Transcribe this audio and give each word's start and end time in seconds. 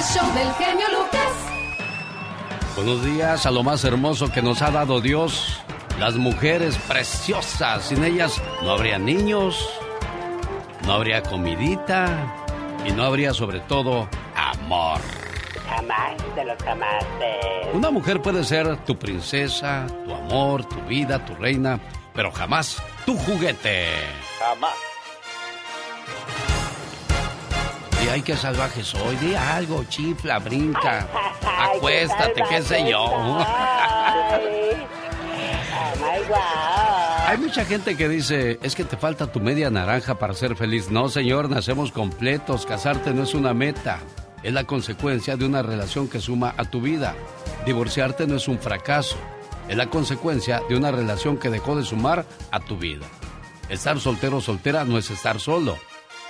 El 0.00 0.06
show 0.06 0.32
del 0.32 0.50
genio 0.54 0.86
Lucas. 0.98 1.30
Buenos 2.74 3.04
días 3.04 3.44
a 3.44 3.50
lo 3.50 3.62
más 3.62 3.84
hermoso 3.84 4.32
que 4.32 4.40
nos 4.40 4.62
ha 4.62 4.70
dado 4.70 5.02
Dios. 5.02 5.60
Las 5.98 6.14
mujeres 6.14 6.78
preciosas. 6.88 7.84
Sin 7.84 8.02
ellas 8.02 8.40
no 8.62 8.70
habría 8.70 8.98
niños, 8.98 9.68
no 10.86 10.94
habría 10.94 11.22
comidita 11.22 12.34
y 12.86 12.92
no 12.92 13.04
habría 13.04 13.34
sobre 13.34 13.60
todo 13.60 14.08
amor. 14.34 15.00
Jamás 15.68 16.34
de 16.34 16.44
los 16.46 16.56
jamás. 16.62 17.04
Una 17.74 17.90
mujer 17.90 18.22
puede 18.22 18.42
ser 18.42 18.78
tu 18.86 18.98
princesa, 18.98 19.86
tu 20.06 20.14
amor, 20.14 20.64
tu 20.64 20.80
vida, 20.86 21.22
tu 21.26 21.34
reina, 21.34 21.78
pero 22.14 22.32
jamás 22.32 22.82
tu 23.04 23.18
juguete. 23.18 23.88
Jamás. 24.38 24.89
Y 28.10 28.12
hay 28.12 28.22
que 28.22 28.36
salvaje 28.36 28.82
soy, 28.82 29.14
di 29.18 29.36
algo, 29.36 29.84
chifla, 29.84 30.40
brinca, 30.40 31.06
acuéstate, 31.60 32.42
qué 32.50 32.60
sé 32.60 32.90
yo. 32.90 33.06
Hay 37.28 37.38
mucha 37.38 37.64
gente 37.64 37.96
que 37.96 38.08
dice, 38.08 38.58
es 38.64 38.74
que 38.74 38.82
te 38.82 38.96
falta 38.96 39.30
tu 39.30 39.38
media 39.38 39.70
naranja 39.70 40.18
para 40.18 40.34
ser 40.34 40.56
feliz. 40.56 40.90
No, 40.90 41.08
señor, 41.08 41.48
nacemos 41.48 41.92
completos. 41.92 42.66
Casarte 42.66 43.14
no 43.14 43.22
es 43.22 43.34
una 43.34 43.54
meta, 43.54 44.00
es 44.42 44.52
la 44.52 44.64
consecuencia 44.64 45.36
de 45.36 45.44
una 45.44 45.62
relación 45.62 46.08
que 46.08 46.20
suma 46.20 46.52
a 46.56 46.64
tu 46.64 46.80
vida. 46.80 47.14
Divorciarte 47.64 48.26
no 48.26 48.34
es 48.34 48.48
un 48.48 48.58
fracaso, 48.58 49.18
es 49.68 49.76
la 49.76 49.86
consecuencia 49.86 50.62
de 50.68 50.76
una 50.76 50.90
relación 50.90 51.36
que 51.36 51.50
dejó 51.50 51.76
de 51.76 51.84
sumar 51.84 52.26
a 52.50 52.58
tu 52.58 52.76
vida. 52.76 53.06
Estar 53.68 54.00
soltero 54.00 54.38
o 54.38 54.40
soltera 54.40 54.84
no 54.84 54.98
es 54.98 55.12
estar 55.12 55.38
solo, 55.38 55.78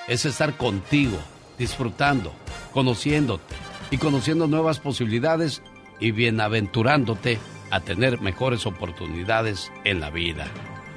es 0.06 0.26
estar 0.26 0.58
contigo, 0.58 1.16
disfrutando, 1.60 2.32
conociéndote 2.72 3.54
y 3.90 3.98
conociendo 3.98 4.48
nuevas 4.48 4.80
posibilidades 4.80 5.62
y 6.00 6.10
bienaventurándote 6.10 7.38
a 7.70 7.80
tener 7.80 8.20
mejores 8.20 8.66
oportunidades 8.66 9.70
en 9.84 10.00
la 10.00 10.10
vida. 10.10 10.46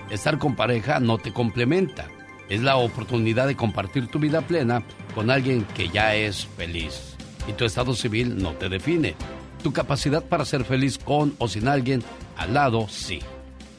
Estar 0.10 0.40
con 0.40 0.56
pareja 0.56 1.02
no 1.02 1.18
te 1.18 1.34
complementa, 1.34 2.08
es 2.50 2.62
la 2.62 2.78
oportunidad 2.78 3.46
de 3.48 3.58
compartir 3.58 4.08
tu 4.08 4.20
vida 4.20 4.42
plena 4.42 4.84
con 5.14 5.30
alguien 5.30 5.66
que 5.76 5.90
ya 5.90 6.16
es 6.16 6.48
feliz. 6.48 7.16
Y 7.46 7.52
tu 7.52 7.66
estado 7.66 7.94
civil 7.94 8.42
no 8.42 8.54
te 8.54 8.70
define. 8.70 9.16
Tu 9.62 9.74
capacidad 9.74 10.24
para 10.24 10.46
ser 10.46 10.64
feliz 10.64 10.98
con 10.98 11.36
o 11.40 11.50
sin 11.50 11.68
alguien 11.68 12.02
al 12.38 12.54
lado, 12.54 12.88
sí. 12.88 13.20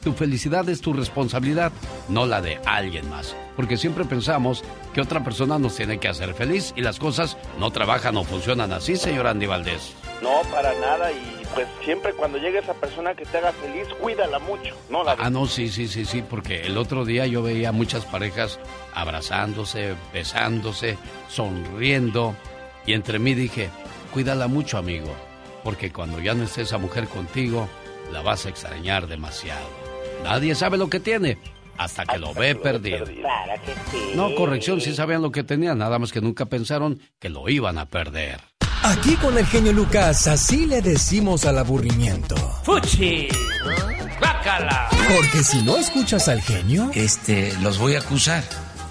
Tu 0.05 0.13
felicidad 0.13 0.69
es 0.69 0.81
tu 0.81 0.93
responsabilidad, 0.93 1.71
no 2.09 2.27
la 2.27 2.39
de 2.39 2.59
alguien 2.67 3.09
más. 3.09 3.35
Porque 3.55 3.75
siempre 3.75 4.05
pensamos 4.05 4.63
que 4.93 5.01
otra 5.01 5.23
persona 5.23 5.57
nos 5.57 5.75
tiene 5.75 5.99
que 5.99 6.07
hacer 6.07 6.35
feliz 6.35 6.73
y 6.75 6.81
las 6.81 6.99
cosas 6.99 7.37
no 7.57 7.71
trabajan 7.71 8.15
o 8.15 8.23
funcionan 8.23 8.71
así, 8.71 8.97
señor 8.97 9.25
Andy 9.25 9.47
Valdés. 9.47 9.95
No, 10.21 10.41
para 10.51 10.77
nada. 10.79 11.11
Y 11.11 11.41
pues 11.55 11.67
siempre 11.83 12.13
cuando 12.13 12.37
llegue 12.37 12.59
esa 12.59 12.75
persona 12.75 13.15
que 13.15 13.25
te 13.25 13.39
haga 13.39 13.51
feliz, 13.53 13.87
cuídala 13.99 14.37
mucho. 14.37 14.75
No 14.91 15.03
la 15.03 15.13
Ah, 15.17 15.31
no, 15.31 15.47
sí, 15.47 15.69
sí, 15.69 15.87
sí, 15.87 16.05
sí. 16.05 16.21
Porque 16.21 16.67
el 16.67 16.77
otro 16.77 17.03
día 17.03 17.25
yo 17.25 17.41
veía 17.41 17.71
muchas 17.71 18.05
parejas 18.05 18.59
abrazándose, 18.93 19.95
besándose, 20.13 20.99
sonriendo. 21.29 22.35
Y 22.85 22.93
entre 22.93 23.17
mí 23.17 23.33
dije, 23.33 23.71
cuídala 24.13 24.47
mucho, 24.47 24.77
amigo. 24.77 25.11
Porque 25.63 25.91
cuando 25.91 26.19
ya 26.19 26.35
no 26.35 26.43
esté 26.43 26.61
esa 26.61 26.77
mujer 26.77 27.07
contigo, 27.07 27.67
la 28.11 28.21
vas 28.21 28.45
a 28.45 28.49
extrañar 28.49 29.07
demasiado. 29.07 29.84
Nadie 30.23 30.55
sabe 30.55 30.77
lo 30.77 30.89
que 30.89 30.99
tiene 30.99 31.37
hasta 31.77 32.05
que 32.05 32.17
lo 32.17 32.33
ve 32.33 32.55
perdido. 32.55 33.05
Claro 33.05 33.61
que 33.65 33.73
sí. 33.91 34.11
No, 34.15 34.33
corrección, 34.35 34.79
sí 34.81 34.95
sabían 34.95 35.21
lo 35.21 35.31
que 35.31 35.43
tenían, 35.43 35.77
nada 35.77 35.99
más 35.99 36.11
que 36.11 36.21
nunca 36.21 36.45
pensaron 36.45 36.99
que 37.19 37.29
lo 37.29 37.49
iban 37.49 37.77
a 37.77 37.85
perder. 37.85 38.39
Aquí 38.83 39.15
con 39.15 39.37
el 39.37 39.45
genio 39.45 39.73
Lucas, 39.73 40.27
así 40.27 40.65
le 40.67 40.81
decimos 40.81 41.45
al 41.45 41.57
aburrimiento. 41.57 42.35
¡Fuchi! 42.63 43.27
¡Bácala! 44.21 44.87
Porque 45.13 45.43
si 45.43 45.61
no 45.63 45.75
escuchas 45.77 46.27
al 46.29 46.41
genio, 46.41 46.89
Este, 46.93 47.53
los 47.61 47.77
voy 47.77 47.95
a 47.95 47.99
acusar. 47.99 48.43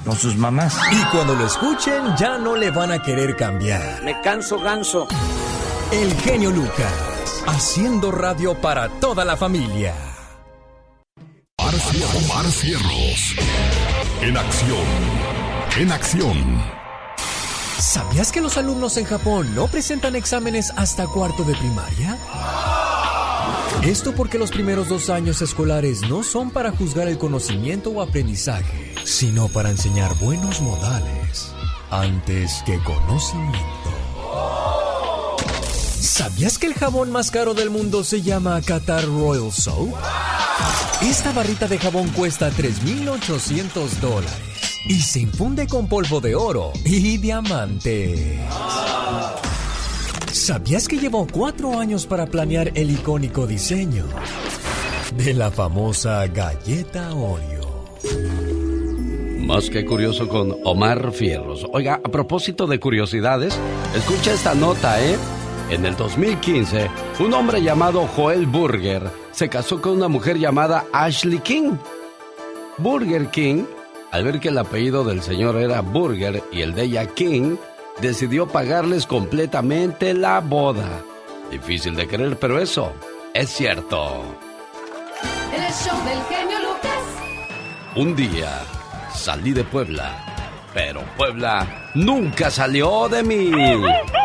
Con 0.04 0.16
sus 0.16 0.36
mamás. 0.36 0.76
y 0.92 1.02
cuando 1.16 1.34
lo 1.34 1.46
escuchen 1.46 2.14
ya 2.18 2.36
no 2.36 2.56
le 2.56 2.70
van 2.70 2.92
a 2.92 3.00
querer 3.00 3.34
cambiar. 3.36 4.02
Me 4.02 4.20
canso 4.20 4.58
ganso. 4.60 5.08
El 5.90 6.12
genio 6.20 6.50
Lucas, 6.50 7.42
haciendo 7.46 8.10
radio 8.12 8.54
para 8.60 8.90
toda 9.00 9.24
la 9.24 9.34
familia. 9.38 9.94
Omar, 11.74 11.80
Cier- 11.92 12.24
Omar 12.30 12.46
Cierros. 12.52 13.34
En 14.22 14.36
acción. 14.36 14.86
En 15.76 15.90
acción. 15.90 16.62
¿Sabías 17.80 18.30
que 18.30 18.40
los 18.40 18.56
alumnos 18.56 18.96
en 18.96 19.04
Japón 19.04 19.52
no 19.56 19.66
presentan 19.66 20.14
exámenes 20.14 20.72
hasta 20.76 21.06
cuarto 21.08 21.42
de 21.42 21.54
primaria? 21.56 22.16
Esto 23.82 24.14
porque 24.14 24.38
los 24.38 24.52
primeros 24.52 24.88
dos 24.88 25.10
años 25.10 25.42
escolares 25.42 26.02
no 26.02 26.22
son 26.22 26.50
para 26.52 26.70
juzgar 26.70 27.08
el 27.08 27.18
conocimiento 27.18 27.90
o 27.90 28.02
aprendizaje, 28.02 28.94
sino 29.04 29.48
para 29.48 29.70
enseñar 29.70 30.14
buenos 30.20 30.60
modales 30.60 31.52
antes 31.90 32.62
que 32.64 32.78
conocimiento. 32.84 33.90
¿Sabías 36.04 36.58
que 36.58 36.66
el 36.66 36.74
jabón 36.74 37.10
más 37.10 37.30
caro 37.30 37.54
del 37.54 37.70
mundo 37.70 38.04
se 38.04 38.20
llama 38.20 38.60
Qatar 38.60 39.06
Royal 39.06 39.50
Soap? 39.50 39.88
Esta 41.00 41.32
barrita 41.32 41.66
de 41.66 41.78
jabón 41.78 42.08
cuesta 42.10 42.50
3.800 42.50 43.88
dólares 44.02 44.30
y 44.86 45.00
se 45.00 45.20
infunde 45.20 45.66
con 45.66 45.88
polvo 45.88 46.20
de 46.20 46.34
oro 46.34 46.72
y 46.84 47.16
diamante. 47.16 48.38
¿Sabías 50.30 50.88
que 50.88 50.98
llevó 50.98 51.26
cuatro 51.26 51.78
años 51.78 52.04
para 52.06 52.26
planear 52.26 52.70
el 52.74 52.90
icónico 52.90 53.46
diseño 53.46 54.04
de 55.16 55.32
la 55.32 55.50
famosa 55.50 56.26
galleta 56.26 57.14
Oreo? 57.14 57.64
Más 59.38 59.70
que 59.70 59.86
curioso 59.86 60.28
con 60.28 60.54
Omar 60.64 61.12
Fierros. 61.12 61.66
Oiga, 61.72 61.94
a 62.04 62.10
propósito 62.10 62.66
de 62.66 62.78
curiosidades, 62.78 63.58
escucha 63.96 64.34
esta 64.34 64.54
nota, 64.54 65.02
¿eh? 65.02 65.16
En 65.70 65.86
el 65.86 65.96
2015, 65.96 66.90
un 67.20 67.32
hombre 67.32 67.62
llamado 67.62 68.06
Joel 68.06 68.46
Burger 68.46 69.10
se 69.32 69.48
casó 69.48 69.80
con 69.80 69.92
una 69.92 70.08
mujer 70.08 70.38
llamada 70.38 70.84
Ashley 70.92 71.38
King. 71.38 71.76
Burger 72.76 73.28
King, 73.28 73.64
al 74.12 74.24
ver 74.24 74.40
que 74.40 74.48
el 74.48 74.58
apellido 74.58 75.04
del 75.04 75.22
señor 75.22 75.56
era 75.56 75.80
Burger 75.80 76.42
y 76.52 76.60
el 76.60 76.74
de 76.74 76.82
ella 76.82 77.06
King, 77.06 77.56
decidió 78.00 78.46
pagarles 78.46 79.06
completamente 79.06 80.12
la 80.12 80.40
boda. 80.40 81.02
Difícil 81.50 81.96
de 81.96 82.06
creer, 82.08 82.36
pero 82.38 82.58
eso 82.58 82.92
es 83.32 83.48
cierto. 83.48 84.22
El 85.50 85.72
show 85.72 85.96
del 86.04 86.22
genio 86.28 86.58
Lucas. 86.60 87.96
Un 87.96 88.14
día 88.14 88.50
salí 89.14 89.52
de 89.52 89.64
Puebla, 89.64 90.12
pero 90.74 91.00
Puebla 91.16 91.90
nunca 91.94 92.50
salió 92.50 93.08
de 93.08 93.22
mí. 93.22 93.50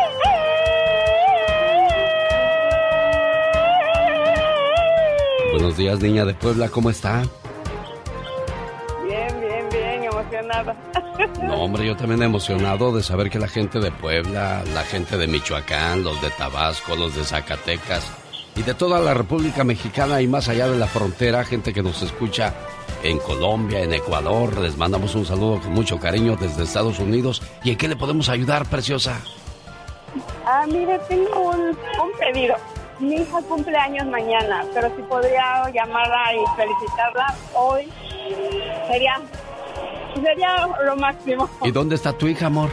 Buenos 5.52 5.76
días, 5.76 6.00
niña 6.00 6.24
de 6.24 6.34
Puebla, 6.34 6.68
¿cómo 6.68 6.90
está? 6.90 7.22
Bien, 9.04 9.40
bien, 9.40 9.68
bien, 9.70 10.04
emocionada. 10.04 10.76
No, 11.42 11.64
hombre, 11.64 11.84
yo 11.86 11.96
también 11.96 12.22
emocionado 12.22 12.94
de 12.96 13.02
saber 13.02 13.28
que 13.28 13.38
la 13.38 13.48
gente 13.48 13.78
de 13.78 13.90
Puebla, 13.90 14.62
la 14.72 14.84
gente 14.84 15.18
de 15.18 15.26
Michoacán, 15.26 16.02
los 16.02 16.20
de 16.22 16.30
Tabasco, 16.30 16.96
los 16.96 17.14
de 17.14 17.24
Zacatecas 17.24 18.10
y 18.56 18.62
de 18.62 18.72
toda 18.72 19.00
la 19.00 19.12
República 19.12 19.62
Mexicana 19.62 20.22
y 20.22 20.28
más 20.28 20.48
allá 20.48 20.66
de 20.68 20.78
la 20.78 20.86
frontera, 20.86 21.44
gente 21.44 21.74
que 21.74 21.82
nos 21.82 22.00
escucha 22.00 22.54
en 23.02 23.18
Colombia, 23.18 23.80
en 23.80 23.92
Ecuador, 23.92 24.56
les 24.60 24.78
mandamos 24.78 25.14
un 25.14 25.26
saludo 25.26 25.60
con 25.60 25.72
mucho 25.72 25.98
cariño 25.98 26.36
desde 26.40 26.62
Estados 26.62 26.98
Unidos. 27.00 27.42
¿Y 27.62 27.70
en 27.72 27.76
qué 27.76 27.88
le 27.88 27.96
podemos 27.96 28.28
ayudar, 28.30 28.64
preciosa? 28.66 29.20
Ah, 30.46 30.64
mire, 30.66 30.98
tengo 31.08 31.50
un, 31.50 31.60
un 31.68 32.18
pedido. 32.18 32.54
Mi 33.00 33.14
hija 33.16 33.40
cumple 33.48 33.76
años 33.76 34.06
mañana, 34.06 34.64
pero 34.74 34.94
si 34.94 35.02
podría 35.02 35.70
llamarla 35.72 36.34
y 36.34 36.56
felicitarla 36.56 37.34
hoy, 37.54 37.88
sería, 38.88 39.16
sería 40.22 40.66
lo 40.84 40.96
máximo. 40.96 41.48
¿Y 41.64 41.70
dónde 41.70 41.94
está 41.94 42.12
tu 42.12 42.28
hija, 42.28 42.46
amor? 42.46 42.70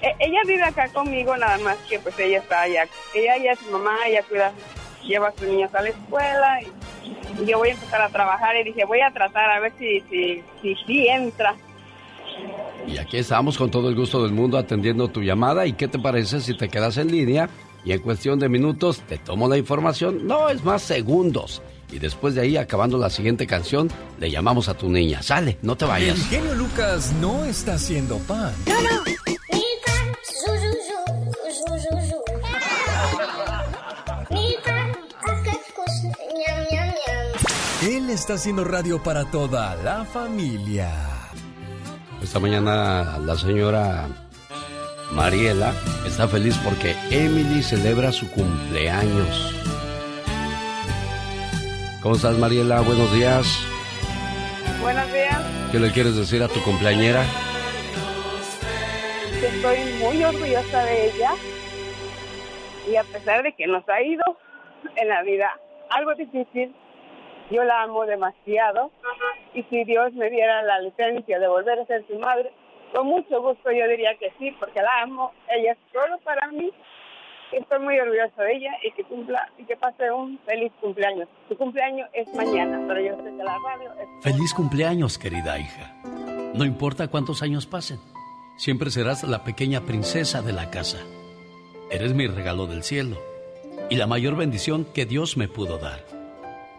E- 0.00 0.14
ella 0.18 0.40
vive 0.46 0.62
acá 0.62 0.88
conmigo, 0.88 1.36
nada 1.36 1.58
más 1.58 1.76
que 1.88 1.98
pues 1.98 2.18
ella 2.18 2.38
está 2.38 2.62
allá. 2.62 2.86
Ella 3.14 3.36
ya 3.36 3.52
es 3.52 3.58
su 3.58 3.70
mamá, 3.70 3.96
ella 4.06 4.22
cuida, 4.22 4.52
lleva 5.06 5.28
a 5.28 5.32
sus 5.32 5.42
niños 5.46 5.74
a 5.74 5.82
la 5.82 5.88
escuela 5.90 6.62
y, 6.62 7.42
y 7.42 7.46
yo 7.46 7.58
voy 7.58 7.68
a 7.68 7.72
empezar 7.72 8.00
a 8.00 8.08
trabajar 8.08 8.56
y 8.56 8.64
dije, 8.64 8.84
voy 8.86 9.00
a 9.02 9.10
tratar 9.10 9.50
a 9.50 9.60
ver 9.60 9.72
si, 9.78 10.00
si, 10.08 10.42
si, 10.62 10.74
si 10.86 11.08
entra. 11.08 11.54
Y 12.86 12.96
aquí 12.98 13.18
estamos 13.18 13.58
con 13.58 13.70
todo 13.70 13.90
el 13.90 13.94
gusto 13.94 14.22
del 14.22 14.32
mundo 14.32 14.56
atendiendo 14.56 15.08
tu 15.08 15.20
llamada. 15.22 15.66
¿Y 15.66 15.74
qué 15.74 15.86
te 15.88 15.98
parece 15.98 16.40
si 16.40 16.56
te 16.56 16.68
quedas 16.68 16.96
en 16.96 17.10
línea 17.10 17.48
y 17.86 17.92
en 17.92 18.00
cuestión 18.00 18.40
de 18.40 18.48
minutos 18.48 19.00
te 19.08 19.16
tomo 19.16 19.48
la 19.48 19.56
información, 19.56 20.26
no 20.26 20.48
es 20.48 20.64
más 20.64 20.82
segundos. 20.82 21.62
Y 21.92 22.00
después 22.00 22.34
de 22.34 22.40
ahí, 22.40 22.56
acabando 22.56 22.98
la 22.98 23.08
siguiente 23.08 23.46
canción, 23.46 23.88
le 24.18 24.28
llamamos 24.28 24.68
a 24.68 24.74
tu 24.74 24.90
niña. 24.90 25.22
Sale, 25.22 25.56
no 25.62 25.76
te 25.76 25.84
vayas. 25.84 26.18
El 26.18 26.24
genio 26.24 26.54
Lucas 26.56 27.12
no 27.20 27.44
está 27.44 27.74
haciendo 27.74 28.18
pan. 28.18 28.52
No. 28.66 29.16
Él 37.82 38.10
está 38.10 38.34
haciendo 38.34 38.64
radio 38.64 39.00
para 39.00 39.30
toda 39.30 39.76
la 39.76 40.04
familia. 40.04 40.90
Esta 42.20 42.40
mañana 42.40 43.16
la 43.18 43.36
señora 43.36 44.08
Mariela 45.12 45.72
está 46.06 46.28
feliz 46.28 46.58
porque 46.64 46.94
Emily 47.10 47.62
celebra 47.62 48.12
su 48.12 48.30
cumpleaños. 48.30 49.54
¿Cómo 52.02 52.16
estás 52.16 52.38
Mariela? 52.38 52.80
Buenos 52.80 53.12
días. 53.12 53.46
Buenos 54.80 55.12
días. 55.12 55.40
¿Qué 55.72 55.78
le 55.78 55.90
quieres 55.90 56.16
decir 56.16 56.42
a 56.42 56.48
tu 56.48 56.60
cumpleañera? 56.62 57.24
Estoy 59.42 59.78
muy 60.00 60.24
orgullosa 60.24 60.84
de 60.84 61.06
ella 61.08 61.30
y 62.90 62.96
a 62.96 63.04
pesar 63.04 63.42
de 63.42 63.52
que 63.52 63.66
nos 63.66 63.88
ha 63.88 64.02
ido 64.02 64.22
en 64.96 65.08
la 65.08 65.22
vida 65.22 65.50
algo 65.90 66.14
difícil, 66.14 66.74
yo 67.50 67.64
la 67.64 67.82
amo 67.82 68.06
demasiado 68.06 68.90
y 69.54 69.62
si 69.64 69.84
Dios 69.84 70.12
me 70.14 70.30
diera 70.30 70.62
la 70.62 70.80
licencia 70.80 71.38
de 71.38 71.48
volver 71.48 71.78
a 71.78 71.86
ser 71.86 72.04
su 72.06 72.18
madre, 72.18 72.52
con 72.96 73.08
mucho 73.08 73.42
gusto 73.42 73.70
yo 73.70 73.86
diría 73.88 74.16
que 74.18 74.32
sí, 74.38 74.50
porque 74.58 74.80
la 74.80 75.02
amo, 75.02 75.30
ella 75.54 75.72
es 75.72 75.78
todo 75.92 76.18
para 76.24 76.48
mí. 76.48 76.72
Estoy 77.52 77.78
muy 77.80 77.98
orgullosa 78.00 78.42
de 78.42 78.56
ella 78.56 78.70
y 78.82 78.90
que 78.92 79.04
cumpla 79.04 79.52
y 79.58 79.64
que 79.64 79.76
pase 79.76 80.10
un 80.10 80.38
feliz 80.46 80.72
cumpleaños. 80.80 81.28
Su 81.46 81.56
cumpleaños 81.58 82.08
es 82.14 82.26
mañana, 82.34 82.82
pero 82.88 83.00
yo 83.00 83.16
sé 83.22 83.36
que 83.36 83.44
la 83.44 83.58
radio 83.58 83.92
es... 84.00 84.24
Feliz 84.24 84.54
cumpleaños, 84.54 85.18
querida 85.18 85.58
hija. 85.58 85.94
No 86.54 86.64
importa 86.64 87.08
cuántos 87.08 87.42
años 87.42 87.66
pasen, 87.66 87.98
siempre 88.56 88.90
serás 88.90 89.22
la 89.24 89.44
pequeña 89.44 89.82
princesa 89.82 90.40
de 90.40 90.54
la 90.54 90.70
casa. 90.70 90.98
Eres 91.90 92.14
mi 92.14 92.26
regalo 92.26 92.66
del 92.66 92.82
cielo 92.82 93.18
y 93.90 93.96
la 93.96 94.06
mayor 94.06 94.36
bendición 94.36 94.86
que 94.94 95.04
Dios 95.04 95.36
me 95.36 95.48
pudo 95.48 95.76
dar. 95.76 96.00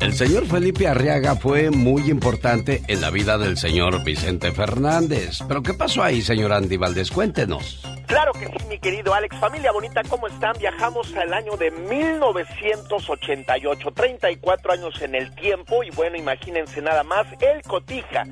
El 0.09 0.15
señor 0.15 0.47
Felipe 0.47 0.89
Arriaga 0.89 1.37
fue 1.37 1.71
muy 1.71 2.11
importante 2.11 2.83
en 2.89 3.03
la 3.03 3.11
vida 3.11 3.37
del 3.37 3.59
señor 3.59 4.03
Vicente 4.05 4.53
Fernández. 4.53 5.41
¿Pero 5.47 5.63
qué 5.63 5.75
pasó 5.75 6.03
ahí, 6.03 6.23
señor 6.23 6.51
Andy 6.51 6.79
Valdés? 6.79 7.11
Cuéntenos. 7.11 7.83
Claro 8.09 8.33
que 8.33 8.47
sí, 8.47 8.67
mi 8.71 8.79
querido 8.79 9.13
Alex. 9.13 9.37
Familia 9.39 9.71
bonita, 9.71 10.01
¿cómo 10.09 10.29
están? 10.29 10.55
Viajamos 10.59 11.15
al 11.15 11.35
año 11.35 11.59
de 11.59 11.71
1988, 11.71 13.91
34 13.93 14.73
años 14.73 15.03
en 15.03 15.15
el 15.15 15.35
tiempo 15.35 15.85
y 15.85 15.91
bueno, 15.91 16.17
imagínense 16.17 16.81
nada 16.81 17.05
más, 17.05 17.27
el 17.39 17.61
Cotija, 17.61 18.25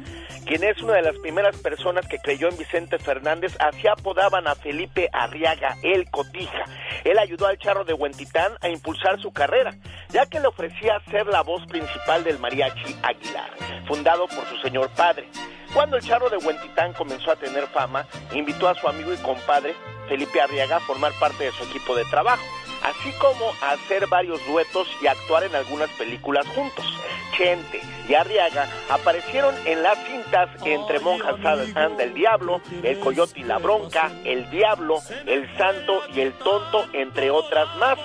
quien 0.46 0.64
es 0.64 0.81
una 0.81 0.94
de 0.94 1.02
las 1.02 1.19
primeras 1.19 1.58
personas 1.58 2.08
que 2.08 2.17
creyó 2.17 2.49
en 2.49 2.56
Vicente 2.56 2.99
Fernández, 2.99 3.55
así 3.61 3.87
apodaban 3.87 4.49
a 4.49 4.55
Felipe 4.55 5.11
Arriaga, 5.12 5.76
el 5.82 6.11
Cotija. 6.11 6.64
Él 7.05 7.19
ayudó 7.19 7.46
al 7.46 7.58
charro 7.58 7.84
de 7.84 7.93
Huentitán 7.93 8.52
a 8.62 8.70
impulsar 8.70 9.20
su 9.20 9.31
carrera, 9.31 9.75
ya 10.08 10.25
que 10.25 10.40
le 10.40 10.46
ofrecía 10.46 11.02
ser 11.11 11.26
la 11.26 11.43
voz 11.43 11.67
principal 11.67 12.25
del 12.25 12.38
mariachi 12.38 12.96
Aguilar, 13.02 13.50
fundado 13.87 14.26
por 14.26 14.46
su 14.46 14.56
señor 14.62 14.88
padre. 14.96 15.29
Cuando 15.76 15.99
el 15.99 16.02
charro 16.02 16.31
de 16.31 16.38
Huentitán 16.38 16.94
comenzó 16.94 17.31
a 17.31 17.37
tener 17.37 17.67
fama, 17.67 18.06
invitó 18.32 18.67
a 18.67 18.75
su 18.75 18.88
amigo 18.88 19.12
y 19.12 19.19
compadre 19.19 19.75
Felipe 20.08 20.40
Arriaga 20.40 20.76
a 20.76 20.81
formar 20.81 21.12
parte 21.20 21.44
de 21.44 21.52
su 21.52 21.64
equipo 21.64 21.94
de 21.94 22.06
trabajo, 22.06 22.43
así 22.82 23.12
como 23.19 23.52
a 23.61 23.73
hacer 23.73 24.06
varios 24.06 24.40
duetos 24.46 24.88
y 25.02 25.06
actuar 25.06 25.44
en 25.44 25.55
algunas 25.55 25.90
películas 25.90 26.46
juntos. 26.55 26.87
Chente 27.37 27.82
y 28.08 28.14
Arriaga 28.14 28.67
aparecieron 28.88 29.55
en 29.67 29.82
las 29.82 29.99
cintas 30.06 30.49
Entre 30.64 30.99
Monjas 30.99 31.44
Anda 31.44 32.05
el 32.05 32.14
Diablo, 32.14 32.62
El 32.82 32.99
Coyote 32.99 33.41
y 33.41 33.44
la 33.44 33.58
Bronca, 33.58 34.10
El 34.24 34.48
Diablo, 34.48 35.03
El 35.27 35.46
Santo 35.58 36.01
y 36.15 36.20
El 36.20 36.32
Tonto, 36.39 36.86
entre 36.94 37.31
otras 37.31 37.69
más. 37.77 37.98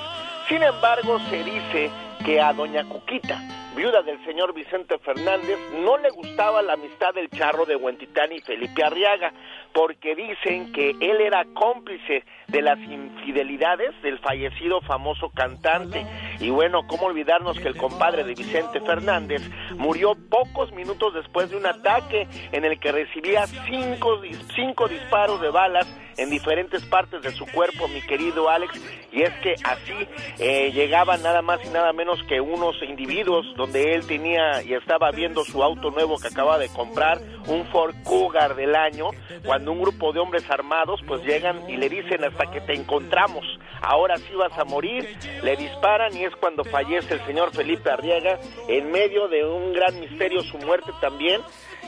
Sin 0.50 0.62
embargo, 0.62 1.22
se 1.30 1.42
dice 1.42 1.90
que 2.26 2.42
a 2.42 2.52
Doña 2.52 2.84
Cuquita, 2.84 3.42
viuda 3.76 4.02
del 4.02 4.24
señor 4.26 4.54
Vicente 4.54 4.98
Fernández, 5.00 5.58
no 5.84 5.98
le 5.98 6.10
gustaba 6.10 6.62
la 6.62 6.74
amistad 6.74 7.14
del 7.14 7.30
charro 7.30 7.66
de 7.66 7.76
Huentitán 7.76 8.32
y 8.32 8.40
Felipe 8.40 8.84
Arriaga, 8.84 9.32
porque 9.74 10.16
dicen 10.16 10.72
que 10.74 10.92
él 11.00 11.22
era 11.22 11.46
cómplice 11.54 12.24
de 12.48 12.62
las 12.62 12.78
infidelidades 12.80 13.90
del 14.02 14.20
fallecido 14.20 14.82
famoso 14.82 15.30
cantante. 15.30 16.06
Y 16.40 16.50
bueno, 16.50 16.86
¿cómo 16.88 17.06
olvidarnos 17.06 17.60
que 17.60 17.70
el 17.70 17.78
compadre 17.78 18.24
de 18.24 18.34
Vicente 18.34 18.82
Fernández 18.82 19.42
murió 19.78 20.16
pocos 20.30 20.72
minutos 20.74 21.14
después 21.14 21.50
de 21.50 21.58
un 21.58 21.66
ataque 21.66 22.28
en 22.52 22.66
el 22.66 22.80
que 22.80 22.92
recibía 22.92 23.48
cinco, 23.48 24.22
cinco 24.54 24.88
disparos 24.88 25.40
de 25.42 25.50
balas 25.50 25.88
en 26.18 26.30
diferentes 26.30 26.84
partes 26.86 27.22
de 27.22 27.32
su 27.32 27.46
cuerpo, 27.46 27.88
mi 27.88 28.02
querido 28.02 28.50
Alex, 28.50 28.80
y 29.12 29.24
es 29.24 29.34
que 29.42 29.54
así 29.64 30.08
eh, 30.40 30.72
llegaban 30.72 31.22
nada 31.22 31.42
más 31.42 31.60
y 31.66 31.70
nada 31.70 31.94
menos 31.94 32.20
que 32.28 32.42
unos 32.42 32.76
individuos 32.84 33.46
donde 33.56 33.94
él 33.94 34.06
tenía 34.06 34.64
y 34.64 34.74
estaba 34.74 35.12
viendo 35.12 35.44
su 35.44 35.64
auto 35.64 35.92
nuevo 35.92 36.18
que 36.18 36.28
acaba 36.28 36.58
de 36.58 36.70
comprar, 36.70 37.22
un 37.48 37.66
Ford 37.68 37.96
Cougar 38.04 38.56
del 38.56 38.76
año, 38.76 39.10
cuando 39.46 39.72
un 39.72 39.82
grupo 39.82 40.14
de 40.14 40.20
hombres 40.20 40.50
armados 40.50 41.02
pues 41.08 41.24
llegan 41.24 41.70
y 41.70 41.78
le 41.78 41.90
dicen 41.90 42.24
hasta 42.24 42.52
que 42.52 42.62
te 42.62 42.74
encontramos, 42.74 43.46
ahora 43.82 44.18
sí 44.18 44.34
vas 44.36 44.58
a 44.58 44.66
morir, 44.66 45.08
le 45.44 45.56
disparan 45.56 46.16
y 46.16 46.26
es 46.26 46.36
cuando 46.36 46.64
fallece 46.64 47.16
el 47.16 47.26
señor 47.26 47.52
Felipe 47.54 47.90
Arriaga, 47.90 48.40
en 48.68 48.92
medio 48.92 49.28
de 49.28 49.46
un 49.46 49.74
gran 49.74 50.00
misterio 50.00 50.42
su 50.42 50.58
muerte 50.60 50.92
también, 51.02 51.42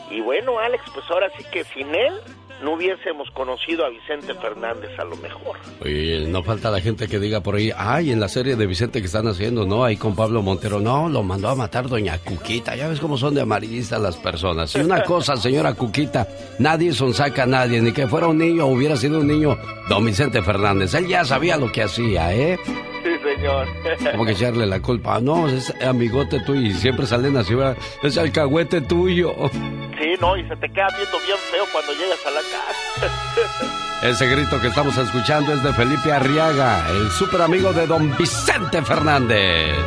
y 0.10 0.22
bueno 0.22 0.60
Alex, 0.60 0.84
pues 0.94 1.06
ahora 1.10 1.30
sí 1.38 1.44
que 1.52 1.64
sin 1.66 1.94
él 1.96 2.20
no 2.64 2.74
hubiésemos 2.74 3.30
conocido 3.32 3.86
a 3.86 3.90
Vicente 3.90 4.34
Fernández 4.36 4.98
a 4.98 5.04
lo 5.04 5.16
mejor. 5.18 5.58
Oye, 5.82 6.26
no 6.28 6.44
falta 6.44 6.72
la 6.72 6.80
gente 6.80 7.08
que 7.08 7.20
diga 7.20 7.42
por 7.42 7.56
ahí, 7.56 7.72
ay, 7.76 8.12
en 8.12 8.20
la 8.20 8.30
serie 8.30 8.56
de 8.56 8.66
Vicente 8.66 9.00
que 9.00 9.08
están 9.08 9.28
haciendo, 9.28 9.66
¿no? 9.66 9.84
Ahí 9.84 9.98
con 9.98 10.16
Pablo 10.16 10.42
Montero, 10.42 10.80
no, 10.80 11.10
lo 11.10 11.24
mandó 11.24 11.50
a 11.50 11.56
matar 11.56 11.88
doña 11.88 12.18
Cuquita, 12.18 12.76
ya 12.76 12.88
ves 12.88 13.00
cómo 13.00 13.18
son 13.18 13.36
de 13.36 13.42
amarillistas 13.42 14.02
las 14.02 14.16
personas. 14.18 14.76
Y 14.76 14.80
una 14.80 15.04
cosa, 15.04 15.36
señora 15.36 15.74
Cuquita, 15.74 16.28
nadie 16.60 16.94
sonsaca 16.94 17.44
a 17.44 17.48
nadie, 17.48 17.82
ni 17.82 17.92
que 17.92 18.08
fuera 18.08 18.28
un 18.28 18.38
niño 18.38 18.66
hubiera 18.66 18.96
sido 18.96 19.20
un 19.20 19.28
niño, 19.28 19.58
don 19.90 20.06
Vicente 20.06 20.42
Fernández, 20.42 20.94
él 20.94 21.08
ya 21.08 21.26
sabía 21.26 21.58
lo 21.58 21.72
que 21.72 21.84
hacía, 21.84 22.34
¿eh? 22.34 22.58
Sí, 23.04 23.10
señor. 23.24 23.68
Como 24.12 24.26
que 24.26 24.32
echarle 24.32 24.66
la 24.66 24.82
culpa. 24.82 25.20
No, 25.20 25.48
es 25.48 25.74
amigote 25.82 26.40
tuyo 26.42 26.62
y 26.62 26.74
siempre 26.74 27.06
salen 27.06 27.38
así, 27.38 27.56
¿verdad? 27.56 27.78
Es 28.02 28.18
alcahuete 28.18 28.82
tuyo. 28.82 29.34
Sí, 29.52 30.14
no, 30.20 30.38
y 30.38 30.48
se 30.48 30.56
te 30.58 30.70
queda 30.70 30.88
viendo 30.98 31.18
bien 31.26 31.38
feo 31.52 31.66
cuando 31.72 31.94
llegas 31.94 32.20
a 32.26 32.32
la 32.32 32.42
casa. 32.42 34.08
Ese 34.08 34.28
grito 34.28 34.60
que 34.60 34.68
estamos 34.68 34.98
escuchando 34.98 35.54
es 35.54 35.64
de 35.64 35.72
Felipe 35.74 36.12
Arriaga, 36.12 36.90
el 36.90 37.10
súper 37.10 37.42
amigo 37.42 37.72
de 37.72 37.88
don 37.88 38.16
Vicente 38.18 38.82
Fernández. 38.82 39.78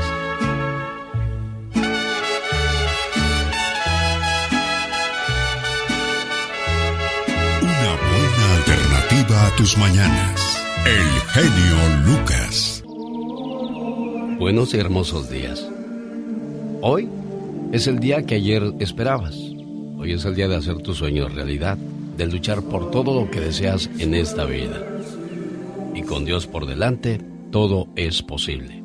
Una 7.61 7.93
buena 8.09 8.55
alternativa 8.57 9.47
a 9.47 9.57
tus 9.57 9.77
mañanas. 9.77 10.65
El 10.87 11.21
genio 11.33 11.77
Lucas. 12.07 12.86
Buenos 14.39 14.75
y 14.75 14.79
hermosos 14.79 15.31
días. 15.31 15.67
Hoy 16.83 17.09
es 17.73 17.87
el 17.87 18.01
día 18.01 18.27
que 18.27 18.35
ayer 18.35 18.63
esperabas. 18.81 19.35
Hoy 19.97 20.13
es 20.13 20.27
el 20.27 20.35
día 20.35 20.47
de 20.47 20.57
hacer 20.57 20.77
tus 20.83 20.99
sueños 20.99 21.35
realidad, 21.35 21.79
de 22.19 22.27
luchar 22.27 22.61
por 22.61 22.91
todo 22.91 23.19
lo 23.19 23.31
que 23.31 23.41
deseas 23.41 23.89
en 23.99 24.15
esta 24.15 24.45
vida. 24.45 24.77
Y 25.95 26.03
con 26.03 26.27
Dios 26.27 26.47
por 26.47 26.67
delante, 26.67 27.19
todo 27.51 27.89
es 27.97 28.23
posible. 28.23 28.83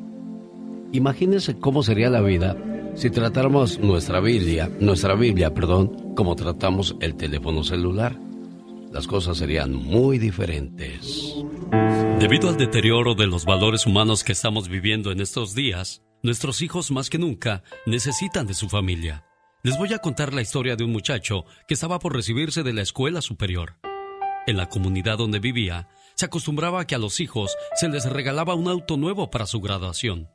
Imagínese 0.92 1.58
cómo 1.58 1.82
sería 1.82 2.08
la 2.08 2.22
vida 2.22 2.56
si 2.94 3.10
tratáramos 3.10 3.78
nuestra 3.78 4.20
Biblia, 4.20 4.70
nuestra 4.80 5.14
Biblia, 5.14 5.52
perdón, 5.52 6.14
como 6.14 6.34
tratamos 6.34 6.96
el 7.00 7.14
teléfono 7.14 7.62
celular. 7.62 8.16
Las 8.92 9.06
cosas 9.06 9.38
serían 9.38 9.72
muy 9.72 10.18
diferentes. 10.18 11.34
Debido 12.18 12.50
al 12.50 12.58
deterioro 12.58 13.14
de 13.14 13.26
los 13.26 13.46
valores 13.46 13.86
humanos 13.86 14.22
que 14.22 14.32
estamos 14.32 14.68
viviendo 14.68 15.10
en 15.10 15.20
estos 15.20 15.54
días, 15.54 16.02
nuestros 16.22 16.60
hijos 16.60 16.90
más 16.90 17.08
que 17.08 17.18
nunca 17.18 17.62
necesitan 17.86 18.46
de 18.46 18.52
su 18.52 18.68
familia. 18.68 19.24
Les 19.62 19.78
voy 19.78 19.94
a 19.94 19.98
contar 19.98 20.34
la 20.34 20.42
historia 20.42 20.76
de 20.76 20.84
un 20.84 20.92
muchacho 20.92 21.46
que 21.66 21.74
estaba 21.74 21.98
por 21.98 22.14
recibirse 22.14 22.62
de 22.62 22.74
la 22.74 22.82
escuela 22.82 23.22
superior. 23.22 23.78
En 24.46 24.58
la 24.58 24.68
comunidad 24.68 25.16
donde 25.16 25.38
vivía, 25.38 25.88
se 26.14 26.26
acostumbraba 26.26 26.82
a 26.82 26.86
que 26.86 26.94
a 26.94 26.98
los 26.98 27.18
hijos 27.20 27.56
se 27.74 27.88
les 27.88 28.04
regalaba 28.04 28.54
un 28.54 28.68
auto 28.68 28.98
nuevo 28.98 29.30
para 29.30 29.46
su 29.46 29.60
graduación. 29.60 30.28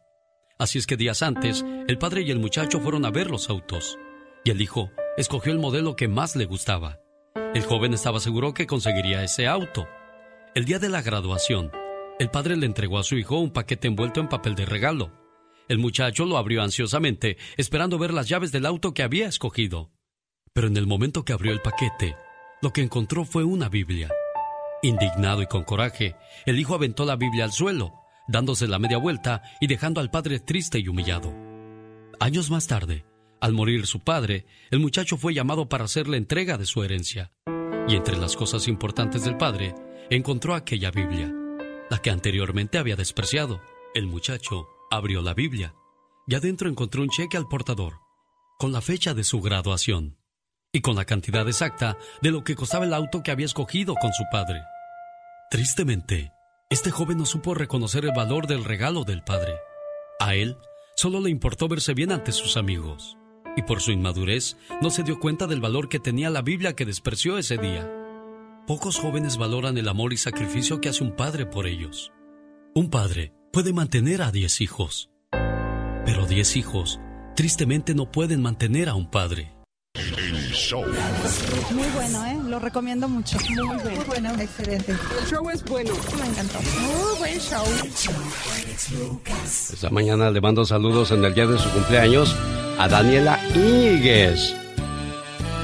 Así 0.58 0.80
es 0.80 0.88
que 0.88 0.98
días 0.98 1.22
antes, 1.22 1.64
el 1.88 2.00
padre 2.00 2.24
y 2.24 2.32
el 2.32 2.40
muchacho 2.40 2.80
fueron 2.80 3.06
a 3.06 3.12
ver 3.12 3.30
los 3.30 3.52
autos, 3.52 4.00
y 4.44 4.50
el 4.50 4.62
hijo 4.62 4.90
escogió 5.16 5.52
el 5.52 5.60
modelo 5.60 5.96
que 5.96 6.08
más 6.08 6.36
le 6.36 6.46
gustaba. 6.46 7.00
El 7.54 7.64
joven 7.64 7.94
estaba 7.94 8.20
seguro 8.20 8.54
que 8.54 8.68
conseguiría 8.68 9.24
ese 9.24 9.48
auto. 9.48 9.88
El 10.54 10.66
día 10.66 10.80
de 10.80 10.90
la 10.90 11.02
graduación, 11.02 11.72
el 12.20 12.30
padre 12.30 12.56
le 12.58 12.66
entregó 12.66 13.00
a 13.00 13.04
su 13.04 13.16
hijo 13.16 13.38
un 13.40 13.52
paquete 13.52 13.88
envuelto 13.88 14.20
en 14.20 14.30
papel 14.30 14.56
de 14.56 14.66
regalo. 14.66 15.12
El 15.68 15.80
muchacho 15.80 16.26
lo 16.26 16.38
abrió 16.38 16.62
ansiosamente, 16.62 17.38
esperando 17.58 17.98
ver 17.98 18.14
las 18.14 18.30
llaves 18.30 18.52
del 18.52 18.66
auto 18.66 18.94
que 18.94 19.04
había 19.04 19.28
escogido. 19.28 19.92
Pero 20.54 20.68
en 20.68 20.78
el 20.78 20.88
momento 20.88 21.26
que 21.26 21.34
abrió 21.34 21.52
el 21.52 21.62
paquete, 21.62 22.16
lo 22.62 22.72
que 22.72 22.82
encontró 22.82 23.26
fue 23.26 23.44
una 23.44 23.70
Biblia. 23.70 24.10
Indignado 24.82 25.42
y 25.42 25.48
con 25.48 25.64
coraje, 25.64 26.16
el 26.46 26.60
hijo 26.60 26.76
aventó 26.76 27.06
la 27.06 27.16
Biblia 27.16 27.44
al 27.44 27.52
suelo, 27.52 27.94
dándose 28.28 28.68
la 28.68 28.80
media 28.80 28.98
vuelta 28.98 29.44
y 29.60 29.68
dejando 29.68 30.02
al 30.02 30.12
padre 30.12 30.40
triste 30.40 30.80
y 30.80 30.88
humillado. 30.88 31.34
Años 32.20 32.50
más 32.50 32.68
tarde, 32.68 33.06
al 33.40 33.54
morir 33.54 33.86
su 33.86 34.00
padre, 34.00 34.46
el 34.72 34.80
muchacho 34.80 35.18
fue 35.18 35.34
llamado 35.34 35.70
para 35.70 35.86
hacer 35.86 36.08
la 36.08 36.18
entrega 36.18 36.58
de 36.58 36.66
su 36.66 36.84
herencia. 36.84 37.32
Y 37.88 37.96
entre 37.96 38.18
las 38.18 38.36
cosas 38.36 38.68
importantes 38.68 39.24
del 39.24 39.38
padre, 39.38 39.76
encontró 40.10 40.56
aquella 40.56 40.92
Biblia, 40.92 41.34
la 41.90 42.00
que 42.00 42.10
anteriormente 42.10 42.78
había 42.78 42.96
despreciado. 42.96 43.62
El 43.94 44.08
muchacho 44.08 44.68
abrió 44.92 45.22
la 45.22 45.34
Biblia 45.34 45.74
y 46.28 46.36
adentro 46.36 46.70
encontró 46.70 47.02
un 47.02 47.10
cheque 47.10 47.38
al 47.38 47.48
portador, 47.48 48.00
con 48.60 48.72
la 48.72 48.82
fecha 48.82 49.14
de 49.14 49.24
su 49.24 49.42
graduación 49.42 50.18
y 50.74 50.82
con 50.82 50.96
la 50.96 51.06
cantidad 51.06 51.48
exacta 51.48 51.98
de 52.22 52.32
lo 52.32 52.44
que 52.44 52.56
costaba 52.56 52.86
el 52.86 52.94
auto 52.94 53.24
que 53.24 53.32
había 53.32 53.46
escogido 53.46 53.96
con 53.96 54.12
su 54.14 54.24
padre. 54.32 54.62
Tristemente, 55.50 56.32
este 56.70 56.92
joven 56.92 57.20
no 57.20 57.26
supo 57.26 57.54
reconocer 57.54 58.04
el 58.04 58.12
valor 58.12 58.48
del 58.48 58.66
regalo 58.66 59.06
del 59.06 59.24
padre. 59.24 59.56
A 60.20 60.36
él 60.36 60.58
solo 60.96 61.22
le 61.22 61.30
importó 61.30 61.70
verse 61.70 61.94
bien 61.94 62.12
ante 62.12 62.34
sus 62.34 62.58
amigos, 62.58 63.18
y 63.58 63.64
por 63.64 63.82
su 63.82 63.92
inmadurez 63.92 64.56
no 64.82 64.90
se 64.90 65.04
dio 65.04 65.20
cuenta 65.20 65.48
del 65.48 65.60
valor 65.60 65.90
que 65.90 66.00
tenía 66.00 66.30
la 66.30 66.42
Biblia 66.42 66.76
que 66.76 66.86
despreció 66.86 67.38
ese 67.38 67.58
día. 67.58 67.92
Pocos 68.68 69.00
jóvenes 69.00 69.38
valoran 69.38 69.78
el 69.78 69.90
amor 69.90 70.14
y 70.14 70.18
sacrificio 70.18 70.80
que 70.80 70.90
hace 70.90 71.04
un 71.04 71.16
padre 71.16 71.46
por 71.46 71.68
ellos. 71.68 72.14
Un 72.76 72.90
padre 72.90 73.34
puede 73.52 73.74
mantener 73.74 74.22
a 74.22 74.32
diez 74.32 74.62
hijos, 74.62 75.10
pero 76.06 76.28
diez 76.28 76.56
hijos 76.56 77.00
tristemente 77.36 77.96
no 77.96 78.12
pueden 78.12 78.42
mantener 78.42 78.90
a 78.90 78.94
un 78.94 79.10
padre. 79.10 79.57
Muy 81.72 81.88
bueno, 81.94 82.26
¿eh? 82.26 82.38
Lo 82.48 82.60
recomiendo 82.60 83.08
mucho. 83.08 83.38
Muy 83.50 83.56
bueno. 83.56 83.92
Muy 83.96 84.06
bueno. 84.06 84.32
Excelente. 84.40 84.92
El 84.92 85.28
show 85.28 85.50
es 85.50 85.64
bueno. 85.64 85.94
Me 86.20 86.26
encantó. 86.26 86.60
Muy 86.82 87.18
buen 87.20 87.40
show. 87.40 87.64
Esta 89.46 89.90
mañana 89.92 90.32
le 90.32 90.42
mando 90.42 90.66
saludos 90.66 91.12
en 91.12 91.24
el 91.24 91.34
día 91.34 91.46
de 91.46 91.60
su 91.60 91.70
cumpleaños 91.70 92.36
a 92.80 92.88
Daniela 92.88 93.40
Íñiguez. 93.54 94.56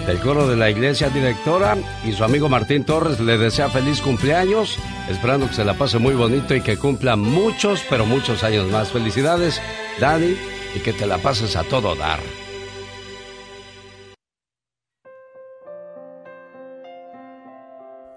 Del 0.06 0.20
coro 0.20 0.48
de 0.48 0.58
la 0.58 0.70
iglesia 0.70 1.10
directora 1.10 1.76
y 2.06 2.12
su 2.12 2.24
amigo 2.24 2.48
Martín 2.48 2.84
Torres 2.84 3.20
le 3.20 3.38
desea 3.38 3.70
feliz 3.70 4.02
cumpleaños, 4.02 4.78
esperando 5.10 5.48
que 5.48 5.56
se 5.56 5.64
la 5.64 5.76
pase 5.76 5.98
muy 5.98 6.14
bonito 6.14 6.54
y 6.54 6.62
que 6.62 6.78
cumpla 6.78 7.16
muchos, 7.16 7.82
pero 7.90 8.06
muchos 8.06 8.44
años 8.44 8.70
más. 8.70 8.92
Felicidades, 8.92 9.60
Dani, 10.00 10.36
y 10.76 10.80
que 10.80 10.94
te 10.94 11.08
la 11.08 11.18
pases 11.18 11.56
a 11.56 11.64
todo 11.64 11.96
dar. 11.96 12.20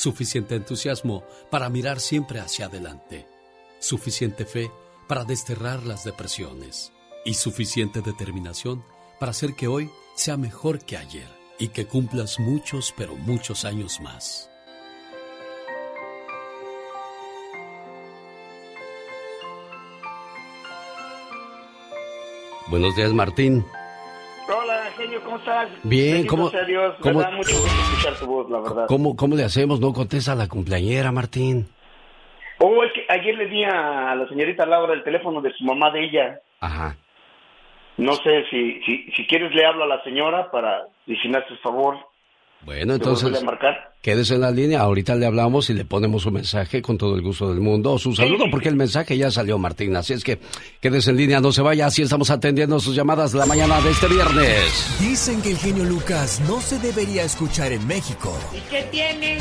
suficiente 0.00 0.54
entusiasmo 0.54 1.24
para 1.50 1.68
mirar 1.68 2.00
siempre 2.00 2.40
hacia 2.40 2.66
adelante, 2.66 3.26
suficiente 3.80 4.46
fe 4.46 4.70
para 5.06 5.24
desterrar 5.24 5.84
las 5.84 6.04
depresiones 6.04 6.92
y 7.22 7.34
suficiente 7.34 8.00
determinación 8.00 8.82
para 9.18 9.32
hacer 9.32 9.54
que 9.54 9.68
hoy 9.68 9.90
sea 10.16 10.38
mejor 10.38 10.78
que 10.86 10.96
ayer 10.96 11.28
y 11.58 11.68
que 11.68 11.86
cumplas 11.86 12.40
muchos, 12.40 12.94
pero 12.96 13.14
muchos 13.14 13.66
años 13.66 14.00
más. 14.00 14.50
Buenos 22.70 22.96
días, 22.96 23.12
Martín. 23.12 23.66
Hola, 24.96 25.04
genio, 25.06 25.22
¿cómo 25.24 25.36
estás? 25.38 25.68
Bien, 25.84 26.26
¿cómo- 26.26 26.50
sea 26.50 26.64
Dios, 26.64 26.94
me 26.98 27.02
cómo- 27.02 27.20
da 27.20 27.30
mucho 27.30 27.52
gusto 27.56 27.82
escuchar 27.92 28.14
tu 28.18 28.26
voz, 28.26 28.50
la 28.50 28.60
verdad. 28.60 28.86
¿Cómo, 28.88 29.16
¿Cómo 29.16 29.36
le 29.36 29.44
hacemos? 29.44 29.80
No 29.80 29.92
contesta 29.92 30.34
la 30.34 30.48
cumpleañera, 30.48 31.12
Martín. 31.12 31.68
Oh, 32.58 32.82
es 32.84 32.92
que 32.92 33.06
ayer 33.08 33.36
le 33.36 33.46
di 33.46 33.64
a 33.64 34.14
la 34.14 34.28
señorita 34.28 34.66
Laura 34.66 34.92
el 34.94 35.02
teléfono 35.04 35.40
de 35.40 35.52
su 35.54 35.64
mamá 35.64 35.90
de 35.90 36.04
ella. 36.04 36.40
Ajá. 36.60 36.96
No 37.96 38.14
sé 38.14 38.44
si, 38.50 38.80
si, 38.82 39.10
si 39.12 39.26
quieres 39.26 39.54
le 39.54 39.64
hablo 39.64 39.84
a 39.84 39.86
la 39.86 40.02
señora 40.02 40.50
para, 40.50 40.86
y 41.06 41.16
si 41.16 41.28
me 41.28 41.38
haces 41.38 41.58
favor, 41.60 41.96
Bueno, 42.62 42.94
entonces 42.94 43.30
quédese 44.02 44.34
en 44.34 44.42
la 44.42 44.50
línea. 44.50 44.80
Ahorita 44.80 45.14
le 45.14 45.26
hablamos 45.26 45.70
y 45.70 45.74
le 45.74 45.84
ponemos 45.84 46.26
un 46.26 46.34
mensaje 46.34 46.82
con 46.82 46.98
todo 46.98 47.16
el 47.16 47.22
gusto 47.22 47.48
del 47.50 47.60
mundo. 47.60 47.92
O 47.92 47.98
su 47.98 48.14
saludo, 48.14 48.44
porque 48.50 48.68
el 48.68 48.76
mensaje 48.76 49.16
ya 49.16 49.30
salió, 49.30 49.58
Martín. 49.58 49.96
Así 49.96 50.12
es 50.12 50.24
que 50.24 50.38
quédese 50.80 51.10
en 51.10 51.16
línea, 51.16 51.40
no 51.40 51.52
se 51.52 51.62
vaya. 51.62 51.86
Así 51.86 52.02
estamos 52.02 52.30
atendiendo 52.30 52.78
sus 52.80 52.94
llamadas 52.94 53.34
la 53.34 53.46
mañana 53.46 53.80
de 53.80 53.90
este 53.90 54.08
viernes. 54.08 54.96
Dicen 55.00 55.40
que 55.42 55.52
el 55.52 55.58
genio 55.58 55.84
Lucas 55.84 56.40
no 56.46 56.60
se 56.60 56.78
debería 56.78 57.24
escuchar 57.24 57.72
en 57.72 57.86
México. 57.86 58.36
¿Y 58.54 58.60
qué 58.70 58.82
tiene? 58.90 59.38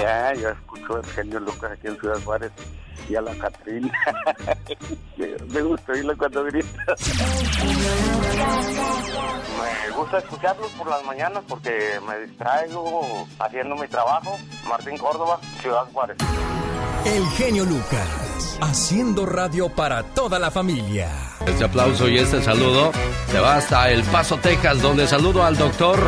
Ya, 0.00 0.34
yo 0.34 0.48
escucho 0.50 0.98
el 0.98 1.06
genio 1.06 1.40
Lucas 1.40 1.72
aquí 1.72 1.88
en 1.88 1.98
Ciudad 1.98 2.20
Juárez 2.24 2.52
y 3.08 3.14
a 3.14 3.20
la 3.20 3.34
Catrina. 3.36 3.92
Me 5.16 5.62
gusta 5.62 5.92
oírlo 5.92 6.16
cuando 6.16 6.44
grita. 6.44 6.96
Me 9.58 9.96
gusta 9.96 10.18
escucharlos 10.18 10.70
por 10.72 10.88
las 10.88 11.04
mañanas 11.04 11.44
porque 11.48 12.00
me 12.06 12.26
distraigo 12.26 13.26
haciendo 13.38 13.76
mi 13.76 13.86
trabajo. 13.88 14.38
Martín 14.68 14.96
Córdoba, 14.96 15.38
Ciudad 15.60 15.84
Juárez. 15.92 16.16
El 17.04 17.26
genio 17.30 17.64
Lucas, 17.64 18.58
haciendo 18.60 19.26
radio 19.26 19.68
para 19.68 20.02
toda 20.02 20.38
la 20.38 20.50
familia. 20.50 21.10
Este 21.46 21.64
aplauso 21.64 22.08
y 22.08 22.18
este 22.18 22.42
saludo 22.42 22.92
se 23.30 23.40
va 23.40 23.56
hasta 23.56 23.90
El 23.90 24.02
Paso, 24.04 24.36
Texas, 24.36 24.80
donde 24.80 25.06
saludo 25.06 25.42
al 25.42 25.56
doctor 25.56 25.98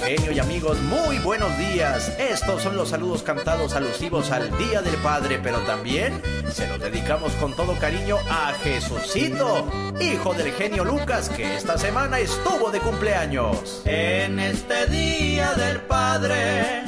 Genio 0.06 0.30
y 0.30 0.38
amigos, 0.38 0.80
muy 0.82 1.18
buenos 1.18 1.58
días. 1.58 2.12
Estos 2.16 2.62
son 2.62 2.76
los 2.76 2.90
saludos 2.90 3.24
cantados 3.24 3.74
alusivos 3.74 4.30
al 4.30 4.56
Día 4.56 4.80
del 4.80 4.94
Padre, 4.98 5.40
pero 5.42 5.58
también 5.62 6.22
se 6.48 6.68
los 6.68 6.78
dedicamos 6.78 7.32
con 7.32 7.56
todo 7.56 7.76
cariño 7.76 8.16
a 8.30 8.52
Jesucito, 8.62 9.66
hijo 10.00 10.32
del 10.34 10.52
genio 10.52 10.84
Lucas, 10.84 11.28
que 11.28 11.56
esta 11.56 11.76
semana 11.76 12.20
estuvo 12.20 12.70
de 12.70 12.78
cumpleaños. 12.78 13.82
En 13.84 14.38
este 14.38 14.86
Día 14.86 15.54
del 15.54 15.80
Padre, 15.80 16.84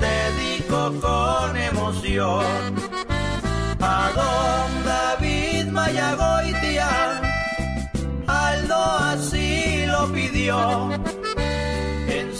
dedico 0.00 0.98
con 1.02 1.56
emoción 1.58 2.46
a 3.80 4.10
don 4.16 4.84
David 4.86 5.66
Mayagoitia. 5.66 7.20
Aldo 8.26 8.82
así 8.82 9.84
lo 9.84 10.10
pidió 10.10 11.17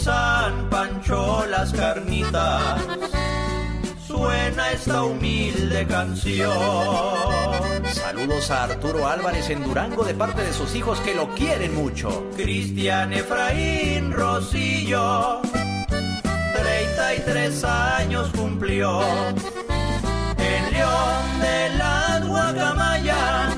San 0.09 0.67
Pancho 0.71 1.45
las 1.45 1.71
carnitas 1.71 2.81
suena 4.07 4.71
esta 4.71 5.03
humilde 5.03 5.85
canción. 5.85 6.49
Saludos 7.93 8.49
a 8.49 8.63
Arturo 8.63 9.07
Álvarez 9.07 9.51
en 9.51 9.63
Durango 9.63 10.03
de 10.03 10.15
parte 10.15 10.41
de 10.41 10.51
sus 10.51 10.73
hijos 10.73 10.99
que 11.01 11.13
lo 11.13 11.29
quieren 11.35 11.75
mucho. 11.75 12.27
Cristian 12.35 13.13
Efraín 13.13 14.11
Rosillo, 14.11 15.41
33 16.55 17.63
años 17.65 18.31
cumplió. 18.35 19.01
El 20.39 20.73
león 20.73 21.39
de 21.39 21.69
las 21.77 22.27
guacamayas 22.27 23.57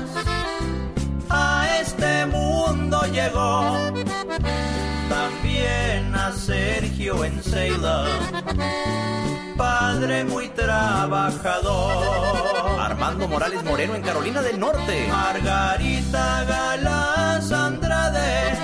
a 1.30 1.78
este 1.80 2.26
mundo 2.26 3.00
llegó 3.10 3.78
también 5.08 5.51
Sergio 6.36 7.24
en 7.24 7.40
padre 9.56 10.24
muy 10.24 10.48
trabajador. 10.48 11.70
Armando 12.80 13.28
Morales 13.28 13.62
Moreno 13.64 13.94
en 13.94 14.02
Carolina 14.02 14.42
del 14.42 14.58
Norte. 14.58 15.06
Margarita 15.08 16.44
Galás 16.44 17.52
Andrade 17.52 18.54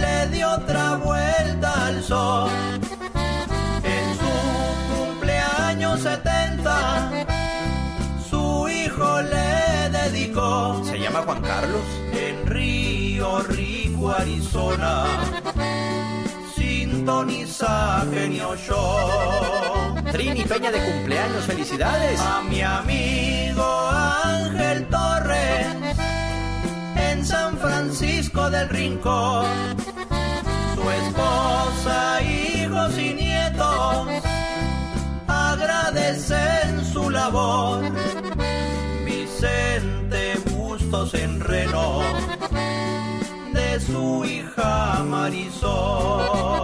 le 0.00 0.28
dio 0.28 0.50
otra 0.50 0.96
vuelta 0.96 1.86
al 1.86 2.02
sol. 2.02 2.50
En 3.82 4.16
su 4.18 4.32
cumpleaños 4.94 6.00
70 6.00 7.26
su 8.30 8.68
hijo 8.68 9.22
le 9.22 9.90
dedicó. 9.90 10.82
Se 10.84 10.98
llama 10.98 11.22
Juan 11.22 11.42
Carlos. 11.42 11.84
En 12.12 12.46
Río 12.46 13.40
Rico, 13.40 14.10
Arizona. 14.10 15.06
Sintoniza 17.04 18.06
genio 18.10 18.56
show. 18.56 19.94
Trini 20.10 20.42
Peña 20.44 20.72
de 20.72 20.80
cumpleaños, 20.80 21.44
felicidades. 21.44 22.18
A 22.18 22.40
mi 22.48 22.62
amigo 22.62 23.90
Ángel 23.90 24.86
Torres. 24.88 25.66
En 26.96 27.22
San 27.26 27.58
Francisco 27.58 28.48
del 28.48 28.70
Rincón. 28.70 29.44
Su 30.74 30.90
esposa, 30.90 32.22
hijos 32.22 32.98
y 32.98 33.12
nietos 33.12 34.08
agradecen 35.28 36.86
su 36.90 37.10
labor. 37.10 37.84
Vicente 39.04 40.38
Bustos 40.56 41.12
en 41.12 41.38
Reno, 41.40 42.00
su 43.80 44.24
hija 44.24 45.02
Marisol, 45.04 46.62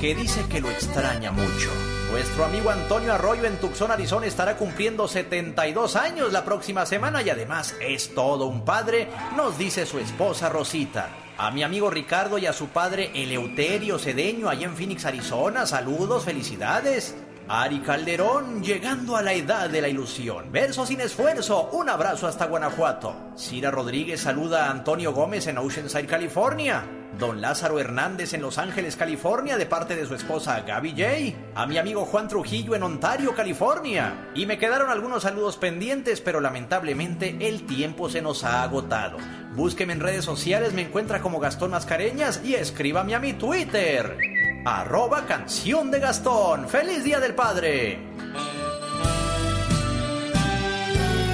que 0.00 0.14
dice 0.14 0.44
que 0.48 0.60
lo 0.60 0.70
extraña 0.70 1.30
mucho. 1.30 1.70
Nuestro 2.10 2.44
amigo 2.44 2.70
Antonio 2.70 3.12
Arroyo 3.12 3.44
en 3.44 3.58
Tucson, 3.58 3.90
Arizona 3.90 4.26
estará 4.26 4.56
cumpliendo 4.56 5.08
72 5.08 5.96
años 5.96 6.32
la 6.32 6.44
próxima 6.44 6.86
semana 6.86 7.22
y 7.22 7.30
además 7.30 7.74
es 7.80 8.14
todo 8.14 8.46
un 8.46 8.64
padre, 8.64 9.08
nos 9.36 9.58
dice 9.58 9.86
su 9.86 9.98
esposa 9.98 10.48
Rosita. 10.48 11.10
A 11.38 11.50
mi 11.50 11.62
amigo 11.62 11.90
Ricardo 11.90 12.38
y 12.38 12.46
a 12.46 12.52
su 12.52 12.68
padre 12.68 13.10
Eleuterio 13.14 13.98
Cedeño 13.98 14.48
allá 14.48 14.66
en 14.66 14.76
Phoenix, 14.76 15.04
Arizona, 15.04 15.66
saludos, 15.66 16.24
felicidades. 16.24 17.14
Ari 17.48 17.80
Calderón 17.80 18.62
llegando 18.62 19.16
a 19.16 19.22
la 19.22 19.32
edad 19.32 19.68
de 19.68 19.80
la 19.80 19.88
ilusión. 19.88 20.50
Verso 20.52 20.86
sin 20.86 21.00
esfuerzo. 21.00 21.70
Un 21.72 21.88
abrazo 21.88 22.26
hasta 22.26 22.46
Guanajuato. 22.46 23.14
Cira 23.36 23.70
Rodríguez 23.70 24.20
saluda 24.20 24.66
a 24.66 24.70
Antonio 24.70 25.12
Gómez 25.12 25.46
en 25.46 25.58
Oceanside, 25.58 26.06
California. 26.06 26.84
Don 27.18 27.42
Lázaro 27.42 27.78
Hernández 27.78 28.32
en 28.32 28.40
Los 28.40 28.56
Ángeles, 28.56 28.96
California, 28.96 29.58
de 29.58 29.66
parte 29.66 29.96
de 29.96 30.06
su 30.06 30.14
esposa 30.14 30.60
Gaby 30.62 30.90
J. 30.92 31.38
A 31.54 31.66
mi 31.66 31.76
amigo 31.76 32.06
Juan 32.06 32.26
Trujillo 32.26 32.74
en 32.74 32.82
Ontario, 32.82 33.34
California. 33.34 34.30
Y 34.34 34.46
me 34.46 34.56
quedaron 34.56 34.90
algunos 34.90 35.24
saludos 35.24 35.58
pendientes, 35.58 36.22
pero 36.22 36.40
lamentablemente 36.40 37.36
el 37.40 37.66
tiempo 37.66 38.08
se 38.08 38.22
nos 38.22 38.44
ha 38.44 38.62
agotado. 38.62 39.18
Búsqueme 39.54 39.92
en 39.92 40.00
redes 40.00 40.24
sociales, 40.24 40.72
me 40.72 40.82
encuentra 40.82 41.20
como 41.20 41.38
Gastón 41.38 41.72
Mascareñas 41.72 42.40
y 42.44 42.54
escríbame 42.54 43.14
a 43.14 43.20
mi 43.20 43.34
Twitter. 43.34 44.16
Arroba 44.64 45.26
canción 45.26 45.90
de 45.90 45.98
Gastón. 45.98 46.68
¡Feliz 46.68 47.02
Día 47.02 47.18
del 47.18 47.34
Padre! 47.34 47.98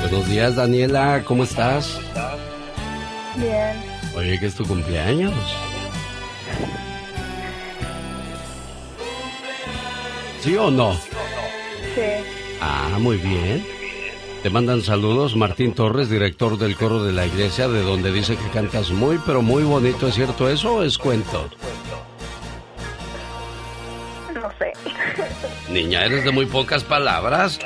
Buenos 0.01 0.27
días, 0.27 0.57
Daniela. 0.57 1.23
¿Cómo 1.27 1.45
estás? 1.45 2.01
Bien. 3.37 3.77
Oye, 4.17 4.41
que 4.41 4.47
es 4.47 4.55
tu 4.55 4.65
cumpleaños. 4.67 5.35
¿Sí 10.41 10.57
o 10.57 10.71
no? 10.71 10.95
Sí. 10.95 12.01
Ah, 12.63 12.97
muy 12.99 13.19
bien. 13.19 13.67
Te 14.43 14.49
mandan 14.49 14.81
saludos 14.81 15.37
Martín 15.37 15.75
Torres, 15.75 16.09
director 16.09 16.57
del 16.57 16.77
coro 16.77 17.05
de 17.05 17.13
la 17.13 17.27
iglesia, 17.27 17.69
de 17.69 17.83
donde 17.83 18.11
dice 18.11 18.37
que 18.37 18.49
cantas 18.49 18.91
muy, 18.91 19.19
pero 19.27 19.43
muy 19.43 19.65
bonito. 19.65 20.09
¿Es 20.09 20.15
cierto 20.15 20.49
eso 20.49 20.77
o 20.77 20.83
es 20.83 20.97
cuento? 20.97 21.51
Niña, 25.73 26.05
eres 26.05 26.25
de 26.25 26.31
muy 26.31 26.47
pocas 26.47 26.85
palabras. 26.85 27.59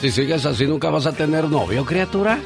Si 0.00 0.10
sigues 0.10 0.44
así, 0.46 0.66
nunca 0.66 0.90
vas 0.90 1.06
a 1.06 1.12
tener 1.12 1.48
novio, 1.48 1.84
criatura. 1.84 2.38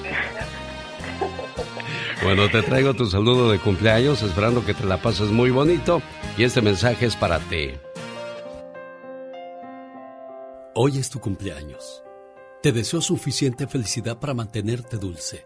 Bueno, 2.23 2.49
te 2.49 2.63
traigo 2.63 2.95
tu 2.95 3.07
saludo 3.07 3.51
de 3.51 3.59
cumpleaños, 3.59 4.23
esperando 4.23 4.65
que 4.65 4.75
te 4.75 4.85
la 4.85 5.03
pases 5.03 5.31
muy 5.31 5.51
bonito. 5.51 6.01
Y 6.39 6.45
este 6.45 6.63
mensaje 6.63 7.07
es 7.07 7.17
para 7.17 7.39
ti. 7.39 7.71
Hoy 10.75 10.99
es 10.99 11.11
tu 11.11 11.21
cumpleaños. 11.21 12.03
Te 12.63 12.73
deseo 12.73 13.01
suficiente 13.01 13.69
felicidad 13.69 14.19
para 14.19 14.35
mantenerte 14.35 14.97
dulce, 14.97 15.45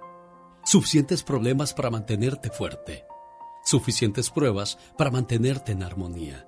suficientes 0.64 1.22
problemas 1.22 1.74
para 1.74 1.90
mantenerte 1.90 2.48
fuerte, 2.48 3.04
suficientes 3.64 4.30
pruebas 4.30 4.78
para 4.96 5.10
mantenerte 5.10 5.72
en 5.72 5.82
armonía, 5.82 6.47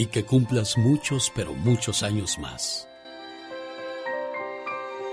y 0.00 0.06
que 0.06 0.24
cumplas 0.24 0.78
muchos, 0.78 1.30
pero 1.36 1.52
muchos 1.52 2.02
años 2.02 2.38
más. 2.38 2.88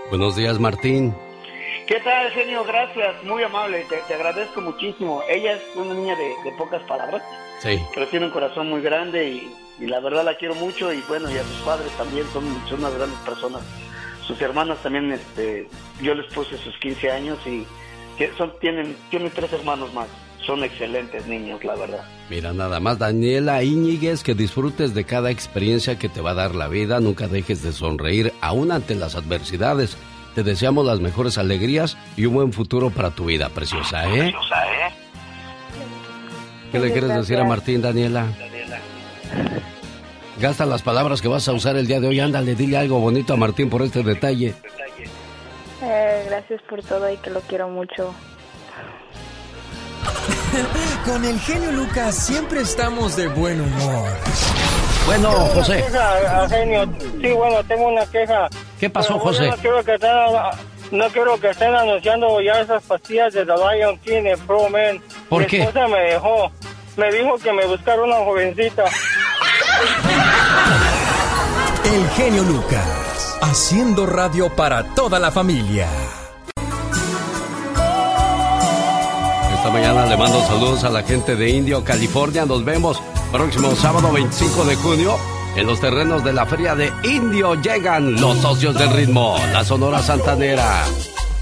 Buenos 0.09 0.37
días, 0.37 0.61
Martín. 0.61 1.13
¿Qué 1.87 1.99
tal, 1.99 2.31
genio? 2.31 2.63
Gracias, 2.63 3.21
muy 3.25 3.43
amable, 3.43 3.85
te, 4.07 4.13
agradezco 4.13 4.61
muchísimo. 4.61 5.23
Ella 5.27 5.57
es 5.57 5.61
una 5.75 5.93
niña 5.93 6.15
de, 6.15 6.51
pocas 6.57 6.81
palabras, 6.83 7.21
sí. 7.59 7.77
pero 7.93 8.07
tiene 8.07 8.27
un 8.27 8.31
corazón 8.31 8.69
muy 8.69 8.79
grande 8.79 9.27
y, 9.27 9.85
la 9.85 9.99
verdad 9.99 10.23
la 10.23 10.37
quiero 10.37 10.55
mucho 10.55 10.93
y 10.93 11.01
bueno, 11.09 11.29
y 11.29 11.37
a 11.37 11.43
sus 11.43 11.57
padres 11.65 11.91
también 11.97 12.25
son, 12.31 12.45
son 12.69 12.79
unas 12.79 12.95
grandes 12.95 13.19
personas. 13.19 13.63
Sus 14.25 14.41
hermanas 14.41 14.81
también, 14.81 15.11
este, 15.11 15.67
yo 16.01 16.15
les 16.15 16.31
puse 16.33 16.57
sus 16.59 16.77
15 16.77 17.11
años 17.11 17.39
y 17.45 17.67
son, 18.37 18.57
tienen, 18.61 18.95
tienen 19.09 19.31
tres 19.31 19.51
hermanos 19.51 19.93
más 19.93 20.07
son 20.47 20.63
excelentes 20.63 21.27
niños, 21.27 21.63
la 21.63 21.75
verdad. 21.75 22.03
Mira, 22.29 22.53
nada 22.53 22.79
más, 22.79 22.97
Daniela 22.97 23.61
Íñiguez, 23.61 24.23
que 24.23 24.33
disfrutes 24.33 24.95
de 24.95 25.03
cada 25.03 25.29
experiencia 25.29 25.99
que 25.99 26.09
te 26.09 26.21
va 26.21 26.31
a 26.31 26.35
dar 26.35 26.55
la 26.55 26.69
vida, 26.69 26.99
nunca 26.99 27.27
dejes 27.27 27.61
de 27.61 27.73
sonreír, 27.73 28.33
aún 28.41 28.71
ante 28.71 28.95
las 28.95 29.15
adversidades. 29.15 29.97
Te 30.33 30.43
deseamos 30.43 30.85
las 30.85 30.99
mejores 31.01 31.37
alegrías 31.37 31.97
y 32.15 32.25
un 32.25 32.33
buen 32.33 32.53
futuro 32.53 32.89
para 32.89 33.11
tu 33.11 33.25
vida, 33.25 33.49
preciosa, 33.49 34.07
¿eh? 34.07 34.31
Preciosa, 34.31 34.65
¿eh? 34.65 34.93
¿Qué 36.71 36.79
le 36.79 36.91
quieres 36.91 37.13
decir 37.13 37.37
a 37.39 37.43
Martín, 37.43 37.81
Daniela? 37.81 38.25
Daniela. 38.39 38.79
Gasta 40.39 40.65
las 40.65 40.81
palabras 40.81 41.21
que 41.21 41.27
vas 41.27 41.47
a 41.47 41.53
usar 41.53 41.75
el 41.75 41.87
día 41.87 41.99
de 41.99 42.07
hoy. 42.07 42.19
Ándale, 42.19 42.55
dile 42.55 42.77
algo 42.77 42.99
bonito 42.99 43.33
a 43.33 43.37
Martín 43.37 43.69
por 43.69 43.81
este 43.81 44.03
detalle. 44.03 44.53
Eh, 45.81 46.25
gracias 46.27 46.61
por 46.69 46.83
todo 46.83 47.11
y 47.11 47.17
que 47.17 47.29
lo 47.29 47.41
quiero 47.41 47.69
mucho. 47.69 48.13
Con 51.05 51.23
el 51.25 51.39
genio 51.39 51.71
Lucas 51.71 52.15
siempre 52.15 52.61
estamos 52.61 53.15
de 53.15 53.27
buen 53.27 53.61
humor. 53.61 54.09
Bueno, 55.05 55.31
José. 55.53 55.83
Queja, 55.83 56.49
genio. 56.49 56.89
Sí, 57.21 57.31
bueno, 57.31 57.63
tengo 57.63 57.87
una 57.87 58.05
queja. 58.07 58.49
¿Qué 58.79 58.89
pasó, 58.89 59.17
José? 59.19 59.47
No 59.47 59.55
quiero, 59.57 59.83
que 59.83 59.93
estén, 59.95 60.11
no 60.91 61.07
quiero 61.09 61.39
que 61.39 61.49
estén 61.49 61.73
anunciando 61.73 62.41
ya 62.41 62.59
esas 62.59 62.83
pastillas 62.83 63.33
de 63.33 63.45
The 63.45 63.53
Lion 63.53 63.97
King 63.99 64.23
en 64.25 64.39
Pro 64.41 64.69
Man. 64.69 65.01
¿Por 65.29 65.41
Mi 65.43 65.47
qué? 65.47 65.61
esposa 65.61 65.87
me 65.87 65.99
dejó. 65.99 66.51
Me 66.97 67.11
dijo 67.11 67.37
que 67.37 67.53
me 67.53 67.65
buscara 67.67 68.01
una 68.01 68.15
jovencita. 68.17 68.83
El 71.85 72.09
genio 72.09 72.43
Lucas, 72.43 73.37
haciendo 73.41 74.05
radio 74.05 74.53
para 74.55 74.83
toda 74.95 75.19
la 75.19 75.31
familia. 75.31 75.87
Mañana 79.65 80.05
le 80.05 80.17
mando 80.17 80.39
saludos 80.45 80.83
a 80.83 80.89
la 80.89 81.03
gente 81.03 81.35
de 81.35 81.49
Indio, 81.49 81.83
California. 81.83 82.45
Nos 82.45 82.63
vemos 82.63 83.01
próximo 83.31 83.75
sábado 83.75 84.11
25 84.11 84.65
de 84.65 84.75
junio. 84.75 85.17
En 85.55 85.67
los 85.67 85.79
terrenos 85.81 86.23
de 86.23 86.33
la 86.33 86.45
feria 86.45 86.75
de 86.75 86.91
Indio 87.03 87.55
llegan 87.55 88.19
los 88.19 88.37
socios 88.37 88.75
del 88.75 88.91
ritmo, 88.91 89.37
la 89.51 89.65
Sonora 89.65 90.01
Santanera. 90.01 90.85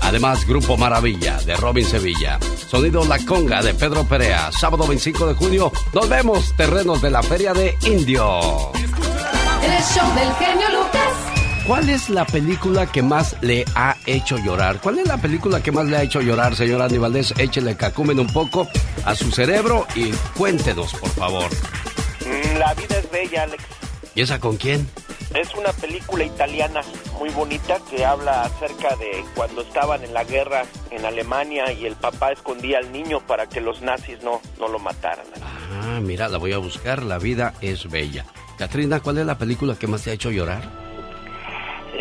Además, 0.01 0.45
Grupo 0.47 0.77
Maravilla 0.77 1.37
de 1.45 1.55
Robin 1.55 1.85
Sevilla. 1.85 2.39
Sonido 2.67 3.03
La 3.05 3.19
Conga 3.25 3.61
de 3.61 3.73
Pedro 3.73 4.03
Perea. 4.05 4.51
Sábado 4.51 4.87
25 4.87 5.27
de 5.27 5.33
junio. 5.33 5.71
Nos 5.93 6.09
vemos, 6.09 6.55
terrenos 6.55 7.01
de 7.01 7.11
la 7.11 7.23
feria 7.23 7.53
de 7.53 7.77
Indio. 7.85 8.71
El 8.73 9.83
show 9.83 10.07
del 10.15 10.33
genio 10.35 10.69
Lucas. 10.69 11.24
¿Cuál 11.67 11.89
es 11.89 12.11
la 12.11 12.25
película 12.25 12.85
que 12.85 13.01
más 13.01 13.35
le 13.41 13.65
ha 13.73 13.97
hecho 14.05 14.37
llorar? 14.37 14.79
¿Cuál 14.81 14.99
es 14.99 15.07
la 15.07 15.17
película 15.17 15.63
que 15.63 15.71
más 15.71 15.87
le 15.87 15.97
ha 15.97 16.03
hecho 16.03 16.21
llorar, 16.21 16.55
señor 16.55 16.79
Aníbaldez? 16.83 17.33
Échele 17.39 17.75
cacumen 17.75 18.19
un 18.19 18.27
poco 18.27 18.67
a 19.03 19.15
su 19.15 19.31
cerebro 19.31 19.87
y 19.95 20.11
cuéntenos, 20.37 20.93
por 20.93 21.09
favor. 21.09 21.49
Mm, 22.21 22.59
la 22.59 22.71
vida 22.75 22.99
es 22.99 23.09
bella, 23.09 23.43
Alex. 23.43 23.63
¿Y 24.13 24.21
esa 24.21 24.39
con 24.39 24.57
quién? 24.57 24.87
Es 25.33 25.55
una 25.55 25.71
película 25.73 26.23
italiana 26.23 26.81
muy 27.17 27.31
bonita 27.31 27.79
que 27.89 28.05
habla 28.05 28.43
acerca 28.43 28.95
de 28.97 29.25
cuando 29.33 29.63
estaban 29.63 30.03
en 30.03 30.13
la 30.13 30.23
guerra 30.23 30.65
en 30.91 31.03
Alemania 31.03 31.73
y 31.73 31.87
el 31.87 31.95
papá 31.95 32.31
escondía 32.31 32.77
al 32.77 32.91
niño 32.91 33.21
para 33.21 33.49
que 33.49 33.59
los 33.59 33.81
nazis 33.81 34.21
no, 34.21 34.39
no 34.59 34.67
lo 34.67 34.77
mataran. 34.77 35.25
Ah, 35.73 35.99
mira, 35.99 36.29
la 36.29 36.37
voy 36.37 36.53
a 36.53 36.59
buscar. 36.59 37.01
La 37.01 37.17
vida 37.17 37.55
es 37.59 37.89
bella. 37.89 38.23
Katrina, 38.59 38.99
¿cuál 38.99 39.17
es 39.17 39.25
la 39.25 39.39
película 39.39 39.73
que 39.73 39.87
más 39.87 40.03
te 40.03 40.11
ha 40.11 40.13
hecho 40.13 40.29
llorar? 40.29 40.84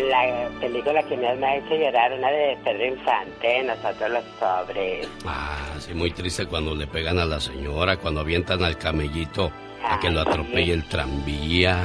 La 0.09 0.49
película 0.59 1.03
que 1.03 1.17
me 1.17 1.27
ha 1.27 1.57
hecho 1.57 1.75
llorar, 1.75 2.13
una 2.13 2.29
de 2.29 2.57
Pedro 2.63 2.85
Infante, 2.85 3.63
Nosotros 3.63 4.11
los 4.11 4.23
Sobres. 4.39 5.07
Ah, 5.25 5.75
sí, 5.79 5.93
muy 5.93 6.11
triste 6.11 6.45
cuando 6.45 6.75
le 6.75 6.87
pegan 6.87 7.19
a 7.19 7.25
la 7.25 7.39
señora, 7.39 7.97
cuando 7.97 8.21
avientan 8.21 8.63
al 8.63 8.77
camellito 8.77 9.51
a 9.83 9.99
que 9.99 10.09
lo 10.09 10.21
atropelle 10.21 10.73
el 10.73 10.87
tranvía. 10.87 11.77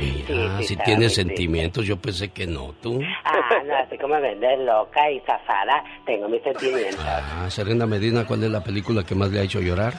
Mira, 0.00 0.62
si 0.62 0.76
tiene 0.76 1.08
sentimientos, 1.08 1.86
yo 1.86 1.96
pensé 1.96 2.30
que 2.30 2.46
no, 2.46 2.74
¿tú? 2.80 3.00
Ah, 3.24 3.62
no, 3.66 3.74
así 3.76 3.98
como 3.98 4.14
me 4.14 4.20
vendes 4.20 4.58
loca 4.60 5.10
y 5.10 5.20
zafada, 5.20 5.84
tengo 6.06 6.28
mis 6.28 6.42
sentimientos. 6.42 7.00
Ah, 7.04 7.46
Serena 7.50 7.86
Medina, 7.86 8.26
¿cuál 8.26 8.44
es 8.44 8.50
la 8.50 8.64
película 8.64 9.04
que 9.04 9.14
más 9.14 9.30
le 9.30 9.40
ha 9.40 9.42
hecho 9.42 9.60
llorar? 9.60 9.94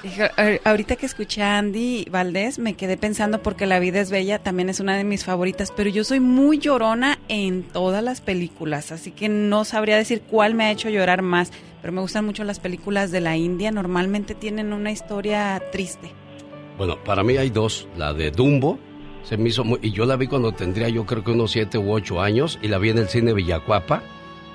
Ahorita 0.63 0.95
que 0.95 1.05
escuché 1.05 1.43
a 1.43 1.57
Andy 1.57 2.05
Valdés, 2.09 2.59
me 2.59 2.73
quedé 2.73 2.97
pensando 2.97 3.41
porque 3.41 3.65
La 3.65 3.79
vida 3.79 3.99
es 3.99 4.11
bella 4.11 4.39
también 4.39 4.69
es 4.69 4.79
una 4.79 4.97
de 4.97 5.03
mis 5.03 5.23
favoritas, 5.23 5.71
pero 5.75 5.89
yo 5.89 6.03
soy 6.03 6.19
muy 6.19 6.57
llorona 6.57 7.19
en 7.27 7.63
todas 7.63 8.03
las 8.03 8.21
películas, 8.21 8.91
así 8.91 9.11
que 9.11 9.29
no 9.29 9.65
sabría 9.65 9.97
decir 9.97 10.21
cuál 10.21 10.55
me 10.55 10.65
ha 10.65 10.71
hecho 10.71 10.89
llorar 10.89 11.21
más, 11.21 11.51
pero 11.81 11.93
me 11.93 12.01
gustan 12.01 12.25
mucho 12.25 12.43
las 12.43 12.59
películas 12.59 13.11
de 13.11 13.21
la 13.21 13.37
India, 13.37 13.71
normalmente 13.71 14.35
tienen 14.35 14.73
una 14.73 14.91
historia 14.91 15.61
triste. 15.71 16.11
Bueno, 16.77 16.97
para 17.03 17.23
mí 17.23 17.37
hay 17.37 17.49
dos, 17.49 17.87
la 17.95 18.13
de 18.13 18.31
Dumbo, 18.31 18.79
se 19.23 19.38
me 19.38 19.49
hizo 19.49 19.63
muy, 19.63 19.79
y 19.81 19.91
yo 19.91 20.05
la 20.05 20.15
vi 20.15 20.27
cuando 20.27 20.51
tendría 20.51 20.89
yo 20.89 21.05
creo 21.05 21.23
que 21.23 21.31
unos 21.31 21.51
7 21.51 21.77
u 21.77 21.91
8 21.91 22.21
años 22.21 22.60
y 22.62 22.67
la 22.67 22.77
vi 22.77 22.89
en 22.89 22.97
el 22.97 23.07
cine 23.07 23.34
Villacuapa. 23.34 24.03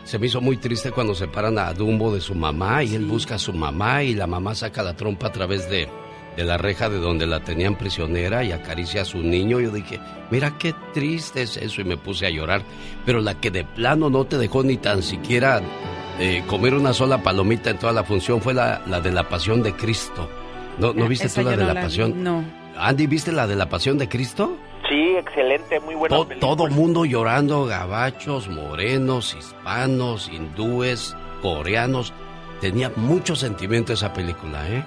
Se 0.05 0.19
me 0.19 0.27
hizo 0.27 0.41
muy 0.41 0.57
triste 0.57 0.93
cuando 0.93 1.15
separan 1.15 1.59
a 1.59 1.73
Dumbo 1.73 2.15
de 2.15 2.21
su 2.21 2.35
mamá 2.35 2.85
y 2.85 2.95
él 2.95 3.05
busca 3.05 3.37
a 3.37 3.39
su 3.39 3.53
mamá 3.53 4.05
y 4.05 4.15
la 4.15 4.27
mamá 4.27 4.55
saca 4.55 4.83
la 4.83 4.97
trompa 4.97 5.29
a 5.29 5.33
través 5.33 5.69
de, 5.69 5.89
de 6.37 6.45
la 6.45 6.59
reja 6.59 6.89
de 6.89 6.99
donde 6.99 7.27
la 7.27 7.41
tenían 7.41 7.77
prisionera 7.77 8.45
y 8.45 8.53
acaricia 8.53 9.03
a 9.03 9.05
su 9.05 9.19
niño. 9.19 9.59
Yo 9.59 9.71
dije, 9.71 9.99
mira 10.31 10.59
qué 10.59 10.75
triste 10.95 11.43
es 11.43 11.57
eso 11.57 11.81
y 11.81 11.85
me 11.85 11.97
puse 11.97 12.27
a 12.27 12.31
llorar. 12.31 12.63
Pero 13.05 13.21
la 13.21 13.41
que 13.41 13.51
de 13.51 13.65
plano 13.65 14.09
no 14.09 14.25
te 14.27 14.39
dejó 14.39 14.63
ni 14.63 14.77
tan 14.77 15.03
siquiera 15.03 15.61
eh, 16.21 16.45
comer 16.47 16.75
una 16.75 16.93
sola 16.93 17.23
palomita 17.23 17.71
en 17.71 17.79
toda 17.79 17.93
la 17.93 18.05
función 18.05 18.41
fue 18.41 18.55
la, 18.55 18.83
la 18.87 19.01
de 19.01 19.11
la 19.11 19.29
pasión 19.29 19.63
de 19.63 19.75
Cristo. 19.75 20.29
¿No, 20.79 20.93
¿no 20.93 21.09
viste 21.09 21.29
tú 21.29 21.43
la 21.43 21.57
de 21.57 21.65
la, 21.65 21.75
pasión? 21.75 22.23
No. 22.23 22.45
Andy, 22.79 23.07
¿viste 23.07 23.33
la 23.33 23.47
de 23.47 23.57
la 23.57 23.69
Pasión 23.69 23.99
de 23.99 24.09
Cristo? 24.09 24.57
Sí, 24.89 25.17
excelente, 25.17 25.81
muy 25.81 25.95
buena. 25.95 26.17
To 26.17 26.27
todo 26.39 26.69
mundo 26.69 27.05
llorando, 27.05 27.65
gabachos, 27.67 28.49
morenos, 28.49 29.35
hispanos, 29.35 30.29
hindúes, 30.29 31.17
coreanos. 31.43 32.13
Tenía 32.61 32.93
mucho 32.97 33.35
sentimiento 33.35 33.93
esa 33.93 34.13
película, 34.13 34.69
¿eh? 34.69 34.85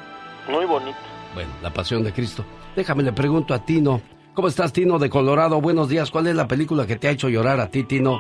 Muy 0.50 0.66
bonito. 0.66 0.98
Bueno, 1.34 1.52
la 1.62 1.72
Pasión 1.72 2.04
de 2.04 2.14
Cristo. 2.14 2.44
Déjame 2.76 3.04
le 3.04 3.12
pregunto 3.12 3.54
a 3.54 3.60
Tino. 3.60 4.02
¿Cómo 4.34 4.48
estás, 4.48 4.72
Tino 4.72 5.00
de 5.00 5.10
Colorado? 5.10 5.60
Buenos 5.60 5.90
días. 5.90 6.12
¿Cuál 6.12 6.28
es 6.28 6.36
la 6.36 6.48
película 6.48 6.88
que 6.88 6.96
te 6.96 7.08
ha 7.08 7.12
hecho 7.12 7.28
llorar 7.28 7.60
a 7.60 7.68
ti, 7.68 7.84
Tino? 7.84 8.20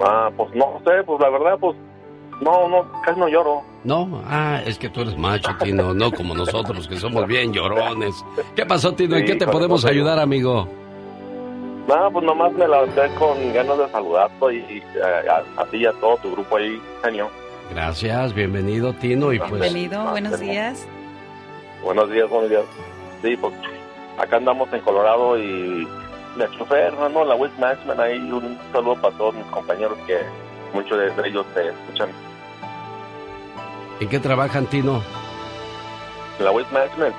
Ah, 0.00 0.30
pues 0.36 0.54
no 0.54 0.80
sé, 0.84 1.02
pues 1.04 1.20
la 1.20 1.30
verdad, 1.30 1.58
pues 1.60 1.76
no, 2.40 2.68
no, 2.68 2.90
casi 3.02 3.18
no 3.18 3.28
lloro. 3.28 3.62
No, 3.86 4.20
ah, 4.26 4.60
es 4.66 4.78
que 4.78 4.88
tú 4.88 5.02
eres 5.02 5.16
macho, 5.16 5.48
Tino, 5.62 5.94
no 5.94 6.10
como 6.10 6.34
nosotros 6.34 6.88
que 6.88 6.96
somos 6.96 7.24
bien 7.28 7.52
llorones. 7.52 8.16
¿Qué 8.56 8.66
pasó, 8.66 8.92
Tino? 8.92 9.16
¿En 9.16 9.24
qué 9.24 9.36
te 9.36 9.46
podemos 9.46 9.84
ayudar, 9.84 10.18
amigo? 10.18 10.68
No, 11.86 12.10
pues 12.10 12.24
nomás 12.24 12.52
me 12.54 12.66
levanté 12.66 13.08
con 13.14 13.52
ganas 13.54 13.78
de 13.78 13.88
saludarte 13.90 14.54
y, 14.54 14.78
eh, 14.78 15.28
a, 15.56 15.64
ti 15.66 15.76
y 15.76 15.86
a 15.86 15.92
todo 15.92 16.16
tu 16.16 16.32
grupo 16.32 16.56
ahí, 16.56 16.82
genio. 17.04 17.30
Gracias, 17.70 18.34
bienvenido, 18.34 18.92
Tino, 18.94 19.32
y 19.32 19.38
pues... 19.38 19.52
Bienvenido, 19.52 20.10
buenos 20.10 20.40
días. 20.40 20.84
Buenos 21.84 22.10
días, 22.10 22.28
buenos 22.28 22.50
días. 22.50 22.64
Sí, 23.22 23.36
pues 23.36 23.54
acá 24.18 24.38
andamos 24.38 24.68
en 24.72 24.80
Colorado 24.80 25.38
y 25.38 25.86
la 26.36 26.50
chofer, 26.58 26.92
no, 26.94 27.24
la 27.24 27.36
West 27.36 27.56
Management, 27.60 28.00
ahí 28.00 28.18
un 28.18 28.58
saludo 28.72 29.00
para 29.00 29.16
todos 29.16 29.36
mis 29.36 29.46
compañeros 29.46 29.96
que 30.08 30.18
muchos 30.74 30.98
de 30.98 31.28
ellos 31.28 31.46
te 31.54 31.68
escuchan. 31.68 32.08
¿En 34.00 34.08
qué 34.08 34.20
trabajan, 34.20 34.66
Tino? 34.66 35.02
En 36.38 36.44
la 36.44 36.50
Waste 36.50 36.72
Management. 36.72 37.14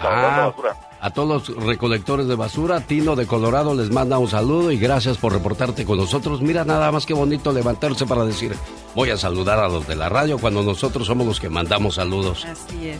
Ah, 0.00 0.52
A 1.00 1.10
todos 1.10 1.48
los 1.48 1.64
recolectores 1.64 2.26
de 2.26 2.34
basura, 2.34 2.80
Tino 2.80 3.16
de 3.16 3.26
Colorado 3.26 3.74
les 3.74 3.90
manda 3.90 4.18
un 4.18 4.28
saludo 4.28 4.70
y 4.70 4.78
gracias 4.78 5.16
por 5.18 5.32
reportarte 5.32 5.84
con 5.84 5.98
nosotros. 5.98 6.42
Mira 6.42 6.64
nada 6.64 6.90
más 6.92 7.06
que 7.06 7.14
bonito 7.14 7.52
levantarse 7.52 8.06
para 8.06 8.24
decir, 8.24 8.54
voy 8.94 9.10
a 9.10 9.16
saludar 9.16 9.58
a 9.58 9.68
los 9.68 9.86
de 9.86 9.96
la 9.96 10.08
radio 10.08 10.38
cuando 10.38 10.62
nosotros 10.62 11.06
somos 11.06 11.26
los 11.26 11.40
que 11.40 11.48
mandamos 11.48 11.94
saludos. 11.94 12.44
Así 12.44 12.88
es. 12.88 12.98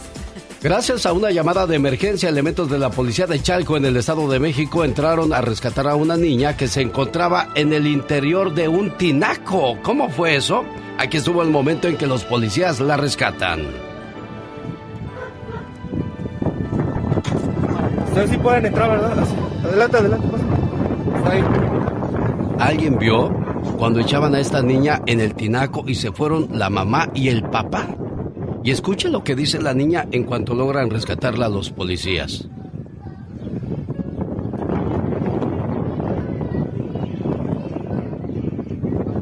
Gracias 0.66 1.06
a 1.06 1.12
una 1.12 1.30
llamada 1.30 1.64
de 1.64 1.76
emergencia, 1.76 2.28
elementos 2.28 2.68
de 2.68 2.76
la 2.76 2.90
policía 2.90 3.28
de 3.28 3.40
Chalco 3.40 3.76
en 3.76 3.84
el 3.84 3.96
Estado 3.96 4.28
de 4.28 4.40
México 4.40 4.84
entraron 4.84 5.32
a 5.32 5.40
rescatar 5.40 5.86
a 5.86 5.94
una 5.94 6.16
niña 6.16 6.56
que 6.56 6.66
se 6.66 6.80
encontraba 6.80 7.50
en 7.54 7.72
el 7.72 7.86
interior 7.86 8.52
de 8.52 8.66
un 8.66 8.90
tinaco. 8.98 9.78
¿Cómo 9.84 10.08
fue 10.08 10.34
eso? 10.34 10.64
Aquí 10.98 11.18
estuvo 11.18 11.40
el 11.44 11.50
momento 11.50 11.86
en 11.86 11.96
que 11.96 12.08
los 12.08 12.24
policías 12.24 12.80
la 12.80 12.96
rescatan. 12.96 13.60
Ustedes 18.08 18.30
sí 18.30 18.36
pueden 18.36 18.66
entrar, 18.66 18.90
¿verdad? 18.90 19.24
Adelante, 19.62 19.96
adelante, 19.98 20.26
Ahí. 21.26 21.44
¿Alguien 22.58 22.98
vio 22.98 23.28
cuando 23.78 24.00
echaban 24.00 24.34
a 24.34 24.40
esta 24.40 24.62
niña 24.62 25.00
en 25.06 25.20
el 25.20 25.36
tinaco 25.36 25.84
y 25.86 25.94
se 25.94 26.10
fueron 26.10 26.48
la 26.50 26.70
mamá 26.70 27.08
y 27.14 27.28
el 27.28 27.44
papá? 27.44 27.86
Y 28.66 28.72
escuche 28.72 29.10
lo 29.10 29.22
que 29.22 29.36
dice 29.36 29.62
la 29.62 29.74
niña 29.74 30.08
en 30.10 30.24
cuanto 30.24 30.52
logran 30.52 30.90
rescatarla 30.90 31.46
a 31.46 31.48
los 31.48 31.70
policías. 31.70 32.48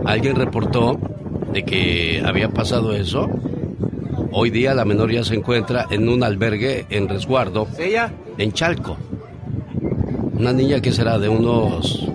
¿Alguien 0.06 0.36
reportó 0.36 0.98
de 1.52 1.62
que 1.62 2.22
había 2.24 2.48
pasado 2.48 2.94
eso? 2.94 3.28
Hoy 4.32 4.48
día 4.48 4.72
la 4.72 4.86
menor 4.86 5.12
ya 5.12 5.22
se 5.22 5.34
encuentra 5.34 5.88
en 5.90 6.08
un 6.08 6.22
albergue 6.22 6.86
en 6.88 7.06
resguardo 7.06 7.68
en 8.38 8.52
Chalco. 8.52 8.96
Una 10.38 10.54
niña 10.54 10.80
que 10.80 10.90
será 10.90 11.18
de 11.18 11.28
unos 11.28 12.08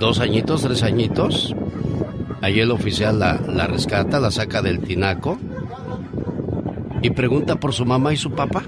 dos 0.00 0.20
añitos, 0.20 0.62
tres 0.62 0.82
añitos. 0.82 1.54
Allí 2.40 2.60
el 2.60 2.70
oficial 2.70 3.18
la, 3.18 3.38
la 3.52 3.66
rescata, 3.66 4.18
la 4.18 4.30
saca 4.30 4.62
del 4.62 4.80
tinaco 4.80 5.38
y 7.02 7.10
pregunta 7.10 7.56
por 7.56 7.72
su 7.72 7.84
mamá 7.84 8.12
y 8.12 8.16
su 8.16 8.30
papá. 8.32 8.62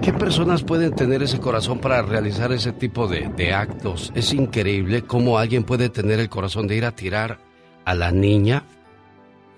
¿Qué, 0.00 0.12
personas 0.12 0.62
pueden 0.62 0.94
tener 0.94 1.22
ese 1.22 1.40
corazón 1.40 1.78
para 1.78 2.02
realizar 2.02 2.52
ese 2.52 2.72
tipo 2.72 3.08
de, 3.08 3.28
de 3.36 3.52
actos? 3.52 4.12
Es 4.14 4.32
increíble 4.32 5.02
cómo 5.02 5.38
alguien 5.38 5.64
puede 5.64 5.88
tener 5.88 6.20
el 6.20 6.28
corazón 6.28 6.66
de 6.66 6.76
ir 6.76 6.84
a 6.84 6.92
tirar 6.92 7.38
a 7.84 7.94
la 7.94 8.10
niña. 8.10 8.64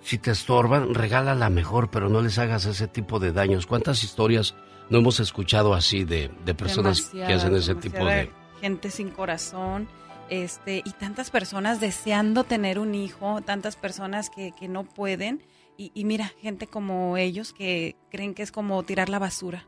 Si 0.02 0.18
te 0.18 0.30
estorban, 0.30 0.94
regálala 0.94 1.50
mejor, 1.50 1.90
pero 1.90 2.08
no 2.08 2.20
les 2.20 2.38
hagas 2.38 2.66
ese 2.66 2.86
tipo 2.86 3.18
de 3.18 3.32
daños. 3.32 3.66
¿Cuántas 3.66 4.04
historias 4.04 4.54
no 4.88 4.98
hemos 4.98 5.18
escuchado 5.20 5.74
así 5.74 6.04
de, 6.04 6.30
de 6.44 6.54
personas 6.54 7.10
que 7.12 7.24
hacen 7.24 7.54
ese 7.54 7.74
tipo 7.74 8.04
de... 8.04 8.30
Gente 8.60 8.90
sin 8.90 9.10
corazón 9.10 9.88
este, 10.30 10.82
y 10.84 10.90
tantas 10.92 11.30
personas 11.30 11.80
deseando 11.80 12.44
tener 12.44 12.78
un 12.78 12.94
hijo, 12.94 13.40
tantas 13.42 13.76
personas 13.76 14.30
que, 14.30 14.52
que 14.58 14.68
no 14.68 14.84
pueden. 14.84 15.42
Y, 15.76 15.92
y, 15.94 16.04
mira, 16.04 16.32
gente 16.40 16.66
como 16.66 17.16
ellos 17.16 17.52
que 17.52 17.96
creen 18.10 18.34
que 18.34 18.42
es 18.42 18.52
como 18.52 18.82
tirar 18.82 19.08
la 19.08 19.18
basura. 19.18 19.66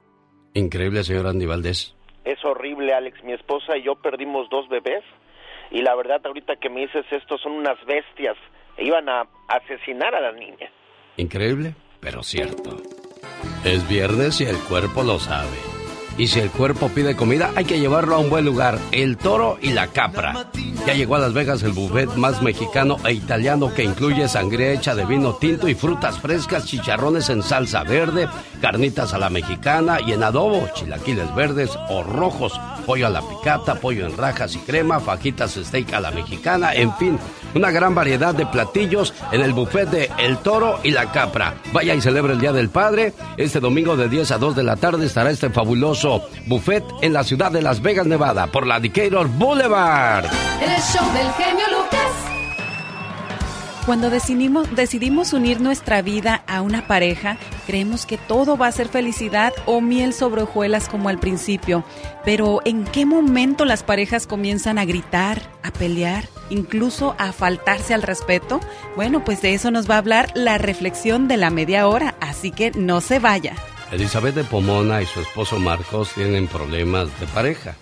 Increíble, 0.55 1.05
señor 1.05 1.27
Andy 1.27 1.47
Valdés. 1.47 1.95
Es 2.25 2.43
horrible, 2.45 2.95
Alex. 2.95 3.23
Mi 3.25 3.33
esposa 3.33 3.77
y 3.77 3.85
yo 3.85 3.95
perdimos 3.97 4.49
dos 4.51 4.69
bebés. 4.69 5.05
Y 5.71 5.83
la 5.83 5.95
verdad, 5.95 6.21
ahorita 6.25 6.57
que 6.57 6.71
me 6.71 6.81
dices 6.81 7.05
esto, 7.11 7.37
son 7.39 7.53
unas 7.53 7.79
bestias. 7.87 8.37
Iban 8.79 9.09
a 9.09 9.29
asesinar 9.49 10.15
a 10.15 10.21
la 10.21 10.33
niña. 10.33 10.71
Increíble, 11.17 11.75
pero 12.01 12.23
cierto. 12.23 12.77
Es 13.65 13.89
viernes 13.89 14.41
y 14.41 14.45
el 14.45 14.57
cuerpo 14.69 15.03
lo 15.03 15.19
sabe. 15.19 15.78
Y 16.19 16.27
si 16.27 16.41
el 16.41 16.51
cuerpo 16.51 16.89
pide 16.89 17.15
comida, 17.15 17.53
hay 17.55 17.65
que 17.65 17.79
llevarlo 17.79 18.17
a 18.17 18.19
un 18.19 18.29
buen 18.29 18.45
lugar. 18.45 18.77
El 18.91 19.17
toro 19.17 19.57
y 19.63 19.71
la 19.71 19.87
capra. 19.87 20.51
Ya 20.85 20.95
llegó 20.95 21.15
a 21.15 21.21
Las 21.21 21.33
Vegas 21.33 21.63
el 21.63 21.73
buffet 21.73 22.17
más 22.17 22.43
mexicano 22.43 22.97
e 23.05 23.13
italiano 23.13 23.73
que 23.73 23.85
incluye 23.85 24.27
sangría 24.27 24.73
hecha 24.73 24.97
de 24.97 25.05
vino 25.05 25.35
tinto 25.35 25.69
y 25.69 25.77
frutas 25.77 26.19
frescas, 26.19 26.65
chicharrones 26.65 27.29
en 27.29 27.43
salsa 27.43 27.85
verde, 27.85 28.27
carnitas 28.61 29.15
a 29.15 29.19
la 29.19 29.31
mexicana 29.31 29.99
y 30.05 30.13
en 30.13 30.25
adobo, 30.25 30.67
chilaquiles 30.75 31.33
verdes 31.37 31.71
o 31.89 32.03
rojos, 32.03 32.59
pollo 32.85 33.07
a 33.07 33.11
la 33.11 33.21
picata, 33.21 33.77
pollo 33.77 34.07
en 34.07 34.17
rajas 34.17 34.57
y 34.57 34.59
crema, 34.61 34.99
fajitas 34.99 35.53
steak 35.63 35.93
a 35.93 36.01
la 36.01 36.11
mexicana, 36.11 36.75
en 36.75 36.93
fin, 36.97 37.19
una 37.55 37.71
gran 37.71 37.95
variedad 37.95 38.35
de 38.35 38.47
platillos 38.47 39.15
en 39.33 39.41
el 39.43 39.53
buffet 39.53 39.89
de 39.89 40.11
El 40.19 40.39
Toro 40.39 40.81
y 40.83 40.91
la 40.91 41.11
Capra. 41.13 41.55
Vaya 41.73 41.95
y 41.95 42.01
celebre 42.01 42.33
el 42.35 42.41
Día 42.41 42.53
del 42.53 42.69
Padre. 42.69 43.15
Este 43.37 43.61
domingo 43.61 43.97
de 43.97 44.09
10 44.09 44.31
a 44.33 44.39
2 44.39 44.57
de 44.57 44.63
la 44.63 44.77
tarde 44.77 45.07
estará 45.07 45.31
este 45.31 45.51
fabuloso 45.51 46.29
buffet 46.47 46.85
en 47.03 47.13
la 47.13 47.25
ciudad 47.25 47.51
de 47.51 47.63
Las 47.63 47.81
Vegas, 47.81 48.07
Nevada, 48.07 48.47
por 48.47 48.67
la 48.67 48.81
Decatur 48.81 49.29
Boulevard. 49.29 50.27
El 50.61 50.83
show 50.83 51.13
del 51.13 51.31
genio 51.33 51.65
Lucas. 51.71 52.29
Cuando 53.87 54.11
decidimos, 54.11 54.75
decidimos 54.75 55.33
unir 55.33 55.63
nuestra 55.63 56.03
vida 56.03 56.43
a 56.47 56.61
una 56.61 56.87
pareja, 56.87 57.39
creemos 57.69 58.07
que 58.07 58.17
todo 58.17 58.57
va 58.57 58.67
a 58.67 58.73
ser 58.73 58.89
felicidad 58.89 59.53
o 59.67 59.83
miel 59.83 60.15
sobre 60.15 60.41
hojuelas 60.41 60.89
como 60.89 61.11
al 61.11 61.21
principio. 61.21 61.85
Pero 62.25 62.63
¿en 62.65 62.85
qué 62.85 63.05
momento 63.05 63.67
las 63.67 63.83
parejas 63.83 64.27
comienzan 64.27 64.79
a 64.79 64.87
gritar, 64.87 65.43
a 65.63 65.71
pelear, 65.71 66.31
incluso 66.49 67.15
a 67.19 67.31
faltarse 67.33 67.93
al 67.93 68.01
respeto? 68.01 68.59
Bueno, 68.97 69.23
pues 69.23 69.43
de 69.43 69.53
eso 69.53 69.71
nos 69.71 69.89
va 69.89 69.97
a 69.97 69.99
hablar 69.99 70.33
la 70.35 70.57
reflexión 70.57 71.29
de 71.29 71.37
la 71.37 71.51
media 71.51 71.87
hora, 71.89 72.15
así 72.21 72.53
que 72.53 72.71
no 72.71 73.03
se 73.03 73.19
vaya. 73.19 73.55
Elizabeth 73.93 74.35
de 74.35 74.45
Pomona 74.45 75.03
y 75.03 75.07
su 75.07 75.21
esposo 75.21 75.59
Marcos 75.59 76.13
tienen 76.15 76.47
problemas 76.47 77.09
de 77.21 77.27
pareja, 77.27 77.77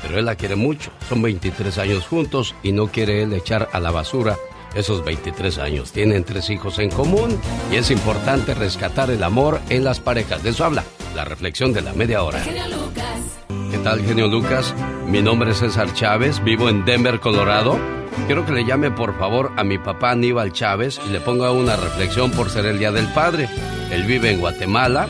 pero 0.00 0.18
él 0.18 0.24
la 0.24 0.36
quiere 0.36 0.56
mucho. 0.56 0.90
Son 1.10 1.20
23 1.20 1.76
años 1.76 2.06
juntos 2.06 2.54
y 2.62 2.72
no 2.72 2.86
quiere 2.86 3.22
él 3.22 3.34
echar 3.34 3.68
a 3.74 3.80
la 3.80 3.90
basura 3.90 4.38
esos 4.76 5.04
23 5.04 5.58
años. 5.58 5.90
Tienen 5.92 6.24
tres 6.24 6.50
hijos 6.50 6.78
en 6.78 6.90
común 6.90 7.40
y 7.72 7.76
es 7.76 7.90
importante 7.90 8.54
rescatar 8.54 9.10
el 9.10 9.22
amor 9.22 9.60
en 9.68 9.84
las 9.84 10.00
parejas. 10.00 10.42
De 10.42 10.50
eso 10.50 10.64
habla 10.64 10.84
la 11.14 11.24
reflexión 11.24 11.72
de 11.72 11.80
la 11.80 11.92
media 11.94 12.22
hora. 12.22 12.42
¿Qué 13.70 13.78
tal, 13.78 14.04
genio 14.04 14.28
Lucas? 14.28 14.74
Mi 15.06 15.22
nombre 15.22 15.50
es 15.50 15.58
César 15.58 15.92
Chávez, 15.94 16.42
vivo 16.44 16.68
en 16.68 16.84
Denver, 16.84 17.20
Colorado. 17.20 17.78
Quiero 18.26 18.44
que 18.44 18.52
le 18.52 18.64
llame 18.64 18.90
por 18.90 19.18
favor 19.18 19.52
a 19.56 19.64
mi 19.64 19.78
papá 19.78 20.12
Aníbal 20.12 20.52
Chávez 20.52 21.00
y 21.06 21.10
le 21.10 21.20
ponga 21.20 21.50
una 21.52 21.76
reflexión 21.76 22.30
por 22.30 22.50
ser 22.50 22.66
el 22.66 22.78
Día 22.78 22.92
del 22.92 23.06
Padre. 23.08 23.48
Él 23.90 24.04
vive 24.04 24.30
en 24.30 24.40
Guatemala 24.40 25.08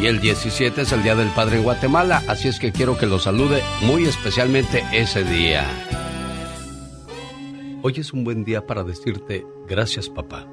y 0.00 0.06
el 0.06 0.20
17 0.20 0.82
es 0.82 0.92
el 0.92 1.02
Día 1.02 1.14
del 1.14 1.28
Padre 1.28 1.56
en 1.58 1.62
Guatemala, 1.62 2.22
así 2.26 2.48
es 2.48 2.58
que 2.58 2.72
quiero 2.72 2.96
que 2.96 3.06
lo 3.06 3.18
salude 3.18 3.62
muy 3.82 4.06
especialmente 4.06 4.84
ese 4.92 5.24
día. 5.24 5.89
Hoy 7.82 7.94
es 7.96 8.12
un 8.12 8.24
buen 8.24 8.44
día 8.44 8.66
para 8.66 8.84
decirte 8.84 9.46
gracias 9.66 10.10
papá, 10.10 10.46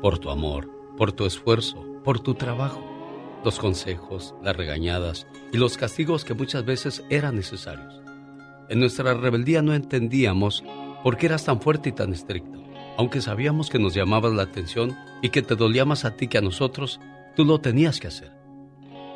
por 0.00 0.20
tu 0.20 0.30
amor, 0.30 0.70
por 0.96 1.10
tu 1.10 1.26
esfuerzo, 1.26 1.84
por 2.04 2.20
tu 2.20 2.34
trabajo, 2.34 2.80
los 3.44 3.58
consejos, 3.58 4.36
las 4.44 4.56
regañadas 4.56 5.26
y 5.52 5.56
los 5.56 5.76
castigos 5.76 6.24
que 6.24 6.34
muchas 6.34 6.64
veces 6.64 7.02
eran 7.10 7.34
necesarios. 7.34 8.00
En 8.68 8.78
nuestra 8.78 9.12
rebeldía 9.14 9.60
no 9.60 9.74
entendíamos 9.74 10.62
por 11.02 11.16
qué 11.16 11.26
eras 11.26 11.44
tan 11.44 11.60
fuerte 11.60 11.88
y 11.88 11.92
tan 11.92 12.12
estricto. 12.12 12.62
Aunque 12.96 13.22
sabíamos 13.22 13.70
que 13.70 13.80
nos 13.80 13.92
llamabas 13.92 14.32
la 14.32 14.44
atención 14.44 14.96
y 15.20 15.30
que 15.30 15.42
te 15.42 15.56
dolía 15.56 15.84
más 15.84 16.04
a 16.04 16.14
ti 16.14 16.28
que 16.28 16.38
a 16.38 16.42
nosotros, 16.42 17.00
tú 17.34 17.44
lo 17.44 17.60
tenías 17.60 17.98
que 17.98 18.06
hacer. 18.06 18.30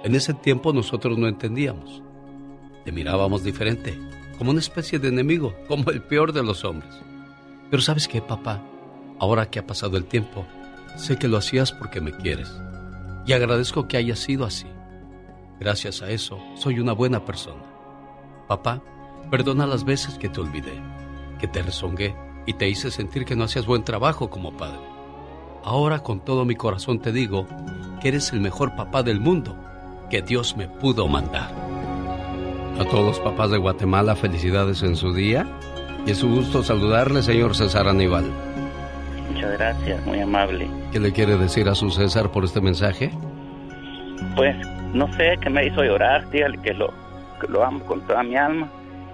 En 0.02 0.16
ese 0.16 0.34
tiempo 0.34 0.72
nosotros 0.72 1.16
no 1.16 1.28
entendíamos. 1.28 2.02
Te 2.84 2.90
mirábamos 2.90 3.44
diferente, 3.44 3.96
como 4.36 4.50
una 4.50 4.58
especie 4.58 4.98
de 4.98 5.06
enemigo, 5.06 5.54
como 5.68 5.92
el 5.92 6.02
peor 6.02 6.32
de 6.32 6.42
los 6.42 6.64
hombres. 6.64 6.92
Pero 7.72 7.82
sabes 7.82 8.06
qué, 8.06 8.20
papá, 8.20 8.60
ahora 9.18 9.48
que 9.48 9.58
ha 9.58 9.66
pasado 9.66 9.96
el 9.96 10.04
tiempo, 10.04 10.44
sé 10.94 11.16
que 11.16 11.26
lo 11.26 11.38
hacías 11.38 11.72
porque 11.72 12.02
me 12.02 12.12
quieres. 12.12 12.54
Y 13.24 13.32
agradezco 13.32 13.88
que 13.88 13.96
haya 13.96 14.14
sido 14.14 14.44
así. 14.44 14.66
Gracias 15.58 16.02
a 16.02 16.10
eso, 16.10 16.38
soy 16.54 16.80
una 16.80 16.92
buena 16.92 17.24
persona. 17.24 17.62
Papá, 18.46 18.82
perdona 19.30 19.66
las 19.66 19.86
veces 19.86 20.18
que 20.18 20.28
te 20.28 20.42
olvidé, 20.42 20.74
que 21.40 21.48
te 21.48 21.62
rezongué 21.62 22.14
y 22.44 22.52
te 22.52 22.68
hice 22.68 22.90
sentir 22.90 23.24
que 23.24 23.36
no 23.36 23.44
hacías 23.44 23.64
buen 23.64 23.84
trabajo 23.84 24.28
como 24.28 24.54
padre. 24.54 24.82
Ahora 25.64 26.00
con 26.00 26.22
todo 26.22 26.44
mi 26.44 26.56
corazón 26.56 27.00
te 27.00 27.10
digo 27.10 27.46
que 28.02 28.08
eres 28.08 28.34
el 28.34 28.42
mejor 28.42 28.76
papá 28.76 29.02
del 29.02 29.18
mundo 29.18 29.56
que 30.10 30.20
Dios 30.20 30.58
me 30.58 30.68
pudo 30.68 31.08
mandar. 31.08 31.50
A 32.78 32.84
todos 32.84 33.06
los 33.06 33.20
papás 33.20 33.50
de 33.50 33.56
Guatemala, 33.56 34.14
felicidades 34.14 34.82
en 34.82 34.94
su 34.94 35.14
día 35.14 35.46
y 36.06 36.10
es 36.10 36.22
un 36.22 36.34
gusto 36.34 36.62
saludarle, 36.62 37.22
señor 37.22 37.54
César 37.54 37.88
Aníbal. 37.88 38.24
Muchas 39.30 39.52
gracias, 39.52 40.06
muy 40.06 40.20
amable. 40.20 40.68
¿Qué 40.92 41.00
le 41.00 41.12
quiere 41.12 41.36
decir 41.36 41.68
a 41.68 41.74
su 41.74 41.90
César 41.90 42.30
por 42.30 42.44
este 42.44 42.60
mensaje? 42.60 43.10
Pues 44.36 44.56
no 44.92 45.12
sé, 45.16 45.38
que 45.40 45.50
me 45.50 45.66
hizo 45.66 45.82
llorar, 45.82 46.28
dígale 46.30 46.58
que 46.58 46.74
lo, 46.74 46.92
que 47.40 47.48
lo 47.48 47.64
amo 47.64 47.84
con 47.86 48.00
toda 48.06 48.22
mi 48.22 48.36
alma, 48.36 48.70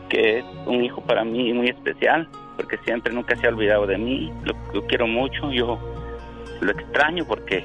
que 0.08 0.38
es 0.38 0.44
un 0.66 0.84
hijo 0.84 1.00
para 1.02 1.24
mí 1.24 1.52
muy 1.52 1.68
especial 1.68 2.28
porque 2.56 2.76
siempre 2.78 3.12
nunca 3.12 3.36
se 3.36 3.46
ha 3.46 3.50
olvidado 3.50 3.86
de 3.86 3.98
mí. 3.98 4.32
Lo, 4.44 4.54
lo 4.74 4.86
quiero 4.86 5.06
mucho, 5.06 5.52
yo 5.52 5.78
lo 6.60 6.72
extraño 6.72 7.24
porque 7.24 7.64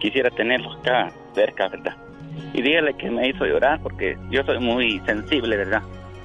quisiera 0.00 0.30
tenerlo 0.30 0.72
acá 0.72 1.12
cerca, 1.34 1.68
¿verdad? 1.68 1.96
Y 2.52 2.62
dígale 2.62 2.94
que 2.94 3.10
me 3.10 3.28
hizo 3.28 3.46
llorar 3.46 3.80
porque 3.82 4.18
yo 4.30 4.42
soy 4.44 4.58
muy 4.58 5.00
sensible, 5.06 5.56
¿verdad? 5.56 5.82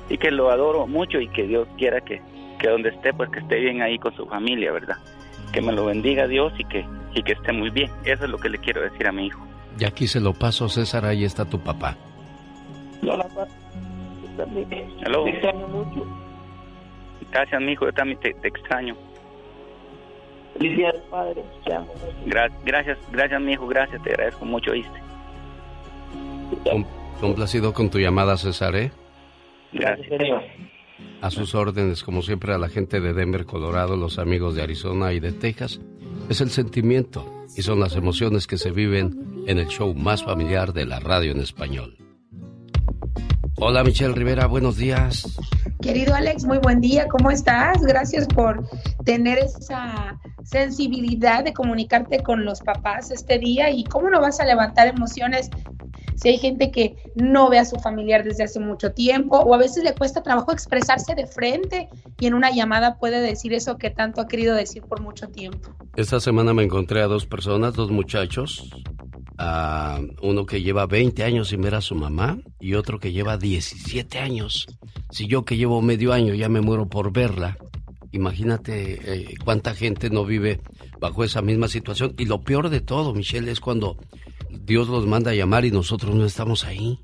Y 0.09 0.17
que 0.17 0.31
lo 0.31 0.49
adoro 0.49 0.87
mucho 0.87 1.19
y 1.19 1.27
que 1.29 1.43
Dios 1.43 1.67
quiera 1.77 2.01
que, 2.01 2.21
que 2.59 2.67
donde 2.69 2.89
esté, 2.89 3.13
pues 3.13 3.29
que 3.29 3.39
esté 3.39 3.59
bien 3.59 3.81
ahí 3.81 3.97
con 3.99 4.13
su 4.15 4.25
familia, 4.25 4.71
¿verdad? 4.71 4.97
Que 5.53 5.61
me 5.61 5.71
lo 5.71 5.85
bendiga 5.85 6.27
Dios 6.27 6.51
y 6.57 6.65
que, 6.65 6.85
y 7.13 7.23
que 7.23 7.33
esté 7.33 7.51
muy 7.53 7.69
bien. 7.69 7.91
Eso 8.05 8.25
es 8.25 8.29
lo 8.29 8.37
que 8.37 8.49
le 8.49 8.57
quiero 8.57 8.81
decir 8.81 9.07
a 9.07 9.11
mi 9.11 9.27
hijo. 9.27 9.39
Y 9.79 9.85
aquí 9.85 10.07
se 10.07 10.19
lo 10.19 10.33
paso, 10.33 10.67
César, 10.67 11.05
ahí 11.05 11.23
está 11.23 11.45
tu 11.45 11.59
papá. 11.59 11.95
Hola, 13.03 13.25
Hello. 15.05 15.23
Te 15.25 15.29
extraño 15.31 15.67
mucho. 15.67 16.05
Gracias, 17.31 17.61
mi 17.61 17.73
hijo, 17.73 17.85
yo 17.85 17.93
también 17.93 18.19
te, 18.19 18.33
te 18.33 18.47
extraño. 18.47 18.95
Feliz 20.57 20.77
día 20.77 20.91
del 20.91 21.01
padre. 21.03 21.43
Te 21.65 21.73
amo. 21.73 21.87
Gra- 22.25 22.51
gracias, 22.65 22.97
gracias, 23.11 23.39
mi 23.41 23.53
hijo, 23.53 23.67
gracias, 23.67 24.01
te 24.03 24.09
agradezco 24.11 24.45
mucho, 24.45 24.71
¿viste? 24.71 24.99
Com- 26.69 26.85
complacido 27.21 27.73
con 27.73 27.89
tu 27.89 27.99
llamada, 27.99 28.37
César, 28.37 28.75
¿eh? 28.75 28.91
Gracias. 29.73 30.43
A 31.21 31.31
sus 31.31 31.55
órdenes, 31.55 32.03
como 32.03 32.21
siempre, 32.21 32.53
a 32.53 32.57
la 32.57 32.69
gente 32.69 32.99
de 32.99 33.13
Denver, 33.13 33.45
Colorado, 33.45 33.95
los 33.95 34.19
amigos 34.19 34.55
de 34.55 34.63
Arizona 34.63 35.13
y 35.13 35.19
de 35.19 35.31
Texas. 35.31 35.79
Es 36.29 36.41
el 36.41 36.49
sentimiento 36.49 37.25
y 37.55 37.61
son 37.61 37.79
las 37.79 37.95
emociones 37.95 38.47
que 38.47 38.57
se 38.57 38.71
viven 38.71 39.43
en 39.47 39.57
el 39.59 39.67
show 39.67 39.93
más 39.93 40.23
familiar 40.23 40.73
de 40.73 40.85
la 40.85 40.99
radio 40.99 41.31
en 41.31 41.41
español. 41.41 41.97
Hola, 43.57 43.83
Michelle 43.83 44.13
Rivera, 44.13 44.47
buenos 44.47 44.77
días. 44.77 45.37
Querido 45.81 46.13
Alex, 46.13 46.45
muy 46.45 46.57
buen 46.59 46.81
día, 46.81 47.07
¿cómo 47.07 47.31
estás? 47.31 47.81
Gracias 47.81 48.27
por 48.27 48.67
tener 49.05 49.37
esa 49.39 50.19
sensibilidad 50.43 51.43
de 51.43 51.53
comunicarte 51.53 52.21
con 52.23 52.45
los 52.45 52.61
papás 52.61 53.11
este 53.11 53.39
día 53.39 53.69
y 53.69 53.83
cómo 53.83 54.09
no 54.09 54.19
vas 54.19 54.39
a 54.39 54.45
levantar 54.45 54.87
emociones 54.87 55.49
si 56.15 56.29
hay 56.29 56.37
gente 56.37 56.69
que 56.71 56.97
no 57.15 57.49
ve 57.49 57.59
a 57.59 57.65
su 57.65 57.77
familiar 57.77 58.23
desde 58.23 58.43
hace 58.43 58.59
mucho 58.59 58.91
tiempo 58.91 59.37
o 59.37 59.53
a 59.53 59.57
veces 59.57 59.83
le 59.83 59.95
cuesta 59.95 60.21
trabajo 60.21 60.51
expresarse 60.51 61.15
de 61.15 61.25
frente 61.25 61.87
y 62.19 62.27
en 62.27 62.33
una 62.33 62.51
llamada 62.51 62.97
puede 62.97 63.21
decir 63.21 63.53
eso 63.53 63.77
que 63.77 63.89
tanto 63.89 64.19
ha 64.19 64.27
querido 64.27 64.53
decir 64.53 64.83
por 64.83 65.01
mucho 65.01 65.29
tiempo. 65.29 65.69
Esta 65.95 66.19
semana 66.19 66.53
me 66.53 66.63
encontré 66.63 67.01
a 67.01 67.07
dos 67.07 67.25
personas, 67.25 67.73
dos 67.73 67.89
muchachos, 67.89 68.69
a 69.37 70.01
uno 70.21 70.45
que 70.45 70.61
lleva 70.61 70.85
20 70.85 71.23
años 71.23 71.47
sin 71.47 71.61
ver 71.61 71.75
a 71.75 71.81
su 71.81 71.95
mamá 71.95 72.39
y 72.59 72.73
otro 72.73 72.99
que 72.99 73.13
lleva 73.13 73.37
17 73.39 74.19
años. 74.19 74.67
Si 75.11 75.27
yo 75.27 75.45
que 75.45 75.57
llevo 75.57 75.81
medio 75.81 76.13
año 76.13 76.33
ya 76.33 76.49
me 76.49 76.61
muero 76.61 76.87
por 76.87 77.11
verla, 77.11 77.57
imagínate 78.11 78.99
eh, 79.03 79.35
cuánta 79.43 79.73
gente 79.73 80.09
no 80.09 80.25
vive 80.25 80.61
bajo 80.99 81.23
esa 81.23 81.41
misma 81.41 81.67
situación. 81.67 82.13
Y 82.17 82.25
lo 82.25 82.41
peor 82.41 82.69
de 82.69 82.81
todo, 82.81 83.13
Michelle, 83.13 83.51
es 83.51 83.59
cuando 83.59 83.97
Dios 84.49 84.87
los 84.87 85.05
manda 85.05 85.31
a 85.31 85.35
llamar 85.35 85.65
y 85.65 85.71
nosotros 85.71 86.15
no 86.15 86.25
estamos 86.25 86.65
ahí. 86.65 86.99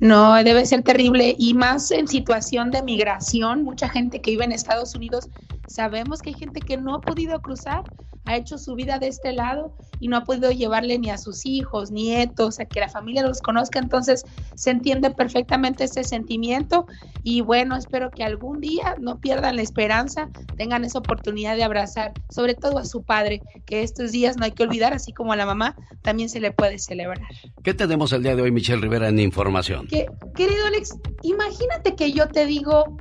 No, 0.00 0.34
debe 0.42 0.66
ser 0.66 0.82
terrible 0.82 1.36
y 1.38 1.54
más 1.54 1.90
en 1.90 2.08
situación 2.08 2.70
de 2.70 2.82
migración, 2.82 3.62
mucha 3.62 3.88
gente 3.88 4.20
que 4.20 4.32
vive 4.32 4.44
en 4.44 4.52
Estados 4.52 4.94
Unidos, 4.94 5.28
sabemos 5.68 6.20
que 6.20 6.30
hay 6.30 6.34
gente 6.34 6.60
que 6.60 6.76
no 6.76 6.96
ha 6.96 7.00
podido 7.00 7.40
cruzar, 7.40 7.84
ha 8.24 8.36
hecho 8.36 8.58
su 8.58 8.74
vida 8.74 8.98
de 8.98 9.08
este 9.08 9.32
lado 9.32 9.76
y 10.00 10.08
no 10.08 10.16
ha 10.16 10.24
podido 10.24 10.50
llevarle 10.50 10.98
ni 10.98 11.10
a 11.10 11.18
sus 11.18 11.46
hijos, 11.46 11.90
nietos, 11.90 12.58
a 12.60 12.64
que 12.64 12.80
la 12.80 12.88
familia 12.88 13.22
los 13.22 13.40
conozca, 13.40 13.78
entonces 13.78 14.24
se 14.54 14.70
entiende 14.70 15.10
perfectamente 15.10 15.84
ese 15.84 16.04
sentimiento 16.04 16.86
y 17.22 17.40
bueno, 17.40 17.76
espero 17.76 18.10
que 18.10 18.24
algún 18.24 18.60
día 18.60 18.96
no 19.00 19.20
pierdan 19.20 19.56
la 19.56 19.62
esperanza, 19.62 20.28
tengan 20.56 20.84
esa 20.84 20.98
oportunidad 20.98 21.56
de 21.56 21.64
abrazar, 21.64 22.12
sobre 22.30 22.54
todo 22.54 22.78
a 22.78 22.84
su 22.84 23.02
padre, 23.02 23.42
que 23.66 23.82
estos 23.82 24.12
días 24.12 24.36
no 24.36 24.44
hay 24.44 24.52
que 24.52 24.62
olvidar, 24.62 24.92
así 24.92 25.12
como 25.12 25.32
a 25.32 25.36
la 25.36 25.46
mamá, 25.46 25.76
también 26.02 26.28
se 26.28 26.40
le 26.40 26.52
puede 26.52 26.78
celebrar. 26.78 27.26
¿Qué 27.62 27.74
tenemos 27.74 28.12
el 28.12 28.22
día 28.22 28.36
de 28.36 28.42
hoy, 28.42 28.52
Michelle 28.52 28.80
Rivera, 28.80 29.08
en 29.08 29.18
información? 29.18 29.86
Que, 29.86 30.06
querido 30.34 30.66
Alex, 30.66 30.96
imagínate 31.22 31.94
que 31.94 32.12
yo 32.12 32.28
te 32.28 32.46
digo 32.46 32.96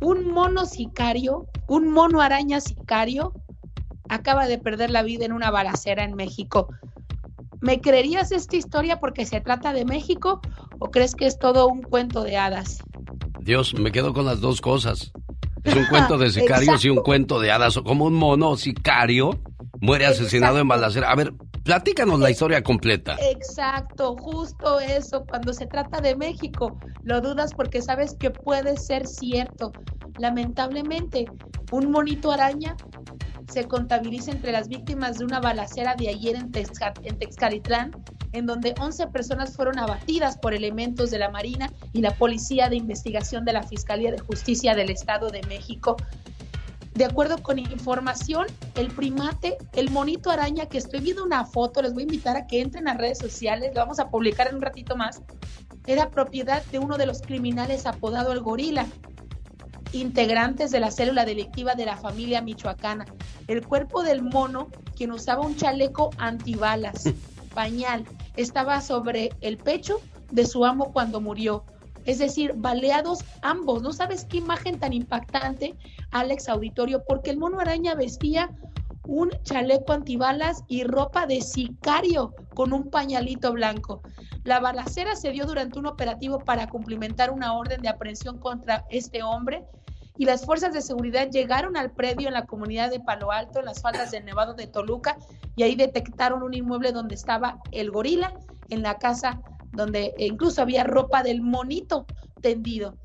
un 0.00 0.32
mono 0.32 0.66
sicario, 0.66 1.46
un 1.68 1.92
mono 1.92 2.20
araña 2.20 2.60
sicario, 2.60 3.32
acaba 4.10 4.46
de 4.46 4.58
perder 4.58 4.90
la 4.90 5.02
vida 5.02 5.24
en 5.24 5.32
una 5.32 5.50
balacera 5.50 6.04
en 6.04 6.14
México. 6.14 6.68
¿Me 7.60 7.80
creerías 7.80 8.32
esta 8.32 8.56
historia 8.56 8.98
porque 8.98 9.24
se 9.24 9.40
trata 9.40 9.72
de 9.72 9.84
México 9.84 10.40
o 10.78 10.90
crees 10.90 11.14
que 11.14 11.26
es 11.26 11.38
todo 11.38 11.68
un 11.68 11.82
cuento 11.82 12.22
de 12.24 12.36
hadas? 12.36 12.78
Dios, 13.40 13.74
me 13.74 13.92
quedo 13.92 14.12
con 14.12 14.26
las 14.26 14.40
dos 14.40 14.60
cosas. 14.60 15.12
Es 15.62 15.74
un 15.74 15.86
cuento 15.86 16.18
de 16.18 16.30
sicarios 16.30 16.84
y 16.84 16.90
un 16.90 16.98
cuento 16.98 17.38
de 17.38 17.52
hadas. 17.52 17.76
O 17.76 17.84
como 17.84 18.06
un 18.06 18.14
mono 18.14 18.56
sicario 18.56 19.40
muere 19.80 20.06
asesinado 20.06 20.58
en 20.58 20.68
balacera. 20.68 21.10
A 21.10 21.14
ver, 21.14 21.32
platícanos 21.62 22.18
la 22.18 22.30
historia 22.30 22.62
completa. 22.62 23.16
Exacto, 23.20 24.16
justo 24.16 24.80
eso. 24.80 25.24
Cuando 25.28 25.52
se 25.52 25.66
trata 25.66 26.00
de 26.00 26.16
México, 26.16 26.78
lo 27.02 27.20
dudas 27.20 27.52
porque 27.54 27.80
sabes 27.80 28.16
que 28.18 28.30
puede 28.30 28.76
ser 28.76 29.06
cierto. 29.06 29.70
Lamentablemente, 30.18 31.26
un 31.70 31.90
monito 31.90 32.32
araña 32.32 32.76
se 33.50 33.64
contabiliza 33.66 34.30
entre 34.30 34.52
las 34.52 34.68
víctimas 34.68 35.18
de 35.18 35.24
una 35.24 35.40
balacera 35.40 35.94
de 35.96 36.08
ayer 36.08 36.36
en, 36.36 36.52
Texca- 36.52 36.94
en 37.02 37.18
Texcalitlán, 37.18 37.90
en 38.32 38.46
donde 38.46 38.74
11 38.78 39.08
personas 39.08 39.54
fueron 39.54 39.78
abatidas 39.78 40.38
por 40.38 40.54
elementos 40.54 41.10
de 41.10 41.18
la 41.18 41.30
Marina 41.30 41.72
y 41.92 42.00
la 42.00 42.14
Policía 42.14 42.68
de 42.68 42.76
Investigación 42.76 43.44
de 43.44 43.52
la 43.52 43.62
Fiscalía 43.62 44.12
de 44.12 44.18
Justicia 44.20 44.74
del 44.74 44.90
Estado 44.90 45.30
de 45.30 45.42
México. 45.48 45.96
De 46.94 47.04
acuerdo 47.04 47.42
con 47.42 47.58
información, 47.58 48.46
el 48.74 48.88
primate, 48.88 49.56
el 49.72 49.90
monito 49.90 50.30
araña, 50.30 50.66
que 50.66 50.78
estoy 50.78 51.00
viendo 51.00 51.24
una 51.24 51.44
foto, 51.44 51.82
les 51.82 51.94
voy 51.94 52.02
a 52.02 52.06
invitar 52.06 52.36
a 52.36 52.46
que 52.46 52.60
entren 52.60 52.88
a 52.88 52.94
redes 52.94 53.18
sociales, 53.18 53.72
lo 53.74 53.80
vamos 53.80 53.98
a 54.00 54.10
publicar 54.10 54.48
en 54.48 54.56
un 54.56 54.62
ratito 54.62 54.96
más, 54.96 55.22
era 55.86 56.10
propiedad 56.10 56.62
de 56.66 56.78
uno 56.78 56.98
de 56.98 57.06
los 57.06 57.22
criminales 57.22 57.86
apodado 57.86 58.32
el 58.32 58.40
gorila, 58.40 58.86
integrantes 59.92 60.70
de 60.70 60.80
la 60.80 60.90
célula 60.90 61.24
delictiva 61.24 61.74
de 61.74 61.86
la 61.86 61.96
familia 61.96 62.40
michoacana. 62.42 63.06
El 63.48 63.66
cuerpo 63.66 64.02
del 64.02 64.22
mono, 64.22 64.68
quien 64.96 65.12
usaba 65.12 65.44
un 65.44 65.56
chaleco 65.56 66.10
antibalas, 66.18 67.04
pañal, 67.54 68.04
estaba 68.36 68.80
sobre 68.80 69.30
el 69.40 69.56
pecho 69.56 70.00
de 70.30 70.46
su 70.46 70.64
amo 70.64 70.92
cuando 70.92 71.20
murió. 71.20 71.64
Es 72.06 72.18
decir, 72.18 72.54
baleados 72.56 73.24
ambos. 73.42 73.82
¿No 73.82 73.92
sabes 73.92 74.24
qué 74.24 74.38
imagen 74.38 74.78
tan 74.78 74.92
impactante, 74.92 75.76
Alex 76.12 76.48
Auditorio? 76.48 77.02
Porque 77.06 77.30
el 77.30 77.38
mono 77.38 77.60
araña 77.60 77.94
vestía 77.94 78.50
un 79.06 79.30
chaleco 79.42 79.92
antibalas 79.92 80.62
y 80.68 80.84
ropa 80.84 81.26
de 81.26 81.40
sicario 81.40 82.34
con 82.54 82.72
un 82.72 82.90
pañalito 82.90 83.52
blanco. 83.52 84.02
La 84.44 84.60
balacera 84.60 85.16
se 85.16 85.32
dio 85.32 85.46
durante 85.46 85.78
un 85.78 85.86
operativo 85.86 86.38
para 86.38 86.68
cumplimentar 86.68 87.30
una 87.30 87.52
orden 87.52 87.82
de 87.82 87.88
aprehensión 87.88 88.38
contra 88.38 88.86
este 88.88 89.22
hombre 89.22 89.64
y 90.20 90.26
las 90.26 90.44
fuerzas 90.44 90.74
de 90.74 90.82
seguridad 90.82 91.30
llegaron 91.30 91.78
al 91.78 91.92
predio 91.92 92.28
en 92.28 92.34
la 92.34 92.44
comunidad 92.44 92.90
de 92.90 93.00
Palo 93.00 93.32
Alto, 93.32 93.58
en 93.58 93.64
las 93.64 93.80
faldas 93.80 94.10
del 94.10 94.26
Nevado 94.26 94.52
de 94.52 94.66
Toluca, 94.66 95.16
y 95.56 95.62
ahí 95.62 95.76
detectaron 95.76 96.42
un 96.42 96.52
inmueble 96.52 96.92
donde 96.92 97.14
estaba 97.14 97.58
el 97.72 97.90
gorila, 97.90 98.34
en 98.68 98.82
la 98.82 98.98
casa 98.98 99.40
donde 99.72 100.12
incluso 100.18 100.60
había 100.60 100.84
ropa 100.84 101.22
del 101.22 101.40
monito 101.40 102.04
tendido. 102.42 102.98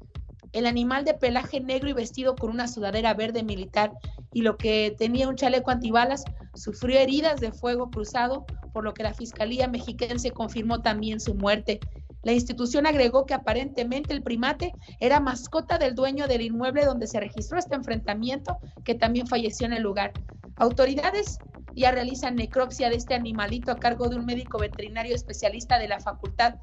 El 0.51 0.65
animal 0.65 1.05
de 1.05 1.13
pelaje 1.13 1.61
negro 1.61 1.87
y 1.89 1.93
vestido 1.93 2.35
con 2.35 2.49
una 2.49 2.67
sudadera 2.67 3.13
verde 3.13 3.43
militar 3.43 3.93
y 4.33 4.41
lo 4.41 4.57
que 4.57 4.93
tenía 4.97 5.29
un 5.29 5.37
chaleco 5.37 5.71
antibalas 5.71 6.25
sufrió 6.53 6.99
heridas 6.99 7.39
de 7.39 7.53
fuego 7.53 7.91
cruzado, 7.91 8.45
por 8.73 8.83
lo 8.83 8.93
que 8.93 9.03
la 9.03 9.13
Fiscalía 9.13 9.69
Mexiquense 9.69 10.31
confirmó 10.31 10.81
también 10.81 11.21
su 11.21 11.33
muerte. 11.33 11.79
La 12.25 12.33
institución 12.33 12.87
agregó 12.87 13.27
que 13.27 13.35
aparentemente 13.35 14.11
el 14.11 14.23
primate 14.23 14.73
era 14.99 15.19
mascota 15.19 15.77
del 15.77 15.93
dueño 15.93 16.27
del 16.27 16.41
inmueble 16.41 16.83
donde 16.83 17.05
se 17.05 17.19
registró 17.19 17.59
este 17.59 17.75
enfrentamiento, 17.75 18.57
que 18.83 18.95
también 18.95 19.27
falleció 19.27 19.67
en 19.67 19.73
el 19.73 19.83
lugar. 19.83 20.11
Autoridades 20.57 21.37
ya 21.75 21.91
realizan 21.91 22.35
necropsia 22.35 22.89
de 22.89 22.95
este 22.95 23.13
animalito 23.13 23.71
a 23.71 23.79
cargo 23.79 24.09
de 24.09 24.15
un 24.15 24.25
médico 24.25 24.57
veterinario 24.57 25.13
especialista 25.13 25.77
de 25.77 25.87
la 25.87 25.99
Facultad 25.99 26.55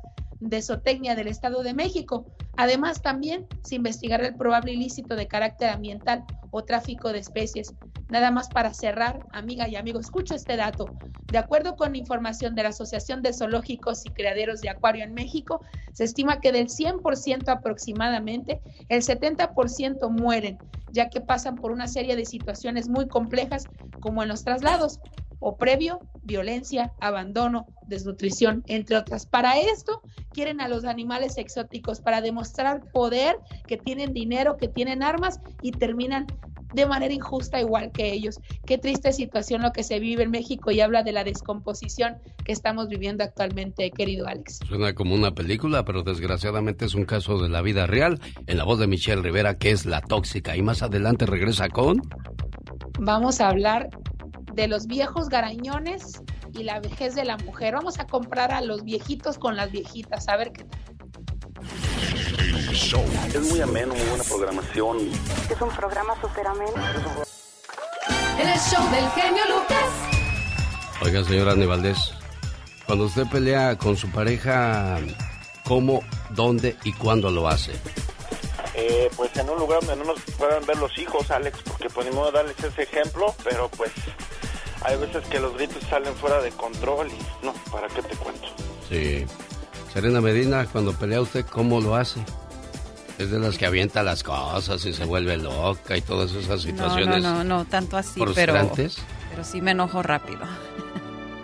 de 0.43 0.61
Zootecnia 0.61 1.15
del 1.15 1.29
Estado 1.29 1.63
de 1.63 1.73
México. 1.73 2.27
Además, 2.57 3.01
también 3.01 3.47
se 3.63 3.77
investigará 3.77 4.27
el 4.27 4.35
probable 4.35 4.73
ilícito 4.73 5.15
de 5.15 5.29
carácter 5.29 5.71
ambiental 5.71 6.25
o 6.51 6.65
tráfico 6.65 7.13
de 7.13 7.21
especies. 7.21 7.75
Nada 8.11 8.31
más 8.31 8.49
para 8.49 8.75
cerrar, 8.75 9.25
amiga 9.33 9.69
y 9.69 9.77
amigo, 9.77 10.01
escucho 10.01 10.35
este 10.35 10.57
dato. 10.57 10.87
De 11.31 11.39
acuerdo 11.39 11.77
con 11.77 11.97
información 11.97 12.55
de 12.55 12.65
la 12.65 12.71
Asociación 12.71 13.23
de 13.23 13.33
Zoológicos 13.33 14.05
y 14.05 14.11
Criaderos 14.11 14.61
de 14.61 14.69
Acuario 14.69 15.05
en 15.05 15.15
México, 15.15 15.65
se 15.93 16.05
estima 16.05 16.41
que 16.41 16.53
del 16.53 16.69
100% 16.69 17.49
aproximadamente, 17.49 18.61
el 18.89 19.03
70% 19.03 20.11
mueren, 20.11 20.59
ya 20.91 21.09
que 21.09 21.21
pasan 21.21 21.55
por 21.55 21.71
una 21.71 21.87
serie 21.87 22.17
de 22.17 22.27
situaciones 22.27 22.89
muy 22.89 23.09
complejas, 23.09 23.65
como 24.01 24.23
en 24.23 24.29
los 24.29 24.45
traslados. 24.45 25.01
O 25.43 25.57
previo, 25.57 26.01
violencia, 26.23 26.93
abandono, 27.01 27.67
desnutrición, 27.87 28.63
entre 28.69 28.97
otras. 28.97 29.27
Para 29.27 29.59
esto 29.59 30.01
quieren 30.31 30.61
a 30.61 30.69
los 30.69 30.85
animales 30.85 31.37
exóticos, 31.37 32.01
para 32.01 32.21
demostrar 32.21 32.81
poder, 32.93 33.37
que 33.67 33.77
tienen 33.77 34.15
dinero, 34.15 34.57
que 34.57 34.69
tienen 34.69 35.03
armas 35.03 35.41
y 35.61 35.73
terminan 35.73 36.27
de 36.73 36.87
manera 36.87 37.13
injusta 37.13 37.61
igual 37.61 37.93
que 37.93 38.13
ellos. 38.13 38.41
Qué 38.65 38.79
triste 38.79 39.13
situación 39.13 39.63
lo 39.63 39.73
que 39.73 39.83
se 39.83 39.99
vive 39.99 40.23
en 40.23 40.31
México 40.31 40.71
y 40.71 40.81
habla 40.81 41.03
de 41.03 41.13
la 41.13 41.25
descomposición 41.25 42.17
que 42.45 42.53
estamos 42.53 42.89
viviendo 42.89 43.25
actualmente, 43.25 43.91
querido 43.91 44.27
Alex. 44.27 44.61
Suena 44.67 44.95
como 44.95 45.15
una 45.15 45.35
película, 45.35 45.85
pero 45.85 46.03
desgraciadamente 46.03 46.87
es 46.87 46.95
un 46.95 47.05
caso 47.05 47.39
de 47.39 47.49
la 47.49 47.63
vida 47.63 47.87
real, 47.87 48.21
en 48.47 48.57
la 48.57 48.65
voz 48.65 48.79
de 48.79 48.87
Michelle 48.87 49.23
Rivera, 49.23 49.59
que 49.59 49.71
es 49.71 49.87
la 49.87 50.01
tóxica. 50.01 50.57
Y 50.57 50.63
más 50.63 50.83
adelante 50.83 51.27
regresa 51.27 51.69
con... 51.69 52.01
Vamos 52.99 53.41
a 53.41 53.49
hablar 53.49 53.91
de 54.55 54.69
los 54.69 54.87
viejos 54.87 55.29
garañones 55.29 56.21
y 56.53 56.65
la 56.65 56.81
vejez 56.81 57.15
de 57.15 57.25
la 57.25 57.37
mujer. 57.39 57.75
Vamos 57.75 57.99
a 57.99 58.07
comprar 58.07 58.53
a 58.53 58.61
los 58.61 58.85
viejitos 58.85 59.39
con 59.39 59.57
las 59.57 59.71
viejitas, 59.71 60.29
a 60.29 60.37
ver 60.37 60.53
qué 60.53 60.65
tal. 60.65 60.81
Es 63.35 63.51
muy 63.51 63.61
ameno, 63.61 63.95
muy 63.95 64.07
buena 64.07 64.25
programación. 64.25 64.99
Es 65.51 65.61
un 65.61 65.69
programa 65.71 66.15
súper 66.21 66.47
ameno. 66.47 66.73
El 68.39 68.59
show 68.59 68.91
del 68.91 69.09
genio 69.11 69.43
Lucas. 69.49 70.13
Oiga, 71.03 71.25
señora 71.25 71.55
Valdés, 71.55 71.99
cuando 72.87 73.07
usted 73.07 73.27
pelea 73.31 73.77
con 73.77 73.97
su 73.97 74.11
pareja, 74.11 74.99
¿cómo, 75.65 76.03
dónde 76.31 76.77
y 76.85 76.93
cuándo 76.93 77.31
lo 77.31 77.49
hace? 77.49 77.73
Eh, 78.75 79.11
pues 79.17 79.37
en 79.37 79.51
un 79.51 79.59
lugar 79.59 79.81
donde 79.81 79.97
no 79.97 80.13
nos 80.13 80.21
puedan 80.39 80.65
ver 80.65 80.79
los 80.79 80.97
hijos, 80.99 81.31
Alex, 81.31 81.59
porque 81.67 81.89
podemos 81.91 82.33
darles 82.33 82.59
ese 82.63 82.83
ejemplo, 82.83 83.35
pero 83.45 83.69
pues 83.69 83.91
hay 84.85 84.97
veces 84.97 85.25
que 85.29 85.41
los 85.41 85.55
gritos 85.55 85.83
salen 85.85 86.15
fuera 86.15 86.41
de 86.41 86.51
control 86.51 87.09
y 87.09 87.45
no, 87.45 87.53
¿para 87.71 87.89
qué 87.89 88.03
te 88.03 88.17
cuento? 88.17 88.49
Sí. 88.89 89.25
Serena 89.93 90.21
Medina, 90.21 90.67
cuando 90.67 90.93
pelea 90.95 91.21
usted, 91.21 91.45
¿cómo 91.45 91.81
lo 91.81 91.95
hace? 91.95 92.21
Es 93.19 93.31
de 93.31 93.39
las 93.39 93.59
que 93.59 93.67
avienta 93.67 94.03
las 94.03 94.23
cosas 94.23 94.85
y 94.87 94.93
se 94.93 95.05
vuelve 95.05 95.37
loca 95.37 95.97
y 95.97 96.01
todas 96.01 96.33
esas 96.33 96.63
situaciones. 96.63 97.23
No, 97.23 97.37
no, 97.37 97.45
no, 97.45 97.65
tanto 97.67 97.97
así, 97.97 98.21
pero, 98.35 98.55
pero 99.31 99.45
sí 99.45 99.61
me 99.61 99.73
enojo 99.73 100.03
rápido. 100.03 100.41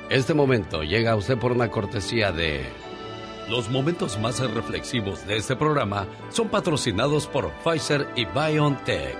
Este 0.08 0.32
momento 0.32 0.82
llega 0.82 1.12
a 1.12 1.16
usted 1.16 1.36
por 1.36 1.52
una 1.52 1.70
cortesía 1.70 2.32
de... 2.32 2.64
Los 3.48 3.70
momentos 3.70 4.18
más 4.18 4.40
reflexivos 4.40 5.26
de 5.26 5.36
este 5.36 5.56
programa 5.56 6.06
son 6.30 6.48
patrocinados 6.48 7.26
por 7.26 7.50
Pfizer 7.64 8.08
y 8.16 8.24
BioNTech. 8.24 9.16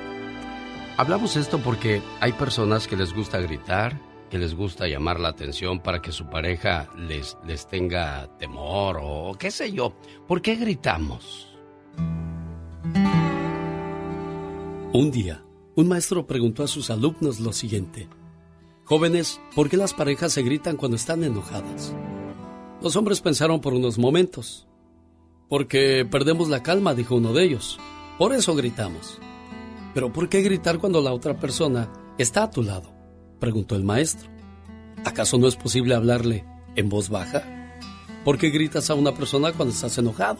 Hablamos 0.96 1.36
esto 1.36 1.58
porque 1.58 2.02
hay 2.20 2.32
personas 2.32 2.88
que 2.88 2.96
les 2.96 3.14
gusta 3.14 3.38
gritar, 3.38 3.98
que 4.28 4.38
les 4.38 4.54
gusta 4.54 4.86
llamar 4.86 5.20
la 5.20 5.28
atención 5.28 5.80
para 5.80 6.00
que 6.00 6.12
su 6.12 6.26
pareja 6.26 6.88
les, 6.96 7.36
les 7.46 7.66
tenga 7.66 8.28
temor 8.38 8.98
o 9.02 9.34
qué 9.38 9.50
sé 9.50 9.72
yo. 9.72 9.94
¿Por 10.26 10.42
qué 10.42 10.56
gritamos? 10.56 11.48
Un 14.92 15.10
día, 15.10 15.44
un 15.74 15.88
maestro 15.88 16.26
preguntó 16.26 16.62
a 16.64 16.68
sus 16.68 16.90
alumnos 16.90 17.40
lo 17.40 17.52
siguiente. 17.52 18.08
Jóvenes, 18.84 19.40
¿por 19.54 19.68
qué 19.68 19.76
las 19.76 19.92
parejas 19.92 20.32
se 20.32 20.42
gritan 20.42 20.76
cuando 20.76 20.96
están 20.96 21.22
enojadas? 21.22 21.94
Los 22.80 22.96
hombres 22.96 23.20
pensaron 23.20 23.60
por 23.60 23.74
unos 23.74 23.98
momentos. 23.98 24.66
Porque 25.48 26.06
perdemos 26.10 26.48
la 26.48 26.62
calma, 26.62 26.94
dijo 26.94 27.16
uno 27.16 27.32
de 27.32 27.44
ellos. 27.44 27.78
Por 28.18 28.34
eso 28.34 28.54
gritamos. 28.54 29.18
Pero 29.94 30.12
¿por 30.12 30.28
qué 30.28 30.42
gritar 30.42 30.78
cuando 30.78 31.00
la 31.00 31.12
otra 31.12 31.38
persona 31.38 31.92
está 32.18 32.44
a 32.44 32.50
tu 32.50 32.62
lado? 32.62 32.97
Preguntó 33.38 33.76
el 33.76 33.84
maestro. 33.84 34.28
¿Acaso 35.04 35.38
no 35.38 35.48
es 35.48 35.56
posible 35.56 35.94
hablarle 35.94 36.44
en 36.76 36.88
voz 36.88 37.08
baja? 37.08 37.44
¿Por 38.24 38.38
qué 38.38 38.50
gritas 38.50 38.90
a 38.90 38.94
una 38.94 39.14
persona 39.14 39.52
cuando 39.52 39.74
estás 39.74 39.96
enojado? 39.98 40.38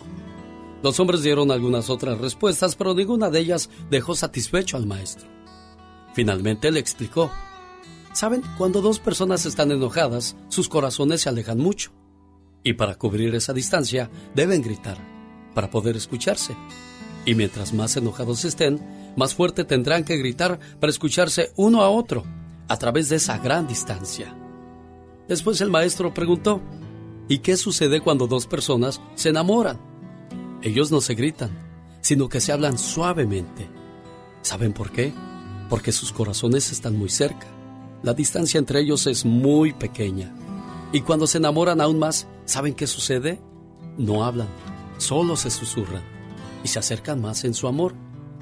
Los 0.82 1.00
hombres 1.00 1.22
dieron 1.22 1.50
algunas 1.50 1.90
otras 1.90 2.18
respuestas, 2.18 2.76
pero 2.76 2.94
ninguna 2.94 3.30
de 3.30 3.40
ellas 3.40 3.70
dejó 3.90 4.14
satisfecho 4.14 4.76
al 4.76 4.86
maestro. 4.86 5.26
Finalmente 6.14 6.70
le 6.70 6.80
explicó. 6.80 7.30
Saben, 8.12 8.42
cuando 8.56 8.80
dos 8.80 8.98
personas 8.98 9.46
están 9.46 9.70
enojadas, 9.70 10.36
sus 10.48 10.68
corazones 10.68 11.22
se 11.22 11.28
alejan 11.28 11.58
mucho. 11.58 11.92
Y 12.62 12.74
para 12.74 12.96
cubrir 12.96 13.34
esa 13.34 13.52
distancia, 13.52 14.10
deben 14.34 14.62
gritar, 14.62 14.98
para 15.54 15.70
poder 15.70 15.96
escucharse. 15.96 16.56
Y 17.24 17.34
mientras 17.34 17.72
más 17.72 17.96
enojados 17.96 18.44
estén, 18.44 18.80
más 19.16 19.34
fuerte 19.34 19.64
tendrán 19.64 20.04
que 20.04 20.16
gritar 20.16 20.58
para 20.80 20.90
escucharse 20.90 21.52
uno 21.56 21.82
a 21.82 21.90
otro 21.90 22.24
a 22.68 22.76
través 22.76 23.08
de 23.08 23.16
esa 23.16 23.38
gran 23.38 23.66
distancia. 23.66 24.34
Después 25.26 25.60
el 25.60 25.70
maestro 25.70 26.12
preguntó, 26.14 26.60
¿y 27.28 27.38
qué 27.38 27.56
sucede 27.56 28.00
cuando 28.00 28.26
dos 28.26 28.46
personas 28.46 29.00
se 29.14 29.30
enamoran? 29.30 29.78
Ellos 30.62 30.90
no 30.90 31.00
se 31.00 31.14
gritan, 31.14 31.50
sino 32.00 32.28
que 32.28 32.40
se 32.40 32.52
hablan 32.52 32.78
suavemente. 32.78 33.68
¿Saben 34.42 34.72
por 34.72 34.92
qué? 34.92 35.12
Porque 35.68 35.92
sus 35.92 36.12
corazones 36.12 36.70
están 36.70 36.96
muy 36.96 37.08
cerca. 37.08 37.46
La 38.02 38.14
distancia 38.14 38.58
entre 38.58 38.80
ellos 38.80 39.06
es 39.06 39.24
muy 39.24 39.72
pequeña. 39.72 40.32
Y 40.92 41.00
cuando 41.00 41.26
se 41.26 41.38
enamoran 41.38 41.80
aún 41.80 41.98
más, 41.98 42.26
¿saben 42.44 42.74
qué 42.74 42.86
sucede? 42.86 43.40
No 43.98 44.24
hablan, 44.24 44.48
solo 44.98 45.36
se 45.36 45.50
susurran 45.50 46.02
y 46.62 46.68
se 46.68 46.78
acercan 46.78 47.20
más 47.20 47.44
en 47.44 47.54
su 47.54 47.66
amor. 47.66 47.94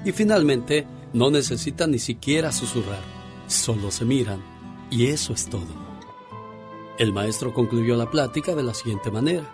Y 0.05 0.11
finalmente, 0.11 0.85
no 1.13 1.31
necesitan 1.31 1.91
ni 1.91 1.99
siquiera 1.99 2.51
susurrar 2.51 3.16
Solo 3.47 3.91
se 3.91 4.05
miran 4.05 4.41
y 4.89 5.07
eso 5.07 5.33
es 5.33 5.49
todo. 5.49 5.87
El 6.97 7.13
maestro 7.13 7.53
concluyó 7.53 7.95
la 7.95 8.09
plática 8.09 8.55
de 8.55 8.63
la 8.63 8.73
siguiente 8.73 9.09
manera. 9.11 9.45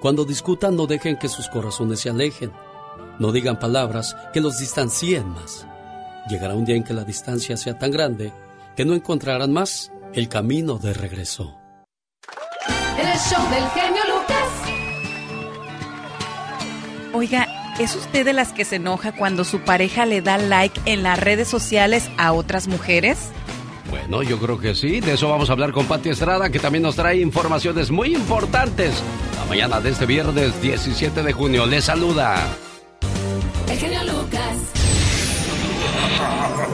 Cuando 0.00 0.24
discutan 0.24 0.76
no 0.76 0.86
dejen 0.86 1.16
que 1.16 1.28
sus 1.28 1.48
corazones 1.48 2.00
se 2.00 2.10
alejen. 2.10 2.52
No 3.18 3.32
digan 3.32 3.58
palabras 3.58 4.14
que 4.32 4.40
los 4.40 4.58
distancien 4.58 5.28
más. 5.30 5.66
Llegará 6.28 6.54
un 6.54 6.64
día 6.64 6.76
en 6.76 6.84
que 6.84 6.94
la 6.94 7.04
distancia 7.04 7.56
sea 7.56 7.78
tan 7.78 7.90
grande 7.90 8.32
que 8.76 8.84
no 8.84 8.94
encontrarán 8.94 9.52
más 9.52 9.90
el 10.12 10.28
camino 10.28 10.78
de 10.78 10.92
regreso. 10.92 11.56
El 12.98 13.18
show 13.18 13.50
del 13.50 13.68
genio 13.70 14.02
Lucas. 14.06 14.48
Oiga, 17.14 17.57
¿Es 17.78 17.94
usted 17.94 18.24
de 18.24 18.32
las 18.32 18.52
que 18.52 18.64
se 18.64 18.76
enoja 18.76 19.12
cuando 19.12 19.44
su 19.44 19.60
pareja 19.60 20.04
le 20.04 20.20
da 20.20 20.36
like 20.36 20.80
en 20.84 21.04
las 21.04 21.20
redes 21.20 21.46
sociales 21.46 22.10
a 22.18 22.32
otras 22.32 22.66
mujeres? 22.66 23.30
Bueno, 23.88 24.24
yo 24.24 24.38
creo 24.40 24.58
que 24.58 24.74
sí. 24.74 25.00
De 25.00 25.14
eso 25.14 25.28
vamos 25.28 25.48
a 25.48 25.52
hablar 25.52 25.70
con 25.70 25.86
Pati 25.86 26.08
Estrada, 26.08 26.50
que 26.50 26.58
también 26.58 26.82
nos 26.82 26.96
trae 26.96 27.20
informaciones 27.20 27.92
muy 27.92 28.16
importantes. 28.16 29.00
La 29.36 29.44
mañana 29.44 29.80
de 29.80 29.90
este 29.90 30.06
viernes 30.06 30.60
17 30.60 31.22
de 31.22 31.32
junio. 31.32 31.66
Le 31.66 31.80
saluda. 31.80 32.42
El 33.70 33.78
genio 33.78 34.00
Lucas. 34.04 34.77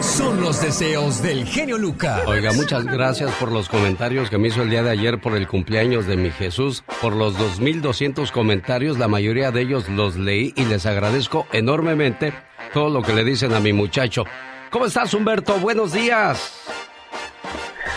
Son 0.01 0.41
los 0.41 0.61
deseos 0.61 1.23
del 1.23 1.47
genio 1.47 1.79
Lucas. 1.79 2.23
Oiga, 2.27 2.53
muchas 2.53 2.85
gracias 2.85 3.33
por 3.37 3.51
los 3.51 3.69
comentarios 3.69 4.29
que 4.29 4.39
me 4.39 4.49
hizo 4.49 4.63
el 4.63 4.71
día 4.71 4.83
de 4.83 4.91
ayer 4.91 5.21
por 5.21 5.35
el 5.35 5.49
cumpleaños 5.49 6.07
de 6.07 6.17
mi 6.17 6.31
Jesús. 6.31 6.85
Por 7.01 7.15
los 7.17 7.37
2.200 7.39 8.31
comentarios, 8.31 8.99
la 8.99 9.09
mayoría 9.09 9.51
de 9.51 9.63
ellos 9.63 9.89
los 9.89 10.17
leí 10.17 10.53
y 10.57 10.65
les 10.67 10.87
agradezco 10.87 11.47
enormemente 11.53 12.35
todo 12.73 12.91
lo 12.91 13.03
que 13.03 13.15
le 13.15 13.25
dicen 13.25 13.55
a 13.55 13.61
mi 13.61 13.73
muchacho. 13.73 14.25
¿Cómo 14.71 14.87
estás, 14.87 15.15
Humberto? 15.15 15.59
Buenos 15.59 15.93
días. 15.93 16.53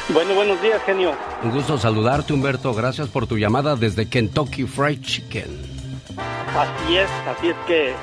Bueno, 0.09 0.33
buenos 0.35 0.61
días, 0.61 0.81
genio. 0.85 1.11
Un 1.43 1.51
gusto 1.51 1.77
saludarte, 1.77 2.31
Humberto. 2.31 2.73
Gracias 2.73 3.09
por 3.09 3.27
tu 3.27 3.37
llamada 3.37 3.75
desde 3.75 4.07
Kentucky 4.07 4.63
Fried 4.63 5.01
Chicken. 5.01 5.77
Así 6.55 6.97
es, 6.97 7.09
así 7.27 7.49
es 7.49 7.55
que 7.67 7.93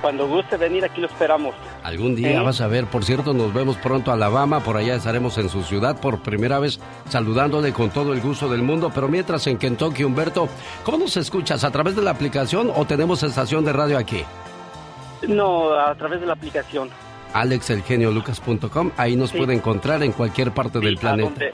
cuando 0.00 0.26
guste 0.28 0.56
venir 0.56 0.84
aquí 0.84 1.00
lo 1.00 1.06
esperamos. 1.06 1.54
Algún 1.82 2.14
día 2.14 2.42
vas 2.42 2.60
a 2.60 2.66
ver, 2.66 2.86
por 2.86 3.04
cierto, 3.04 3.32
nos 3.32 3.52
vemos 3.52 3.76
pronto 3.76 4.10
a 4.10 4.14
Alabama, 4.14 4.60
por 4.60 4.76
allá 4.76 4.94
estaremos 4.94 5.38
en 5.38 5.48
su 5.48 5.62
ciudad 5.62 6.00
por 6.00 6.20
primera 6.20 6.58
vez 6.58 6.80
saludándole 7.08 7.72
con 7.72 7.90
todo 7.90 8.12
el 8.12 8.20
gusto 8.20 8.48
del 8.48 8.62
mundo, 8.62 8.90
pero 8.94 9.08
mientras 9.08 9.46
en 9.46 9.58
Kentucky, 9.58 10.04
Humberto, 10.04 10.48
¿cómo 10.84 10.98
nos 10.98 11.16
escuchas? 11.16 11.64
¿A 11.64 11.70
través 11.70 11.96
de 11.96 12.02
la 12.02 12.10
aplicación 12.10 12.70
o 12.74 12.84
tenemos 12.84 13.22
estación 13.22 13.64
de 13.64 13.72
radio 13.72 13.98
aquí? 13.98 14.24
No, 15.26 15.72
a 15.72 15.94
través 15.96 16.20
de 16.20 16.26
la 16.26 16.34
aplicación. 16.34 16.90
alexelgeniolucas.com, 17.34 18.92
ahí 18.96 19.16
nos 19.16 19.32
puede 19.32 19.54
encontrar 19.54 20.02
en 20.02 20.12
cualquier 20.12 20.52
parte 20.52 20.78
del 20.80 20.96
planeta 20.96 21.50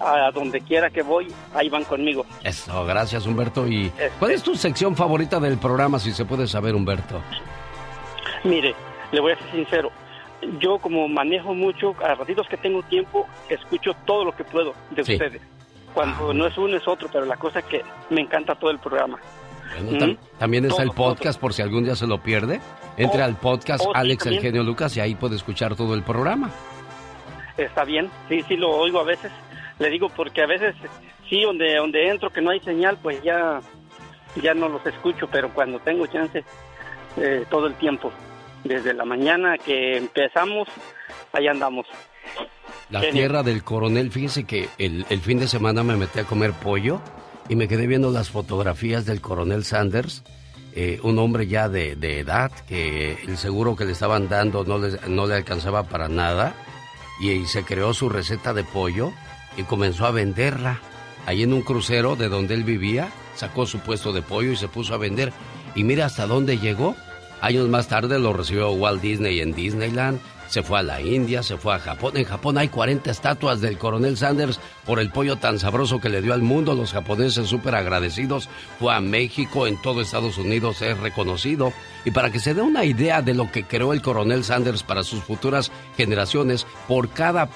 a 0.00 0.30
donde 0.32 0.60
quiera 0.60 0.90
que 0.90 1.02
voy, 1.02 1.28
ahí 1.54 1.68
van 1.68 1.84
conmigo. 1.84 2.24
Eso, 2.44 2.84
gracias 2.84 3.26
Humberto. 3.26 3.66
¿Y 3.66 3.92
cuál 4.18 4.32
es 4.32 4.42
tu 4.42 4.54
sección 4.54 4.96
favorita 4.96 5.40
del 5.40 5.58
programa, 5.58 5.98
si 5.98 6.12
se 6.12 6.24
puede 6.24 6.46
saber, 6.46 6.74
Humberto? 6.74 7.20
Mire, 8.44 8.74
le 9.12 9.20
voy 9.20 9.32
a 9.32 9.38
ser 9.38 9.50
sincero. 9.52 9.90
Yo 10.60 10.78
como 10.78 11.08
manejo 11.08 11.52
mucho, 11.54 11.96
a 12.02 12.14
ratitos 12.14 12.46
que 12.48 12.56
tengo 12.56 12.82
tiempo, 12.84 13.26
escucho 13.48 13.92
todo 14.06 14.24
lo 14.24 14.32
que 14.32 14.44
puedo 14.44 14.74
de 14.90 15.02
ustedes. 15.02 15.42
Cuando 15.92 16.30
ah. 16.30 16.34
no 16.34 16.46
es 16.46 16.56
uno 16.56 16.76
es 16.76 16.86
otro, 16.86 17.08
pero 17.12 17.24
la 17.24 17.36
cosa 17.36 17.58
es 17.58 17.64
que 17.64 17.82
me 18.10 18.20
encanta 18.20 18.54
todo 18.54 18.70
el 18.70 18.78
programa. 18.78 19.18
Bueno, 19.82 20.16
también 20.38 20.64
está 20.64 20.82
el 20.82 20.92
podcast 20.92 21.38
por 21.38 21.52
si 21.52 21.62
algún 21.62 21.84
día 21.84 21.94
se 21.94 22.06
lo 22.06 22.22
pierde. 22.22 22.60
Entre 22.96 23.20
oh, 23.20 23.24
al 23.24 23.36
podcast 23.36 23.84
oh, 23.86 23.94
Alex 23.94 24.26
el 24.26 24.40
Genio 24.40 24.62
Lucas 24.62 24.96
y 24.96 25.00
ahí 25.00 25.14
puede 25.14 25.36
escuchar 25.36 25.76
todo 25.76 25.94
el 25.94 26.02
programa. 26.02 26.50
Está 27.56 27.84
bien, 27.84 28.10
sí, 28.28 28.42
sí 28.46 28.56
lo 28.56 28.70
oigo 28.70 29.00
a 29.00 29.04
veces 29.04 29.32
Le 29.78 29.90
digo 29.90 30.08
porque 30.08 30.42
a 30.42 30.46
veces 30.46 30.74
sí, 31.28 31.42
donde, 31.42 31.76
donde 31.76 32.08
entro 32.08 32.30
que 32.30 32.40
no 32.40 32.50
hay 32.50 32.60
señal, 32.60 32.98
pues 33.02 33.22
ya, 33.22 33.60
ya 34.42 34.54
no 34.54 34.68
los 34.68 34.84
escucho, 34.86 35.28
pero 35.30 35.52
cuando 35.52 35.78
tengo 35.80 36.06
chance, 36.06 36.44
eh, 37.16 37.44
todo 37.50 37.66
el 37.66 37.74
tiempo. 37.74 38.12
Desde 38.64 38.92
la 38.92 39.04
mañana 39.04 39.56
que 39.56 39.96
empezamos, 39.96 40.68
ahí 41.32 41.46
andamos. 41.46 41.86
La 42.90 43.08
tierra 43.10 43.42
del 43.42 43.62
coronel, 43.62 44.10
fíjese 44.10 44.44
que 44.44 44.68
el, 44.78 45.06
el 45.10 45.20
fin 45.20 45.38
de 45.38 45.46
semana 45.46 45.82
me 45.82 45.96
metí 45.96 46.18
a 46.18 46.24
comer 46.24 46.52
pollo 46.52 47.00
y 47.48 47.56
me 47.56 47.68
quedé 47.68 47.86
viendo 47.86 48.10
las 48.10 48.30
fotografías 48.30 49.06
del 49.06 49.20
coronel 49.20 49.64
Sanders, 49.64 50.24
eh, 50.74 51.00
un 51.02 51.18
hombre 51.18 51.46
ya 51.46 51.68
de, 51.68 51.96
de, 51.96 52.20
edad, 52.20 52.50
que 52.66 53.12
el 53.26 53.36
seguro 53.36 53.74
que 53.74 53.84
le 53.84 53.92
estaban 53.92 54.28
dando 54.28 54.64
no 54.64 54.78
le, 54.78 54.98
no 55.08 55.26
le 55.26 55.34
alcanzaba 55.34 55.84
para 55.84 56.08
nada, 56.08 56.54
y, 57.20 57.30
y, 57.30 57.46
se 57.46 57.64
creó 57.64 57.94
su 57.94 58.08
receta 58.08 58.54
de 58.54 58.64
pollo 58.64 59.12
y 59.58 59.64
comenzó 59.64 60.06
a 60.06 60.10
venderla. 60.10 60.80
Ahí 61.26 61.42
en 61.42 61.52
un 61.52 61.60
crucero 61.60 62.16
de 62.16 62.30
donde 62.30 62.54
él 62.54 62.64
vivía, 62.64 63.12
sacó 63.34 63.66
su 63.66 63.80
puesto 63.80 64.14
de 64.14 64.22
pollo 64.22 64.52
y 64.52 64.56
se 64.56 64.68
puso 64.68 64.94
a 64.94 64.98
vender. 64.98 65.32
Y 65.74 65.84
mira 65.84 66.06
hasta 66.06 66.26
dónde 66.26 66.56
llegó. 66.56 66.96
Años 67.42 67.68
más 67.68 67.88
tarde 67.88 68.18
lo 68.18 68.32
recibió 68.32 68.70
Walt 68.70 69.02
Disney 69.02 69.40
en 69.40 69.52
Disneyland, 69.52 70.20
se 70.48 70.62
fue 70.62 70.78
a 70.78 70.82
la 70.82 71.00
India, 71.00 71.42
se 71.42 71.58
fue 71.58 71.74
a 71.74 71.78
Japón. 71.78 72.16
En 72.16 72.24
Japón 72.24 72.56
hay 72.56 72.68
40 72.68 73.10
estatuas 73.10 73.60
del 73.60 73.76
coronel 73.76 74.16
Sanders 74.16 74.58
por 74.86 74.98
el 74.98 75.10
pollo 75.10 75.36
tan 75.36 75.58
sabroso 75.58 76.00
que 76.00 76.08
le 76.08 76.22
dio 76.22 76.32
al 76.32 76.40
mundo. 76.40 76.74
Los 76.74 76.92
japoneses 76.92 77.48
súper 77.48 77.74
agradecidos. 77.74 78.48
Fue 78.78 78.94
a 78.94 79.00
México, 79.00 79.66
en 79.66 79.80
todo 79.82 80.00
Estados 80.00 80.38
Unidos 80.38 80.80
es 80.80 80.98
reconocido. 80.98 81.72
Y 82.06 82.12
para 82.12 82.32
que 82.32 82.40
se 82.40 82.54
dé 82.54 82.62
una 82.62 82.86
idea 82.86 83.20
de 83.20 83.34
lo 83.34 83.52
que 83.52 83.64
creó 83.64 83.92
el 83.92 84.00
coronel 84.00 84.42
Sanders 84.42 84.82
para 84.82 85.04
sus 85.04 85.22
futuras 85.22 85.70
generaciones, 85.96 86.66
por 86.88 87.10
cada 87.10 87.50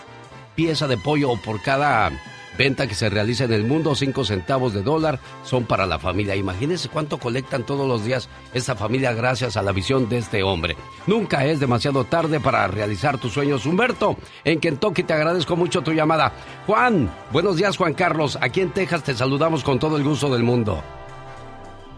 pieza 0.55 0.87
de 0.89 0.97
pollo 0.97 1.31
o 1.31 1.37
por 1.37 1.63
cada 1.63 2.11
venta 2.59 2.87
que 2.87 2.95
se 2.95 3.09
realiza 3.09 3.45
en 3.45 3.53
el 3.53 3.65
mundo, 3.65 3.95
5 3.95 4.25
centavos 4.25 4.75
de 4.75 4.83
dólar 4.83 5.19
son 5.43 5.65
para 5.65 5.87
la 5.87 5.99
familia. 5.99 6.37
Imagínense 6.37 6.89
cuánto 6.89 7.19
colectan 7.19 7.65
todos 7.65 7.89
los 7.89 8.05
días 8.05 8.29
esta 8.53 8.75
familia 8.75 9.13
gracias 9.13 9.57
a 9.57 9.63
la 9.63 9.73
visión 9.73 10.09
de 10.09 10.19
este 10.19 10.43
hombre. 10.43 10.77
Nunca 11.07 11.45
es 11.47 11.61
demasiado 11.61 12.05
tarde 12.05 12.41
para 12.41 12.67
realizar 12.67 13.19
tus 13.19 13.33
sueños. 13.33 13.67
Humberto, 13.67 14.17
en 14.45 14.61
Kentucky 14.61 15.03
te 15.03 15.15
agradezco 15.15 15.57
mucho 15.57 15.83
tu 15.83 15.93
llamada. 15.93 16.33
Juan, 16.67 17.11
buenos 17.31 17.57
días 17.57 17.77
Juan 17.77 17.95
Carlos. 17.95 18.39
Aquí 18.41 18.61
en 18.61 18.71
Texas 18.71 19.03
te 19.03 19.15
saludamos 19.15 19.65
con 19.65 19.79
todo 19.79 19.97
el 19.97 20.05
gusto 20.05 20.31
del 20.33 20.43
mundo. 20.43 20.83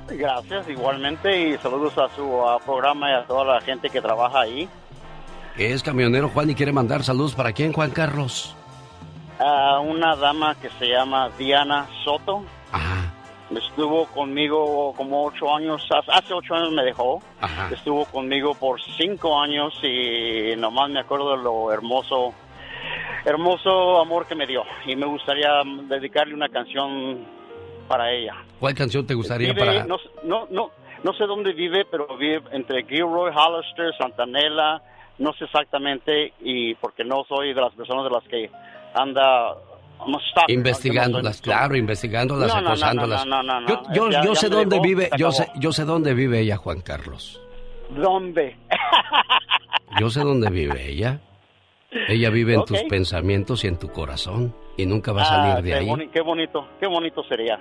Gracias, 0.07 0.69
igualmente, 0.69 1.49
y 1.49 1.59
saludos 1.59 1.97
a 1.97 2.15
su 2.15 2.43
programa 2.67 3.11
y 3.11 3.15
a 3.15 3.27
toda 3.27 3.55
la 3.55 3.61
gente 3.63 3.89
que 3.89 4.03
trabaja 4.03 4.41
ahí. 4.41 4.69
Es 5.57 5.83
camionero 5.83 6.29
Juan 6.29 6.51
y 6.51 6.55
quiere 6.55 6.73
mandar 6.73 7.03
saludos 7.03 7.35
para 7.35 7.53
quién, 7.53 7.73
Juan 7.73 7.91
Carlos 7.91 8.57
a 9.39 9.81
una 9.81 10.17
dama 10.17 10.55
que 10.61 10.71
se 10.79 10.87
llama 10.89 11.31
Diana 11.39 11.87
Soto. 12.05 12.45
Estuvo 13.55 14.07
conmigo 14.07 14.95
como 14.97 15.27
ocho 15.27 15.55
años, 15.55 15.87
hace 16.09 16.33
ocho 16.33 16.55
años 16.55 16.73
me 16.73 16.83
dejó. 16.83 17.23
Estuvo 17.71 18.05
conmigo 18.07 18.55
por 18.55 18.81
cinco 18.97 19.39
años 19.41 19.79
y 19.83 20.57
nomás 20.57 20.91
me 20.91 21.01
acuerdo 21.01 21.37
de 21.37 21.43
lo 21.43 21.71
hermoso, 21.71 22.33
hermoso 23.25 24.01
amor 24.01 24.27
que 24.27 24.35
me 24.35 24.47
dio. 24.47 24.65
Y 24.87 24.97
me 24.97 25.07
gustaría 25.07 25.51
dedicarle 25.89 26.35
una 26.35 26.49
canción 26.49 27.27
para 27.87 28.11
ella. 28.11 28.35
¿Cuál 28.59 28.75
canción 28.75 29.07
te 29.07 29.15
gustaría 29.15 29.55
para...? 29.55 29.85
No, 29.85 29.99
no, 30.25 30.47
no, 30.51 30.71
no 31.05 31.13
sé 31.13 31.25
dónde 31.27 31.53
vive, 31.53 31.85
pero 31.85 32.17
vive 32.17 32.43
entre 32.51 32.85
Gilroy, 32.85 33.31
Hollister, 33.33 33.95
Santanella, 33.99 34.83
no 35.19 35.33
sé 35.35 35.45
exactamente, 35.45 36.33
y 36.41 36.75
porque 36.77 37.05
no 37.05 37.25
soy 37.25 37.55
de 37.55 37.61
las 37.61 37.75
personas 37.75 38.05
de 38.05 38.11
las 38.11 38.25
que 38.25 38.51
anda 38.95 39.55
investigándolas, 40.49 41.41
claro, 41.41 41.77
investigándolas, 41.77 42.55
acosándolas. 42.55 43.25
yo, 43.67 43.83
yo, 43.95 44.23
yo 44.23 44.35
sé 44.35 44.49
dónde 44.49 44.81
vive, 44.81 45.11
yo 45.17 45.33
sé, 45.33 45.49
yo 45.57 45.73
sé 45.73 45.85
dónde 45.85 46.15
vive 46.15 46.41
ella, 46.41 46.57
Juan 46.57 46.81
Carlos. 46.81 47.41
¿Dónde? 47.91 48.57
yo 50.01 50.11
sé 50.11 50.21
dónde 50.21 50.51
vive 50.51 50.89
ella. 50.89 51.21
Ella 52.09 52.29
vive 52.31 52.55
en 52.55 52.65
tus 52.65 52.83
pensamientos 52.85 53.63
y 53.63 53.69
en 53.69 53.79
tu 53.79 53.89
corazón 53.89 54.53
y 54.77 54.85
nunca 54.85 55.13
va 55.13 55.23
a 55.23 55.27
salir 55.27 55.65
de 55.65 55.75
ahí. 55.75 56.09
qué 56.13 56.21
bonito, 56.21 56.67
qué 56.81 56.89
bonito 56.89 57.23
sería. 57.25 57.61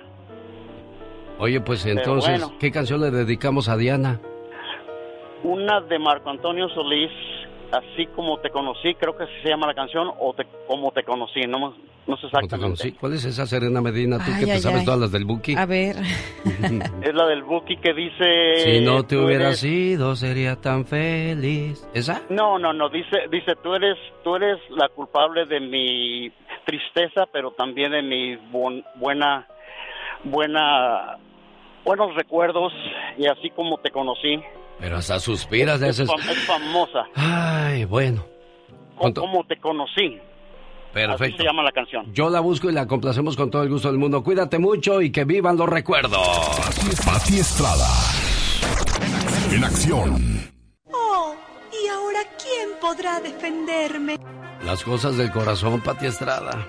Oye, 1.38 1.60
pues 1.60 1.86
entonces, 1.86 2.44
¿qué 2.58 2.70
canción 2.70 3.00
le 3.00 3.10
dedicamos 3.10 3.68
a 3.68 3.76
Diana? 3.76 4.20
Una 5.44 5.80
de 5.82 5.98
Marco 5.98 6.30
Antonio 6.30 6.68
Solís, 6.70 7.10
así 7.70 8.06
como 8.16 8.38
te 8.38 8.50
conocí, 8.50 8.94
creo 8.94 9.16
que 9.16 9.26
se 9.42 9.48
llama 9.48 9.66
la 9.66 9.74
canción, 9.74 10.10
o 10.18 10.34
te, 10.34 10.46
como 10.66 10.90
te 10.90 11.04
conocí, 11.04 11.42
no, 11.42 11.74
no 12.06 12.16
sé 12.16 12.26
exactamente. 12.26 12.94
¿Cuál 12.98 13.14
es 13.14 13.24
esa 13.24 13.46
Serena 13.46 13.80
Medina? 13.80 14.18
Tú 14.18 14.32
que 14.38 14.46
te 14.46 14.58
sabes 14.58 14.84
todas 14.84 15.00
las 15.00 15.12
del 15.12 15.24
Buki. 15.24 15.54
A 15.54 15.64
ver. 15.64 15.96
es 17.02 17.14
la 17.14 17.26
del 17.26 17.42
Buki 17.42 17.76
que 17.76 17.94
dice... 17.94 18.56
Si 18.56 18.80
no 18.84 19.04
te 19.04 19.16
hubieras 19.16 19.62
ido, 19.64 20.14
sería 20.16 20.56
tan 20.56 20.84
feliz. 20.84 21.86
¿Esa? 21.94 22.22
No, 22.28 22.58
no, 22.58 22.72
no, 22.72 22.88
dice, 22.88 23.28
dice, 23.30 23.52
tú 23.62 23.74
eres, 23.74 23.96
tú 24.22 24.36
eres 24.36 24.58
la 24.70 24.88
culpable 24.88 25.46
de 25.46 25.60
mi 25.60 26.30
tristeza, 26.64 27.26
pero 27.32 27.52
también 27.52 27.92
de 27.92 28.02
mi 28.02 28.36
buena, 28.36 29.46
buena, 30.24 31.18
buenos 31.84 32.14
recuerdos, 32.14 32.72
y 33.18 33.26
así 33.26 33.50
como 33.50 33.78
te 33.78 33.90
conocí. 33.90 34.40
Pero 34.80 34.96
hasta 34.96 35.20
suspiras 35.20 35.80
de 35.80 35.90
es, 35.90 36.00
es, 36.00 36.10
famosa. 36.46 37.04
Ay, 37.14 37.84
bueno. 37.84 38.24
¿Cómo 38.96 39.44
te 39.44 39.56
conocí? 39.58 40.18
Perfecto. 40.92 41.24
Así 41.24 41.36
se 41.36 41.44
llama 41.44 41.62
la 41.62 41.72
canción. 41.72 42.12
Yo 42.12 42.30
la 42.30 42.40
busco 42.40 42.70
y 42.70 42.72
la 42.72 42.86
complacemos 42.86 43.36
con 43.36 43.50
todo 43.50 43.62
el 43.64 43.68
gusto 43.68 43.88
del 43.88 43.98
mundo. 43.98 44.22
Cuídate 44.22 44.58
mucho 44.58 45.02
y 45.02 45.10
que 45.10 45.24
vivan 45.24 45.56
los 45.56 45.68
recuerdos. 45.68 46.20
Pati 47.04 47.38
Estrada. 47.40 47.88
En 49.52 49.64
acción. 49.64 50.52
Oh, 50.92 51.34
¿y 51.72 51.88
ahora 51.88 52.20
quién 52.40 52.70
podrá 52.80 53.20
defenderme? 53.20 54.18
Las 54.64 54.84
cosas 54.84 55.16
del 55.16 55.32
corazón, 55.32 55.80
Pati 55.80 56.06
Estrada. 56.06 56.64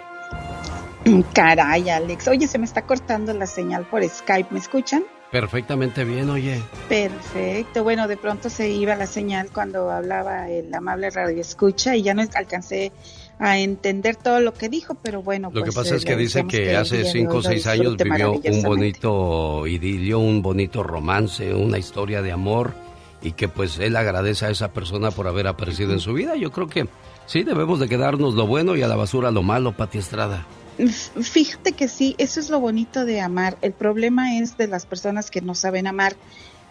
Caray, 1.33 1.89
Alex. 1.89 2.27
Oye, 2.27 2.47
se 2.47 2.57
me 2.57 2.65
está 2.65 2.83
cortando 2.83 3.33
la 3.33 3.47
señal 3.47 3.85
por 3.85 4.03
Skype. 4.07 4.49
¿Me 4.51 4.59
escuchan? 4.59 5.03
Perfectamente 5.31 6.03
bien, 6.05 6.29
oye. 6.29 6.61
Perfecto. 6.87 7.83
Bueno, 7.83 8.07
de 8.07 8.17
pronto 8.17 8.49
se 8.49 8.69
iba 8.69 8.95
la 8.95 9.07
señal 9.07 9.49
cuando 9.53 9.91
hablaba 9.91 10.49
el 10.49 10.73
amable 10.73 11.09
radio 11.09 11.41
escucha 11.41 11.95
y 11.95 12.03
ya 12.03 12.13
no 12.13 12.23
alcancé 12.35 12.91
a 13.37 13.59
entender 13.59 14.15
todo 14.15 14.39
lo 14.39 14.53
que 14.53 14.69
dijo, 14.69 14.95
pero 14.95 15.21
bueno. 15.21 15.49
Lo 15.51 15.61
que 15.61 15.71
pues, 15.71 15.75
pasa 15.75 15.95
es 15.95 16.05
que 16.05 16.15
dice 16.15 16.45
que, 16.47 16.75
hace 16.75 17.03
cinco 17.05 17.37
o 17.37 17.43
seis 17.43 17.67
años 17.67 17.97
vivió 17.97 18.33
un 18.33 18.63
bonito 18.63 19.67
idilio, 19.67 20.19
un 20.19 20.41
bonito 20.41 20.83
romance, 20.83 21.53
una 21.53 21.77
historia 21.77 22.21
de 22.21 22.31
amor 22.31 22.73
y 23.21 23.33
que 23.33 23.47
pues 23.47 23.79
él 23.79 23.95
agradece 23.97 24.45
a 24.45 24.51
esa 24.51 24.71
persona 24.71 25.11
por 25.11 25.27
haber 25.27 25.47
aparecido 25.47 25.91
en 25.91 25.99
su 25.99 26.13
vida. 26.13 26.35
Yo 26.35 26.51
creo 26.51 26.67
que 26.67 26.87
sí, 27.25 27.43
debemos 27.43 27.79
de 27.79 27.89
quedarnos 27.89 28.35
lo 28.35 28.47
bueno 28.47 28.75
y 28.75 28.83
a 28.83 28.87
la 28.87 28.95
basura 28.95 29.31
lo 29.31 29.43
malo, 29.43 29.73
Pati 29.73 29.97
Estrada. 29.97 30.45
Fíjate 30.78 31.71
que 31.71 31.88
sí, 31.88 32.15
eso 32.17 32.39
es 32.39 32.49
lo 32.49 32.59
bonito 32.59 33.05
de 33.05 33.21
amar. 33.21 33.57
El 33.61 33.73
problema 33.73 34.38
es 34.38 34.57
de 34.57 34.67
las 34.67 34.86
personas 34.86 35.32
que 35.32 35.41
no 35.41 35.55
saben 35.55 35.88
amar, 35.88 36.15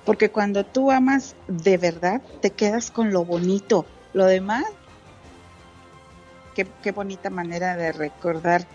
porque 0.05 0.31
cuando 0.31 0.65
tú 0.65 0.91
amas 0.91 1.35
de 1.49 1.79
verdad, 1.79 2.21
te 2.41 2.51
quedas 2.51 2.91
con 2.91 3.13
lo 3.13 3.25
bonito. 3.25 3.87
Lo 4.13 4.27
demás, 4.27 4.65
qué, 6.55 6.67
qué 6.83 6.93
bonita 6.93 7.31
manera 7.31 7.77
de 7.77 7.93
recordar 7.93 8.67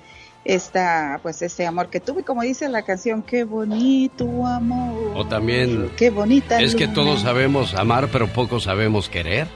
esta, 0.46 1.20
pues 1.22 1.42
ese 1.42 1.68
amor 1.68 1.90
que 1.90 2.00
tuve, 2.00 2.24
como 2.24 2.42
dice 2.42 2.68
la 2.70 2.82
canción, 2.82 3.22
qué 3.22 3.44
bonito 3.44 4.46
amor. 4.46 5.14
O 5.16 5.28
también, 5.28 5.92
qué 5.96 6.10
bonita. 6.10 6.60
Es 6.60 6.76
que 6.76 6.88
todos 6.88 7.22
sabemos 7.22 7.76
amar, 7.76 8.10
pero 8.12 8.28
pocos 8.28 8.64
sabemos 8.64 9.10
querer. 9.10 9.48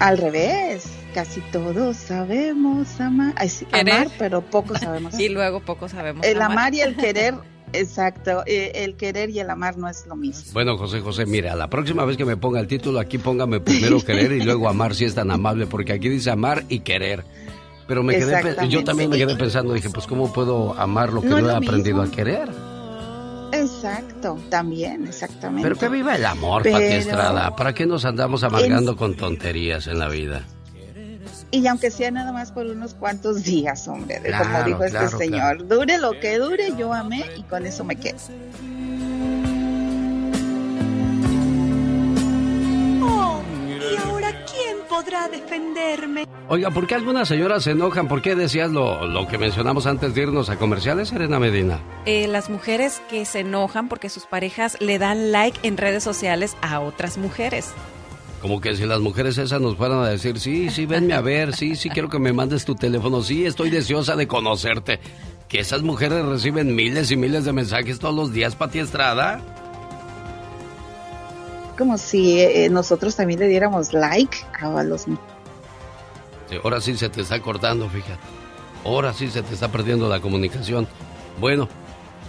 Al 0.00 0.18
revés 0.18 0.97
casi 1.18 1.40
todos 1.50 1.96
sabemos 1.96 3.00
amar, 3.00 3.34
amar 3.72 4.06
pero 4.20 4.40
poco 4.40 4.78
sabemos. 4.78 5.18
y 5.18 5.28
luego 5.28 5.58
poco 5.58 5.88
sabemos 5.88 6.24
El 6.24 6.40
amar, 6.40 6.74
y 6.74 6.80
el 6.80 6.94
querer 6.94 7.34
Exacto, 7.72 8.44
eh, 8.46 8.70
el 8.76 8.94
querer 8.94 9.28
y 9.28 9.40
el 9.40 9.50
amar 9.50 9.76
no 9.76 9.88
es 9.88 10.06
lo 10.06 10.16
mismo. 10.16 10.52
Bueno, 10.52 10.78
José 10.78 11.00
José, 11.00 11.26
mira, 11.26 11.56
la 11.56 11.68
próxima 11.68 12.04
vez 12.04 12.16
que 12.16 12.24
me 12.24 12.36
ponga 12.36 12.60
el 12.60 12.68
título 12.68 13.00
aquí 13.00 13.18
póngame 13.18 13.58
primero 13.58 14.00
querer 14.04 14.30
y 14.30 14.42
luego 14.42 14.68
amar 14.68 14.94
si 14.94 15.06
es 15.06 15.16
tan 15.16 15.32
amable, 15.32 15.66
porque 15.66 15.92
aquí 15.92 16.08
dice 16.08 16.30
amar 16.30 16.64
y 16.68 16.80
querer. 16.80 17.24
Pero 17.88 18.04
me 18.04 18.16
quedé, 18.16 18.68
yo 18.68 18.84
también 18.84 19.10
me 19.10 19.18
quedé 19.18 19.34
pensando, 19.34 19.74
dije, 19.74 19.90
pues 19.90 20.06
¿cómo 20.06 20.32
puedo 20.32 20.78
amar 20.78 21.12
lo 21.12 21.20
que 21.20 21.28
no, 21.28 21.50
he 21.50 21.52
aprendido 21.52 22.00
a 22.00 22.10
querer? 22.10 22.48
Exacto, 23.52 24.38
también, 24.48 25.06
exactamente. 25.08 25.68
Pero 25.68 25.76
que 25.76 25.88
viva 25.88 26.14
el 26.14 26.24
amor, 26.24 26.62
Pati 26.62 26.84
Estrada. 26.84 27.56
¿Para 27.56 27.74
qué 27.74 27.86
nos 27.86 28.04
andamos 28.04 28.44
amargando 28.44 28.96
con 28.96 29.14
tonterías 29.14 29.88
en 29.88 29.98
la 29.98 30.08
vida? 30.08 30.46
Y 31.50 31.66
aunque 31.66 31.90
sea 31.90 32.10
nada 32.10 32.30
más 32.32 32.52
por 32.52 32.66
unos 32.66 32.94
cuantos 32.94 33.42
días, 33.42 33.88
hombre, 33.88 34.20
como 34.36 34.64
dijo 34.64 34.84
este 34.84 35.08
señor, 35.08 35.66
dure 35.66 35.96
lo 35.98 36.18
que 36.20 36.38
dure, 36.38 36.74
yo 36.76 36.92
amé 36.92 37.24
y 37.36 37.42
con 37.42 37.64
eso 37.64 37.84
me 37.84 37.96
quedo. 37.96 38.18
Oh, 43.02 43.40
¿y 43.66 43.96
ahora 43.96 44.44
quién 44.44 44.76
podrá 44.90 45.28
defenderme? 45.28 46.26
Oiga, 46.50 46.70
¿por 46.70 46.86
qué 46.86 46.94
algunas 46.94 47.28
señoras 47.28 47.64
se 47.64 47.70
enojan? 47.70 48.08
¿Por 48.08 48.20
qué 48.20 48.34
decías 48.34 48.70
lo, 48.70 49.06
lo 49.06 49.26
que 49.26 49.38
mencionamos 49.38 49.86
antes 49.86 50.14
de 50.14 50.22
irnos 50.22 50.50
a 50.50 50.56
comerciales, 50.56 51.08
Serena 51.08 51.38
Medina? 51.38 51.80
Eh, 52.04 52.26
las 52.28 52.50
mujeres 52.50 53.00
que 53.08 53.24
se 53.24 53.40
enojan 53.40 53.88
porque 53.88 54.10
sus 54.10 54.26
parejas 54.26 54.76
le 54.80 54.98
dan 54.98 55.32
like 55.32 55.58
en 55.62 55.78
redes 55.78 56.04
sociales 56.04 56.56
a 56.60 56.80
otras 56.80 57.16
mujeres. 57.16 57.72
Como 58.40 58.60
que 58.60 58.76
si 58.76 58.86
las 58.86 59.00
mujeres 59.00 59.36
esas 59.36 59.60
nos 59.60 59.76
fueran 59.76 60.00
a 60.00 60.08
decir, 60.08 60.38
sí, 60.38 60.70
sí, 60.70 60.86
venme 60.86 61.14
a 61.14 61.20
ver, 61.20 61.56
sí, 61.56 61.74
sí, 61.74 61.90
quiero 61.90 62.08
que 62.08 62.20
me 62.20 62.32
mandes 62.32 62.64
tu 62.64 62.74
teléfono, 62.76 63.22
sí, 63.22 63.44
estoy 63.44 63.70
deseosa 63.70 64.14
de 64.14 64.28
conocerte. 64.28 65.00
Que 65.48 65.60
esas 65.60 65.82
mujeres 65.82 66.24
reciben 66.24 66.74
miles 66.74 67.10
y 67.10 67.16
miles 67.16 67.44
de 67.44 67.52
mensajes 67.52 67.98
todos 67.98 68.14
los 68.14 68.32
días, 68.32 68.54
Pati 68.54 68.78
Estrada. 68.78 69.40
Como 71.76 71.98
si 71.98 72.40
eh, 72.40 72.68
nosotros 72.70 73.16
también 73.16 73.40
le 73.40 73.48
diéramos 73.48 73.92
like 73.92 74.36
a 74.60 74.82
los 74.82 75.06
ahora 76.62 76.80
sí 76.80 76.96
se 76.96 77.08
te 77.08 77.20
está 77.20 77.40
cortando, 77.40 77.88
fíjate. 77.88 78.18
Ahora 78.84 79.12
sí 79.12 79.28
se 79.28 79.42
te 79.42 79.54
está 79.54 79.68
perdiendo 79.68 80.08
la 80.08 80.20
comunicación. 80.20 80.86
Bueno. 81.40 81.68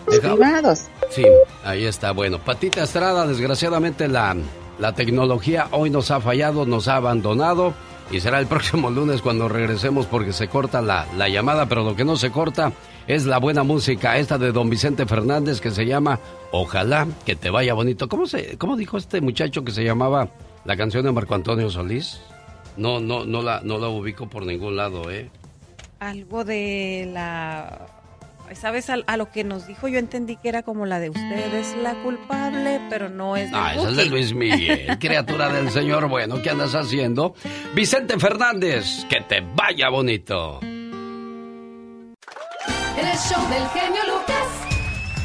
Privados. 0.06 0.86
Sí, 1.12 1.24
ahí 1.64 1.86
está. 1.86 2.12
Bueno, 2.12 2.40
Patita 2.40 2.84
Estrada, 2.84 3.28
desgraciadamente 3.28 4.08
la, 4.08 4.36
la 4.80 4.94
tecnología 4.94 5.68
hoy 5.72 5.90
nos 5.90 6.10
ha 6.12 6.22
fallado, 6.22 6.66
nos 6.66 6.88
ha 6.88 6.96
abandonado. 6.96 7.74
Y 8.12 8.22
será 8.22 8.40
el 8.40 8.48
próximo 8.48 8.90
lunes 8.90 9.22
cuando 9.22 9.48
regresemos 9.48 10.06
porque 10.08 10.34
se 10.34 10.48
corta 10.48 10.82
la, 10.82 11.06
la 11.18 11.30
llamada, 11.30 11.68
pero 11.68 11.84
lo 11.84 11.96
que 11.96 12.06
no 12.06 12.16
se 12.16 12.32
corta 12.32 12.72
es 13.08 13.26
la 13.26 13.40
buena 13.40 13.64
música, 13.64 14.18
esta 14.18 14.38
de 14.38 14.52
don 14.52 14.70
Vicente 14.70 15.06
Fernández 15.06 15.62
que 15.62 15.72
se 15.72 15.86
llama 15.86 16.20
Ojalá 16.52 17.08
que 17.26 17.36
te 17.36 17.50
vaya 17.50 17.74
bonito. 17.74 18.08
¿Cómo, 18.08 18.26
se, 18.26 18.58
cómo 18.58 18.78
dijo 18.78 18.98
este 18.98 19.22
muchacho 19.22 19.64
que 19.64 19.72
se 19.72 19.84
llamaba 19.84 20.30
la 20.66 20.78
canción 20.78 21.04
de 21.06 21.12
Marco 21.12 21.36
Antonio 21.36 21.70
Solís? 21.70 22.20
No, 22.78 23.00
no, 23.00 23.26
no 23.26 23.42
la, 23.42 23.62
no 23.64 23.78
la 23.78 23.90
ubico 23.90 24.28
por 24.28 24.46
ningún 24.46 24.76
lado, 24.76 25.12
¿eh? 25.12 25.30
Algo 26.00 26.46
de 26.46 27.10
la... 27.12 27.99
¿Sabes? 28.54 28.90
A, 28.90 29.18
lo 29.18 29.32
que 29.32 29.44
nos 29.44 29.68
dijo 29.68 29.88
yo 29.88 30.00
entendí 30.00 30.36
que 30.38 30.50
era 30.50 30.64
como 30.64 30.86
la 30.86 31.00
de 31.00 31.10
ustedes 31.10 31.76
la 31.82 31.94
culpable, 32.04 32.82
pero 32.90 33.10
no 33.10 33.36
es 33.38 33.52
de 33.52 33.58
Ah, 33.58 33.76
esa 33.76 33.90
es 33.90 33.96
de 33.96 34.06
Luis 34.06 34.34
Miguel, 34.34 34.98
criatura 35.00 35.50
del 35.50 35.70
Señor. 35.70 36.08
Bueno, 36.08 36.42
¿qué 36.42 36.50
andas 36.50 36.74
haciendo? 36.76 37.34
Vicente 37.76 38.18
Fernández, 38.20 39.06
que 39.10 39.22
te 39.22 39.42
vaya 39.42 39.90
bonito. 39.90 40.60
El 40.62 42.18
show 43.18 43.42
del 43.50 43.68
genio 43.70 44.02
Lucas. 44.08 44.46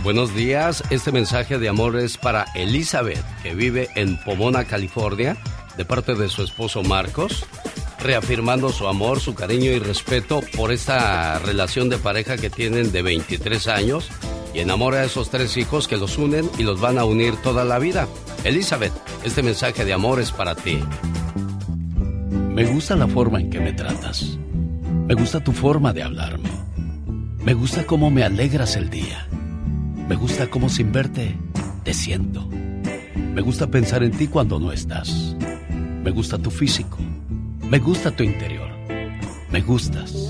Buenos 0.02 0.34
días, 0.34 0.82
este 0.90 1.12
mensaje 1.12 1.58
de 1.58 1.68
amor 1.68 1.96
es 1.96 2.18
para 2.18 2.44
Elizabeth, 2.54 3.24
que 3.42 3.54
vive 3.54 3.88
en 3.94 4.18
Pomona, 4.18 4.64
California 4.64 5.36
de 5.76 5.84
parte 5.84 6.14
de 6.14 6.28
su 6.28 6.42
esposo 6.42 6.82
Marcos, 6.82 7.46
reafirmando 8.04 8.68
su 8.68 8.86
amor, 8.86 9.18
su 9.18 9.34
cariño 9.34 9.72
y 9.72 9.78
respeto 9.78 10.40
por 10.56 10.70
esta 10.70 11.38
relación 11.38 11.88
de 11.88 11.96
pareja 11.96 12.36
que 12.36 12.50
tienen 12.50 12.92
de 12.92 13.02
23 13.02 13.66
años 13.68 14.10
y 14.52 14.60
enamora 14.60 14.98
a 14.98 15.04
esos 15.04 15.30
tres 15.30 15.56
hijos 15.56 15.88
que 15.88 15.96
los 15.96 16.18
unen 16.18 16.48
y 16.58 16.62
los 16.62 16.80
van 16.80 16.98
a 16.98 17.04
unir 17.04 17.34
toda 17.36 17.64
la 17.64 17.78
vida. 17.78 18.06
Elizabeth, 18.44 18.92
este 19.24 19.42
mensaje 19.42 19.84
de 19.84 19.94
amor 19.94 20.20
es 20.20 20.30
para 20.30 20.54
ti. 20.54 20.78
Me 22.54 22.66
gusta 22.66 22.94
la 22.94 23.08
forma 23.08 23.40
en 23.40 23.50
que 23.50 23.58
me 23.58 23.72
tratas. 23.72 24.38
Me 25.06 25.14
gusta 25.14 25.42
tu 25.42 25.52
forma 25.52 25.92
de 25.92 26.02
hablarme. 26.02 26.50
Me 27.42 27.54
gusta 27.54 27.86
cómo 27.86 28.10
me 28.10 28.22
alegras 28.22 28.76
el 28.76 28.90
día. 28.90 29.26
Me 30.08 30.14
gusta 30.14 30.48
cómo 30.50 30.68
sin 30.68 30.92
verte 30.92 31.36
te 31.82 31.94
siento. 31.94 32.46
Me 33.34 33.40
gusta 33.40 33.66
pensar 33.66 34.02
en 34.04 34.12
ti 34.12 34.28
cuando 34.28 34.60
no 34.60 34.72
estás. 34.72 35.34
Me 36.04 36.10
gusta 36.10 36.38
tu 36.38 36.50
físico. 36.50 36.98
Me 37.74 37.80
gusta 37.80 38.12
tu 38.12 38.22
interior. 38.22 38.70
Me 39.50 39.60
gustas. 39.60 40.23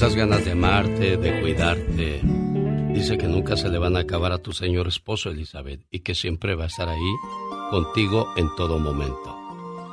Esas 0.00 0.16
ganas 0.16 0.46
de 0.46 0.52
amarte, 0.52 1.18
de 1.18 1.40
cuidarte. 1.42 2.22
Dice 2.94 3.18
que 3.18 3.28
nunca 3.28 3.54
se 3.54 3.68
le 3.68 3.76
van 3.76 3.98
a 3.98 4.00
acabar 4.00 4.32
a 4.32 4.38
tu 4.38 4.54
señor 4.54 4.88
esposo, 4.88 5.28
Elizabeth, 5.28 5.82
y 5.90 6.00
que 6.00 6.14
siempre 6.14 6.54
va 6.54 6.64
a 6.64 6.68
estar 6.68 6.88
ahí 6.88 7.12
contigo 7.70 8.26
en 8.38 8.48
todo 8.56 8.78
momento. 8.78 9.36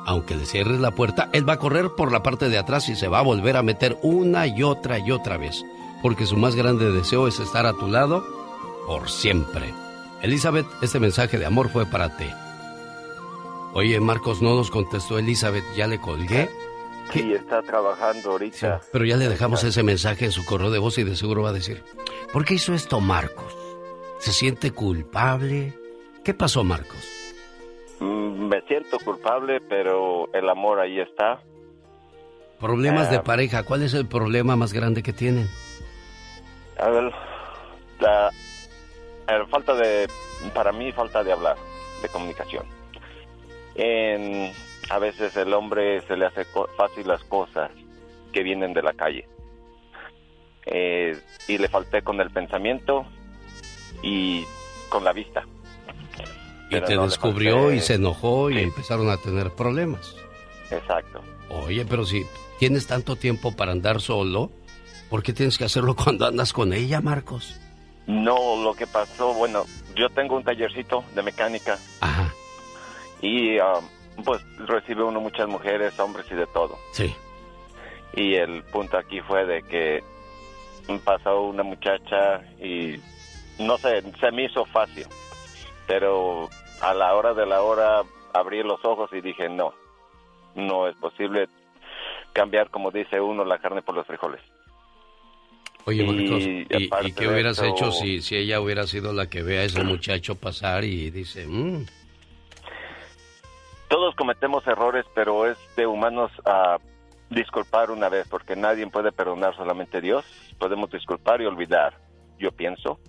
Aunque 0.06 0.34
le 0.34 0.46
cierres 0.46 0.80
la 0.80 0.92
puerta, 0.92 1.28
él 1.34 1.46
va 1.46 1.52
a 1.52 1.58
correr 1.58 1.90
por 1.94 2.10
la 2.10 2.22
parte 2.22 2.48
de 2.48 2.56
atrás 2.56 2.88
y 2.88 2.96
se 2.96 3.06
va 3.06 3.18
a 3.18 3.22
volver 3.22 3.58
a 3.58 3.62
meter 3.62 3.98
una 4.02 4.46
y 4.46 4.62
otra 4.62 4.98
y 4.98 5.10
otra 5.10 5.36
vez, 5.36 5.62
porque 6.00 6.24
su 6.24 6.38
más 6.38 6.54
grande 6.54 6.90
deseo 6.90 7.28
es 7.28 7.38
estar 7.38 7.66
a 7.66 7.74
tu 7.74 7.86
lado 7.86 8.24
por 8.86 9.10
siempre. 9.10 9.74
Elizabeth, 10.22 10.66
este 10.80 11.00
mensaje 11.00 11.36
de 11.36 11.44
amor 11.44 11.68
fue 11.68 11.84
para 11.84 12.16
ti. 12.16 12.24
Oye, 13.74 14.00
Marcos, 14.00 14.40
no 14.40 14.56
nos 14.56 14.70
contestó 14.70 15.18
Elizabeth, 15.18 15.64
ya 15.76 15.86
le 15.86 16.00
colgué. 16.00 16.48
Sí, 17.12 17.32
está 17.32 17.62
trabajando 17.62 18.32
ahorita. 18.32 18.80
Pero 18.92 19.04
ya 19.04 19.16
le 19.16 19.28
dejamos 19.28 19.64
ese 19.64 19.82
mensaje 19.82 20.26
en 20.26 20.32
su 20.32 20.44
correo 20.44 20.70
de 20.70 20.78
voz 20.78 20.98
y 20.98 21.04
de 21.04 21.16
seguro 21.16 21.42
va 21.42 21.50
a 21.50 21.52
decir, 21.54 21.82
¿por 22.32 22.44
qué 22.44 22.54
hizo 22.54 22.74
esto 22.74 23.00
Marcos? 23.00 23.56
¿Se 24.18 24.32
siente 24.32 24.72
culpable? 24.72 25.72
¿Qué 26.24 26.34
pasó, 26.34 26.64
Marcos? 26.64 26.98
Mm, 28.00 28.48
Me 28.48 28.60
siento 28.62 28.98
culpable, 28.98 29.60
pero 29.60 30.28
el 30.32 30.48
amor 30.48 30.80
ahí 30.80 31.00
está. 31.00 31.40
Problemas 32.60 33.10
de 33.10 33.16
Ah. 33.18 33.22
pareja, 33.22 33.62
¿cuál 33.62 33.82
es 33.82 33.94
el 33.94 34.06
problema 34.06 34.56
más 34.56 34.72
grande 34.72 35.02
que 35.02 35.12
tienen? 35.12 35.48
A 36.78 36.88
ver, 36.88 37.12
la, 38.00 38.30
la 39.28 39.46
falta 39.46 39.74
de, 39.74 40.08
para 40.54 40.72
mí, 40.72 40.90
falta 40.92 41.22
de 41.24 41.32
hablar, 41.32 41.56
de 42.02 42.08
comunicación. 42.08 42.64
En, 43.74 44.52
a 44.90 44.98
veces 44.98 45.36
el 45.36 45.52
hombre 45.54 46.00
se 46.06 46.16
le 46.16 46.26
hace 46.26 46.44
fácil 46.76 47.06
las 47.08 47.22
cosas 47.24 47.70
que 48.32 48.42
vienen 48.42 48.72
de 48.74 48.82
la 48.82 48.92
calle. 48.94 49.26
Eh, 50.66 51.18
y 51.46 51.58
le 51.58 51.68
falté 51.68 52.02
con 52.02 52.20
el 52.20 52.30
pensamiento 52.30 53.06
y 54.02 54.44
con 54.88 55.04
la 55.04 55.12
vista. 55.12 55.44
Y 56.68 56.72
Pero 56.72 56.86
te 56.86 56.94
no 56.96 57.04
descubrió 57.06 57.68
falté- 57.70 57.76
y 57.76 57.80
se 57.80 57.94
enojó 57.94 58.50
y 58.50 58.58
empezaron 58.58 59.08
a 59.10 59.16
tener 59.16 59.50
problemas. 59.52 60.14
Exacto. 60.70 61.22
Oye, 61.48 61.86
pero 61.86 62.04
si 62.04 62.26
tienes 62.58 62.86
tanto 62.86 63.16
tiempo 63.16 63.56
para 63.56 63.72
andar 63.72 64.02
solo, 64.02 64.50
¿por 65.08 65.22
qué 65.22 65.32
tienes 65.32 65.56
que 65.56 65.64
hacerlo 65.64 65.96
cuando 66.04 66.26
andas 66.26 66.52
con 66.52 66.72
ella, 66.74 67.00
Marcos? 67.00 67.58
No, 68.06 68.62
lo 68.62 68.74
que 68.74 68.86
pasó, 68.86 69.32
bueno, 69.34 69.64
yo 69.94 70.08
tengo 70.10 70.36
un 70.36 70.44
tallercito 70.44 71.04
de 71.14 71.22
mecánica. 71.22 71.78
Y 73.20 73.58
ah, 73.58 73.80
pues 74.24 74.42
recibe 74.66 75.04
uno 75.04 75.20
muchas 75.20 75.48
mujeres, 75.48 75.98
hombres 75.98 76.26
y 76.30 76.34
de 76.34 76.46
todo. 76.48 76.76
Sí. 76.92 77.14
Y 78.14 78.34
el 78.34 78.62
punto 78.64 78.96
aquí 78.98 79.20
fue 79.20 79.44
de 79.46 79.62
que 79.62 80.02
pasó 81.04 81.42
una 81.42 81.62
muchacha 81.62 82.40
y 82.60 82.96
no 83.58 83.76
sé, 83.78 84.02
se 84.18 84.30
me 84.32 84.44
hizo 84.44 84.64
fácil. 84.64 85.06
Pero 85.86 86.48
a 86.80 86.94
la 86.94 87.14
hora 87.14 87.34
de 87.34 87.46
la 87.46 87.62
hora 87.62 88.02
abrí 88.34 88.62
los 88.62 88.84
ojos 88.84 89.10
y 89.12 89.20
dije, 89.20 89.48
no, 89.48 89.72
no 90.54 90.88
es 90.88 90.96
posible 90.96 91.48
cambiar, 92.32 92.70
como 92.70 92.90
dice 92.90 93.20
uno, 93.20 93.44
la 93.44 93.58
carne 93.58 93.82
por 93.82 93.94
los 93.94 94.06
frijoles. 94.06 94.40
Oye, 95.84 96.02
Y 96.02 96.06
Marcos, 96.06 96.42
¿y, 96.42 97.06
y 97.08 97.12
qué 97.12 97.28
hubieras 97.28 97.62
hecho 97.62 97.90
si, 97.92 98.20
si 98.20 98.36
ella 98.36 98.60
hubiera 98.60 98.86
sido 98.86 99.12
la 99.14 99.30
que 99.30 99.42
ve 99.42 99.58
a 99.60 99.64
ese 99.64 99.82
muchacho 99.82 100.34
pasar 100.34 100.84
y 100.84 101.10
dice, 101.10 101.46
"Mm, 101.46 101.86
Todos 103.88 104.14
cometemos 104.14 104.66
errores, 104.66 105.06
pero 105.14 105.46
es 105.46 105.56
de 105.76 105.86
humanos 105.86 106.30
a 106.44 106.78
disculpar 107.30 107.90
una 107.90 108.08
vez, 108.08 108.28
porque 108.28 108.54
nadie 108.56 108.86
puede 108.86 109.12
perdonar, 109.12 109.56
solamente 109.56 110.00
Dios. 110.00 110.24
Podemos 110.58 110.90
disculpar 110.90 111.40
y 111.40 111.46
olvidar, 111.46 111.94
yo 112.38 112.52
pienso. 112.52 113.00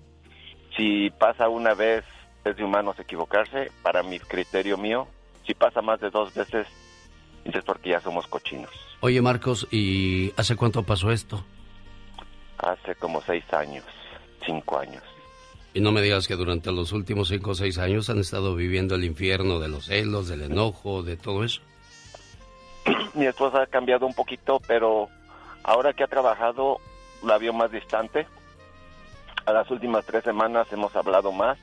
Si 0.78 1.10
pasa 1.10 1.50
una 1.50 1.74
vez, 1.74 2.06
es 2.46 2.56
de 2.56 2.64
humanos 2.64 2.98
equivocarse, 3.00 3.72
para 3.84 4.04
mi 4.04 4.20
criterio 4.20 4.78
mío. 4.78 5.08
Si 5.46 5.54
pasa 5.54 5.82
más 5.82 6.00
de 6.00 6.10
dos 6.10 6.34
veces, 6.34 6.68
es 7.44 7.64
porque 7.64 7.90
ya 7.90 8.00
somos 8.00 8.28
cochinos. 8.28 8.72
Oye, 9.02 9.22
Marcos, 9.22 9.68
¿y 9.72 10.34
hace 10.38 10.56
cuánto 10.56 10.84
pasó 10.84 11.12
esto? 11.12 11.44
Hace 12.58 12.96
como 12.96 13.22
seis 13.22 13.44
años, 13.54 13.86
cinco 14.46 14.78
años. 14.78 15.04
Y 15.74 15.82
no 15.82 15.92
me 15.92 16.02
digas 16.02 16.28
que 16.28 16.36
durante 16.36 16.72
los 16.72 16.92
últimos 16.94 17.28
cinco 17.28 17.52
o 17.52 17.56
seis 17.56 17.78
años 17.78 18.10
han 18.10 18.20
estado 18.20 18.56
viviendo 18.56 18.96
el 18.96 19.04
infierno 19.04 19.60
de 19.60 19.68
los 19.68 19.86
celos, 19.86 20.28
del 20.28 20.42
enojo, 20.42 21.04
de 21.04 21.16
todo 21.16 21.44
eso. 21.44 21.62
mi 23.14 23.26
esposa 23.26 23.62
ha 23.62 23.68
cambiado 23.68 24.08
un 24.08 24.14
poquito, 24.14 24.60
pero 24.68 25.10
ahora 25.64 25.94
que 25.94 26.04
ha 26.04 26.08
trabajado 26.08 26.78
la 27.24 27.38
vio 27.38 27.54
más 27.54 27.72
distante. 27.72 28.26
A 29.46 29.54
las 29.54 29.70
últimas 29.70 30.06
tres 30.06 30.24
semanas 30.24 30.68
hemos 30.72 30.96
hablado 30.96 31.32
más, 31.32 31.58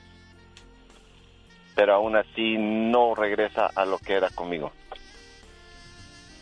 pero 1.75 1.93
aún 1.93 2.15
así 2.15 2.57
no 2.57 3.13
regresa 3.13 3.67
a 3.75 3.85
lo 3.85 3.97
que 3.99 4.13
era 4.13 4.29
conmigo. 4.29 4.71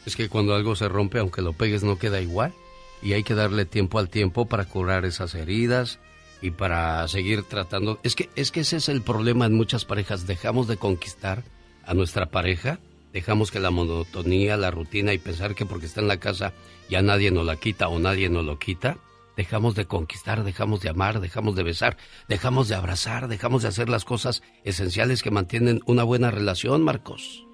Es 0.06 0.16
que 0.16 0.30
cuando 0.30 0.54
algo 0.54 0.76
se 0.76 0.88
rompe, 0.88 1.20
aunque 1.20 1.42
lo 1.42 1.54
pegues, 1.54 1.84
no 1.84 1.98
queda 1.98 2.22
igual. 2.22 2.54
Y 3.02 3.14
hay 3.14 3.24
que 3.24 3.34
darle 3.34 3.66
tiempo 3.66 4.00
al 4.00 4.10
tiempo 4.10 4.46
para 4.46 4.66
curar 4.66 5.04
esas 5.04 5.36
heridas 5.36 6.00
y 6.42 6.52
para 6.52 7.08
seguir 7.08 7.44
tratando. 7.44 8.00
Es 8.04 8.16
que, 8.16 8.30
es 8.36 8.52
que 8.52 8.62
ese 8.62 8.78
es 8.78 8.90
el 8.90 9.02
problema 9.02 9.46
en 9.46 9.54
muchas 9.54 9.86
parejas. 9.86 10.28
Dejamos 10.28 10.68
de 10.68 10.78
conquistar 10.78 11.44
a 11.86 11.94
nuestra 11.94 12.28
pareja, 12.28 12.80
dejamos 13.14 13.52
que 13.52 13.60
la 13.60 13.72
monotonía, 13.72 14.58
la 14.58 14.72
rutina 14.72 15.14
y 15.14 15.18
pensar 15.18 15.56
que 15.56 15.66
porque 15.66 15.86
está 15.86 16.02
en 16.02 16.08
la 16.08 16.20
casa 16.20 16.54
ya 16.90 17.02
nadie 17.02 17.32
nos 17.32 17.46
la 17.46 17.56
quita 17.56 17.88
o 17.88 18.00
nadie 18.00 18.30
nos 18.30 18.46
lo 18.46 18.60
quita, 18.60 18.98
dejamos 19.36 19.76
de 19.76 19.86
conquistar, 19.86 20.44
dejamos 20.44 20.82
de 20.82 20.90
amar, 20.90 21.20
dejamos 21.20 21.56
de 21.56 21.64
besar, 21.64 21.98
dejamos 22.28 22.68
de 22.70 22.76
abrazar, 22.76 23.28
dejamos 23.28 23.64
de 23.64 23.70
hacer 23.70 23.90
las 23.90 24.06
cosas 24.06 24.44
esenciales 24.64 25.24
que 25.24 25.32
mantienen 25.32 25.82
una 25.86 26.04
buena 26.04 26.32
relación, 26.32 26.84
Marcos. 26.84 27.46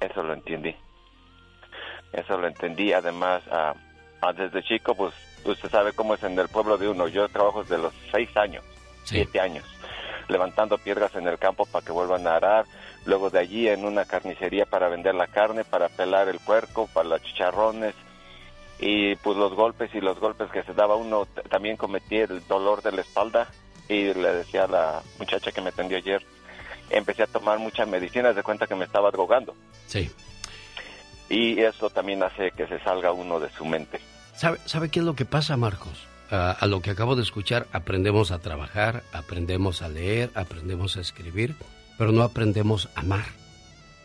Eso 0.00 0.22
lo 0.22 0.34
entendí. 0.34 0.74
Eso 2.12 2.36
lo 2.36 2.46
entendí. 2.46 2.92
Además, 2.92 3.42
ah, 3.50 3.74
desde 4.36 4.62
chico, 4.62 4.94
pues 4.94 5.14
usted 5.44 5.70
sabe 5.70 5.92
cómo 5.92 6.14
es 6.14 6.22
en 6.22 6.38
el 6.38 6.48
pueblo 6.48 6.78
de 6.78 6.88
uno. 6.88 7.08
Yo 7.08 7.28
trabajo 7.28 7.62
desde 7.62 7.78
los 7.78 7.92
seis 8.10 8.28
años, 8.36 8.64
siete 9.04 9.40
años, 9.40 9.64
levantando 10.28 10.78
piedras 10.78 11.14
en 11.14 11.26
el 11.26 11.38
campo 11.38 11.66
para 11.66 11.84
que 11.84 11.92
vuelvan 11.92 12.26
a 12.26 12.36
arar. 12.36 12.66
Luego 13.04 13.30
de 13.30 13.40
allí 13.40 13.68
en 13.68 13.84
una 13.84 14.04
carnicería 14.04 14.66
para 14.66 14.88
vender 14.88 15.14
la 15.14 15.26
carne, 15.26 15.64
para 15.64 15.88
pelar 15.88 16.28
el 16.28 16.38
puerco, 16.38 16.88
para 16.92 17.08
los 17.08 17.22
chicharrones, 17.22 17.94
y 18.78 19.16
pues 19.16 19.36
los 19.36 19.54
golpes 19.54 19.94
y 19.94 20.00
los 20.00 20.18
golpes 20.18 20.50
que 20.50 20.62
se 20.62 20.74
daba 20.74 20.96
uno 20.96 21.26
también 21.48 21.76
cometí 21.76 22.18
el 22.18 22.46
dolor 22.46 22.82
de 22.82 22.92
la 22.92 23.00
espalda. 23.00 23.48
Y 23.88 24.14
le 24.14 24.32
decía 24.32 24.64
a 24.64 24.68
la 24.68 25.02
muchacha 25.18 25.50
que 25.50 25.60
me 25.60 25.70
atendió 25.70 25.98
ayer 25.98 26.24
empecé 26.90 27.22
a 27.22 27.26
tomar 27.26 27.58
muchas 27.58 27.88
medicinas 27.88 28.36
de 28.36 28.42
cuenta 28.42 28.66
que 28.66 28.74
me 28.74 28.84
estaba 28.84 29.10
drogando. 29.10 29.54
Sí. 29.86 30.10
Y 31.28 31.60
eso 31.60 31.90
también 31.90 32.22
hace 32.22 32.50
que 32.50 32.66
se 32.66 32.78
salga 32.80 33.12
uno 33.12 33.40
de 33.40 33.50
su 33.50 33.64
mente 33.64 34.00
sabe 34.34 34.58
sabe 34.66 34.88
qué 34.88 35.00
es 35.00 35.04
lo 35.04 35.14
que 35.14 35.24
pasa 35.24 35.56
Marcos 35.56 36.06
a, 36.30 36.50
a 36.52 36.66
lo 36.66 36.80
que 36.80 36.90
acabo 36.90 37.16
de 37.16 37.22
escuchar 37.22 37.66
aprendemos 37.72 38.30
a 38.30 38.38
trabajar 38.38 39.02
aprendemos 39.12 39.82
a 39.82 39.88
leer 39.88 40.30
aprendemos 40.34 40.96
a 40.96 41.00
escribir 41.00 41.54
pero 42.02 42.12
no 42.12 42.22
aprendemos 42.22 42.88
a 42.94 43.00
amar. 43.00 43.26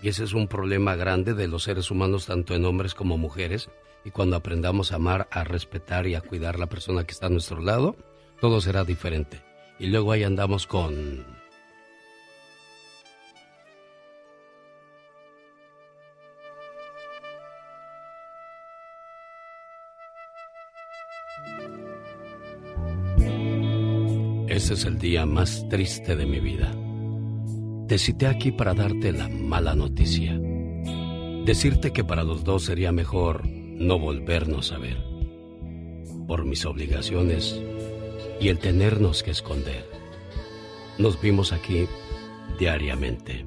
Y 0.01 0.09
ese 0.09 0.23
es 0.23 0.33
un 0.33 0.47
problema 0.47 0.95
grande 0.95 1.33
de 1.33 1.47
los 1.47 1.63
seres 1.63 1.89
humanos 1.89 2.27
tanto 2.27 2.53
en 2.53 2.65
hombres 2.65 2.93
como 2.93 3.17
mujeres. 3.17 3.69
Y 4.05 4.11
cuando 4.11 4.35
aprendamos 4.35 4.91
a 4.91 4.97
amar, 4.97 5.27
a 5.31 5.43
respetar 5.43 6.07
y 6.07 6.15
a 6.15 6.21
cuidar 6.21 6.55
a 6.55 6.59
la 6.59 6.67
persona 6.67 7.03
que 7.05 7.13
está 7.13 7.25
a 7.25 7.31
nuestro 7.31 7.61
lado, 7.61 7.95
todo 8.39 8.61
será 8.61 8.83
diferente. 8.83 9.41
Y 9.79 9.87
luego 9.87 10.11
ahí 10.11 10.23
andamos 10.23 10.67
con... 10.67 11.36
Ese 24.47 24.75
es 24.75 24.85
el 24.85 24.97
día 24.97 25.25
más 25.25 25.67
triste 25.67 26.15
de 26.15 26.25
mi 26.25 26.39
vida. 26.39 26.73
Te 27.89 27.97
cité 27.97 28.27
aquí 28.27 28.53
para 28.53 28.73
darte 28.73 29.11
la 29.11 29.27
mala 29.27 29.75
noticia. 29.75 30.39
Decirte 31.43 31.91
que 31.91 32.05
para 32.05 32.23
los 32.23 32.45
dos 32.45 32.63
sería 32.63 32.93
mejor 32.93 33.45
no 33.45 33.99
volvernos 33.99 34.71
a 34.71 34.77
ver, 34.77 35.03
por 36.27 36.45
mis 36.45 36.65
obligaciones 36.65 37.61
y 38.39 38.47
el 38.47 38.59
tenernos 38.59 39.21
que 39.21 39.31
esconder. 39.31 39.85
Nos 40.97 41.19
vimos 41.19 41.51
aquí 41.51 41.85
diariamente 42.57 43.45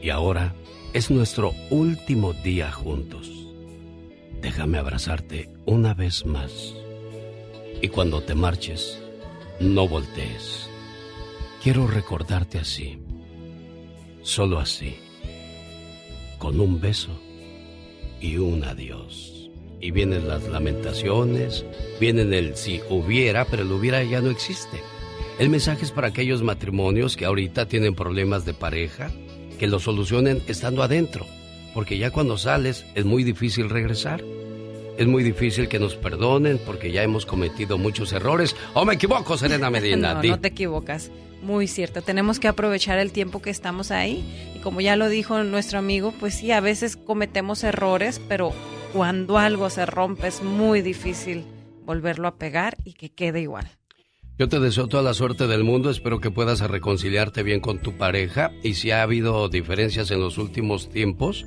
y 0.00 0.10
ahora 0.10 0.54
es 0.92 1.10
nuestro 1.10 1.52
último 1.70 2.32
día 2.32 2.70
juntos. 2.70 3.48
Déjame 4.40 4.78
abrazarte 4.78 5.50
una 5.66 5.94
vez 5.94 6.24
más 6.24 6.76
y 7.82 7.88
cuando 7.88 8.22
te 8.22 8.36
marches, 8.36 9.02
no 9.60 9.88
voltees. 9.88 10.68
Quiero 11.62 11.86
recordarte 11.86 12.58
así, 12.58 12.98
solo 14.22 14.58
así, 14.58 14.96
con 16.38 16.60
un 16.60 16.80
beso 16.80 17.18
y 18.20 18.36
un 18.36 18.64
adiós. 18.64 19.50
Y 19.80 19.90
vienen 19.90 20.28
las 20.28 20.44
lamentaciones, 20.48 21.64
vienen 22.00 22.32
el 22.32 22.56
si 22.56 22.80
hubiera, 22.88 23.44
pero 23.44 23.62
el 23.62 23.72
hubiera 23.72 24.02
ya 24.04 24.20
no 24.20 24.30
existe. 24.30 24.80
El 25.38 25.50
mensaje 25.50 25.84
es 25.84 25.90
para 25.90 26.08
aquellos 26.08 26.42
matrimonios 26.42 27.16
que 27.16 27.26
ahorita 27.26 27.66
tienen 27.66 27.94
problemas 27.94 28.44
de 28.44 28.54
pareja, 28.54 29.10
que 29.58 29.66
lo 29.66 29.80
solucionen 29.80 30.42
estando 30.48 30.82
adentro, 30.82 31.26
porque 31.74 31.98
ya 31.98 32.10
cuando 32.10 32.38
sales 32.38 32.86
es 32.94 33.04
muy 33.04 33.22
difícil 33.22 33.68
regresar. 33.68 34.22
Es 34.96 35.06
muy 35.06 35.22
difícil 35.22 35.68
que 35.68 35.78
nos 35.78 35.94
perdonen 35.94 36.58
porque 36.58 36.90
ya 36.90 37.02
hemos 37.02 37.26
cometido 37.26 37.78
muchos 37.78 38.12
errores. 38.12 38.56
¿O 38.74 38.84
me 38.84 38.94
equivoco, 38.94 39.36
Serena 39.36 39.70
Medina? 39.70 40.14
no, 40.22 40.22
no 40.22 40.40
te 40.40 40.48
equivocas. 40.48 41.10
Muy 41.42 41.68
cierto. 41.68 42.02
Tenemos 42.02 42.40
que 42.40 42.48
aprovechar 42.48 42.98
el 42.98 43.12
tiempo 43.12 43.42
que 43.42 43.50
estamos 43.50 43.90
ahí. 43.90 44.24
Y 44.54 44.60
como 44.60 44.80
ya 44.80 44.96
lo 44.96 45.08
dijo 45.08 45.42
nuestro 45.44 45.78
amigo, 45.78 46.12
pues 46.18 46.34
sí, 46.34 46.50
a 46.50 46.60
veces 46.60 46.96
cometemos 46.96 47.62
errores, 47.62 48.20
pero 48.26 48.52
cuando 48.92 49.38
algo 49.38 49.68
se 49.68 49.84
rompe 49.84 50.28
es 50.28 50.42
muy 50.42 50.80
difícil 50.80 51.44
volverlo 51.84 52.28
a 52.28 52.36
pegar 52.36 52.76
y 52.84 52.94
que 52.94 53.10
quede 53.10 53.42
igual. 53.42 53.68
Yo 54.38 54.48
te 54.48 54.60
deseo 54.60 54.86
toda 54.86 55.02
la 55.02 55.14
suerte 55.14 55.46
del 55.46 55.64
mundo, 55.64 55.88
espero 55.88 56.20
que 56.20 56.30
puedas 56.30 56.60
reconciliarte 56.60 57.42
bien 57.42 57.60
con 57.60 57.78
tu 57.78 57.96
pareja 57.96 58.50
y 58.62 58.74
si 58.74 58.90
ha 58.90 59.00
habido 59.00 59.48
diferencias 59.48 60.10
en 60.10 60.20
los 60.20 60.36
últimos 60.36 60.90
tiempos, 60.90 61.46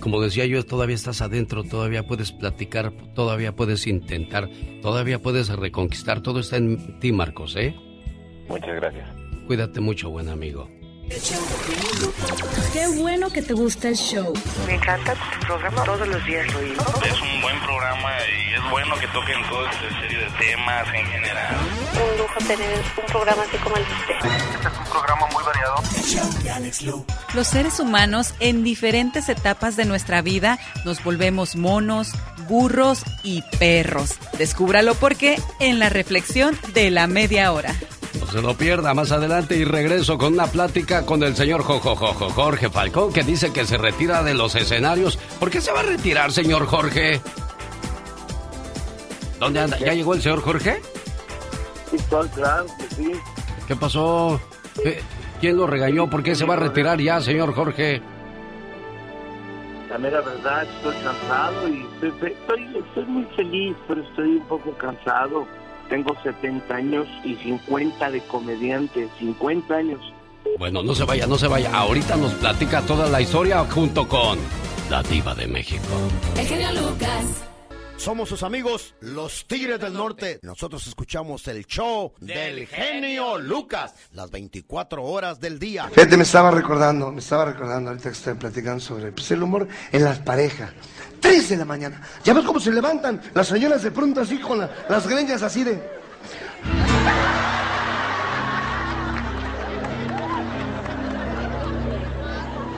como 0.00 0.20
decía 0.20 0.46
yo, 0.46 0.64
todavía 0.64 0.94
estás 0.94 1.22
adentro, 1.22 1.64
todavía 1.64 2.06
puedes 2.06 2.32
platicar, 2.32 2.92
todavía 3.14 3.54
puedes 3.54 3.86
intentar, 3.86 4.48
todavía 4.82 5.20
puedes 5.20 5.48
reconquistar, 5.48 6.20
todo 6.20 6.40
está 6.40 6.56
en 6.56 6.98
ti, 7.00 7.12
Marcos, 7.12 7.56
¿eh? 7.56 7.74
Muchas 8.48 8.74
gracias. 8.76 9.08
Cuídate 9.46 9.80
mucho, 9.80 10.10
buen 10.10 10.28
amigo. 10.28 10.68
Qué 12.72 12.86
bueno 12.96 13.30
que 13.30 13.42
te 13.42 13.52
gusta 13.52 13.88
el 13.88 13.96
show. 13.96 14.32
Me 14.66 14.74
encanta 14.74 15.14
tu 15.14 15.46
programa, 15.46 15.84
todos 15.84 16.08
los 16.08 16.24
días 16.24 16.46
lo. 16.52 16.60
Es 16.60 17.20
un 17.20 17.42
buen 17.42 17.60
programa 17.60 18.10
y 18.28 18.54
es 18.54 18.70
bueno 18.70 18.94
que 18.98 19.06
toquen 19.08 19.42
toda 19.48 19.70
esta 19.70 20.00
serie 20.00 20.18
de 20.18 20.30
temas 20.38 20.88
en 20.94 21.06
general. 21.06 21.56
Un 21.92 22.18
lujo 22.18 22.38
tener 22.46 22.82
un 22.96 23.06
programa 23.06 23.42
así 23.42 23.56
como 23.58 23.76
el 23.76 23.84
de 23.84 23.92
usted. 23.92 24.14
Este 24.54 24.68
es 24.68 24.78
un 24.78 24.84
programa 24.90 25.26
muy 25.32 25.44
variado. 25.44 25.74
Los 27.34 27.48
seres 27.48 27.80
humanos 27.80 28.34
en 28.40 28.64
diferentes 28.64 29.28
etapas 29.28 29.76
de 29.76 29.84
nuestra 29.84 30.22
vida 30.22 30.58
nos 30.84 31.02
volvemos 31.04 31.56
monos, 31.56 32.12
burros 32.48 33.02
y 33.22 33.42
perros. 33.58 34.18
Descúbralo 34.38 34.94
porque 34.94 35.40
en 35.60 35.78
la 35.78 35.88
reflexión 35.88 36.58
de 36.72 36.90
la 36.90 37.06
media 37.06 37.52
hora. 37.52 37.74
No 38.20 38.26
se 38.26 38.40
lo 38.42 38.54
pierda 38.54 38.94
más 38.94 39.10
adelante 39.12 39.56
y 39.56 39.64
regreso 39.64 40.16
con 40.18 40.34
una 40.34 40.46
plática 40.46 41.04
con 41.04 41.22
el 41.22 41.34
señor 41.36 41.62
Jorge 41.62 42.70
Falcón 42.70 43.12
que 43.12 43.22
dice 43.22 43.52
que 43.52 43.64
se 43.66 43.76
retira 43.76 44.22
de 44.22 44.34
los 44.34 44.54
escenarios. 44.54 45.16
¿Por 45.40 45.50
qué 45.50 45.60
se 45.60 45.72
va 45.72 45.80
a 45.80 45.84
retirar, 45.84 46.30
señor 46.32 46.66
Jorge? 46.66 47.20
¿Dónde 49.40 49.60
anda? 49.60 49.78
¿Ya 49.78 49.92
llegó 49.94 50.14
el 50.14 50.22
señor 50.22 50.40
Jorge? 50.42 50.80
Sí, 51.90 51.96
claro 52.08 52.66
que 52.78 52.94
sí. 52.94 53.12
¿Qué 53.66 53.76
pasó? 53.76 54.40
¿Qué- 54.82 55.00
¿Quién 55.40 55.56
lo 55.56 55.66
regañó? 55.66 56.08
¿Por 56.08 56.22
qué 56.22 56.34
se 56.34 56.44
va 56.44 56.54
a 56.54 56.58
retirar 56.58 57.00
ya, 57.00 57.20
señor 57.20 57.52
Jorge? 57.54 58.00
La 59.90 59.98
mera 59.98 60.20
verdad, 60.22 60.62
estoy 60.64 60.94
cansado 61.02 61.68
y 61.68 61.82
estoy, 62.02 62.32
estoy, 62.32 62.76
estoy 62.78 63.04
muy 63.06 63.24
feliz, 63.36 63.76
pero 63.86 64.02
estoy 64.02 64.36
un 64.36 64.46
poco 64.48 64.72
cansado. 64.78 65.46
Tengo 65.94 66.16
70 66.24 66.74
años 66.74 67.06
y 67.22 67.36
50 67.36 68.10
de 68.10 68.20
comediante, 68.22 69.08
50 69.20 69.74
años. 69.76 70.00
Bueno, 70.58 70.82
no 70.82 70.92
se 70.92 71.04
vaya, 71.04 71.24
no 71.28 71.38
se 71.38 71.46
vaya. 71.46 71.70
Ahorita 71.72 72.16
nos 72.16 72.32
platica 72.34 72.82
toda 72.82 73.08
la 73.08 73.20
historia 73.20 73.64
junto 73.66 74.08
con 74.08 74.36
la 74.90 75.04
diva 75.04 75.36
de 75.36 75.46
México. 75.46 75.84
El 76.36 76.46
genio 76.48 76.72
Lucas. 76.72 77.44
Somos 77.96 78.28
sus 78.28 78.42
amigos, 78.42 78.96
los 79.00 79.46
Tigres 79.46 79.78
del 79.78 79.92
Norte. 79.92 80.40
Nosotros 80.42 80.84
escuchamos 80.88 81.46
el 81.46 81.64
show 81.64 82.12
del 82.20 82.66
genio 82.66 83.38
Lucas, 83.38 83.94
las 84.12 84.32
24 84.32 85.02
horas 85.02 85.38
del 85.38 85.60
día. 85.60 85.88
Fíjate, 85.90 86.16
me 86.16 86.24
estaba 86.24 86.50
recordando, 86.50 87.12
me 87.12 87.20
estaba 87.20 87.44
recordando 87.44 87.90
ahorita 87.90 88.10
que 88.10 88.16
estoy 88.16 88.34
platicando 88.34 88.80
sobre 88.80 89.12
pues, 89.12 89.30
el 89.30 89.44
humor 89.44 89.68
en 89.92 90.02
las 90.02 90.18
parejas. 90.18 90.72
Tres 91.24 91.48
de 91.48 91.56
la 91.56 91.64
mañana. 91.64 92.02
¿Ya 92.22 92.34
ves 92.34 92.44
cómo 92.44 92.60
se 92.60 92.70
levantan 92.70 93.18
las 93.32 93.48
señoras 93.48 93.82
de 93.82 93.90
pronto 93.90 94.20
así 94.20 94.38
con 94.38 94.58
la- 94.58 94.68
las 94.90 95.06
greñas 95.08 95.42
así 95.42 95.64
de... 95.64 95.80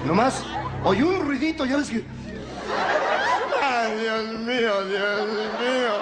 Nomás, 0.05 0.42
oye 0.84 1.03
un 1.03 1.20
ruidito, 1.26 1.64
ya 1.64 1.76
ves 1.78 1.90
que... 1.90 2.05
Ay, 3.62 3.99
Dios 4.01 4.24
mío, 4.40 4.84
Dios 4.86 5.26
mío. 5.61 5.92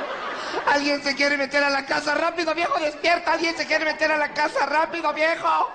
Alguien 0.66 1.02
se 1.02 1.14
quiere 1.14 1.36
meter 1.36 1.62
a 1.64 1.70
la 1.70 1.84
casa. 1.86 2.14
Rápido, 2.14 2.54
viejo, 2.54 2.78
despierta. 2.80 3.32
Alguien 3.32 3.56
se 3.56 3.66
quiere 3.66 3.84
meter 3.84 4.10
a 4.12 4.18
la 4.18 4.32
casa. 4.32 4.66
Rápido, 4.66 5.12
viejo. 5.12 5.70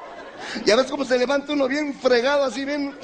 Ya 0.66 0.76
ves 0.76 0.88
cómo 0.88 1.04
se 1.06 1.18
levanta 1.18 1.54
uno 1.54 1.68
bien 1.68 1.94
fregado, 2.00 2.46
así 2.46 2.66
bien. 2.66 2.96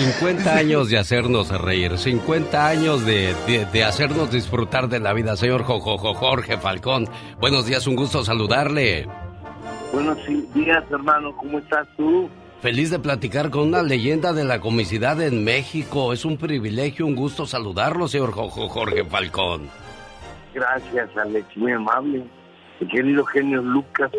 50 0.00 0.56
años 0.56 0.88
de 0.88 0.96
hacernos 0.96 1.50
reír, 1.50 1.98
50 1.98 2.66
años 2.66 3.04
de, 3.04 3.34
hacernos 3.84 4.30
disfrutar 4.30 4.88
de 4.88 4.98
la 4.98 5.12
vida, 5.12 5.36
señor 5.36 5.64
Jorge 5.64 6.56
Falcón. 6.56 7.06
Buenos 7.38 7.66
días, 7.66 7.86
un 7.86 7.96
gusto 7.96 8.24
saludarle. 8.24 9.06
Buenos 9.92 10.16
días, 10.54 10.84
hermano, 10.90 11.36
¿cómo 11.36 11.58
estás 11.58 11.86
tú? 11.98 12.30
Feliz 12.62 12.90
de 12.90 12.98
platicar 12.98 13.50
con 13.50 13.68
una 13.68 13.82
leyenda 13.82 14.32
de 14.32 14.44
la 14.44 14.58
comicidad 14.58 15.20
en 15.20 15.44
México. 15.44 16.14
Es 16.14 16.24
un 16.24 16.38
privilegio, 16.38 17.04
un 17.04 17.14
gusto 17.14 17.44
saludarlo, 17.44 18.08
señor 18.08 18.32
Jorge 18.32 19.04
Falcón. 19.04 19.68
Gracias, 20.54 21.14
Alex, 21.18 21.54
muy 21.58 21.72
amable. 21.72 22.24
Mi 22.80 22.88
querido 22.88 23.22
genio 23.26 23.60
Lucas. 23.60 24.10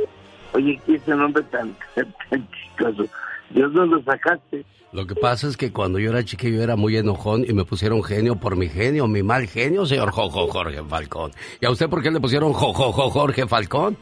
Oye, 0.54 0.80
¿qué 0.86 0.96
es 0.96 1.02
ese 1.02 1.16
nombre 1.16 1.42
tan, 1.44 1.76
tan 1.96 2.48
chistoso? 2.52 3.10
Dios 3.54 3.72
no 3.74 3.86
lo 3.86 4.02
sacaste. 4.04 4.66
Lo 4.92 5.08
que 5.08 5.16
pasa 5.16 5.48
es 5.48 5.56
que 5.56 5.72
cuando 5.72 6.00
yo 6.00 6.10
era 6.10 6.24
chiquillo 6.24 6.62
era 6.62 6.76
muy 6.76 6.98
enojón 6.98 7.46
y 7.48 7.54
me 7.54 7.64
pusieron 7.64 8.04
genio 8.04 8.36
por 8.36 8.58
mi 8.58 8.68
genio, 8.68 9.08
mi 9.08 9.24
mal 9.24 9.48
genio, 9.48 9.86
señor 9.86 10.12
Jojo 10.12 10.48
Jorge 10.48 10.84
Falcón. 10.84 11.32
¿Y 11.62 11.66
a 11.66 11.72
usted 11.72 11.90
por 11.90 12.04
qué 12.04 12.12
le 12.12 12.20
pusieron 12.20 12.52
Jojo 12.52 12.92
Jorge 12.92 13.48
Falcón? 13.48 13.98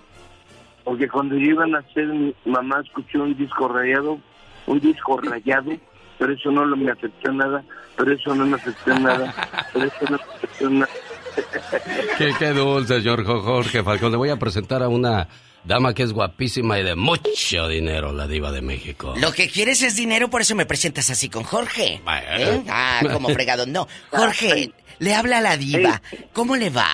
Porque 0.83 1.07
cuando 1.07 1.35
yo 1.35 1.51
iba 1.51 1.63
a 1.65 1.67
nacer, 1.67 2.07
mi 2.07 2.33
mamá 2.45 2.81
escuchó 2.83 3.21
un 3.21 3.37
disco 3.37 3.67
rayado, 3.67 4.17
un 4.65 4.79
disco 4.79 5.21
rayado, 5.21 5.73
pero 6.17 6.33
eso 6.33 6.49
no 6.49 6.65
me 6.75 6.91
afectó 6.91 7.31
nada, 7.31 7.63
pero 7.95 8.11
eso 8.11 8.33
no 8.33 8.47
me 8.47 8.55
afectó 8.55 8.97
nada, 8.97 9.35
pero 9.71 9.85
eso 9.85 10.05
no 10.09 10.17
me 10.17 10.23
afectó 10.23 10.69
nada. 10.71 10.89
qué, 12.17 12.31
qué 12.39 12.49
dulce, 12.49 12.99
señor 12.99 13.23
Jorge 13.23 13.83
Falcón. 13.83 14.11
Le 14.11 14.17
voy 14.17 14.29
a 14.29 14.37
presentar 14.37 14.81
a 14.81 14.87
una 14.87 15.27
Dama 15.69 15.93
que 15.93 16.01
es 16.01 16.13
guapísima 16.13 16.79
y 16.79 16.83
de 16.83 16.95
mucho 16.95 17.67
dinero, 17.67 18.11
la 18.11 18.25
diva 18.25 18.51
de 18.51 18.59
México. 18.59 19.13
Lo 19.17 19.31
que 19.31 19.47
quieres 19.47 19.83
es 19.83 19.95
dinero, 19.95 20.27
por 20.27 20.41
eso 20.41 20.55
me 20.55 20.65
presentas 20.65 21.11
así 21.11 21.29
con 21.29 21.43
Jorge. 21.43 22.01
¿Eh? 22.37 22.63
Ah, 22.67 23.01
como 23.13 23.29
fregado. 23.35 23.67
No, 23.67 23.87
Jorge, 24.09 24.71
le 24.97 25.13
habla 25.13 25.37
a 25.37 25.41
la 25.41 25.57
diva. 25.57 26.01
¿Cómo 26.33 26.55
le 26.55 26.71
va? 26.71 26.89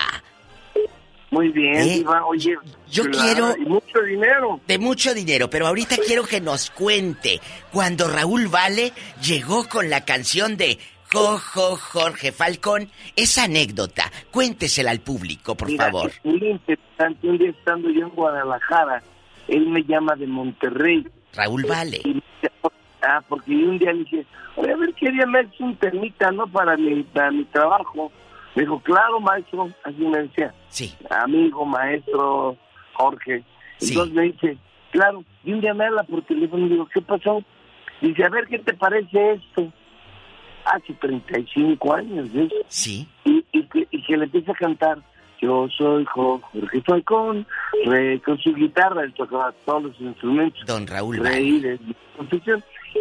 Muy 1.30 1.48
bien, 1.52 1.74
¿Eh? 1.74 1.94
diva. 1.94 2.26
Oye, 2.26 2.54
yo 2.90 3.04
quiero... 3.04 3.56
Y 3.56 3.64
mucho 3.64 4.02
dinero. 4.06 4.60
De 4.68 4.78
mucho 4.78 5.14
dinero, 5.14 5.48
pero 5.48 5.68
ahorita 5.68 5.96
quiero 6.06 6.26
que 6.26 6.42
nos 6.42 6.70
cuente 6.70 7.40
cuando 7.72 8.08
Raúl 8.08 8.48
Vale 8.48 8.92
llegó 9.22 9.66
con 9.70 9.88
la 9.88 10.04
canción 10.04 10.58
de 10.58 10.78
Jojo 11.16 11.76
Jorge 11.76 12.30
Falcón, 12.30 12.90
esa 13.16 13.44
anécdota, 13.44 14.04
cuéntesela 14.30 14.90
al 14.90 15.00
público, 15.00 15.54
por 15.54 15.70
favor. 15.74 16.10
Es 16.10 16.24
muy 16.24 16.50
interesante. 16.50 17.26
Un 17.26 17.38
día 17.38 17.50
estando 17.50 17.88
yo 17.88 18.02
en 18.02 18.10
Guadalajara, 18.10 19.02
él 19.48 19.66
me 19.68 19.82
llama 19.82 20.14
de 20.14 20.26
Monterrey. 20.26 21.06
Raúl 21.32 21.64
Vale. 21.64 22.02
ah, 23.00 23.22
porque 23.28 23.58
yo 23.58 23.68
un 23.70 23.78
día 23.78 23.94
le 23.94 24.00
dije, 24.00 24.26
oye, 24.56 24.72
a 24.72 24.76
ver, 24.76 24.92
quería 24.94 25.24
me 25.24 25.38
hacer 25.40 25.54
un 25.60 25.76
termita, 25.76 26.30
¿no? 26.32 26.46
Para 26.48 26.76
mi, 26.76 27.02
para 27.04 27.30
mi 27.30 27.44
trabajo. 27.46 28.12
Me 28.54 28.62
dijo, 28.62 28.78
claro, 28.80 29.18
maestro. 29.18 29.70
Así 29.84 29.98
me 29.98 30.18
decía. 30.22 30.54
Sí. 30.68 30.94
Amigo, 31.08 31.64
maestro, 31.64 32.56
Jorge. 32.92 33.42
Entonces 33.80 34.14
me 34.14 34.22
dice, 34.22 34.58
claro. 34.90 35.24
Y 35.44 35.52
un 35.54 35.62
día 35.62 35.72
me 35.72 35.86
habla 35.86 36.02
por 36.02 36.22
teléfono 36.26 36.66
y 36.66 36.70
digo, 36.70 36.86
¿qué 36.92 37.00
pasó? 37.00 37.42
Dice, 38.02 38.22
a 38.22 38.28
ver, 38.28 38.46
¿qué 38.48 38.58
te 38.58 38.74
parece 38.74 39.32
esto? 39.32 39.72
Hace 40.66 40.92
35 40.94 41.94
años, 41.94 42.32
¿ves? 42.32 42.52
Sí. 42.68 43.08
Y, 43.24 43.42
que, 43.68 44.16
le 44.16 44.24
empieza 44.24 44.52
a 44.52 44.54
cantar, 44.54 44.98
yo 45.40 45.68
soy 45.76 46.04
Jorge 46.06 46.82
Falcón, 46.82 47.46
con 48.24 48.38
su 48.38 48.54
guitarra, 48.54 49.04
él 49.04 49.14
tocaba 49.14 49.52
todos 49.64 49.84
los 49.84 50.00
instrumentos. 50.00 50.64
Don 50.66 50.86
Raúl 50.86 51.18
Rey 51.18 51.60
de 51.60 51.78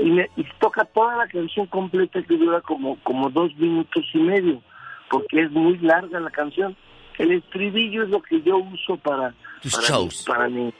y, 0.02 0.12
me, 0.12 0.30
y 0.36 0.44
toca 0.60 0.84
toda 0.86 1.16
la 1.18 1.28
canción 1.28 1.68
completa 1.68 2.22
que 2.22 2.38
dura 2.38 2.62
como, 2.62 2.98
como 3.04 3.30
dos 3.30 3.56
minutos 3.56 4.04
y 4.14 4.18
medio, 4.18 4.62
porque 5.10 5.42
es 5.42 5.52
muy 5.52 5.78
larga 5.80 6.20
la 6.20 6.32
canción. 6.32 6.76
El 7.18 7.32
estribillo 7.32 8.04
es 8.04 8.10
lo 8.10 8.22
que 8.22 8.42
yo 8.42 8.58
uso 8.58 8.98
para, 8.98 9.34
shows. 9.64 10.26
para, 10.28 10.50
mi, 10.50 10.74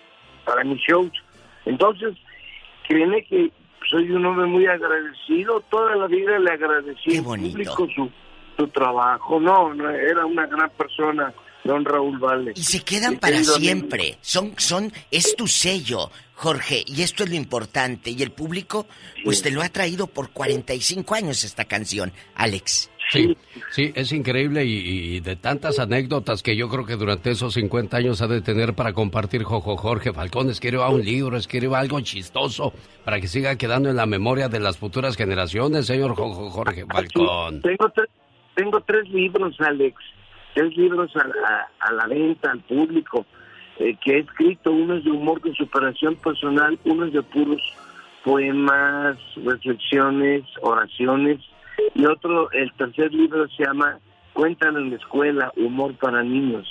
para 0.44 0.64
mis 0.66 0.82
shows. 0.82 1.12
Entonces, 1.66 2.16
créeme 2.88 3.24
que 3.24 3.52
soy 3.90 4.12
un 4.12 4.26
hombre 4.26 4.46
muy 4.48 4.66
agradecido, 4.66 5.62
toda 5.70 5.96
la 5.96 6.08
vida 6.08 6.40
le 6.40 6.52
agradecí 6.52 7.18
al 7.18 7.24
público 7.24 7.88
su, 7.96 8.10
su 8.58 8.68
trabajo, 8.70 9.40
no, 9.40 9.74
no, 9.74 9.90
era 9.90 10.26
una 10.26 10.46
gran 10.48 10.70
persona, 10.72 11.34
don 11.64 11.84
Raúl 11.86 12.18
Valle. 12.20 12.54
Y 12.56 12.64
se 12.64 12.82
quedan 12.82 13.18
para 13.18 13.44
siempre, 13.44 14.18
son, 14.22 14.54
son, 14.58 14.92
es 15.12 15.36
tu 15.36 15.48
sello, 15.48 16.12
Jorge, 16.34 16.84
y 16.86 17.02
esto 17.02 17.24
es 17.24 17.30
lo 17.30 17.36
importante, 17.36 18.12
y 18.12 18.22
el 18.22 18.32
público, 18.32 18.88
pues 19.24 19.42
te 19.42 19.52
lo 19.52 19.62
ha 19.62 19.70
traído 19.70 20.08
por 20.08 20.30
45 20.32 21.16
años 21.16 21.44
esta 21.44 21.66
canción, 21.66 22.12
Alex. 22.36 22.90
Sí, 23.10 23.38
sí, 23.70 23.92
es 23.96 24.12
increíble 24.12 24.66
y, 24.66 25.20
de 25.20 25.36
tantas 25.36 25.80
anécdotas 25.80 26.42
que 26.42 26.56
yo 26.56 26.70
creo 26.70 26.86
que 26.86 26.96
durante 26.96 27.32
esos 27.32 27.54
50 27.54 27.98
años 27.98 28.22
ha 28.22 28.28
de 28.28 28.42
tener 28.42 28.74
para 28.74 28.94
compartir 28.94 29.44
Jojo 29.44 29.78
Jorge 29.78 30.12
Falcón. 30.12 30.50
Escriba 30.50 30.90
un 30.90 31.04
libro, 31.04 31.38
escriba 31.38 31.80
algo 31.80 32.00
chistoso 32.02 32.74
para 33.04 33.20
que 33.20 33.28
siga 33.28 33.58
quedando 33.58 33.90
en 33.90 33.96
la 33.96 34.06
memoria 34.06 34.50
de 34.50 34.60
las 34.60 34.78
futuras 34.78 35.16
generaciones, 35.16 35.86
señor 35.86 36.16
Jojo 36.16 36.50
Jorge 36.50 36.86
Falcón. 36.86 37.62
Tengo, 37.62 37.92
tengo 38.56 38.82
tres 38.82 39.08
libros, 39.10 39.56
Alex. 39.60 39.96
Tres 40.56 40.76
libros 40.76 41.12
a, 41.16 41.92
la 41.92 42.08
venta, 42.08 42.52
al 42.52 42.62
público, 42.62 43.26
eh, 43.78 43.96
que 44.04 44.14
he 44.14 44.20
escrito. 44.20 44.72
Uno 44.72 44.96
es 44.96 45.04
de 45.04 45.12
humor 45.12 45.42
con 45.42 45.54
superación 45.54 46.16
personal, 46.16 46.80
uno 46.86 47.06
es 47.06 47.14
de 47.14 47.22
puros 47.22 47.62
poemas, 48.24 49.18
reflexiones, 49.36 50.44
oraciones 50.62 51.40
y 51.94 52.06
otro, 52.06 52.52
el 52.52 52.72
tercer 52.74 53.14
libro 53.14 53.48
se 53.50 53.64
llama 53.66 54.00
Cuentan 54.34 54.76
en 54.76 54.92
la 54.92 54.98
escuela, 54.98 55.52
humor 55.58 55.96
para 55.98 56.24
niños. 56.24 56.68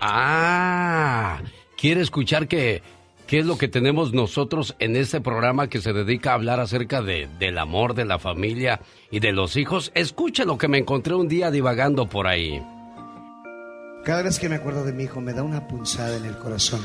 Ah, 0.00 1.40
quiere 1.76 2.00
escuchar 2.00 2.48
que 2.48 2.82
qué 3.26 3.38
es 3.38 3.46
lo 3.46 3.58
que 3.58 3.68
tenemos 3.68 4.12
nosotros 4.12 4.74
en 4.80 4.96
este 4.96 5.20
programa 5.20 5.68
que 5.68 5.80
se 5.80 5.92
dedica 5.92 6.32
a 6.32 6.34
hablar 6.34 6.58
acerca 6.58 7.02
de, 7.02 7.28
del 7.38 7.58
amor, 7.58 7.94
de 7.94 8.04
la 8.04 8.18
familia 8.18 8.80
y 9.10 9.20
de 9.20 9.32
los 9.32 9.56
hijos. 9.56 9.92
Escuche 9.94 10.44
lo 10.44 10.58
que 10.58 10.68
me 10.68 10.78
encontré 10.78 11.14
un 11.14 11.28
día 11.28 11.50
divagando 11.50 12.06
por 12.06 12.26
ahí. 12.26 12.60
Cada 14.04 14.22
vez 14.22 14.38
que 14.38 14.48
me 14.48 14.56
acuerdo 14.56 14.84
de 14.84 14.92
mi 14.92 15.04
hijo 15.04 15.20
me 15.20 15.32
da 15.32 15.42
una 15.42 15.68
punzada 15.68 16.16
en 16.16 16.24
el 16.24 16.38
corazón. 16.38 16.80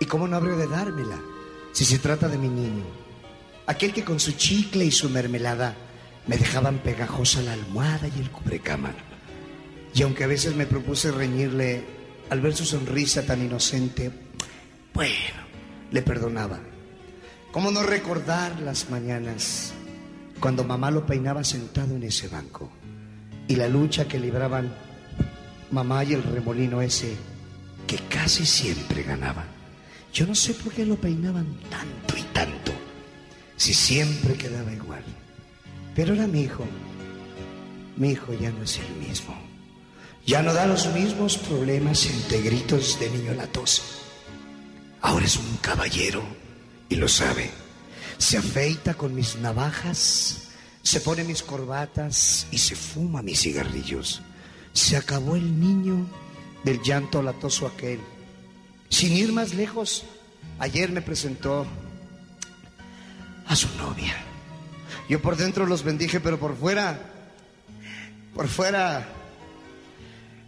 ¿Y 0.00 0.04
cómo 0.06 0.28
no 0.28 0.36
habría 0.36 0.56
de 0.56 0.66
dármela 0.66 1.18
si 1.72 1.84
se 1.84 1.98
trata 1.98 2.28
de 2.28 2.36
mi 2.36 2.48
niño? 2.48 2.84
Aquel 3.66 3.92
que 3.92 4.04
con 4.04 4.20
su 4.20 4.32
chicle 4.32 4.84
y 4.84 4.90
su 4.90 5.08
mermelada 5.08 5.74
me 6.26 6.36
dejaban 6.36 6.78
pegajosa 6.78 7.42
la 7.42 7.52
almohada 7.52 8.08
y 8.08 8.20
el 8.20 8.30
cubrecama. 8.30 8.92
Y 9.94 10.02
aunque 10.02 10.24
a 10.24 10.28
veces 10.28 10.54
me 10.54 10.66
propuse 10.66 11.10
reñirle 11.10 11.84
al 12.30 12.40
ver 12.40 12.54
su 12.54 12.64
sonrisa 12.64 13.24
tan 13.24 13.42
inocente, 13.42 14.10
bueno, 14.92 15.40
le 15.90 16.02
perdonaba. 16.02 16.60
¿Cómo 17.52 17.70
no 17.70 17.82
recordar 17.82 18.60
las 18.60 18.90
mañanas 18.90 19.72
cuando 20.40 20.64
mamá 20.64 20.90
lo 20.90 21.06
peinaba 21.06 21.44
sentado 21.44 21.96
en 21.96 22.02
ese 22.02 22.28
banco? 22.28 22.70
Y 23.48 23.56
la 23.56 23.68
lucha 23.68 24.06
que 24.06 24.18
libraban 24.18 24.74
mamá 25.70 26.04
y 26.04 26.14
el 26.14 26.22
remolino 26.22 26.82
ese 26.82 27.16
que 27.86 27.96
casi 28.08 28.44
siempre 28.44 29.02
ganaba. 29.04 29.44
Yo 30.12 30.26
no 30.26 30.34
sé 30.34 30.54
por 30.54 30.72
qué 30.72 30.84
lo 30.84 30.96
peinaban 30.96 31.46
tanto 31.70 32.16
y 32.16 32.22
tanto, 32.32 32.72
si 33.56 33.72
siempre 33.72 34.34
quedaba 34.34 34.72
igual. 34.72 35.04
Pero 35.96 36.14
era 36.14 36.26
mi 36.26 36.42
hijo. 36.42 36.64
Mi 37.96 38.10
hijo 38.10 38.34
ya 38.34 38.50
no 38.50 38.62
es 38.62 38.78
el 38.78 39.08
mismo. 39.08 39.34
Ya 40.26 40.42
no 40.42 40.52
da 40.52 40.66
los 40.66 40.92
mismos 40.92 41.38
problemas 41.38 42.04
entre 42.06 42.42
gritos 42.42 43.00
de 43.00 43.10
niño 43.10 43.32
latoso. 43.32 43.82
Ahora 45.00 45.24
es 45.24 45.36
un 45.36 45.56
caballero 45.62 46.22
y 46.90 46.96
lo 46.96 47.08
sabe. 47.08 47.50
Se 48.18 48.36
afeita 48.36 48.94
con 48.94 49.14
mis 49.14 49.36
navajas, 49.36 50.48
se 50.82 51.00
pone 51.00 51.24
mis 51.24 51.42
corbatas 51.42 52.46
y 52.50 52.58
se 52.58 52.76
fuma 52.76 53.22
mis 53.22 53.40
cigarrillos. 53.40 54.20
Se 54.72 54.96
acabó 54.96 55.36
el 55.36 55.58
niño 55.58 56.06
del 56.64 56.82
llanto 56.82 57.22
latoso 57.22 57.66
aquel. 57.66 58.00
Sin 58.90 59.12
ir 59.12 59.32
más 59.32 59.54
lejos, 59.54 60.04
ayer 60.58 60.90
me 60.90 61.02
presentó 61.02 61.66
a 63.46 63.56
su 63.56 63.68
novia. 63.76 64.25
Yo 65.08 65.20
por 65.20 65.36
dentro 65.36 65.66
los 65.66 65.82
bendije, 65.82 66.20
pero 66.20 66.38
por 66.38 66.56
fuera, 66.56 66.98
por 68.34 68.48
fuera, 68.48 69.06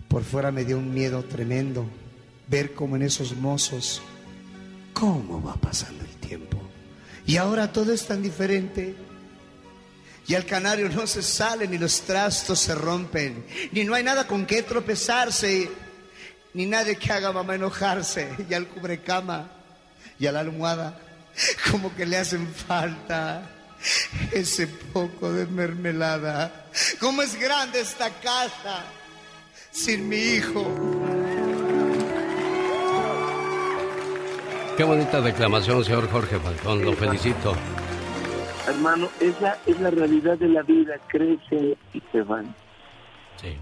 por 0.09 0.25
fuera 0.25 0.51
me 0.51 0.65
dio 0.65 0.79
un 0.79 0.93
miedo 0.93 1.25
tremendo. 1.25 1.87
ver 2.49 2.73
cómo 2.75 2.97
en 2.97 3.03
esos 3.03 3.37
mozos, 3.37 4.01
cómo 4.95 5.43
va 5.43 5.55
pasando 5.55 6.03
el 6.03 6.17
tiempo. 6.17 6.59
Y 7.27 7.37
ahora 7.37 7.73
todo 7.73 7.93
es 7.93 8.07
tan 8.07 8.23
diferente. 8.23 8.95
Y 10.27 10.35
al 10.35 10.45
canario 10.45 10.89
no 10.89 11.07
se 11.07 11.23
sale, 11.23 11.69
ni 11.69 11.79
los 11.79 12.03
trastos 12.03 12.59
se 12.59 12.75
rompen, 12.75 13.45
ni 13.73 13.85
no 13.85 13.95
hay 13.95 14.03
nada 14.03 14.27
con 14.27 14.45
que 14.45 14.63
tropezarse, 14.63 15.71
ni 16.53 16.67
nadie 16.67 16.97
que 16.97 17.13
haga 17.13 17.33
mamá 17.33 17.55
enojarse. 17.55 18.29
Y 18.49 18.55
al 18.55 18.67
cubrecama 18.67 19.51
y 20.19 20.27
a 20.27 20.33
la 20.33 20.41
almohada, 20.41 21.01
como 21.71 21.95
que 21.95 22.05
le 22.05 22.19
hacen 22.19 22.47
falta 22.47 23.58
ese 24.33 24.67
poco 24.67 25.33
de 25.33 25.47
mermelada. 25.47 26.67
¿Cómo 27.01 27.23
es 27.23 27.39
grande 27.39 27.81
esta 27.81 28.11
casa 28.21 28.85
sin 29.71 30.09
mi 30.09 30.17
hijo? 30.17 30.65
Qué 34.77 34.85
bonita 34.85 35.21
declamación, 35.21 35.85
señor 35.85 36.09
Jorge 36.09 36.39
Falcón, 36.39 36.85
lo 36.85 36.93
felicito. 36.93 37.55
Hermano, 38.69 39.09
esa 39.19 39.59
es 39.67 39.81
la 39.81 39.91
realidad 39.91 40.39
de 40.39 40.49
la 40.49 40.63
vida, 40.63 40.95
crecen 41.09 41.77
y 41.93 42.03
se 42.13 42.23
van. 42.23 42.55
Sí, 43.41 43.57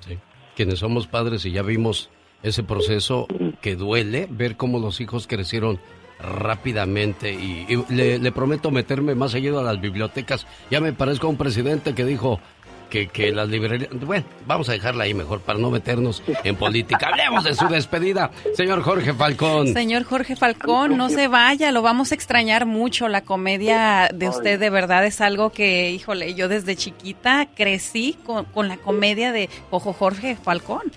sí. 0.00 0.18
Quienes 0.56 0.78
somos 0.78 1.06
padres 1.06 1.44
y 1.44 1.52
ya 1.52 1.62
vimos 1.62 2.10
ese 2.42 2.62
proceso 2.62 3.26
que 3.60 3.76
duele, 3.76 4.26
ver 4.30 4.56
cómo 4.56 4.78
los 4.78 5.00
hijos 5.00 5.26
crecieron 5.26 5.78
rápidamente 6.22 7.32
y, 7.32 7.66
le, 7.88 8.32
prometo 8.32 8.70
meterme 8.70 9.14
más 9.14 9.32
seguido 9.32 9.60
a 9.60 9.62
las 9.62 9.80
bibliotecas. 9.80 10.46
Ya 10.70 10.80
me 10.80 10.92
parezco 10.92 11.26
a 11.26 11.30
un 11.30 11.36
presidente 11.36 11.94
que 11.94 12.04
dijo 12.04 12.40
que, 12.88 13.08
que 13.08 13.32
las 13.32 13.48
librerías... 13.48 13.90
Bueno, 13.92 14.24
vamos 14.46 14.68
a 14.68 14.72
dejarla 14.72 15.04
ahí 15.04 15.14
mejor 15.14 15.40
para 15.40 15.58
no 15.58 15.70
meternos 15.70 16.22
en 16.44 16.56
política. 16.56 17.08
Hablemos 17.08 17.44
de 17.44 17.54
su 17.54 17.66
despedida, 17.68 18.30
señor 18.54 18.82
Jorge 18.82 19.14
Falcón. 19.14 19.72
Señor 19.72 20.04
Jorge 20.04 20.36
Falcón, 20.36 20.96
no 20.96 21.08
se 21.08 21.28
vaya, 21.28 21.72
lo 21.72 21.82
vamos 21.82 22.12
a 22.12 22.14
extrañar 22.14 22.66
mucho. 22.66 23.08
La 23.08 23.22
comedia 23.22 24.10
de 24.12 24.28
usted 24.28 24.60
de 24.60 24.70
verdad 24.70 25.06
es 25.06 25.20
algo 25.20 25.50
que, 25.50 25.90
híjole, 25.90 26.34
yo 26.34 26.48
desde 26.48 26.76
chiquita 26.76 27.48
crecí 27.54 28.16
con, 28.24 28.44
con 28.46 28.68
la 28.68 28.76
comedia 28.76 29.32
de 29.32 29.48
Ojo 29.70 29.92
Jorge 29.92 30.36
Falcón. 30.36 30.92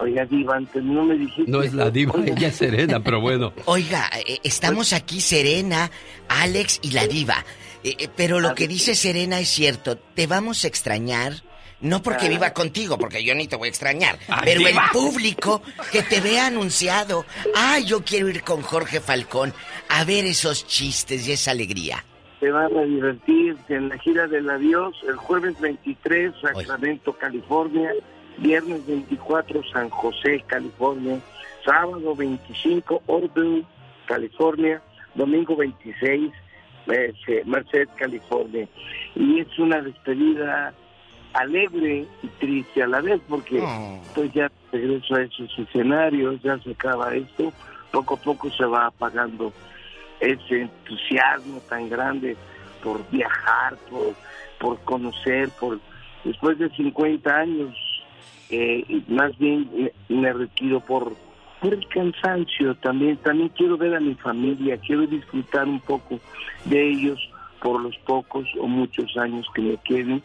Oiga, 0.00 0.24
Diva, 0.24 0.56
antes 0.56 0.82
no 0.82 1.04
me 1.04 1.14
dijiste. 1.14 1.50
No 1.50 1.62
es 1.62 1.74
la 1.74 1.90
Diva, 1.90 2.14
ella 2.24 2.48
es 2.48 2.56
Serena, 2.56 3.00
pero 3.00 3.20
bueno. 3.20 3.52
Oiga, 3.66 4.10
eh, 4.26 4.38
estamos 4.42 4.94
aquí 4.94 5.20
Serena, 5.20 5.90
Alex 6.28 6.80
y 6.82 6.92
la 6.92 7.06
Diva. 7.06 7.44
Eh, 7.84 7.96
eh, 7.98 8.08
pero 8.16 8.40
lo 8.40 8.54
que 8.54 8.66
dice 8.66 8.94
Serena 8.94 9.38
es 9.40 9.48
cierto. 9.48 9.98
Te 9.98 10.26
vamos 10.26 10.64
a 10.64 10.68
extrañar. 10.68 11.34
No 11.82 12.02
porque 12.02 12.28
viva 12.28 12.52
contigo, 12.52 12.98
porque 12.98 13.24
yo 13.24 13.34
ni 13.34 13.48
te 13.48 13.56
voy 13.56 13.68
a 13.68 13.70
extrañar. 13.70 14.18
pero 14.44 14.60
el 14.66 14.76
público 14.92 15.62
que 15.90 16.02
te 16.02 16.20
vea 16.20 16.48
anunciado. 16.48 17.24
Ah, 17.54 17.78
yo 17.78 18.04
quiero 18.04 18.28
ir 18.28 18.42
con 18.42 18.60
Jorge 18.60 19.00
Falcón 19.00 19.54
a 19.88 20.04
ver 20.04 20.26
esos 20.26 20.66
chistes 20.66 21.26
y 21.26 21.32
esa 21.32 21.52
alegría. 21.52 22.04
Te 22.38 22.50
van 22.50 22.76
a 22.76 22.82
divertir 22.82 23.56
en 23.70 23.88
la 23.88 23.96
gira 23.96 24.26
del 24.26 24.50
adiós 24.50 24.94
el 25.08 25.16
jueves 25.16 25.58
23, 25.58 26.34
Sacramento, 26.42 27.14
California. 27.14 27.90
Viernes 28.38 28.86
24, 28.86 29.62
San 29.72 29.90
José, 29.90 30.42
California. 30.46 31.20
Sábado 31.64 32.14
25, 32.14 33.02
Orville, 33.06 33.64
California. 34.06 34.82
Domingo 35.14 35.56
26, 35.56 36.32
eh, 36.88 37.42
Merced, 37.44 37.88
California. 37.96 38.68
Y 39.14 39.40
es 39.40 39.58
una 39.58 39.80
despedida 39.82 40.72
alegre 41.32 42.06
y 42.22 42.26
triste 42.38 42.82
a 42.82 42.86
la 42.86 43.00
vez, 43.00 43.20
porque 43.28 43.62
pues 44.14 44.32
ya 44.32 44.50
regreso 44.72 45.14
a 45.14 45.22
esos 45.22 45.58
escenarios, 45.58 46.40
ya 46.42 46.58
se 46.58 46.72
acaba 46.72 47.14
esto, 47.14 47.52
poco 47.92 48.14
a 48.14 48.16
poco 48.16 48.50
se 48.50 48.64
va 48.64 48.86
apagando 48.86 49.52
ese 50.20 50.62
entusiasmo 50.62 51.60
tan 51.68 51.88
grande 51.88 52.36
por 52.82 53.08
viajar, 53.10 53.76
por, 53.90 54.14
por 54.58 54.78
conocer, 54.84 55.50
por 55.60 55.78
después 56.24 56.58
de 56.58 56.68
50 56.70 57.34
años, 57.34 57.74
eh, 58.50 59.02
más 59.08 59.36
bien 59.38 59.68
me, 60.08 60.16
me 60.16 60.32
retiro 60.32 60.80
por 60.80 61.12
por 61.60 61.74
el 61.74 61.86
cansancio 61.88 62.74
también, 62.76 63.18
también 63.18 63.50
quiero 63.50 63.76
ver 63.76 63.94
a 63.94 64.00
mi 64.00 64.14
familia, 64.14 64.78
quiero 64.78 65.06
disfrutar 65.06 65.68
un 65.68 65.80
poco 65.80 66.18
de 66.64 66.90
ellos 66.90 67.20
por 67.60 67.80
los 67.80 67.96
pocos 67.98 68.46
o 68.58 68.66
muchos 68.66 69.14
años 69.18 69.46
que 69.54 69.60
me 69.60 69.76
queden, 69.76 70.22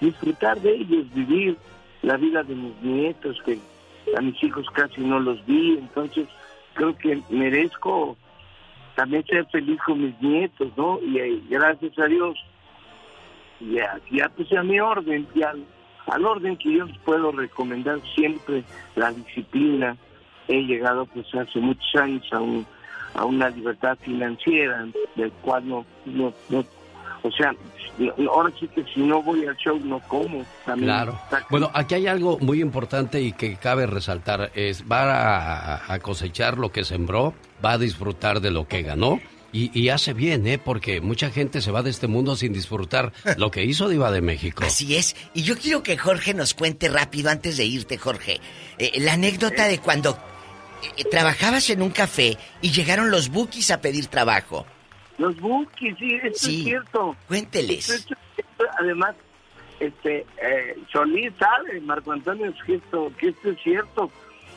disfrutar 0.00 0.58
de 0.60 0.76
ellos, 0.76 1.12
vivir 1.12 1.58
la 2.02 2.16
vida 2.16 2.42
de 2.42 2.54
mis 2.54 2.82
nietos, 2.82 3.38
que 3.44 3.58
a 4.16 4.20
mis 4.22 4.42
hijos 4.42 4.66
casi 4.72 5.02
no 5.02 5.20
los 5.20 5.44
vi, 5.44 5.76
entonces 5.78 6.26
creo 6.72 6.96
que 6.96 7.20
merezco 7.28 8.16
también 8.96 9.24
ser 9.26 9.46
feliz 9.46 9.78
con 9.84 10.02
mis 10.02 10.20
nietos, 10.22 10.72
¿no? 10.76 10.98
Y, 11.02 11.18
eh, 11.18 11.42
gracias 11.50 11.98
a 11.98 12.06
Dios, 12.06 12.38
ya, 13.60 14.00
ya 14.10 14.28
puse 14.30 14.56
a 14.56 14.62
mi 14.62 14.80
orden, 14.80 15.28
ya 15.34 15.54
al 16.06 16.24
orden 16.24 16.56
que 16.56 16.72
yo 16.72 16.84
les 16.84 16.98
puedo 16.98 17.32
recomendar 17.32 17.98
siempre 18.14 18.64
la 18.96 19.12
disciplina, 19.12 19.96
he 20.48 20.62
llegado 20.62 21.06
pues 21.06 21.26
hace 21.34 21.60
muchos 21.60 21.94
años 21.96 22.26
a, 22.32 22.40
un, 22.40 22.66
a 23.14 23.24
una 23.24 23.48
libertad 23.50 23.96
financiera 24.00 24.86
del 25.16 25.30
cual 25.42 25.68
no, 25.68 25.84
no, 26.06 26.32
o 27.22 27.30
sea, 27.32 27.54
ahora 28.28 28.52
sí 28.58 28.66
que 28.68 28.84
si 28.84 29.00
no 29.00 29.22
voy 29.22 29.44
al 29.44 29.56
show 29.56 29.78
no 29.84 30.00
como. 30.00 30.44
También 30.64 30.88
claro. 30.88 31.18
Bueno, 31.50 31.70
aquí 31.74 31.94
hay 31.94 32.06
algo 32.06 32.38
muy 32.38 32.60
importante 32.60 33.20
y 33.20 33.32
que 33.32 33.56
cabe 33.56 33.86
resaltar, 33.86 34.50
es 34.54 34.84
va 34.90 35.74
a, 35.92 35.98
cosechar 36.00 36.58
lo 36.58 36.70
que 36.70 36.84
sembró, 36.84 37.34
va 37.64 37.72
a 37.72 37.78
disfrutar 37.78 38.40
de 38.40 38.50
lo 38.50 38.66
que 38.66 38.82
ganó. 38.82 39.20
Y, 39.52 39.78
y, 39.78 39.88
hace 39.88 40.12
bien, 40.12 40.46
¿eh? 40.46 40.58
Porque 40.58 41.00
mucha 41.00 41.30
gente 41.30 41.60
se 41.60 41.72
va 41.72 41.82
de 41.82 41.90
este 41.90 42.06
mundo 42.06 42.36
sin 42.36 42.52
disfrutar 42.52 43.12
lo 43.36 43.50
que 43.50 43.64
hizo 43.64 43.88
Diva 43.88 44.12
de 44.12 44.20
México. 44.20 44.62
Así 44.64 44.96
es. 44.96 45.16
Y 45.34 45.42
yo 45.42 45.56
quiero 45.56 45.82
que 45.82 45.96
Jorge 45.96 46.34
nos 46.34 46.54
cuente 46.54 46.88
rápido, 46.88 47.30
antes 47.30 47.56
de 47.56 47.64
irte, 47.64 47.98
Jorge, 47.98 48.40
eh, 48.78 48.92
la 49.00 49.14
anécdota 49.14 49.66
de 49.66 49.78
cuando 49.78 50.16
eh, 50.96 51.04
trabajabas 51.10 51.68
en 51.70 51.82
un 51.82 51.90
café 51.90 52.36
y 52.62 52.70
llegaron 52.70 53.10
los 53.10 53.28
bookies 53.28 53.70
a 53.70 53.80
pedir 53.80 54.06
trabajo. 54.06 54.66
Los 55.18 55.38
bookies, 55.38 55.96
sí, 55.98 56.14
eso 56.14 56.48
es 56.48 56.64
cierto. 56.64 57.16
Cuénteles. 57.28 58.06
además, 58.78 59.14
este, 59.80 60.26
eh, 60.42 60.78
Solís 60.92 61.32
sabe, 61.38 61.80
Marco 61.80 62.12
Antonio, 62.12 62.52
que 62.64 62.76
esto, 62.76 63.12
que 63.18 63.28
esto 63.28 63.50
es 63.50 63.62
cierto. 63.62 64.10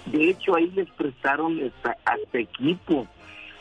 De 0.06 0.30
hecho, 0.30 0.56
ahí 0.56 0.70
les 0.72 0.90
prestaron 0.92 1.60
hasta, 1.66 1.98
equipo 2.34 3.08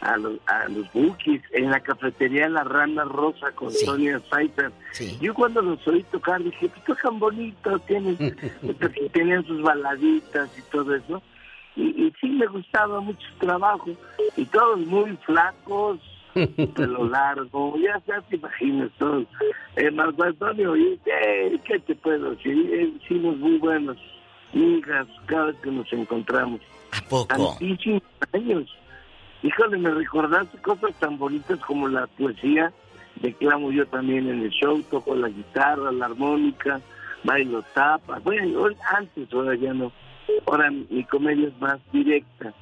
a 0.03 0.17
los, 0.17 0.39
a 0.47 0.69
los 0.69 0.93
bookies 0.93 1.43
en 1.53 1.71
la 1.71 1.81
cafetería 1.81 2.49
La 2.49 2.65
Rana 2.65 3.05
Rosa 3.05 3.53
con 3.53 3.71
Sonia 3.71 4.21
Cypher. 4.21 4.73
Yo 5.21 5.33
cuando 5.35 5.63
los 5.63 5.87
oí 5.89 6.03
tocar 6.05 6.43
dije, 6.43 6.69
pues 6.69 6.85
tocan 6.85 7.19
bonito, 7.19 7.79
tienen, 7.81 8.17
tenían 9.13 9.45
sus 9.47 9.63
baladitas 9.63 10.51
y 10.59 10.63
todo 10.71 10.95
eso 10.95 11.23
y, 11.77 12.13
sí 12.21 12.29
me 12.29 12.47
gustaba 12.47 13.01
mucho 13.01 13.27
el 13.33 13.39
trabajo. 13.39 13.91
Y 14.37 14.45
todos 14.47 14.81
muy 14.81 15.17
flacos 15.25 15.99
pelo 16.75 17.05
largo 17.11 17.77
ya, 17.77 18.01
ya 18.07 18.21
te 18.23 18.37
imaginas 18.37 18.91
todos. 18.99 19.27
Eh, 19.77 19.91
Marco 19.91 20.23
Antonio 20.23 20.77
y 20.77 20.99
eh, 21.05 21.59
¿qué 21.65 21.79
te 21.81 21.95
puedo 21.95 22.31
decir? 22.31 22.53
Eh, 22.73 22.93
hicimos 23.03 23.37
muy 23.37 23.59
buenas 23.59 23.97
amigas 24.55 25.07
cada 25.27 25.47
vez 25.47 25.57
que 25.63 25.71
nos 25.71 25.91
encontramos 25.93 26.61
¿a 26.93 27.01
poco? 27.09 27.59
años 28.33 28.69
híjole 29.43 29.79
me 29.79 29.91
recordaste 29.91 30.59
cosas 30.59 30.95
tan 30.99 31.19
bonitas 31.19 31.59
como 31.61 31.89
la 31.89 32.07
poesía 32.07 32.73
declamo 33.17 33.71
yo 33.71 33.87
también 33.87 34.29
en 34.29 34.43
el 34.43 34.51
show 34.51 34.83
toco 34.91 35.15
la 35.15 35.29
guitarra, 35.29 35.93
la 35.93 36.07
armónica 36.07 36.81
bailo 37.25 37.63
tapa 37.75 38.19
bueno 38.21 38.67
antes 38.97 39.33
ahora 39.33 39.55
ya 39.55 39.73
no 39.73 39.93
Ahora 40.47 40.71
mi 40.71 41.05
comedia 41.05 41.49
es 41.49 41.61
más 41.61 41.79
directa. 41.93 42.53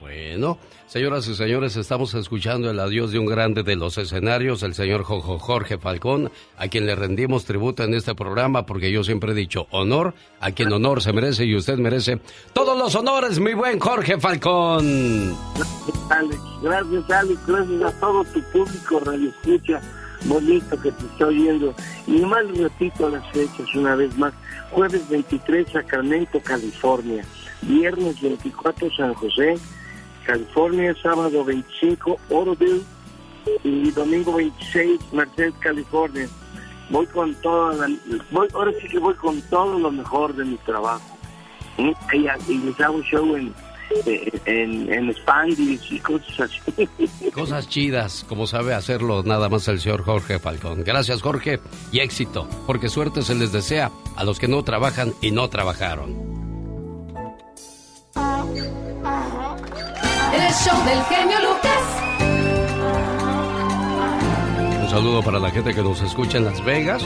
Bueno, 0.00 0.58
señoras 0.86 1.26
y 1.28 1.34
señores, 1.34 1.76
estamos 1.76 2.14
escuchando 2.14 2.70
el 2.70 2.78
adiós 2.78 3.12
de 3.12 3.18
un 3.18 3.26
grande 3.26 3.62
de 3.62 3.76
los 3.76 3.98
escenarios, 3.98 4.62
el 4.62 4.74
señor 4.74 5.04
Jorge 5.04 5.78
Falcón, 5.78 6.30
a 6.56 6.68
quien 6.68 6.86
le 6.86 6.94
rendimos 6.94 7.44
tributo 7.44 7.82
en 7.82 7.94
este 7.94 8.14
programa, 8.14 8.66
porque 8.66 8.92
yo 8.92 9.02
siempre 9.02 9.32
he 9.32 9.34
dicho 9.34 9.66
honor 9.70 10.14
a 10.40 10.52
quien 10.52 10.72
honor 10.72 11.02
se 11.02 11.12
merece 11.12 11.44
y 11.44 11.56
usted 11.56 11.78
merece 11.78 12.20
todos 12.52 12.78
los 12.78 12.94
honores, 12.94 13.40
mi 13.40 13.54
buen 13.54 13.78
Jorge 13.78 14.20
Falcón. 14.20 15.34
Gracias, 15.54 16.10
Alex. 16.10 16.40
Gracias, 16.62 17.10
Alex. 17.10 17.46
Gracias 17.46 17.82
a 17.82 18.00
todo 18.00 18.24
tu 18.24 18.42
público, 18.52 19.00
Radio 19.00 19.30
Escucha 19.30 19.80
bonito 20.24 20.80
que 20.80 20.92
te 20.92 21.06
estoy 21.06 21.38
oyendo. 21.38 21.74
Y 22.06 22.12
nomás 22.20 22.46
repito 22.56 23.08
las 23.08 23.26
fechas 23.32 23.74
una 23.74 23.94
vez 23.94 24.16
más. 24.18 24.32
Jueves 24.70 25.08
23, 25.08 25.68
Sacramento, 25.72 26.40
California. 26.42 27.24
Viernes 27.62 28.20
24, 28.20 28.90
San 28.96 29.14
José, 29.14 29.54
California. 30.26 30.94
Sábado 31.02 31.44
25, 31.44 32.18
Oroville. 32.30 32.82
Y 33.62 33.90
domingo 33.92 34.34
26, 34.34 35.00
Merced, 35.12 35.52
California. 35.60 36.28
Voy 36.90 37.06
con 37.06 37.34
toda 37.36 37.74
la, 37.74 37.96
voy, 38.30 38.48
ahora 38.54 38.72
sí 38.80 38.88
que 38.88 38.98
voy 38.98 39.14
con 39.14 39.40
todo 39.42 39.78
lo 39.78 39.90
mejor 39.90 40.34
de 40.34 40.44
mi 40.44 40.56
trabajo. 40.58 41.16
¿Mm? 41.78 41.92
Y, 42.12 42.52
y 42.52 42.58
les 42.58 42.80
hago 42.80 43.00
show 43.02 43.36
en 43.36 43.52
en, 44.46 44.92
en 44.92 45.10
Spanglish 45.10 45.92
y 45.92 45.98
cosas 46.00 46.40
así. 46.40 46.88
Cosas 47.32 47.68
chidas, 47.68 48.24
como 48.28 48.46
sabe 48.46 48.74
hacerlo 48.74 49.22
nada 49.22 49.48
más 49.48 49.68
el 49.68 49.80
señor 49.80 50.02
Jorge 50.04 50.38
Falcón. 50.38 50.82
Gracias, 50.84 51.22
Jorge, 51.22 51.60
y 51.92 52.00
éxito, 52.00 52.48
porque 52.66 52.88
suerte 52.88 53.22
se 53.22 53.34
les 53.34 53.52
desea 53.52 53.90
a 54.16 54.24
los 54.24 54.38
que 54.38 54.48
no 54.48 54.62
trabajan 54.64 55.12
y 55.20 55.30
no 55.30 55.48
trabajaron. 55.48 56.36
El 60.36 60.52
show 60.52 60.84
del 60.84 61.02
genio 61.04 61.38
Lucas. 61.40 61.82
Un 64.82 64.90
saludo 64.90 65.22
para 65.22 65.38
la 65.38 65.50
gente 65.50 65.74
que 65.74 65.82
nos 65.82 66.02
escucha 66.02 66.36
en 66.36 66.44
Las 66.44 66.62
Vegas. 66.62 67.02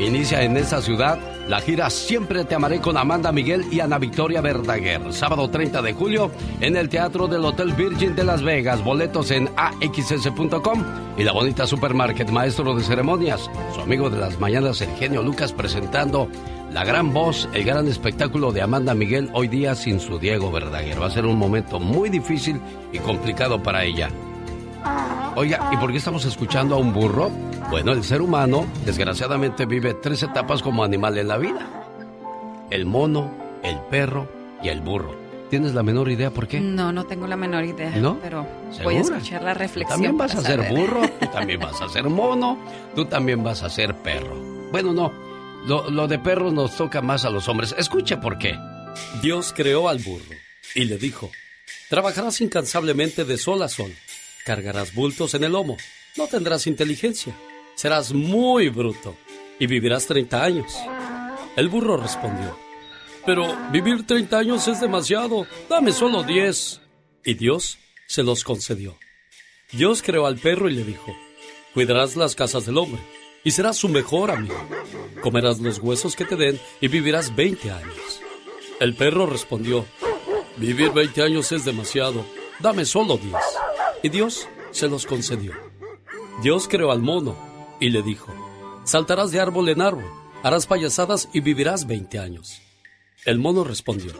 Inicia 0.00 0.42
en 0.42 0.56
esa 0.56 0.82
ciudad 0.82 1.18
la 1.48 1.60
gira 1.60 1.88
Siempre 1.90 2.44
te 2.44 2.56
amaré 2.56 2.80
con 2.80 2.96
Amanda 2.96 3.30
Miguel 3.30 3.64
y 3.70 3.78
Ana 3.78 3.98
Victoria 3.98 4.40
Verdaguer. 4.40 5.12
Sábado 5.12 5.48
30 5.48 5.80
de 5.80 5.92
julio 5.92 6.32
en 6.60 6.76
el 6.76 6.88
Teatro 6.88 7.28
del 7.28 7.44
Hotel 7.44 7.72
Virgin 7.72 8.16
de 8.16 8.24
Las 8.24 8.42
Vegas. 8.42 8.82
Boletos 8.82 9.30
en 9.30 9.48
axs.com 9.56 10.84
y 11.16 11.22
la 11.22 11.30
bonita 11.30 11.68
Supermarket 11.68 12.30
Maestro 12.30 12.74
de 12.74 12.82
Ceremonias. 12.82 13.48
Su 13.74 13.80
amigo 13.80 14.10
de 14.10 14.18
las 14.18 14.40
mañanas, 14.40 14.80
el 14.80 14.90
genio 14.96 15.22
Lucas, 15.22 15.52
presentando 15.52 16.28
la 16.76 16.84
gran 16.84 17.10
voz, 17.14 17.48
el 17.54 17.64
gran 17.64 17.88
espectáculo 17.88 18.52
de 18.52 18.60
Amanda 18.60 18.92
Miguel 18.92 19.30
hoy 19.32 19.48
día 19.48 19.74
sin 19.74 19.98
su 19.98 20.18
Diego 20.18 20.52
Verdaguer. 20.52 21.00
Va 21.00 21.06
a 21.06 21.10
ser 21.10 21.24
un 21.24 21.38
momento 21.38 21.80
muy 21.80 22.10
difícil 22.10 22.60
y 22.92 22.98
complicado 22.98 23.62
para 23.62 23.82
ella. 23.82 24.10
Oiga, 25.36 25.70
¿y 25.72 25.78
por 25.78 25.90
qué 25.90 25.96
estamos 25.96 26.26
escuchando 26.26 26.74
a 26.74 26.78
un 26.78 26.92
burro? 26.92 27.30
Bueno, 27.70 27.92
el 27.92 28.04
ser 28.04 28.20
humano, 28.20 28.66
desgraciadamente, 28.84 29.64
vive 29.64 29.94
tres 29.94 30.22
etapas 30.22 30.60
como 30.60 30.84
animal 30.84 31.16
en 31.16 31.28
la 31.28 31.38
vida. 31.38 31.66
El 32.68 32.84
mono, 32.84 33.30
el 33.62 33.78
perro 33.90 34.28
y 34.62 34.68
el 34.68 34.82
burro. 34.82 35.14
¿Tienes 35.48 35.72
la 35.72 35.82
menor 35.82 36.10
idea 36.10 36.30
por 36.30 36.46
qué? 36.46 36.60
No, 36.60 36.92
no 36.92 37.06
tengo 37.06 37.26
la 37.26 37.38
menor 37.38 37.64
idea. 37.64 37.96
¿No? 37.96 38.18
Pero 38.20 38.46
voy 38.84 38.96
a 38.96 39.00
escuchar 39.00 39.42
la 39.42 39.54
reflexión. 39.54 39.94
También 39.94 40.18
vas 40.18 40.34
a 40.34 40.42
ser 40.42 40.68
burro, 40.68 41.00
tú 41.20 41.26
también 41.28 41.58
vas 41.58 41.80
a 41.80 41.88
ser 41.88 42.04
mono, 42.10 42.58
tú 42.94 43.06
también 43.06 43.42
vas 43.42 43.62
a 43.62 43.70
ser 43.70 43.94
perro. 43.94 44.36
Bueno, 44.70 44.92
no, 44.92 45.10
lo, 45.66 46.06
de 46.06 46.18
perro 46.18 46.52
nos 46.52 46.76
toca 46.76 47.02
más 47.02 47.24
a 47.24 47.30
los 47.30 47.48
hombres. 47.48 47.74
Escuche 47.76 48.16
por 48.16 48.38
qué. 48.38 48.56
Dios 49.20 49.52
creó 49.54 49.88
al 49.88 49.98
burro 49.98 50.34
y 50.74 50.84
le 50.84 50.96
dijo, 50.96 51.30
trabajarás 51.90 52.40
incansablemente 52.40 53.24
de 53.24 53.36
sol 53.36 53.62
a 53.62 53.68
sol, 53.68 53.92
cargarás 54.44 54.94
bultos 54.94 55.34
en 55.34 55.44
el 55.44 55.52
lomo, 55.52 55.76
no 56.16 56.28
tendrás 56.28 56.66
inteligencia, 56.66 57.34
serás 57.74 58.12
muy 58.12 58.68
bruto 58.68 59.16
y 59.58 59.66
vivirás 59.66 60.06
30 60.06 60.42
años. 60.42 60.72
El 61.56 61.68
burro 61.68 61.96
respondió, 61.96 62.56
pero 63.24 63.54
vivir 63.70 64.06
30 64.06 64.38
años 64.38 64.68
es 64.68 64.80
demasiado, 64.80 65.46
dame 65.68 65.92
solo 65.92 66.22
10. 66.22 66.80
Y 67.24 67.34
Dios 67.34 67.78
se 68.06 68.22
los 68.22 68.44
concedió. 68.44 68.96
Dios 69.72 70.00
creó 70.00 70.26
al 70.26 70.38
perro 70.38 70.70
y 70.70 70.74
le 70.74 70.84
dijo, 70.84 71.12
cuidarás 71.74 72.14
las 72.14 72.36
casas 72.36 72.66
del 72.66 72.78
hombre 72.78 73.02
y 73.46 73.52
serás 73.52 73.76
su 73.76 73.88
mejor 73.88 74.32
amigo. 74.32 74.56
Comerás 75.22 75.60
los 75.60 75.78
huesos 75.78 76.16
que 76.16 76.24
te 76.24 76.34
den 76.34 76.60
y 76.80 76.88
vivirás 76.88 77.36
20 77.36 77.70
años. 77.70 78.20
El 78.80 78.96
perro 78.96 79.24
respondió, 79.24 79.86
vivir 80.56 80.90
20 80.90 81.22
años 81.22 81.52
es 81.52 81.64
demasiado, 81.64 82.26
dame 82.58 82.84
solo 82.84 83.16
10. 83.16 83.32
Y 84.02 84.08
Dios 84.08 84.48
se 84.72 84.88
los 84.88 85.06
concedió. 85.06 85.52
Dios 86.42 86.66
creó 86.66 86.90
al 86.90 87.02
mono 87.02 87.36
y 87.78 87.90
le 87.90 88.02
dijo, 88.02 88.34
saltarás 88.82 89.30
de 89.30 89.38
árbol 89.38 89.68
en 89.68 89.80
árbol, 89.80 90.10
harás 90.42 90.66
payasadas 90.66 91.28
y 91.32 91.38
vivirás 91.38 91.86
20 91.86 92.18
años. 92.18 92.60
El 93.24 93.38
mono 93.38 93.62
respondió, 93.62 94.12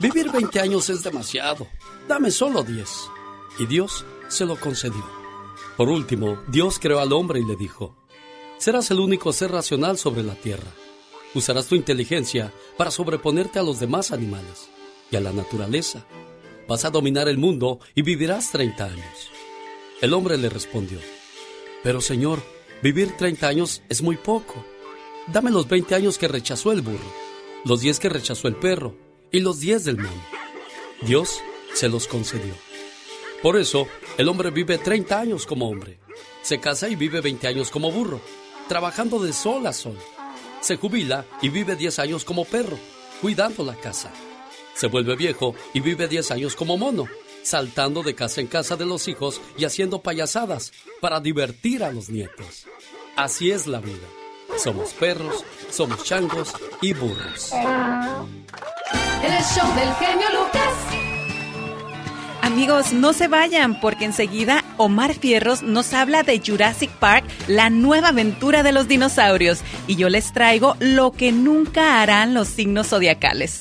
vivir 0.00 0.30
20 0.30 0.60
años 0.60 0.88
es 0.88 1.02
demasiado, 1.02 1.66
dame 2.06 2.30
solo 2.30 2.62
10. 2.62 2.88
Y 3.58 3.66
Dios 3.66 4.06
se 4.28 4.46
lo 4.46 4.54
concedió. 4.54 5.04
Por 5.76 5.88
último, 5.88 6.40
Dios 6.46 6.78
creó 6.78 7.00
al 7.00 7.12
hombre 7.12 7.40
y 7.40 7.44
le 7.44 7.56
dijo, 7.56 8.01
serás 8.62 8.92
el 8.92 9.00
único 9.00 9.32
ser 9.32 9.50
racional 9.50 9.98
sobre 9.98 10.22
la 10.22 10.36
tierra. 10.36 10.70
Usarás 11.34 11.66
tu 11.66 11.74
inteligencia 11.74 12.52
para 12.76 12.92
sobreponerte 12.92 13.58
a 13.58 13.64
los 13.64 13.80
demás 13.80 14.12
animales 14.12 14.68
y 15.10 15.16
a 15.16 15.20
la 15.20 15.32
naturaleza. 15.32 16.06
Vas 16.68 16.84
a 16.84 16.90
dominar 16.90 17.28
el 17.28 17.38
mundo 17.38 17.80
y 17.96 18.02
vivirás 18.02 18.52
30 18.52 18.84
años. 18.84 19.30
El 20.00 20.14
hombre 20.14 20.38
le 20.38 20.48
respondió, 20.48 21.00
pero 21.82 22.00
Señor, 22.00 22.40
vivir 22.84 23.16
30 23.16 23.48
años 23.48 23.82
es 23.88 24.00
muy 24.00 24.16
poco. 24.16 24.64
Dame 25.26 25.50
los 25.50 25.66
20 25.66 25.96
años 25.96 26.16
que 26.16 26.28
rechazó 26.28 26.70
el 26.70 26.82
burro, 26.82 27.12
los 27.64 27.80
10 27.80 27.98
que 27.98 28.10
rechazó 28.10 28.46
el 28.46 28.54
perro 28.54 28.94
y 29.32 29.40
los 29.40 29.58
10 29.58 29.86
del 29.86 29.96
mono. 29.96 30.22
Dios 31.00 31.40
se 31.74 31.88
los 31.88 32.06
concedió. 32.06 32.54
Por 33.42 33.56
eso, 33.56 33.88
el 34.18 34.28
hombre 34.28 34.52
vive 34.52 34.78
30 34.78 35.18
años 35.18 35.46
como 35.46 35.68
hombre. 35.68 35.98
Se 36.42 36.60
casa 36.60 36.88
y 36.88 36.94
vive 36.94 37.20
20 37.20 37.48
años 37.48 37.70
como 37.72 37.90
burro, 37.90 38.20
trabajando 38.68 39.18
de 39.18 39.32
sol 39.32 39.66
a 39.66 39.72
sol. 39.72 39.98
Se 40.60 40.76
jubila 40.76 41.24
y 41.40 41.48
vive 41.48 41.76
10 41.76 41.98
años 41.98 42.24
como 42.24 42.44
perro, 42.44 42.78
cuidando 43.20 43.64
la 43.64 43.74
casa. 43.74 44.10
Se 44.74 44.86
vuelve 44.86 45.16
viejo 45.16 45.54
y 45.72 45.80
vive 45.80 46.08
10 46.08 46.30
años 46.30 46.56
como 46.56 46.78
mono, 46.78 47.06
saltando 47.42 48.02
de 48.02 48.14
casa 48.14 48.40
en 48.40 48.46
casa 48.46 48.76
de 48.76 48.86
los 48.86 49.08
hijos 49.08 49.40
y 49.58 49.64
haciendo 49.64 50.02
payasadas 50.02 50.72
para 51.00 51.20
divertir 51.20 51.84
a 51.84 51.92
los 51.92 52.08
nietos. 52.08 52.66
Así 53.16 53.50
es 53.50 53.66
la 53.66 53.80
vida. 53.80 54.08
Somos 54.56 54.92
perros, 54.94 55.44
somos 55.70 56.04
changos 56.04 56.52
y 56.80 56.92
burros. 56.92 57.52
El 59.22 59.44
show 59.44 59.74
del 59.74 59.94
genio 59.94 60.28
Lucas. 60.30 61.01
Amigos, 62.42 62.92
no 62.92 63.12
se 63.12 63.28
vayan 63.28 63.78
porque 63.80 64.04
enseguida 64.04 64.64
Omar 64.76 65.14
Fierros 65.14 65.62
nos 65.62 65.94
habla 65.94 66.24
de 66.24 66.42
Jurassic 66.44 66.90
Park, 66.90 67.24
la 67.46 67.70
nueva 67.70 68.08
aventura 68.08 68.64
de 68.64 68.72
los 68.72 68.88
dinosaurios, 68.88 69.60
y 69.86 69.94
yo 69.94 70.08
les 70.08 70.32
traigo 70.32 70.76
lo 70.80 71.12
que 71.12 71.30
nunca 71.30 72.02
harán 72.02 72.34
los 72.34 72.48
signos 72.48 72.88
zodiacales. 72.88 73.60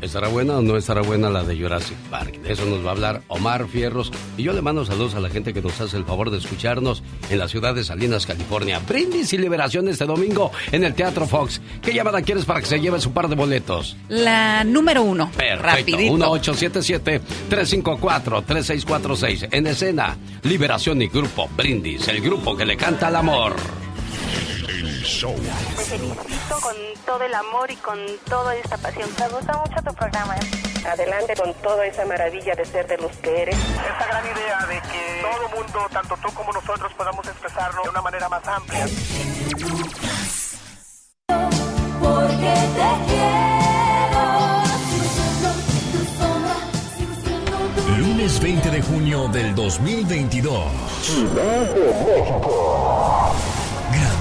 ¿Estará 0.00 0.28
buena 0.28 0.58
o 0.58 0.62
no 0.62 0.76
estará 0.78 1.02
buena 1.02 1.28
la 1.28 1.42
de 1.44 1.58
Jurassic 1.58 1.96
Park? 2.10 2.40
De 2.40 2.52
eso 2.52 2.64
nos 2.64 2.82
va 2.84 2.88
a 2.88 2.92
hablar 2.92 3.20
Omar 3.28 3.68
Fierros. 3.68 4.10
Y 4.38 4.44
yo 4.44 4.52
le 4.54 4.62
mando 4.62 4.84
saludos 4.86 5.14
a 5.14 5.20
la 5.20 5.28
gente 5.28 5.52
que 5.52 5.60
nos 5.60 5.78
hace 5.80 5.96
el 5.98 6.04
favor 6.04 6.30
de 6.30 6.38
escucharnos 6.38 7.02
en 7.28 7.38
la 7.38 7.48
ciudad 7.48 7.74
de 7.74 7.84
Salinas, 7.84 8.24
California. 8.24 8.80
Brindis 8.86 9.32
y 9.34 9.38
liberación 9.38 9.88
este 9.88 10.06
domingo 10.06 10.52
en 10.72 10.84
el 10.84 10.94
Teatro 10.94 11.26
Fox. 11.26 11.60
¿Qué 11.82 11.92
llamada 11.92 12.22
quieres 12.22 12.46
para 12.46 12.60
que 12.60 12.66
se 12.66 12.80
lleve 12.80 12.98
su 12.98 13.12
par 13.12 13.28
de 13.28 13.36
boletos? 13.36 13.96
La 14.08 14.64
número 14.64 15.02
uno. 15.02 15.30
Perfecto. 15.36 15.62
Rapidito. 15.62 16.34
1877-354-3646. 17.50 19.48
En 19.52 19.66
escena, 19.66 20.16
Liberación 20.42 21.02
y 21.02 21.08
Grupo 21.08 21.50
Brindis, 21.56 22.08
el 22.08 22.22
grupo 22.22 22.56
que 22.56 22.64
le 22.64 22.76
canta 22.76 23.08
al 23.08 23.16
amor. 23.16 23.54
Show. 25.02 25.34
Te 25.76 25.84
felicito 25.84 26.60
con 26.60 26.74
todo 27.06 27.22
el 27.24 27.34
amor 27.34 27.70
y 27.70 27.76
con 27.76 27.98
toda 28.28 28.54
esta 28.54 28.76
pasión. 28.76 29.08
Me 29.18 29.28
gusta 29.28 29.56
mucho 29.58 29.82
tu 29.82 29.94
programa. 29.94 30.36
Adelante 30.86 31.34
con 31.36 31.54
toda 31.54 31.86
esa 31.86 32.04
maravilla 32.04 32.54
de 32.54 32.64
ser 32.64 32.86
de 32.86 32.98
los 32.98 33.12
que 33.16 33.42
eres. 33.42 33.56
Esta 33.56 34.06
gran 34.06 34.24
idea 34.24 34.66
de 34.66 34.80
que 34.82 35.22
todo 35.22 35.48
mundo, 35.56 35.88
tanto 35.92 36.16
tú 36.22 36.32
como 36.34 36.52
nosotros, 36.52 36.92
podamos 36.94 37.26
expresarlo 37.26 37.82
de 37.82 37.88
una 37.88 38.02
manera 38.02 38.28
más 38.28 38.46
amplia. 38.46 38.86
Porque 42.00 42.54
te 42.76 42.90
Lunes 47.98 48.40
20 48.40 48.70
de 48.70 48.82
junio 48.82 49.28
del 49.28 49.54
2022. 49.54 50.64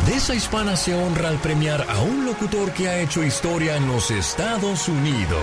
Grandeza 0.09 0.33
Hispana 0.33 0.75
se 0.75 0.95
honra 0.95 1.29
al 1.29 1.37
premiar 1.37 1.85
a 1.87 2.01
un 2.01 2.25
locutor 2.25 2.73
que 2.73 2.89
ha 2.89 2.99
hecho 2.99 3.23
historia 3.23 3.77
en 3.77 3.87
los 3.87 4.09
Estados 4.09 4.87
Unidos. 4.87 5.39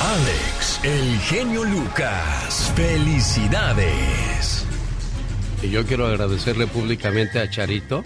Alex, 0.00 0.80
el 0.82 1.18
genio 1.18 1.64
Lucas. 1.64 2.72
Felicidades. 2.74 4.64
Y 5.62 5.68
yo 5.68 5.84
quiero 5.84 6.06
agradecerle 6.06 6.66
públicamente 6.66 7.40
a 7.40 7.50
Charito, 7.50 8.04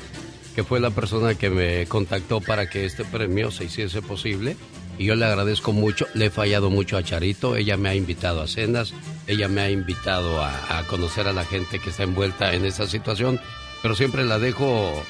que 0.56 0.64
fue 0.64 0.80
la 0.80 0.90
persona 0.90 1.36
que 1.36 1.48
me 1.48 1.86
contactó 1.86 2.40
para 2.40 2.68
que 2.68 2.84
este 2.84 3.05
premio 3.05 3.52
se 3.52 3.66
hiciese 3.66 4.02
posible. 4.02 4.56
Y 4.98 5.05
yo 5.05 5.14
le 5.14 5.26
agradezco 5.26 5.72
mucho, 5.72 6.09
le 6.12 6.26
he 6.26 6.30
fallado 6.30 6.70
mucho 6.70 6.96
a 6.96 7.05
Charito, 7.05 7.55
ella 7.55 7.76
me 7.76 7.90
ha 7.90 7.94
invitado 7.94 8.42
a 8.42 8.48
cenas, 8.48 8.94
ella 9.28 9.46
me 9.46 9.60
ha 9.60 9.70
invitado 9.70 10.42
a, 10.42 10.76
a 10.76 10.82
conocer 10.88 11.28
a 11.28 11.32
la 11.32 11.44
gente 11.44 11.78
que 11.78 11.90
está 11.90 12.02
envuelta 12.02 12.52
en 12.52 12.64
esta 12.64 12.88
situación, 12.88 13.40
pero 13.80 13.94
siempre 13.94 14.24
la 14.24 14.40
dejo 14.40 15.05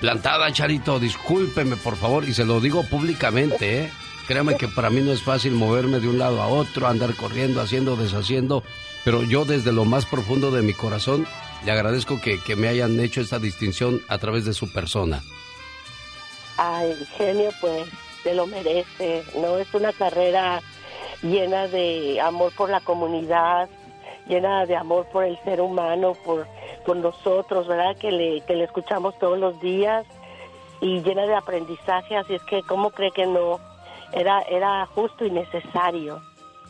plantada, 0.00 0.52
Charito, 0.52 0.98
discúlpeme 0.98 1.76
por 1.76 1.96
favor, 1.96 2.28
y 2.28 2.34
se 2.34 2.44
lo 2.44 2.60
digo 2.60 2.84
públicamente, 2.84 3.84
¿eh? 3.84 3.92
Créame 4.26 4.56
que 4.56 4.66
para 4.66 4.90
mí 4.90 5.02
no 5.02 5.12
es 5.12 5.22
fácil 5.22 5.52
moverme 5.52 6.00
de 6.00 6.08
un 6.08 6.18
lado 6.18 6.42
a 6.42 6.48
otro, 6.48 6.88
andar 6.88 7.14
corriendo, 7.14 7.60
haciendo, 7.60 7.94
deshaciendo, 7.94 8.64
pero 9.04 9.22
yo 9.22 9.44
desde 9.44 9.72
lo 9.72 9.84
más 9.84 10.04
profundo 10.04 10.50
de 10.50 10.62
mi 10.62 10.72
corazón 10.72 11.26
le 11.64 11.70
agradezco 11.70 12.20
que, 12.20 12.42
que 12.42 12.56
me 12.56 12.66
hayan 12.66 12.98
hecho 12.98 13.20
esta 13.20 13.38
distinción 13.38 14.02
a 14.08 14.18
través 14.18 14.44
de 14.44 14.52
su 14.52 14.72
persona. 14.72 15.22
Ay, 16.56 16.94
genio, 17.16 17.50
pues 17.60 17.88
te 18.24 18.34
lo 18.34 18.46
merece. 18.46 19.22
No 19.40 19.58
es 19.58 19.72
una 19.74 19.92
carrera 19.92 20.60
llena 21.22 21.68
de 21.68 22.20
amor 22.20 22.52
por 22.56 22.70
la 22.70 22.80
comunidad, 22.80 23.68
llena 24.26 24.66
de 24.66 24.74
amor 24.74 25.06
por 25.12 25.24
el 25.24 25.38
ser 25.44 25.60
humano, 25.60 26.14
por, 26.24 26.46
por 26.86 26.96
nosotros, 26.96 27.66
¿verdad? 27.66 27.96
Que 27.96 28.12
le, 28.12 28.40
que 28.42 28.54
le 28.54 28.64
escuchamos 28.64 29.18
todos 29.18 29.38
los 29.38 29.60
días 29.60 30.06
y 30.80 31.02
llena 31.02 31.26
de 31.26 31.34
aprendizaje, 31.34 32.16
así 32.16 32.34
es 32.34 32.42
que, 32.44 32.62
¿cómo 32.62 32.90
cree 32.90 33.10
que 33.10 33.26
no? 33.26 33.60
Era, 34.12 34.40
era 34.42 34.86
justo 34.86 35.26
y 35.26 35.30
necesario. 35.30 36.22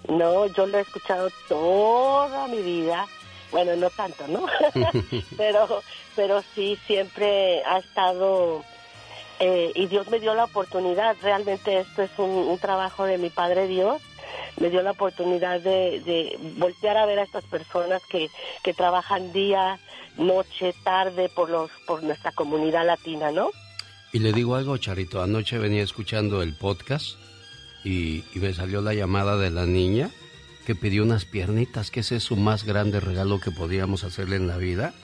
No, 0.08 0.46
yo 0.46 0.66
lo 0.66 0.78
he 0.78 0.80
escuchado 0.80 1.28
toda 1.48 2.48
mi 2.48 2.62
vida. 2.62 3.06
Bueno, 3.52 3.76
no 3.76 3.90
tanto, 3.90 4.26
¿no? 4.28 4.46
pero, 5.36 5.82
pero 6.14 6.42
sí, 6.54 6.78
siempre 6.86 7.62
ha 7.64 7.78
estado 7.78 8.64
eh, 9.38 9.72
y 9.74 9.86
Dios 9.86 10.08
me 10.08 10.20
dio 10.20 10.34
la 10.34 10.44
oportunidad. 10.44 11.16
Realmente 11.22 11.78
esto 11.78 12.02
es 12.02 12.10
un, 12.18 12.56
trabajo 12.58 13.04
de 13.04 13.18
mi 13.18 13.30
Padre 13.30 13.66
Dios. 13.66 14.00
Me 14.60 14.70
dio 14.70 14.82
la 14.82 14.92
oportunidad 14.92 15.60
de, 15.60 16.00
de 16.00 16.38
voltear 16.56 16.96
a 16.96 17.06
ver 17.06 17.18
a 17.18 17.24
estas 17.24 17.44
personas 17.44 18.02
que, 18.08 18.30
que 18.62 18.72
trabajan 18.72 19.32
día, 19.32 19.78
noche, 20.16 20.74
tarde 20.82 21.28
por 21.28 21.50
los 21.50 21.70
por 21.86 22.02
nuestra 22.02 22.32
comunidad 22.32 22.86
latina, 22.86 23.30
¿no? 23.30 23.50
Y 24.12 24.18
le 24.18 24.32
digo 24.32 24.54
algo, 24.54 24.78
Charito. 24.78 25.22
Anoche 25.22 25.58
venía 25.58 25.82
escuchando 25.82 26.40
el 26.40 26.54
podcast 26.54 27.18
y, 27.84 28.24
me 28.34 28.54
salió 28.54 28.80
la 28.80 28.94
llamada 28.94 29.36
de 29.36 29.50
la 29.50 29.66
niña 29.66 30.10
que 30.64 30.74
pidió 30.74 31.04
unas 31.04 31.24
piernitas, 31.24 31.90
que 31.90 32.00
ese 32.00 32.16
es 32.16 32.24
su 32.24 32.36
más 32.36 32.64
grande 32.64 32.98
regalo 32.98 33.40
que 33.40 33.50
podíamos 33.50 34.04
hacerle 34.04 34.36
en 34.36 34.48
la 34.48 34.56
vida. 34.56 34.94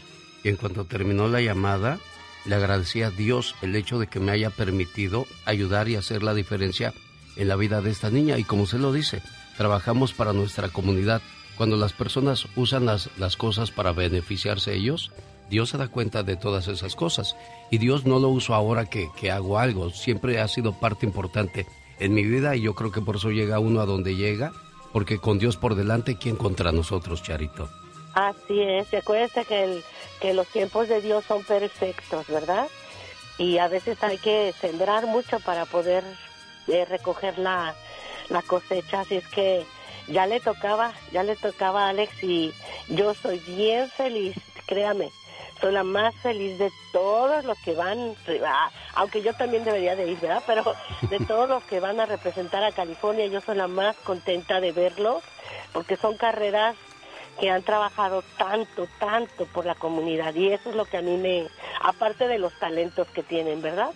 Y 0.43 0.49
en 0.49 0.57
cuanto 0.57 0.87
terminó 0.87 1.29
la 1.29 1.41
llamada, 1.41 2.01
le 2.47 2.55
agradecí 2.57 3.03
a 3.03 3.11
Dios 3.11 3.55
el 3.63 3.77
hecho 3.77 3.99
de 3.99 4.09
que 4.09 4.19
me 4.19 4.33
haya 4.33 4.51
permitido 4.51 5.27
ayudar 5.45 5.89
y 5.89 5.97
hacer 5.97 6.23
la 6.23 6.35
diferencia 6.35 6.93
en 7.37 7.47
la 7.49 7.57
vida 7.57 7.81
de 7.81 7.91
esta 7.91 8.11
niña. 8.11 8.39
Y 8.39 8.45
como 8.45 8.67
se 8.67 8.79
lo 8.79 8.93
dice, 8.93 9.23
trabajamos 9.57 10.13
para 10.13 10.33
nuestra 10.33 10.69
comunidad. 10.69 11.23
Cuando 11.57 11.77
las 11.77 11.93
personas 11.93 12.47
usan 12.57 12.87
las, 12.87 13.11
las 13.19 13.37
cosas 13.37 13.71
para 13.71 13.93
beneficiarse 13.93 14.75
ellos, 14.75 15.13
Dios 15.51 15.71
se 15.71 15.79
da 15.79 15.89
cuenta 15.89 16.23
de 16.23 16.37
todas 16.37 16.69
esas 16.69 16.97
cosas. 16.97 17.37
Y 17.71 17.79
Dios 17.79 18.07
no 18.07 18.19
lo 18.19 18.29
uso 18.29 18.55
ahora 18.55 18.87
que, 18.87 19.11
que 19.17 19.31
hago 19.31 19.59
algo, 19.59 19.91
siempre 19.91 20.41
ha 20.41 20.49
sido 20.49 20.73
parte 20.73 21.07
importante 21.07 21.67
en 21.99 22.15
mi 22.15 22.25
vida 22.25 22.57
y 22.57 22.63
yo 22.63 22.75
creo 22.75 22.91
que 22.91 23.01
por 23.01 23.17
eso 23.17 23.31
llega 23.31 23.59
uno 23.59 23.81
a 23.81 23.87
donde 23.87 24.17
llega, 24.17 24.53
porque 24.93 25.19
con 25.19 25.39
Dios 25.39 25.57
por 25.57 25.75
delante, 25.75 26.17
¿quién 26.17 26.37
contra 26.37 26.73
nosotros, 26.73 27.23
Charito? 27.23 27.69
Así 28.15 28.61
es, 28.61 28.89
que, 28.89 29.65
el, 29.65 29.85
que 30.21 30.35
los 30.35 30.47
tiempos 30.49 30.89
de 30.89 31.01
Dios 31.01 31.25
son 31.27 31.43
perfectos, 31.45 32.27
¿verdad? 32.29 32.69
Y 33.39 33.59
a 33.59 33.69
veces 33.69 34.03
hay 34.03 34.19
que 34.19 34.55
sembrar 34.61 35.07
mucho 35.07 35.41
para 35.41 35.65
poder 35.65 36.05
eh, 36.69 36.85
recoger 36.85 37.39
la, 37.39 37.75
la 38.33 38.43
cosecha, 38.43 39.01
así 39.01 39.17
es 39.17 39.27
que 39.29 39.65
ya 40.09 40.27
le 40.27 40.41
tocaba, 40.41 40.93
ya 41.13 41.23
le 41.23 41.37
tocaba 41.37 41.87
a 41.87 41.89
Alex 41.91 42.23
y 42.25 42.53
yo 42.89 43.15
soy 43.15 43.39
bien 43.41 43.89
feliz, 43.91 44.37
créame, 44.67 45.11
soy 45.61 45.73
la 45.73 45.85
más 45.85 46.15
feliz 46.17 46.59
de 46.59 46.73
todos 46.93 47.45
los 47.45 47.59
que 47.59 47.75
van, 47.75 48.17
ah, 48.45 48.71
aunque 48.95 49.23
yo 49.23 49.33
también 49.35 49.65
debería 49.65 49.95
de 49.95 50.11
ir, 50.11 50.19
¿verdad? 50.19 50.43
Pero 50.47 50.75
de 51.03 51.19
todos 51.27 51.49
los 51.49 51.63
que 51.65 51.81
van 51.81 52.01
a 52.01 52.07
representar 52.07 52.65
a 52.65 52.73
California, 52.73 53.27
yo 53.27 53.41
soy 53.41 53.57
la 53.57 53.69
más 53.69 53.97
contenta 53.99 54.61
de 54.61 54.73
verlos, 54.73 55.23
porque 55.73 55.97
son 55.97 56.17
carreras 56.17 56.77
que 57.41 57.51
han 57.51 57.63
trabajado 57.63 58.23
tanto, 58.37 58.87
tanto 58.99 59.47
por 59.47 59.65
la 59.65 59.75
comunidad, 59.75 60.35
y 60.35 60.53
eso 60.53 60.71
es 60.71 60.77
lo 60.77 60.85
que 60.85 60.99
a 60.99 61.03
mí 61.03 61.17
me, 61.17 61.47
aparte 61.81 62.29
de 62.29 62.39
los 62.39 62.53
talentos 62.59 63.07
que 63.09 63.23
tienen, 63.23 63.63
¿verdad? 63.63 63.93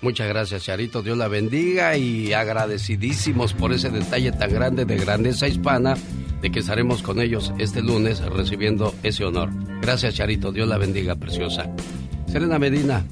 Muchas 0.00 0.28
gracias, 0.28 0.64
Charito. 0.64 1.02
Dios 1.02 1.18
la 1.18 1.28
bendiga 1.28 1.96
y 1.96 2.32
agradecidísimos 2.32 3.52
por 3.52 3.72
ese 3.72 3.90
detalle 3.90 4.30
tan 4.30 4.52
grande 4.52 4.84
de 4.84 4.96
grandeza 4.96 5.48
hispana 5.48 5.96
de 6.40 6.52
que 6.52 6.60
estaremos 6.60 7.02
con 7.02 7.20
ellos 7.20 7.52
este 7.58 7.82
lunes 7.82 8.20
recibiendo 8.20 8.94
ese 9.02 9.24
honor. 9.24 9.50
Gracias, 9.82 10.14
Charito. 10.14 10.52
Dios 10.52 10.68
la 10.68 10.78
bendiga, 10.78 11.16
preciosa. 11.16 11.68
Serena 12.28 12.60
Medina, 12.60 13.04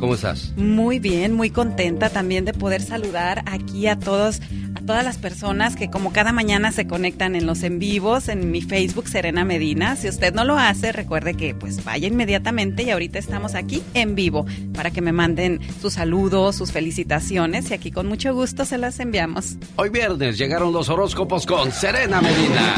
¿cómo 0.00 0.14
estás? 0.14 0.52
Muy 0.56 0.98
bien, 0.98 1.34
muy 1.34 1.50
contenta 1.50 2.10
también 2.10 2.44
de 2.44 2.52
poder 2.52 2.82
saludar 2.82 3.44
aquí 3.46 3.86
a 3.86 3.98
todos 3.98 4.40
todas 4.86 5.04
las 5.04 5.18
personas 5.18 5.76
que 5.76 5.90
como 5.90 6.12
cada 6.12 6.32
mañana 6.32 6.72
se 6.72 6.86
conectan 6.86 7.36
en 7.36 7.46
los 7.46 7.62
en 7.62 7.78
vivos 7.78 8.28
en 8.28 8.50
mi 8.50 8.60
Facebook 8.60 9.08
Serena 9.08 9.44
Medina. 9.44 9.96
Si 9.96 10.08
usted 10.08 10.34
no 10.34 10.44
lo 10.44 10.58
hace, 10.58 10.92
recuerde 10.92 11.34
que 11.34 11.54
pues 11.54 11.84
vaya 11.84 12.08
inmediatamente 12.08 12.82
y 12.82 12.90
ahorita 12.90 13.18
estamos 13.18 13.54
aquí 13.54 13.82
en 13.94 14.14
vivo 14.14 14.46
para 14.74 14.90
que 14.90 15.00
me 15.00 15.12
manden 15.12 15.60
sus 15.80 15.94
saludos, 15.94 16.56
sus 16.56 16.72
felicitaciones 16.72 17.70
y 17.70 17.74
aquí 17.74 17.90
con 17.90 18.06
mucho 18.06 18.34
gusto 18.34 18.64
se 18.64 18.78
las 18.78 19.00
enviamos. 19.00 19.56
Hoy 19.76 19.88
viernes 19.88 20.38
llegaron 20.38 20.72
los 20.72 20.88
horóscopos 20.88 21.46
con 21.46 21.72
Serena 21.72 22.20
Medina. 22.20 22.74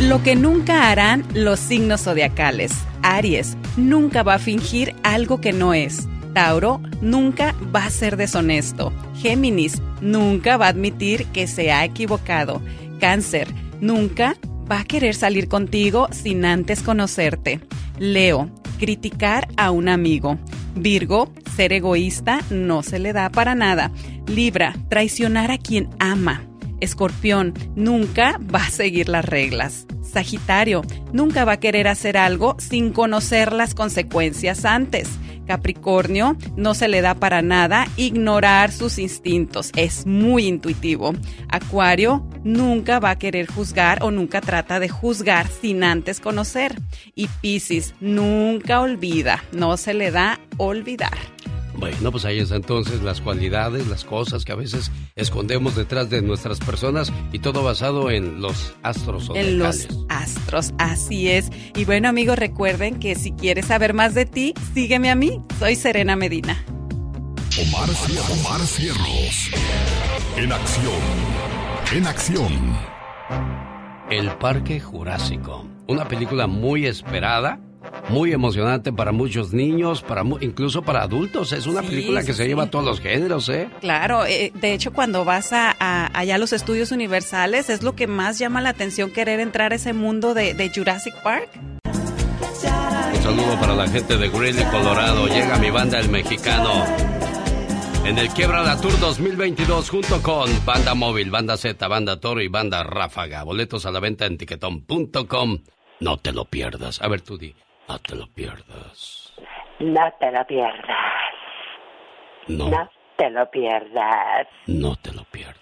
Lo 0.00 0.22
que 0.22 0.34
nunca 0.34 0.90
harán 0.90 1.24
los 1.34 1.60
signos 1.60 2.02
zodiacales. 2.02 2.72
Aries 3.02 3.56
nunca 3.76 4.22
va 4.22 4.34
a 4.34 4.38
fingir 4.38 4.94
algo 5.02 5.40
que 5.40 5.52
no 5.52 5.74
es. 5.74 6.08
Tauro 6.34 6.80
nunca 7.00 7.54
va 7.74 7.84
a 7.84 7.90
ser 7.90 8.16
deshonesto. 8.16 8.92
Géminis 9.16 9.82
nunca 10.00 10.56
va 10.56 10.66
a 10.66 10.70
admitir 10.70 11.26
que 11.26 11.46
se 11.46 11.72
ha 11.72 11.84
equivocado. 11.84 12.62
Cáncer 13.00 13.48
nunca 13.80 14.36
va 14.70 14.80
a 14.80 14.84
querer 14.84 15.14
salir 15.14 15.48
contigo 15.48 16.08
sin 16.12 16.44
antes 16.44 16.82
conocerte. 16.82 17.60
Leo, 17.98 18.50
criticar 18.78 19.48
a 19.56 19.70
un 19.70 19.88
amigo. 19.88 20.38
Virgo, 20.74 21.32
ser 21.56 21.72
egoísta 21.72 22.40
no 22.50 22.82
se 22.82 22.98
le 22.98 23.12
da 23.12 23.30
para 23.30 23.54
nada. 23.54 23.90
Libra, 24.26 24.74
traicionar 24.88 25.50
a 25.50 25.58
quien 25.58 25.88
ama. 25.98 26.49
Escorpión, 26.80 27.54
nunca 27.74 28.38
va 28.54 28.64
a 28.64 28.70
seguir 28.70 29.08
las 29.08 29.24
reglas. 29.24 29.86
Sagitario, 30.02 30.82
nunca 31.12 31.44
va 31.44 31.52
a 31.52 31.60
querer 31.60 31.88
hacer 31.88 32.16
algo 32.16 32.56
sin 32.58 32.92
conocer 32.92 33.52
las 33.52 33.74
consecuencias 33.74 34.64
antes. 34.64 35.08
Capricornio, 35.46 36.36
no 36.56 36.74
se 36.74 36.86
le 36.86 37.00
da 37.00 37.16
para 37.16 37.42
nada 37.42 37.88
ignorar 37.96 38.70
sus 38.70 38.98
instintos, 38.98 39.72
es 39.74 40.06
muy 40.06 40.46
intuitivo. 40.46 41.12
Acuario, 41.48 42.24
nunca 42.44 43.00
va 43.00 43.10
a 43.10 43.18
querer 43.18 43.48
juzgar 43.48 44.04
o 44.04 44.12
nunca 44.12 44.40
trata 44.40 44.78
de 44.78 44.88
juzgar 44.88 45.48
sin 45.48 45.82
antes 45.82 46.20
conocer. 46.20 46.76
Y 47.16 47.26
Piscis, 47.40 47.94
nunca 48.00 48.80
olvida, 48.80 49.42
no 49.50 49.76
se 49.76 49.92
le 49.92 50.12
da 50.12 50.38
olvidar. 50.56 51.18
Bueno, 51.80 52.12
pues 52.12 52.26
ahí 52.26 52.38
están 52.38 52.58
entonces 52.58 53.02
las 53.02 53.22
cualidades, 53.22 53.88
las 53.88 54.04
cosas 54.04 54.44
que 54.44 54.52
a 54.52 54.54
veces 54.54 54.92
escondemos 55.16 55.76
detrás 55.76 56.10
de 56.10 56.20
nuestras 56.20 56.60
personas 56.60 57.10
y 57.32 57.38
todo 57.38 57.62
basado 57.62 58.10
en 58.10 58.42
los 58.42 58.74
astros. 58.82 59.30
En 59.34 59.58
los 59.58 59.88
astros, 60.10 60.74
así 60.76 61.30
es. 61.30 61.50
Y 61.74 61.86
bueno 61.86 62.10
amigos, 62.10 62.38
recuerden 62.38 63.00
que 63.00 63.14
si 63.14 63.32
quieres 63.32 63.64
saber 63.66 63.94
más 63.94 64.14
de 64.14 64.26
ti, 64.26 64.52
sígueme 64.74 65.10
a 65.10 65.14
mí. 65.14 65.40
Soy 65.58 65.74
Serena 65.74 66.16
Medina. 66.16 66.62
Omar, 67.58 67.88
Omar 68.30 68.60
Cierros. 68.66 69.50
En 70.36 70.52
acción. 70.52 70.92
En 71.94 72.06
acción. 72.06 72.76
El 74.10 74.28
Parque 74.36 74.80
Jurásico. 74.80 75.66
Una 75.88 76.06
película 76.06 76.46
muy 76.46 76.86
esperada 76.86 77.58
muy 78.08 78.32
emocionante 78.32 78.92
para 78.92 79.12
muchos 79.12 79.52
niños, 79.52 80.02
para 80.02 80.22
incluso 80.40 80.82
para 80.82 81.02
adultos. 81.02 81.52
Es 81.52 81.66
una 81.66 81.82
película 81.82 82.24
que 82.24 82.34
se 82.34 82.46
lleva 82.46 82.64
a 82.64 82.70
todos 82.70 82.84
los 82.84 83.00
géneros, 83.00 83.48
¿eh? 83.48 83.68
Claro, 83.80 84.26
eh, 84.26 84.52
de 84.54 84.74
hecho 84.74 84.92
cuando 84.92 85.24
vas 85.24 85.52
a, 85.52 85.76
allá 86.12 86.34
a 86.34 86.38
los 86.38 86.52
estudios 86.52 86.92
universales 86.92 87.70
es 87.70 87.82
lo 87.82 87.94
que 87.94 88.06
más 88.06 88.38
llama 88.38 88.60
la 88.60 88.70
atención 88.70 89.10
querer 89.10 89.40
entrar 89.40 89.72
a 89.72 89.76
ese 89.76 89.92
mundo 89.92 90.34
de, 90.34 90.70
Jurassic 90.74 91.14
Park. 91.22 91.48
Un 93.14 93.22
saludo 93.22 93.58
para 93.60 93.74
la 93.74 93.88
gente 93.88 94.16
de 94.16 94.28
Greeley, 94.28 94.64
Colorado. 94.66 95.26
Llega 95.26 95.58
mi 95.58 95.70
banda 95.70 95.98
El 95.98 96.08
Mexicano. 96.08 96.84
En 98.04 98.18
el 98.18 98.28
Quiebra 98.30 98.62
la 98.62 98.80
Tour 98.80 98.98
2022 98.98 99.90
junto 99.90 100.22
con 100.22 100.48
Banda 100.64 100.94
Móvil, 100.94 101.30
Banda 101.30 101.56
Z, 101.56 101.86
Banda 101.86 102.18
Toro 102.18 102.40
y 102.40 102.48
Banda 102.48 102.82
Ráfaga. 102.82 103.42
Boletos 103.44 103.84
a 103.84 103.90
la 103.90 104.00
venta 104.00 104.26
en 104.26 104.38
tiquetón.com. 104.38 105.58
No 106.00 106.16
te 106.16 106.32
lo 106.32 106.46
pierdas. 106.46 107.00
A 107.02 107.08
ver, 107.08 107.20
tú 107.20 107.36
di. 107.36 107.54
No 107.90 107.98
te 107.98 108.14
lo 108.14 108.26
pierdas. 108.28 109.32
No 109.80 110.12
te 110.20 110.30
lo 110.30 110.46
pierdas. 110.46 110.94
No. 112.46 112.68
No 112.68 112.88
te 113.18 113.30
lo 113.30 113.50
pierdas. 113.50 114.46
No 114.68 114.94
te 114.94 115.12
lo 115.12 115.24
pierdas. 115.24 115.56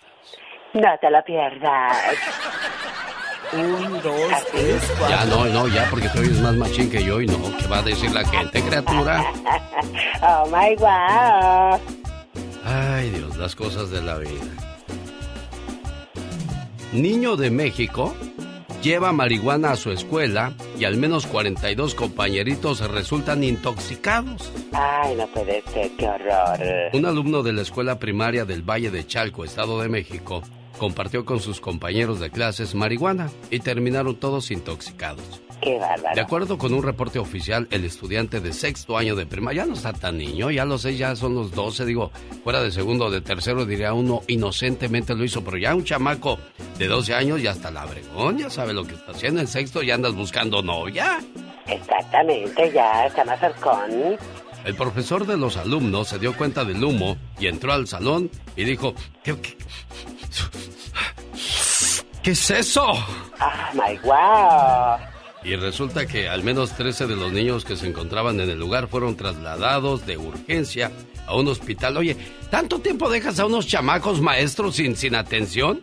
No 0.74 0.98
te 1.00 1.10
lo 1.10 1.24
pierdas. 1.24 1.96
Un, 3.54 4.02
dos, 4.02 4.46
tres, 4.52 4.94
cuatro. 4.98 5.16
Ya 5.16 5.24
no, 5.24 5.44
no, 5.46 5.68
ya, 5.68 5.86
porque 5.88 6.10
tú 6.10 6.18
eres 6.18 6.38
más 6.42 6.54
machín 6.54 6.90
que 6.90 7.02
yo 7.02 7.18
y 7.22 7.26
no. 7.26 7.38
¿Qué 7.56 7.66
va 7.66 7.78
a 7.78 7.82
decir 7.82 8.10
la 8.12 8.22
gente, 8.26 8.62
criatura? 8.62 9.24
oh 10.22 10.44
my 10.50 10.74
God. 10.76 11.80
Ay, 12.62 13.08
Dios, 13.08 13.38
las 13.38 13.56
cosas 13.56 13.90
de 13.90 14.02
la 14.02 14.18
vida. 14.18 14.54
Niño 16.92 17.36
de 17.36 17.50
México 17.50 18.14
lleva 18.82 19.12
marihuana 19.12 19.72
a 19.72 19.76
su 19.76 19.90
escuela 19.90 20.54
y 20.78 20.84
al 20.84 20.96
menos 20.96 21.26
42 21.26 21.94
compañeritos 21.94 22.80
resultan 22.90 23.44
intoxicados. 23.44 24.52
Ay, 24.72 25.14
no 25.16 25.26
puede 25.28 25.62
ser, 25.72 25.90
qué 25.96 26.06
horror. 26.06 26.58
Un 26.92 27.06
alumno 27.06 27.42
de 27.42 27.52
la 27.52 27.62
escuela 27.62 27.98
primaria 27.98 28.44
del 28.44 28.62
Valle 28.62 28.90
de 28.90 29.06
Chalco, 29.06 29.44
Estado 29.44 29.80
de 29.80 29.88
México, 29.88 30.42
compartió 30.78 31.24
con 31.24 31.40
sus 31.40 31.60
compañeros 31.60 32.20
de 32.20 32.30
clases 32.30 32.74
marihuana 32.74 33.30
y 33.50 33.60
terminaron 33.60 34.16
todos 34.16 34.50
intoxicados. 34.50 35.42
Qué 35.60 35.78
bárbaro. 35.78 36.14
De 36.14 36.20
acuerdo 36.20 36.58
con 36.58 36.72
un 36.72 36.82
reporte 36.82 37.18
oficial, 37.18 37.66
el 37.70 37.84
estudiante 37.84 38.40
de 38.40 38.52
sexto 38.52 38.96
año 38.96 39.16
de 39.16 39.26
primaria 39.26 39.62
ya 39.62 39.66
no 39.66 39.74
está 39.74 39.92
tan 39.92 40.18
niño, 40.18 40.50
ya 40.50 40.64
los 40.64 40.82
seis 40.82 40.98
ya 40.98 41.16
son 41.16 41.34
los 41.34 41.50
doce, 41.52 41.84
digo, 41.84 42.12
fuera 42.44 42.62
de 42.62 42.70
segundo 42.70 43.06
o 43.06 43.10
de 43.10 43.20
tercero 43.20 43.66
diría 43.66 43.92
uno, 43.92 44.22
inocentemente 44.28 45.14
lo 45.14 45.24
hizo, 45.24 45.42
pero 45.42 45.56
ya 45.56 45.74
un 45.74 45.84
chamaco 45.84 46.38
de 46.78 46.86
12 46.86 47.14
años 47.14 47.42
ya 47.42 47.50
está 47.50 47.70
labregón, 47.70 48.38
ya 48.38 48.50
sabe 48.50 48.72
lo 48.72 48.84
que 48.84 48.94
está 48.94 49.12
haciendo, 49.12 49.40
en 49.40 49.48
sexto 49.48 49.82
ya 49.82 49.94
andas 49.94 50.14
buscando 50.14 50.62
novia. 50.62 51.18
Exactamente, 51.66 52.72
ya 52.72 53.06
está 53.06 53.24
más 53.24 53.40
con. 53.60 54.16
El 54.64 54.74
profesor 54.74 55.26
de 55.26 55.36
los 55.36 55.56
alumnos 55.56 56.08
se 56.08 56.18
dio 56.18 56.36
cuenta 56.36 56.64
del 56.64 56.82
humo 56.82 57.16
y 57.38 57.46
entró 57.46 57.72
al 57.72 57.86
salón 57.88 58.30
y 58.54 58.64
dijo, 58.64 58.94
¿qué, 59.22 59.34
qué, 59.40 59.56
qué 62.22 62.30
es 62.30 62.50
eso? 62.50 62.86
Ah, 63.40 63.70
my 63.74 63.96
wow. 64.02 65.17
Y 65.44 65.56
resulta 65.56 66.06
que 66.06 66.28
al 66.28 66.42
menos 66.42 66.72
13 66.72 67.06
de 67.06 67.16
los 67.16 67.32
niños 67.32 67.64
que 67.64 67.76
se 67.76 67.86
encontraban 67.86 68.40
en 68.40 68.50
el 68.50 68.58
lugar 68.58 68.88
fueron 68.88 69.16
trasladados 69.16 70.04
de 70.06 70.18
urgencia 70.18 70.90
a 71.26 71.36
un 71.36 71.48
hospital. 71.48 71.96
Oye, 71.96 72.16
¿tanto 72.50 72.80
tiempo 72.80 73.08
dejas 73.08 73.38
a 73.38 73.46
unos 73.46 73.66
chamacos 73.66 74.20
maestros 74.20 74.76
sin, 74.76 74.96
sin 74.96 75.14
atención? 75.14 75.82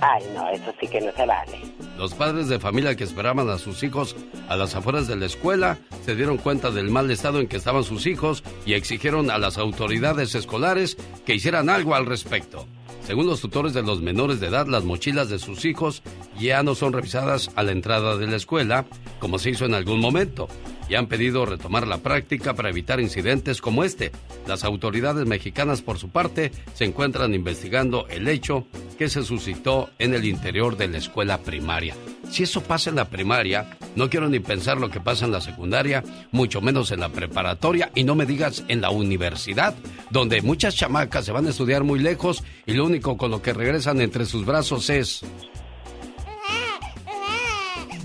Ay, 0.00 0.22
no, 0.34 0.48
eso 0.50 0.74
sí 0.78 0.88
que 0.88 1.00
no 1.00 1.12
se 1.12 1.24
vale. 1.24 1.58
Los 1.96 2.12
padres 2.12 2.48
de 2.48 2.58
familia 2.58 2.94
que 2.96 3.04
esperaban 3.04 3.48
a 3.48 3.58
sus 3.58 3.82
hijos 3.82 4.16
a 4.48 4.56
las 4.56 4.74
afueras 4.74 5.08
de 5.08 5.16
la 5.16 5.26
escuela 5.26 5.78
se 6.04 6.14
dieron 6.14 6.36
cuenta 6.36 6.70
del 6.70 6.90
mal 6.90 7.10
estado 7.10 7.40
en 7.40 7.48
que 7.48 7.56
estaban 7.56 7.84
sus 7.84 8.06
hijos 8.06 8.44
y 8.66 8.74
exigieron 8.74 9.30
a 9.30 9.38
las 9.38 9.56
autoridades 9.56 10.34
escolares 10.34 10.98
que 11.24 11.34
hicieran 11.34 11.70
algo 11.70 11.94
al 11.94 12.04
respecto. 12.04 12.66
Según 13.06 13.28
los 13.28 13.40
tutores 13.40 13.72
de 13.72 13.84
los 13.84 14.02
menores 14.02 14.40
de 14.40 14.48
edad, 14.48 14.66
las 14.66 14.82
mochilas 14.82 15.28
de 15.28 15.38
sus 15.38 15.64
hijos 15.64 16.02
ya 16.40 16.64
no 16.64 16.74
son 16.74 16.92
revisadas 16.92 17.52
a 17.54 17.62
la 17.62 17.70
entrada 17.70 18.16
de 18.16 18.26
la 18.26 18.34
escuela, 18.34 18.84
como 19.20 19.38
se 19.38 19.50
hizo 19.50 19.64
en 19.64 19.74
algún 19.74 20.00
momento, 20.00 20.48
y 20.88 20.94
han 20.94 21.06
pedido 21.06 21.46
retomar 21.46 21.86
la 21.86 21.98
práctica 21.98 22.54
para 22.54 22.70
evitar 22.70 23.00
incidentes 23.00 23.60
como 23.60 23.84
este. 23.84 24.12
Las 24.46 24.64
autoridades 24.64 25.26
mexicanas, 25.26 25.82
por 25.82 25.98
su 25.98 26.10
parte, 26.10 26.52
se 26.74 26.84
encuentran 26.84 27.34
investigando 27.34 28.06
el 28.08 28.28
hecho 28.28 28.66
que 28.98 29.08
se 29.08 29.22
suscitó 29.22 29.90
en 29.98 30.14
el 30.14 30.24
interior 30.24 30.76
de 30.76 30.88
la 30.88 30.98
escuela 30.98 31.38
primaria. 31.38 31.94
Si 32.30 32.42
eso 32.42 32.60
pasa 32.62 32.90
en 32.90 32.96
la 32.96 33.08
primaria, 33.08 33.76
no 33.94 34.10
quiero 34.10 34.28
ni 34.28 34.40
pensar 34.40 34.78
lo 34.78 34.90
que 34.90 35.00
pasa 35.00 35.26
en 35.26 35.32
la 35.32 35.40
secundaria, 35.40 36.02
mucho 36.32 36.60
menos 36.60 36.90
en 36.90 37.00
la 37.00 37.08
preparatoria 37.08 37.90
y 37.94 38.04
no 38.04 38.14
me 38.14 38.26
digas 38.26 38.64
en 38.68 38.80
la 38.80 38.90
universidad, 38.90 39.74
donde 40.10 40.42
muchas 40.42 40.74
chamacas 40.74 41.24
se 41.24 41.32
van 41.32 41.46
a 41.46 41.50
estudiar 41.50 41.84
muy 41.84 42.00
lejos 42.00 42.42
y 42.66 42.74
lo 42.74 42.84
único 42.84 43.16
con 43.16 43.30
lo 43.30 43.42
que 43.42 43.52
regresan 43.52 44.00
entre 44.00 44.26
sus 44.26 44.44
brazos 44.44 44.90
es 44.90 45.22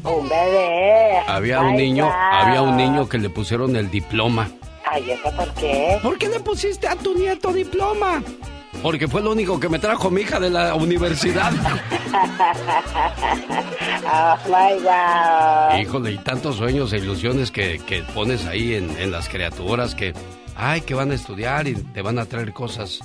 un 0.04 0.30
bebé. 0.30 1.20
Había 1.28 1.62
un 1.62 1.76
niño, 1.76 2.10
había 2.12 2.62
un 2.62 2.78
niño 2.78 3.08
que 3.08 3.18
le 3.18 3.30
pusieron 3.30 3.76
el 3.76 3.90
diploma. 3.90 4.50
Ay, 4.86 5.12
¿eso 5.12 5.36
por 5.36 5.54
qué? 5.54 6.00
¿Por 6.02 6.18
qué 6.18 6.28
le 6.30 6.40
pusiste 6.40 6.88
a 6.88 6.96
tu 6.96 7.14
nieto 7.14 7.54
diploma? 7.54 8.22
Porque 8.82 9.08
fue 9.08 9.22
lo 9.22 9.32
único 9.32 9.60
que 9.60 9.70
me 9.70 9.78
trajo 9.78 10.10
mi 10.10 10.22
hija 10.22 10.40
de 10.40 10.50
la 10.50 10.74
universidad. 10.74 11.52
oh 14.12 14.38
my 14.48 14.82
God. 14.82 15.80
Híjole, 15.80 16.14
y 16.14 16.18
tantos 16.18 16.56
sueños 16.56 16.92
e 16.94 16.98
ilusiones 16.98 17.52
que, 17.52 17.80
que 17.86 18.02
pones 18.16 18.46
ahí 18.48 18.74
en, 18.74 18.90
en, 18.98 19.12
las 19.12 19.30
criaturas 19.30 19.94
que, 19.94 20.14
ay, 20.56 20.82
que 20.82 20.96
van 20.96 21.12
a 21.12 21.14
estudiar 21.14 21.68
y 21.68 21.76
te 21.76 22.02
van 22.02 22.18
a 22.18 22.26
traer 22.26 22.54
cosas 22.54 23.02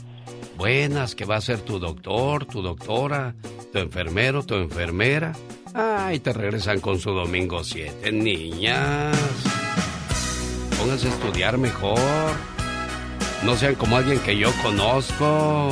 buenas, 0.56 1.14
que 1.14 1.27
va 1.27 1.36
a 1.36 1.40
ser 1.43 1.60
tu 1.60 1.78
doctor, 1.78 2.47
tu 2.47 2.62
doctora, 2.62 3.35
tu 3.73 3.78
enfermero, 3.78 4.43
tu 4.44 4.55
enfermera. 4.55 5.32
Ay, 5.78 6.20
te 6.20 6.32
regresan 6.32 6.81
con 6.81 6.98
su 6.98 7.11
domingo 7.11 7.62
7, 7.62 8.11
niñas. 8.11 9.15
Pónganse 10.78 11.09
a 11.09 11.11
estudiar 11.11 11.59
mejor. 11.59 11.98
No 13.43 13.55
sean 13.57 13.74
como 13.74 13.98
alguien 13.98 14.19
que 14.20 14.39
yo 14.39 14.51
conozco. 14.62 15.69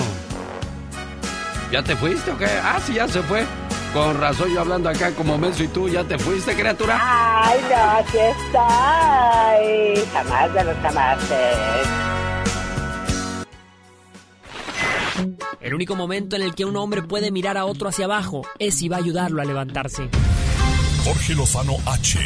¿Ya 1.73 1.83
te 1.83 1.97
fuiste 1.97 2.33
o 2.33 2.37
qué? 2.37 2.45
Ah, 2.63 2.79
sí, 2.85 2.93
ya 2.95 3.09
se 3.09 3.23
fue. 3.23 3.47
Con 3.95 4.21
razón 4.21 4.53
yo 4.53 4.61
hablando 4.61 4.91
acá 4.91 5.13
como 5.13 5.39
menso 5.39 5.63
y 5.63 5.69
tú, 5.69 5.89
¿ya 5.89 6.05
te 6.05 6.19
fuiste, 6.19 6.55
criatura? 6.55 6.99
Ay, 7.01 7.61
no, 7.71 7.91
aquí 7.93 8.19
estoy. 8.19 10.05
Jamás 10.13 10.53
de 10.53 10.65
los 10.65 10.77
jamases. 10.83 11.89
El 15.61 15.75
único 15.75 15.97
momento 15.97 16.37
en 16.37 16.43
el 16.43 16.55
que 16.55 16.65
un 16.65 16.77
hombre 16.77 17.03
puede 17.03 17.31
mirar 17.31 17.57
a 17.57 17.65
otro 17.65 17.89
hacia 17.89 18.05
abajo 18.05 18.43
es 18.59 18.77
si 18.77 18.89
va 18.89 18.97
a 18.97 19.01
ayudarlo 19.01 19.41
a 19.41 19.45
levantarse. 19.45 20.09
Jorge 21.05 21.35
Lozano 21.35 21.77
H. 21.87 22.19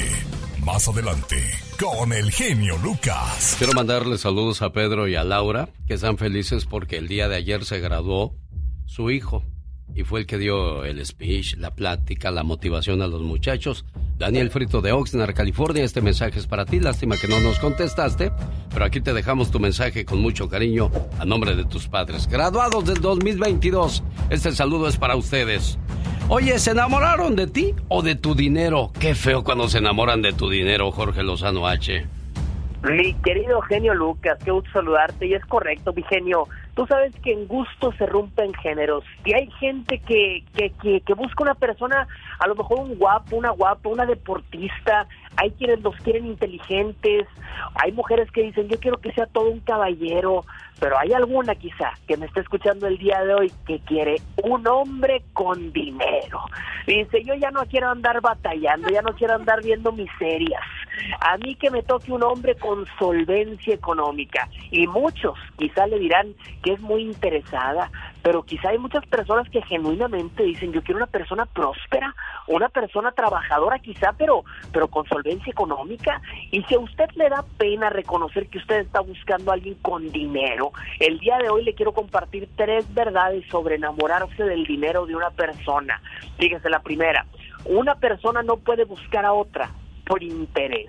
Más 0.64 0.88
adelante, 0.88 1.36
con 1.78 2.12
el 2.12 2.30
genio 2.30 2.76
Lucas. 2.78 3.54
Quiero 3.58 3.72
mandarle 3.72 4.18
saludos 4.18 4.62
a 4.62 4.72
Pedro 4.72 5.08
y 5.08 5.16
a 5.16 5.24
Laura, 5.24 5.68
que 5.86 5.94
están 5.94 6.18
felices 6.18 6.66
porque 6.66 6.98
el 6.98 7.08
día 7.08 7.28
de 7.28 7.36
ayer 7.36 7.64
se 7.64 7.80
graduó 7.80 8.34
su 8.86 9.10
hijo 9.10 9.42
y 9.94 10.04
fue 10.04 10.20
el 10.20 10.26
que 10.26 10.38
dio 10.38 10.84
el 10.84 11.04
speech, 11.04 11.56
la 11.56 11.74
plática, 11.74 12.30
la 12.30 12.42
motivación 12.42 13.02
a 13.02 13.06
los 13.06 13.22
muchachos. 13.22 13.84
Daniel 14.16 14.50
Frito 14.50 14.80
de 14.80 14.92
Oxnard, 14.92 15.34
California, 15.34 15.84
este 15.84 16.00
mensaje 16.00 16.38
es 16.38 16.46
para 16.46 16.64
ti. 16.64 16.80
Lástima 16.80 17.16
que 17.16 17.28
no 17.28 17.40
nos 17.40 17.58
contestaste, 17.58 18.32
pero 18.72 18.84
aquí 18.84 19.00
te 19.00 19.12
dejamos 19.12 19.50
tu 19.50 19.60
mensaje 19.60 20.04
con 20.04 20.20
mucho 20.20 20.48
cariño 20.48 20.90
a 21.18 21.24
nombre 21.24 21.54
de 21.54 21.64
tus 21.64 21.88
padres. 21.88 22.26
Graduados 22.26 22.84
del 22.84 23.00
2022, 23.00 24.02
este 24.30 24.52
saludo 24.52 24.88
es 24.88 24.96
para 24.96 25.16
ustedes. 25.16 25.78
Oye, 26.28 26.58
¿se 26.58 26.72
enamoraron 26.72 27.36
de 27.36 27.46
ti 27.46 27.74
o 27.88 28.02
de 28.02 28.14
tu 28.14 28.34
dinero? 28.34 28.92
Qué 29.00 29.14
feo 29.14 29.44
cuando 29.44 29.68
se 29.68 29.78
enamoran 29.78 30.20
de 30.20 30.32
tu 30.32 30.50
dinero, 30.50 30.90
Jorge 30.90 31.22
Lozano 31.22 31.66
H. 31.66 32.06
Mi 32.84 33.14
querido 33.14 33.60
genio 33.62 33.92
Lucas, 33.94 34.38
qué 34.44 34.50
gusto 34.52 34.70
saludarte 34.72 35.26
y 35.26 35.34
es 35.34 35.44
correcto, 35.46 35.92
mi 35.94 36.02
genio. 36.04 36.46
Tú 36.78 36.86
sabes 36.86 37.12
que 37.24 37.32
en 37.32 37.48
gusto 37.48 37.90
se 37.98 38.06
rompen 38.06 38.54
géneros 38.54 39.02
y 39.24 39.34
hay 39.34 39.50
gente 39.58 39.98
que, 39.98 40.44
que, 40.54 40.70
que, 40.80 41.00
que 41.00 41.14
busca 41.14 41.42
una 41.42 41.56
persona, 41.56 42.06
a 42.38 42.46
lo 42.46 42.54
mejor 42.54 42.78
un 42.78 42.94
guapo, 42.94 43.34
una 43.34 43.50
guapa, 43.50 43.88
una 43.88 44.06
deportista, 44.06 45.08
hay 45.34 45.50
quienes 45.50 45.80
los 45.80 45.96
quieren 45.96 46.26
inteligentes, 46.26 47.26
hay 47.74 47.90
mujeres 47.90 48.30
que 48.30 48.42
dicen 48.42 48.68
yo 48.68 48.78
quiero 48.78 48.98
que 48.98 49.10
sea 49.10 49.26
todo 49.26 49.50
un 49.50 49.58
caballero, 49.58 50.44
pero 50.78 50.96
hay 50.96 51.14
alguna 51.14 51.56
quizá 51.56 51.94
que 52.06 52.16
me 52.16 52.26
está 52.26 52.42
escuchando 52.42 52.86
el 52.86 52.96
día 52.96 53.24
de 53.24 53.34
hoy 53.34 53.52
que 53.66 53.80
quiere 53.80 54.20
un 54.44 54.64
hombre 54.68 55.24
con 55.32 55.72
dinero. 55.72 56.42
Dice, 56.86 57.24
yo 57.24 57.34
ya 57.34 57.50
no 57.50 57.66
quiero 57.66 57.90
andar 57.90 58.20
batallando, 58.20 58.88
ya 58.88 59.02
no 59.02 59.14
quiero 59.14 59.34
andar 59.34 59.64
viendo 59.64 59.90
miserias. 59.90 60.62
A 61.20 61.36
mí 61.38 61.54
que 61.54 61.70
me 61.70 61.82
toque 61.82 62.12
un 62.12 62.22
hombre 62.22 62.54
con 62.56 62.86
solvencia 62.98 63.74
económica. 63.74 64.48
Y 64.70 64.86
muchos 64.86 65.38
quizá 65.56 65.86
le 65.86 65.98
dirán 65.98 66.34
que 66.62 66.72
es 66.72 66.80
muy 66.80 67.02
interesada, 67.02 67.90
pero 68.22 68.42
quizá 68.42 68.70
hay 68.70 68.78
muchas 68.78 69.06
personas 69.06 69.48
que 69.48 69.62
genuinamente 69.62 70.42
dicen, 70.42 70.72
yo 70.72 70.82
quiero 70.82 70.98
una 70.98 71.06
persona 71.06 71.46
próspera, 71.46 72.14
una 72.46 72.68
persona 72.68 73.12
trabajadora 73.12 73.78
quizá, 73.78 74.12
pero, 74.12 74.44
pero 74.72 74.88
con 74.88 75.06
solvencia 75.06 75.50
económica. 75.50 76.20
Y 76.50 76.62
si 76.64 76.74
a 76.74 76.78
usted 76.78 77.08
le 77.14 77.28
da 77.28 77.44
pena 77.56 77.90
reconocer 77.90 78.48
que 78.48 78.58
usted 78.58 78.80
está 78.80 79.00
buscando 79.00 79.50
a 79.50 79.54
alguien 79.54 79.74
con 79.82 80.10
dinero, 80.10 80.72
el 81.00 81.18
día 81.18 81.38
de 81.38 81.48
hoy 81.48 81.64
le 81.64 81.74
quiero 81.74 81.92
compartir 81.92 82.48
tres 82.56 82.92
verdades 82.94 83.44
sobre 83.50 83.76
enamorarse 83.76 84.44
del 84.44 84.64
dinero 84.64 85.06
de 85.06 85.16
una 85.16 85.30
persona. 85.30 86.00
Fíjese 86.38 86.68
la 86.70 86.80
primera, 86.80 87.26
una 87.64 87.94
persona 87.96 88.42
no 88.42 88.56
puede 88.56 88.84
buscar 88.84 89.24
a 89.24 89.32
otra 89.32 89.70
por 90.08 90.22
interés. 90.22 90.88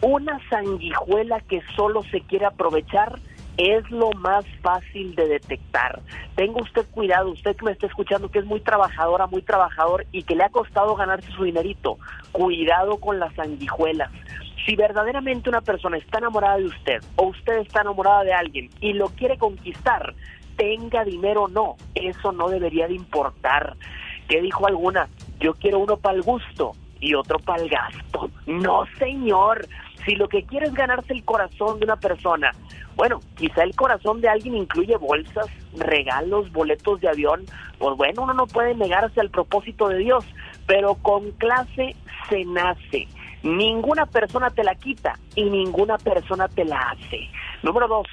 Una 0.00 0.38
sanguijuela 0.48 1.40
que 1.40 1.60
solo 1.74 2.02
se 2.04 2.20
quiere 2.22 2.46
aprovechar 2.46 3.18
es 3.56 3.90
lo 3.90 4.12
más 4.12 4.44
fácil 4.62 5.16
de 5.16 5.26
detectar. 5.26 6.00
Tenga 6.36 6.62
usted 6.62 6.86
cuidado, 6.92 7.30
usted 7.30 7.56
que 7.56 7.64
me 7.64 7.72
está 7.72 7.88
escuchando 7.88 8.30
que 8.30 8.38
es 8.38 8.46
muy 8.46 8.60
trabajadora, 8.60 9.26
muy 9.26 9.42
trabajador 9.42 10.06
y 10.12 10.22
que 10.22 10.36
le 10.36 10.44
ha 10.44 10.48
costado 10.48 10.94
ganarse 10.94 11.30
su 11.32 11.42
dinerito. 11.42 11.98
Cuidado 12.30 12.98
con 12.98 13.18
las 13.18 13.34
sanguijuelas. 13.34 14.12
Si 14.64 14.76
verdaderamente 14.76 15.48
una 15.48 15.60
persona 15.60 15.96
está 15.96 16.18
enamorada 16.18 16.58
de 16.58 16.66
usted 16.66 17.02
o 17.16 17.26
usted 17.26 17.58
está 17.58 17.80
enamorada 17.80 18.22
de 18.22 18.32
alguien 18.32 18.70
y 18.80 18.92
lo 18.92 19.08
quiere 19.08 19.36
conquistar, 19.36 20.14
tenga 20.56 21.04
dinero 21.04 21.44
o 21.44 21.48
no, 21.48 21.76
eso 21.96 22.30
no 22.30 22.48
debería 22.48 22.86
de 22.86 22.94
importar. 22.94 23.76
¿Qué 24.28 24.40
dijo 24.40 24.68
alguna? 24.68 25.08
Yo 25.40 25.54
quiero 25.54 25.80
uno 25.80 25.96
para 25.96 26.16
el 26.16 26.22
gusto 26.22 26.74
y 27.00 27.14
otro 27.14 27.38
para 27.38 27.62
el 27.62 27.68
gasto. 27.68 28.30
No, 28.46 28.84
señor. 28.98 29.66
Si 30.04 30.14
lo 30.14 30.28
que 30.28 30.44
quiere 30.44 30.66
es 30.66 30.74
ganarse 30.74 31.12
el 31.12 31.24
corazón 31.24 31.78
de 31.78 31.84
una 31.84 31.96
persona, 31.96 32.52
bueno, 32.96 33.20
quizá 33.36 33.62
el 33.62 33.76
corazón 33.76 34.20
de 34.20 34.28
alguien 34.28 34.56
incluye 34.56 34.96
bolsas, 34.96 35.46
regalos, 35.76 36.50
boletos 36.52 37.00
de 37.00 37.08
avión, 37.08 37.44
pues 37.78 37.96
bueno, 37.96 38.22
uno 38.22 38.34
no 38.34 38.46
puede 38.46 38.74
negarse 38.74 39.20
al 39.20 39.30
propósito 39.30 39.88
de 39.88 39.98
Dios, 39.98 40.24
pero 40.66 40.94
con 40.94 41.30
clase 41.32 41.94
se 42.28 42.44
nace. 42.44 43.06
Ninguna 43.42 44.06
persona 44.06 44.50
te 44.50 44.64
la 44.64 44.74
quita 44.74 45.18
y 45.34 45.44
ninguna 45.44 45.96
persona 45.98 46.48
te 46.48 46.64
la 46.64 46.78
hace. 46.78 47.28
Número 47.62 47.86
dos, 47.86 48.06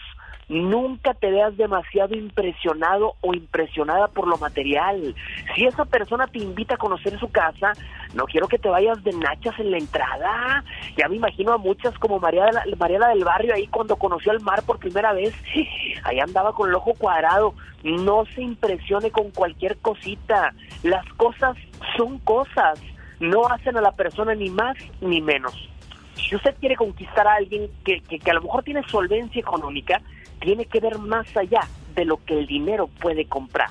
nunca 0.47 1.13
te 1.13 1.31
veas 1.31 1.57
demasiado 1.57 2.15
impresionado 2.15 3.15
o 3.21 3.33
impresionada 3.33 4.07
por 4.07 4.27
lo 4.27 4.37
material. 4.37 5.15
Si 5.55 5.65
esa 5.65 5.85
persona 5.85 6.27
te 6.27 6.39
invita 6.39 6.75
a 6.75 6.77
conocer 6.77 7.19
su 7.19 7.29
casa, 7.29 7.73
no 8.13 8.25
quiero 8.25 8.47
que 8.47 8.59
te 8.59 8.69
vayas 8.69 9.03
de 9.03 9.11
nachas 9.13 9.57
en 9.59 9.71
la 9.71 9.77
entrada. 9.77 10.63
Ya 10.97 11.07
me 11.09 11.15
imagino 11.15 11.53
a 11.53 11.57
muchas 11.57 11.97
como 11.97 12.19
Mariana 12.19 12.63
del 12.63 13.23
Barrio 13.25 13.53
ahí 13.53 13.67
cuando 13.67 13.95
conoció 13.95 14.31
el 14.31 14.41
mar 14.41 14.63
por 14.63 14.79
primera 14.79 15.13
vez. 15.13 15.33
Ahí 16.03 16.19
andaba 16.19 16.53
con 16.53 16.69
el 16.69 16.75
ojo 16.75 16.93
cuadrado. 16.93 17.55
No 17.83 18.25
se 18.35 18.41
impresione 18.41 19.11
con 19.11 19.31
cualquier 19.31 19.77
cosita. 19.77 20.53
Las 20.83 21.05
cosas 21.13 21.57
son 21.97 22.19
cosas. 22.19 22.79
No 23.19 23.47
hacen 23.47 23.77
a 23.77 23.81
la 23.81 23.91
persona 23.93 24.35
ni 24.35 24.49
más 24.49 24.77
ni 25.01 25.21
menos. 25.21 25.53
Si 26.15 26.35
usted 26.35 26.55
quiere 26.59 26.75
conquistar 26.75 27.27
a 27.27 27.35
alguien 27.35 27.69
que, 27.83 28.01
que, 28.01 28.19
que 28.19 28.31
a 28.31 28.35
lo 28.35 28.41
mejor 28.41 28.63
tiene 28.63 28.83
solvencia 28.87 29.39
económica, 29.39 30.01
tiene 30.39 30.65
que 30.65 30.79
ver 30.79 30.97
más 30.99 31.25
allá 31.37 31.61
de 31.95 32.05
lo 32.05 32.17
que 32.25 32.37
el 32.39 32.47
dinero 32.47 32.87
puede 32.99 33.25
comprar. 33.25 33.69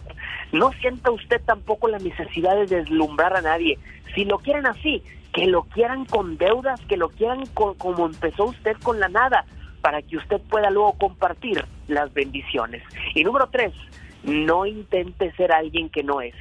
No 0.53 0.73
sienta 0.73 1.11
usted 1.11 1.41
tampoco 1.45 1.89
la 1.89 1.99
necesidad 1.99 2.55
de 2.57 2.66
deslumbrar 2.66 3.36
a 3.36 3.43
nadie. 3.43 3.78
Si 4.15 4.24
lo 4.24 4.39
quieren 4.39 4.66
así, 4.66 5.03
que 5.32 5.47
lo 5.47 5.62
quieran 5.65 6.05
con 6.05 6.36
deudas, 6.39 6.81
que 6.89 6.97
lo 6.97 7.09
quieran 7.09 7.45
con- 7.55 7.74
como 7.74 8.07
empezó 8.07 8.45
usted 8.45 8.77
con 8.82 9.01
la 9.01 9.09
nada, 9.09 9.45
para 9.81 10.01
que 10.01 10.16
usted 10.16 10.41
pueda 10.49 10.70
luego 10.70 10.93
compartir 10.95 11.65
las 11.89 12.12
bendiciones. 12.15 12.82
Y 13.15 13.24
número 13.24 13.49
tres, 13.51 13.73
no 14.23 14.65
intente 14.65 15.32
ser 15.32 15.53
alguien 15.53 15.91
que 15.91 16.03
no 16.03 16.20
es. 16.20 16.35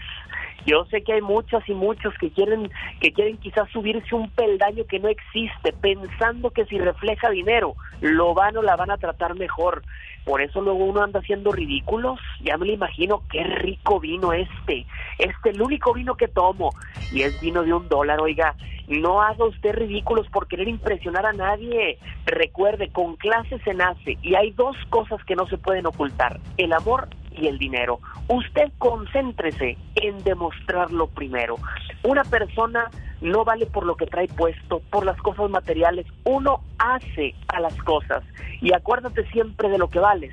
Yo 0.66 0.86
sé 0.86 1.02
que 1.04 1.12
hay 1.14 1.22
muchas 1.22 1.68
y 1.68 1.74
muchos 1.74 2.14
que 2.20 2.30
quieren 2.32 2.72
que 3.02 3.12
quieren 3.12 3.36
quizás 3.38 3.70
subirse 3.72 4.16
un 4.16 4.30
peldaño 4.30 4.86
que 4.86 5.00
no 5.00 5.10
existe, 5.10 5.74
pensando 5.74 6.52
que 6.52 6.64
si 6.66 6.78
refleja 6.78 7.30
dinero 7.32 7.76
lo 8.00 8.34
van 8.34 8.56
o 8.56 8.62
la 8.62 8.78
van 8.78 8.92
a 8.92 8.98
tratar 8.98 9.36
mejor. 9.36 9.84
Por 10.26 10.42
eso 10.42 10.62
luego 10.62 10.86
uno 10.86 11.04
anda 11.04 11.20
haciendo 11.20 11.52
ridículos. 11.52 12.20
Ya 12.42 12.58
me 12.58 12.66
lo 12.66 12.74
imagino, 12.74 13.24
qué 13.30 13.44
rico 13.44 14.00
vino 14.00 14.34
este. 14.34 14.86
Este 15.18 15.50
el 15.50 15.62
único 15.62 15.94
vino 15.94 16.16
que 16.16 16.28
tomo 16.28 16.70
y 17.12 17.24
es 17.24 17.40
vino 17.42 17.64
de 17.64 17.74
un 17.74 17.90
dólar, 17.90 18.22
oiga. 18.22 18.56
No 18.88 19.22
haga 19.22 19.46
usted 19.46 19.74
ridículos 19.74 20.28
por 20.28 20.48
querer 20.48 20.68
impresionar 20.68 21.26
a 21.26 21.34
nadie. 21.34 21.98
Recuerde, 22.26 22.90
con 22.90 23.16
clase 23.16 23.60
se 23.60 23.74
nace 23.74 24.18
y 24.22 24.36
hay 24.36 24.52
dos 24.52 24.76
cosas 24.90 25.24
que 25.26 25.36
no 25.36 25.48
se 25.48 25.58
pueden 25.58 25.86
ocultar, 25.86 26.40
el 26.58 26.74
amor 26.74 27.08
y 27.32 27.48
el 27.48 27.58
dinero. 27.58 28.00
Usted 28.28 28.72
concéntrese 28.78 29.78
en 29.96 30.24
demostrarlo 30.24 31.08
primero. 31.08 31.56
Una 32.04 32.24
persona 32.24 32.90
no 33.24 33.46
vale 33.46 33.66
por 33.66 33.86
lo 33.86 33.96
que 33.96 34.06
trae 34.06 34.28
puesto, 34.28 34.82
por 34.92 35.06
las 35.06 35.18
cosas 35.18 35.50
materiales. 35.50 36.06
Uno 36.26 36.62
hace 36.78 37.34
a 37.48 37.60
las 37.60 37.76
cosas 37.84 38.24
y 38.62 38.74
acuérdate 38.74 39.26
siempre 39.32 39.70
de 39.70 39.78
lo 39.78 39.90
que 39.90 40.00
vales 40.00 40.32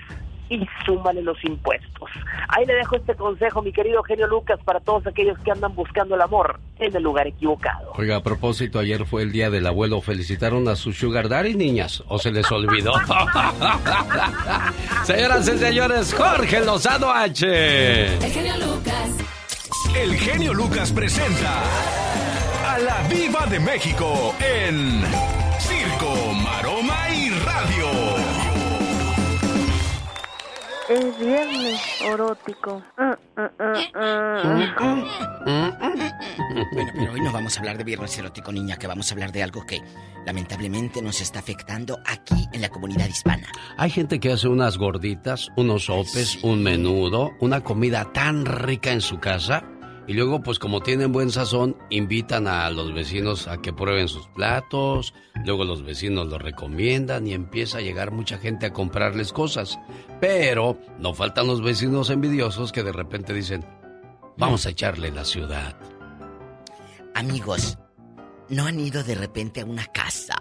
y 0.51 0.61
súmale 0.85 1.23
los 1.23 1.43
impuestos. 1.45 2.11
Ahí 2.49 2.67
le 2.67 2.75
dejo 2.75 2.97
este 2.97 3.15
consejo, 3.15 3.62
mi 3.62 3.73
querido 3.73 4.03
genio 4.03 4.27
Lucas, 4.27 4.59
para 4.65 4.81
todos 4.81 5.07
aquellos 5.07 5.39
que 5.39 5.53
andan 5.53 5.75
buscando 5.77 6.17
el 6.17 6.21
amor 6.21 6.59
en 6.79 6.95
el 6.95 7.03
lugar 7.03 7.29
equivocado. 7.29 7.93
Oiga, 7.95 8.17
a 8.17 8.23
propósito, 8.23 8.81
ayer 8.81 9.07
fue 9.07 9.23
el 9.23 9.31
día 9.31 9.49
del 9.49 9.67
abuelo. 9.67 10.01
¿Felicitaron 10.01 10.67
a 10.67 10.75
su 10.75 10.93
sugar 10.93 11.29
daddy, 11.29 11.55
niñas? 11.55 12.03
¿O 12.09 12.19
se 12.19 12.33
les 12.33 12.51
olvidó? 12.51 12.93
Señoras 15.05 15.49
y 15.49 15.59
señores, 15.59 16.12
Jorge 16.12 16.65
Lozano 16.65 17.12
H. 17.12 18.17
El 18.17 18.33
genio 18.33 18.57
Lucas. 18.57 19.40
El 19.95 20.17
genio 20.17 20.55
Lucas 20.55 20.93
presenta 20.93 21.63
a 22.67 22.79
la 22.79 23.03
Viva 23.09 23.47
de 23.47 23.61
México 23.61 24.35
en 24.41 25.03
Circo, 25.59 26.33
Maroma 26.35 27.11
y 27.11 27.31
Radio. 27.31 28.20
Es 30.91 31.19
viernes 31.21 31.81
erótico. 32.01 32.83
Ah, 32.99 33.17
ah, 33.37 33.51
ah, 33.59 33.83
ah. 34.77 35.95
Bueno, 36.73 36.91
pero 36.97 37.12
hoy 37.12 37.21
no 37.21 37.31
vamos 37.31 37.57
a 37.57 37.61
hablar 37.61 37.79
de 37.79 37.85
viernes 37.85 38.19
erótico, 38.19 38.51
niña, 38.51 38.77
que 38.77 38.89
vamos 38.89 39.09
a 39.09 39.15
hablar 39.15 39.31
de 39.31 39.45
algo 39.45 39.65
que 39.65 39.81
lamentablemente 40.27 41.01
nos 41.01 41.21
está 41.21 41.39
afectando 41.39 41.97
aquí 42.05 42.49
en 42.53 42.61
la 42.61 42.71
comunidad 42.71 43.07
hispana. 43.07 43.47
Hay 43.77 43.91
gente 43.91 44.19
que 44.19 44.33
hace 44.33 44.49
unas 44.49 44.79
gorditas, 44.79 45.51
unos 45.57 45.85
sopes, 45.85 46.43
un 46.43 46.65
menudo, 46.65 47.31
una 47.39 47.61
comida 47.61 48.12
tan 48.12 48.45
rica 48.45 48.91
en 48.91 49.01
su 49.01 49.21
casa 49.21 49.62
y 50.11 50.12
luego 50.15 50.43
pues 50.43 50.59
como 50.59 50.81
tienen 50.81 51.12
buen 51.12 51.31
sazón 51.31 51.77
invitan 51.89 52.49
a 52.49 52.69
los 52.70 52.93
vecinos 52.93 53.47
a 53.47 53.62
que 53.62 53.73
prueben 53.73 54.09
sus 54.09 54.27
platos, 54.27 55.15
luego 55.45 55.65
los 55.65 55.85
vecinos 55.85 56.27
los 56.27 56.43
recomiendan 56.43 57.28
y 57.28 57.32
empieza 57.32 57.78
a 57.78 57.81
llegar 57.81 58.11
mucha 58.11 58.37
gente 58.39 58.66
a 58.66 58.73
comprarles 58.73 59.32
cosas. 59.32 59.78
Pero 60.20 60.77
no 60.99 61.15
faltan 61.15 61.47
los 61.47 61.62
vecinos 61.62 62.11
envidiosos 62.11 62.73
que 62.73 62.82
de 62.82 62.91
repente 62.91 63.32
dicen, 63.32 63.65
vamos 64.37 64.66
a 64.66 64.70
echarle 64.70 65.12
la 65.12 65.24
ciudad. 65.24 65.77
Amigos, 67.15 67.78
¿no 68.49 68.66
han 68.66 68.81
ido 68.81 69.05
de 69.05 69.15
repente 69.15 69.61
a 69.61 69.65
una 69.65 69.87
casa? 69.87 70.35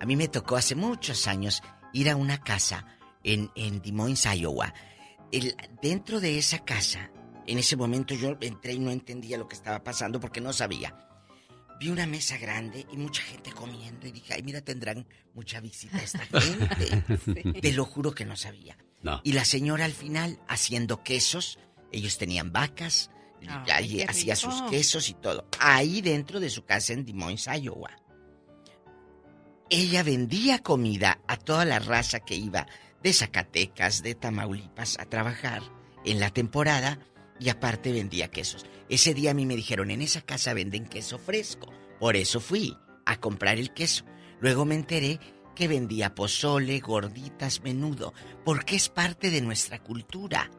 A 0.00 0.06
mí 0.06 0.14
me 0.14 0.28
tocó 0.28 0.54
hace 0.54 0.76
muchos 0.76 1.26
años 1.26 1.62
ir 1.92 2.08
a 2.10 2.14
una 2.14 2.38
casa 2.38 2.86
en, 3.24 3.50
en 3.56 3.82
Des 3.82 3.92
Moines, 3.92 4.24
Iowa. 4.36 4.72
El- 5.32 5.56
dentro 5.82 6.20
de 6.20 6.38
esa 6.38 6.60
casa, 6.60 7.10
en 7.52 7.58
ese 7.58 7.76
momento 7.76 8.14
yo 8.14 8.36
entré 8.40 8.74
y 8.74 8.78
no 8.78 8.90
entendía 8.90 9.38
lo 9.38 9.48
que 9.48 9.54
estaba 9.54 9.82
pasando 9.82 10.20
porque 10.20 10.40
no 10.40 10.52
sabía. 10.52 11.08
Vi 11.80 11.88
una 11.88 12.06
mesa 12.06 12.38
grande 12.38 12.86
y 12.92 12.96
mucha 12.96 13.22
gente 13.22 13.50
comiendo 13.50 14.06
y 14.06 14.12
dije, 14.12 14.34
ay, 14.34 14.42
mira, 14.42 14.60
tendrán 14.60 15.06
mucha 15.34 15.60
visita 15.60 15.98
esta 15.98 16.18
gente. 16.40 17.18
Sí. 17.24 17.60
Te 17.60 17.72
lo 17.72 17.84
juro 17.84 18.14
que 18.14 18.24
no 18.24 18.36
sabía. 18.36 18.76
No. 19.02 19.20
Y 19.24 19.32
la 19.32 19.44
señora 19.44 19.84
al 19.84 19.92
final 19.92 20.38
haciendo 20.48 21.02
quesos, 21.02 21.58
ellos 21.90 22.18
tenían 22.18 22.52
vacas, 22.52 23.10
Ay, 23.68 23.96
y 23.96 24.02
hacía 24.02 24.36
sus 24.36 24.62
quesos 24.70 25.08
y 25.08 25.14
todo. 25.14 25.48
Ahí 25.58 26.00
dentro 26.00 26.40
de 26.40 26.50
su 26.50 26.64
casa 26.64 26.92
en 26.92 27.04
Des 27.04 27.14
Moines, 27.14 27.48
Iowa. 27.48 27.90
Ella 29.68 30.02
vendía 30.02 30.60
comida 30.60 31.20
a 31.26 31.36
toda 31.36 31.64
la 31.64 31.78
raza 31.78 32.20
que 32.20 32.36
iba 32.36 32.66
de 33.02 33.12
Zacatecas, 33.12 34.02
de 34.02 34.14
Tamaulipas 34.14 34.98
a 34.98 35.06
trabajar 35.06 35.62
en 36.04 36.20
la 36.20 36.30
temporada 36.30 36.98
y 37.42 37.48
aparte 37.48 37.92
vendía 37.92 38.30
quesos. 38.30 38.64
Ese 38.88 39.14
día 39.14 39.32
a 39.32 39.34
mí 39.34 39.46
me 39.46 39.56
dijeron, 39.56 39.90
en 39.90 40.00
esa 40.00 40.20
casa 40.20 40.54
venden 40.54 40.86
queso 40.86 41.18
fresco. 41.18 41.72
Por 41.98 42.16
eso 42.16 42.40
fui 42.40 42.76
a 43.04 43.18
comprar 43.18 43.58
el 43.58 43.72
queso. 43.72 44.04
Luego 44.40 44.64
me 44.64 44.76
enteré 44.76 45.18
que 45.56 45.68
vendía 45.68 46.14
pozole, 46.14 46.78
gorditas, 46.80 47.62
menudo, 47.62 48.14
porque 48.44 48.76
es 48.76 48.88
parte 48.88 49.30
de 49.30 49.40
nuestra 49.40 49.82
cultura. 49.82 50.50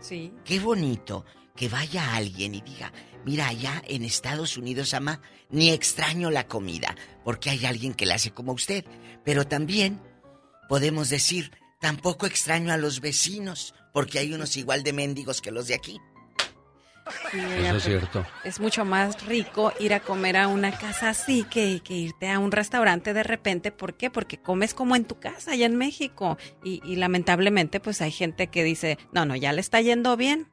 Sí. 0.00 0.32
Qué 0.44 0.58
bonito 0.58 1.24
que 1.54 1.68
vaya 1.68 2.16
alguien 2.16 2.54
y 2.54 2.60
diga, 2.60 2.92
mira, 3.24 3.48
allá 3.48 3.82
en 3.86 4.04
Estados 4.04 4.56
Unidos, 4.56 4.94
ama, 4.94 5.20
ni 5.48 5.70
extraño 5.70 6.30
la 6.30 6.48
comida, 6.48 6.96
porque 7.24 7.50
hay 7.50 7.66
alguien 7.66 7.94
que 7.94 8.06
la 8.06 8.16
hace 8.16 8.32
como 8.32 8.52
usted. 8.52 8.84
Pero 9.24 9.46
también 9.46 10.00
podemos 10.68 11.08
decir, 11.08 11.52
tampoco 11.80 12.26
extraño 12.26 12.72
a 12.72 12.78
los 12.78 13.00
vecinos, 13.00 13.74
porque 13.92 14.18
hay 14.18 14.32
unos 14.32 14.56
igual 14.56 14.82
de 14.82 14.92
mendigos 14.92 15.40
que 15.40 15.52
los 15.52 15.68
de 15.68 15.74
aquí. 15.74 16.00
Sí, 17.30 17.38
Eso 17.38 17.60
es 17.60 17.70
pues, 17.70 17.82
cierto. 17.84 18.26
Es 18.44 18.60
mucho 18.60 18.84
más 18.84 19.24
rico 19.26 19.72
ir 19.80 19.94
a 19.94 20.00
comer 20.00 20.36
a 20.36 20.48
una 20.48 20.72
casa 20.72 21.10
así 21.10 21.44
que, 21.44 21.80
que 21.82 21.94
irte 21.94 22.30
a 22.30 22.38
un 22.38 22.52
restaurante 22.52 23.14
de 23.14 23.22
repente. 23.22 23.72
¿Por 23.72 23.94
qué? 23.94 24.10
Porque 24.10 24.38
comes 24.38 24.74
como 24.74 24.96
en 24.96 25.04
tu 25.04 25.18
casa 25.18 25.52
allá 25.52 25.66
en 25.66 25.76
México. 25.76 26.38
Y, 26.62 26.80
y 26.84 26.96
lamentablemente 26.96 27.80
pues 27.80 28.02
hay 28.02 28.10
gente 28.10 28.48
que 28.48 28.64
dice, 28.64 28.98
no, 29.12 29.24
no, 29.24 29.36
ya 29.36 29.52
le 29.52 29.60
está 29.60 29.80
yendo 29.80 30.16
bien. 30.16 30.48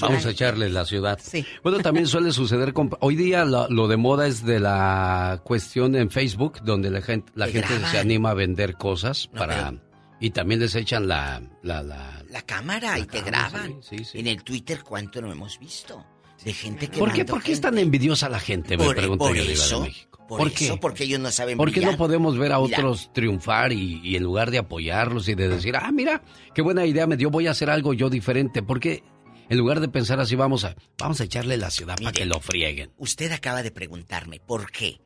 Vamos 0.00 0.24
a 0.24 0.30
echarle 0.30 0.70
la 0.70 0.84
ciudad. 0.84 1.18
Sí. 1.22 1.44
Bueno, 1.62 1.80
también 1.80 2.06
suele 2.06 2.32
suceder 2.32 2.72
con... 2.72 2.90
Hoy 3.00 3.14
día 3.14 3.44
lo, 3.44 3.68
lo 3.68 3.88
de 3.88 3.96
moda 3.96 4.26
es 4.26 4.44
de 4.44 4.58
la 4.58 5.40
cuestión 5.44 5.94
en 5.96 6.10
Facebook, 6.10 6.62
donde 6.62 6.90
la 6.90 7.02
gente, 7.02 7.30
la 7.34 7.46
Te 7.46 7.52
gente 7.52 7.86
se 7.90 7.98
anima 7.98 8.30
a 8.30 8.34
vender 8.34 8.74
cosas 8.76 9.28
No, 9.32 9.38
para... 9.38 9.74
Y 10.22 10.30
también 10.30 10.60
les 10.60 10.74
echan 10.76 11.08
la... 11.08 11.42
la, 11.62 11.82
la- 11.82 12.22
La 12.30 12.42
cámara 12.42 12.98
y 12.98 13.06
te 13.06 13.20
graban. 13.22 13.82
sí, 13.82 13.98
sí, 13.98 14.04
sí. 14.04 14.18
En 14.20 14.28
el 14.28 14.42
Twitter, 14.44 14.82
¿cuánto 14.84 15.20
no 15.20 15.30
hemos 15.32 15.58
visto? 15.58 16.06
De 16.44 16.52
gente 16.52 16.88
que 16.88 16.98
¿Por 16.98 17.10
qué, 17.12 17.18
manda 17.18 17.32
¿Por 17.34 17.42
qué 17.42 17.52
es 17.52 17.60
tan 17.60 17.76
envidiosa 17.78 18.28
la 18.28 18.38
gente? 18.40 18.76
Me 18.76 18.84
Por- 18.84 18.94
pregunto 18.96 19.24
por 19.26 19.36
yo, 19.36 19.42
de 19.44 19.48
México. 19.80 20.18
por 20.28 20.38
¿Por 20.38 20.48
eso, 20.48 20.74
qué? 20.74 20.80
porque 20.80 21.04
ellos 21.04 21.20
no 21.20 21.30
saben 21.30 21.56
¿Por 21.58 21.70
qué 21.72 21.80
no 21.80 21.96
podemos 21.96 22.38
ver 22.38 22.52
a 22.52 22.58
Mira. 22.60 22.78
otros 22.78 23.10
triunfar 23.12 23.72
y, 23.72 24.00
y 24.02 24.16
en 24.16 24.22
lugar 24.22 24.50
de 24.50 24.58
apoyarlos 24.58 25.28
y 25.28 25.34
de 25.34 25.48
decir, 25.48 25.76
ah, 25.76 25.90
mira, 25.92 26.22
qué 26.54 26.62
buena 26.62 26.86
idea 26.86 27.06
me 27.06 27.16
dio, 27.16 27.28
voy 27.30 27.46
a 27.48 27.50
hacer 27.50 27.68
algo 27.70 27.92
yo 27.92 28.08
diferente? 28.08 28.62
¿Por 28.62 28.78
qué 28.80 29.02
en 29.48 29.58
lugar 29.58 29.80
de 29.80 29.88
pensar 29.88 30.18
así, 30.20 30.34
vamos 30.36 30.64
a, 30.64 30.74
vamos 30.98 31.20
a 31.20 31.24
echarle 31.24 31.56
la 31.56 31.70
ciudad 31.70 31.96
para 31.96 32.12
que 32.12 32.26
lo 32.26 32.40
frieguen? 32.40 32.92
Usted 32.96 33.30
acaba 33.32 33.62
de 33.62 33.70
preguntarme, 33.72 34.38
¿por 34.40 34.70
qué? 34.70 35.00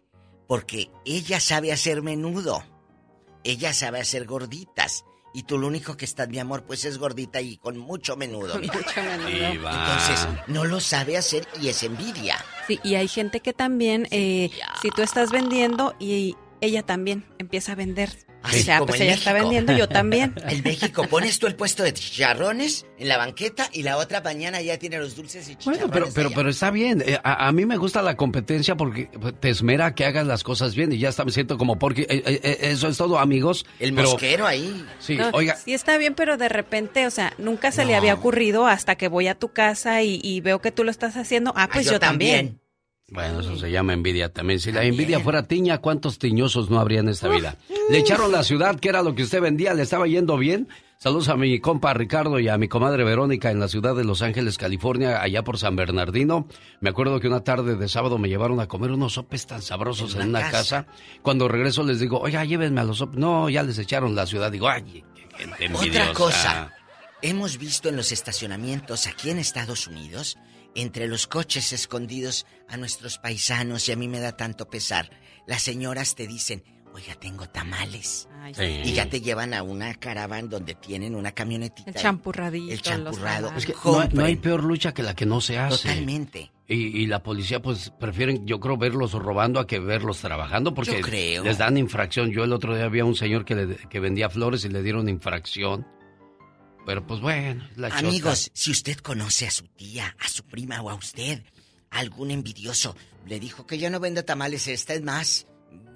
Porque 0.47 0.89
ella 1.05 1.41
sabe 1.41 1.73
hacer 1.73 2.03
menudo. 2.03 2.63
Ella 3.47 3.73
sabe 3.73 4.01
hacer 4.01 4.27
gorditas. 4.27 5.05
Y 5.33 5.43
tú 5.43 5.59
lo 5.59 5.67
único 5.67 5.97
que 5.97 6.05
estás, 6.05 6.29
mi 6.29 6.39
amor, 6.39 6.65
pues 6.65 6.85
es 6.85 6.99
gordita 6.99 7.41
y 7.41 7.59
con 7.59 7.79
mucho 7.79 8.17
menudo. 8.17 8.55
Con 8.55 8.63
mucho 8.63 9.03
menudo. 9.03 9.71
Entonces, 9.71 10.29
no 10.49 10.65
lo 10.65 10.81
sabe 10.81 11.17
hacer 11.17 11.47
y 11.61 11.69
es 11.69 11.83
envidia. 11.83 12.37
Sí, 12.67 12.81
y 12.83 12.95
hay 12.95 13.07
gente 13.07 13.41
que 13.41 13.53
también, 13.53 14.09
eh, 14.11 14.51
si 14.81 14.91
tú 14.91 15.03
estás 15.03 15.31
vendiendo 15.31 15.95
y 15.99 16.37
ella 16.61 16.83
también 16.83 17.25
empieza 17.39 17.73
a 17.73 17.75
vender. 17.75 18.26
O 18.45 18.49
sea, 18.49 18.79
como 18.79 18.89
pues 18.91 19.01
ella 19.01 19.15
está 19.15 19.33
México. 19.33 19.49
vendiendo, 19.51 19.73
yo 19.77 19.89
también. 19.89 20.35
En 20.49 20.63
México 20.63 21.05
pones 21.09 21.39
tú 21.39 21.47
el 21.49 21.57
puesto 21.57 21.83
de 21.83 21.93
chicharrones 21.93 22.87
en 22.99 23.09
la 23.09 23.17
banqueta 23.19 23.69
y 23.73 23.83
la 23.83 23.97
otra 23.97 24.21
mañana 24.21 24.61
ya 24.63 24.79
tiene 24.79 24.99
los 24.99 25.17
dulces 25.17 25.49
y 25.49 25.57
chicharrones. 25.57 25.81
Bueno, 25.89 25.93
pero, 25.93 26.15
pero, 26.15 26.31
pero 26.35 26.51
está 26.51 26.71
bien. 26.71 27.03
Eh, 27.05 27.19
A, 27.25 27.49
a 27.49 27.53
mí 27.53 27.67
me 27.67 27.77
gusta 27.77 28.03
la 28.03 28.17
competencia 28.17 28.77
porque 28.77 29.11
te 29.41 29.51
esmera 29.51 29.95
que 29.95 30.05
hagas 30.05 30.27
las 30.27 30.45
cosas 30.45 30.75
bien 30.77 30.93
y 30.93 30.99
ya 30.99 31.09
está, 31.09 31.25
me 31.25 31.33
siento 31.33 31.59
como 31.59 31.79
porque 31.79 32.03
eh, 32.03 32.23
eh, 32.43 32.59
eso 32.71 32.89
es 32.89 32.97
todo, 32.97 33.19
amigos. 33.19 33.67
El 33.81 33.95
Pero- 33.95 34.11
mosquero 34.11 34.47
ahí. 34.47 34.85
Sí, 35.01 35.17
No, 35.17 35.31
oiga, 35.33 35.57
Sí 35.57 35.75
está 35.75 35.99
bien, 35.99 36.15
pero 36.15 36.37
de 36.37 36.49
repente, 36.49 37.07
o 37.07 37.11
sea, 37.11 37.33
nunca 37.39 37.73
se 37.73 37.85
le 37.85 37.95
había 37.97 38.15
ocurrido 38.15 38.67
hasta 38.67 38.95
que 38.97 39.09
voy 39.09 39.27
a 39.29 39.35
tu 39.35 39.49
casa 39.53 40.03
y, 40.03 40.21
y 40.23 40.41
veo 40.41 40.61
que 40.61 40.71
tú 40.71 40.85
lo 40.85 40.91
estás 40.91 41.17
haciendo. 41.17 41.53
Ah, 41.57 41.69
pues 41.73 41.87
yo 41.87 41.93
yo, 41.93 42.01
también. 42.01 42.61
Bueno, 43.09 43.41
eso 43.41 43.57
se 43.57 43.71
llama 43.71 43.93
envidia 43.93 44.33
también. 44.33 44.59
Si 44.59 44.73
la 44.73 44.83
envidia 44.83 45.21
fuera 45.21 45.45
tiña, 45.45 45.79
¿cuántos 45.79 46.19
tiñosos 46.19 46.71
no 46.71 46.81
habría 46.81 47.01
en 47.01 47.09
esta 47.09 47.29
vida? 47.29 47.57
Le 47.89 47.99
echaron 47.99 48.33
la 48.33 48.43
ciudad, 48.43 48.81
que 48.81 48.89
era 48.89 49.03
lo 49.03 49.15
que 49.15 49.23
usted 49.23 49.41
vendía, 49.41 49.75
le 49.75 49.83
estaba 49.83 50.09
yendo 50.09 50.37
bien. 50.37 50.69
Saludos 50.99 51.29
a 51.29 51.37
mi 51.37 51.61
compa 51.61 51.95
Ricardo 51.95 52.41
y 52.41 52.49
a 52.49 52.59
mi 52.59 52.67
comadre 52.69 53.05
Verónica 53.05 53.51
en 53.51 53.61
la 53.61 53.69
ciudad 53.69 53.95
de 53.95 54.03
Los 54.03 54.23
Ángeles, 54.23 54.59
California, 54.59 55.23
allá 55.23 55.45
por 55.45 55.59
San 55.59 55.77
Bernardino. 55.77 56.49
Me 56.81 56.91
acuerdo 56.91 57.21
que 57.21 57.29
una 57.29 57.45
tarde 57.45 57.77
de 57.77 57.89
sábado 57.89 58.19
me 58.19 58.29
llevaron 58.29 58.59
a 58.59 58.67
comer 58.67 58.91
unos 58.91 59.13
sopes 59.13 59.47
tan 59.47 59.63
sabrosos 59.63 60.15
en, 60.17 60.23
En 60.23 60.29
una 60.31 60.41
una 60.41 60.51
casa. 60.51 60.87
Cuando 61.23 61.47
regreso 61.47 61.85
les 61.85 62.01
digo, 62.01 62.19
oiga, 62.19 62.45
llévenme 62.45 62.81
a 62.81 62.85
los 62.85 62.99
sopes. 62.99 63.21
No, 63.21 63.49
ya 63.49 63.63
les 63.63 63.79
echaron 63.79 64.17
la 64.17 64.27
ciudad. 64.27 64.51
Digo, 64.51 64.69
ay, 64.69 64.83
qué 65.15 65.37
gente 65.37 65.67
envidiosa. 65.67 66.01
Otra 66.03 66.13
cosa, 66.13 66.73
hemos 67.23 67.59
visto 67.59 67.89
en 67.89 67.97
los 67.97 68.11
estacionamientos 68.11 69.07
aquí 69.07 69.31
en 69.31 69.39
Estados 69.39 69.87
Unidos, 69.87 70.39
entre 70.77 71.09
los 71.09 71.27
coches 71.27 71.73
escondidos 71.73 72.47
a 72.69 72.77
nuestros 72.77 73.19
paisanos, 73.19 73.89
y 73.89 73.93
a 73.93 73.97
mí 73.97 74.09
me 74.09 74.21
da 74.21 74.37
tanto 74.37 74.69
pesar, 74.71 75.11
las 75.47 75.63
señoras 75.63 76.15
te 76.15 76.27
dicen, 76.27 76.63
oiga, 76.95 77.15
tengo 77.15 77.49
tamales. 77.49 78.29
Sí. 78.55 78.63
Y 78.85 78.93
ya 78.93 79.09
te 79.11 79.21
llevan 79.21 79.53
a 79.55 79.63
una 79.63 79.93
caravana 79.95 80.49
donde 80.49 80.75
tienen 80.75 81.15
una 81.15 81.33
camionetita. 81.33 81.91
El 81.91 81.97
champurradito. 81.97 82.73
El 82.73 82.81
champurrado. 82.81 83.53
Es 83.57 83.67
que 83.67 83.75
no 83.85 84.01
hay, 84.01 84.09
no 84.13 84.25
hay 84.25 84.35
Compren. 84.37 84.39
peor 84.41 84.65
lucha 84.65 84.95
que 84.95 85.03
la 85.03 85.15
que 85.15 85.27
no 85.27 85.41
se 85.41 85.59
hace. 85.59 85.89
Totalmente. 85.89 86.53
Y, 86.69 86.75
y 87.03 87.07
la 87.07 87.23
policía, 87.23 87.61
pues, 87.63 87.93
prefieren, 88.01 88.47
yo 88.47 88.59
creo, 88.61 88.77
verlos 88.77 89.13
robando 89.13 89.61
a 89.61 89.67
que 89.67 89.79
verlos 89.79 90.19
trabajando 90.21 90.75
porque 90.75 90.95
Yo 90.95 91.01
creo. 91.01 91.45
les 91.45 91.59
dan 91.59 91.77
infracción. 91.77 92.31
Yo 92.33 92.45
el 92.45 92.53
otro 92.53 92.75
día 92.75 92.85
había 92.87 93.05
un 93.05 93.15
señor 93.15 93.45
que, 93.45 93.55
le- 93.55 93.77
que 93.89 94.01
vendía 94.01 94.31
flores 94.31 94.65
y 94.65 94.69
le 94.69 94.83
dieron 94.83 95.09
infracción. 95.09 95.87
Pero, 96.87 97.07
pues, 97.07 97.21
bueno, 97.21 97.69
la 97.77 97.89
chota. 97.89 97.99
Amigos, 97.99 98.51
si 98.55 98.71
usted 98.71 98.97
conoce 98.99 99.47
a 99.47 99.51
su 99.51 99.65
tía, 99.67 100.17
a 100.21 100.29
su 100.29 100.45
prima 100.45 100.81
o 100.81 100.89
a 100.89 100.95
usted, 100.95 101.43
algún 101.91 102.31
envidioso 102.31 102.97
le 103.27 103.41
dijo 103.41 103.67
que 103.67 103.79
yo 103.79 103.91
no 103.91 103.99
vendo 103.99 104.25
tamales, 104.25 104.69
esta 104.69 104.95
es 104.95 105.03
más, 105.03 105.47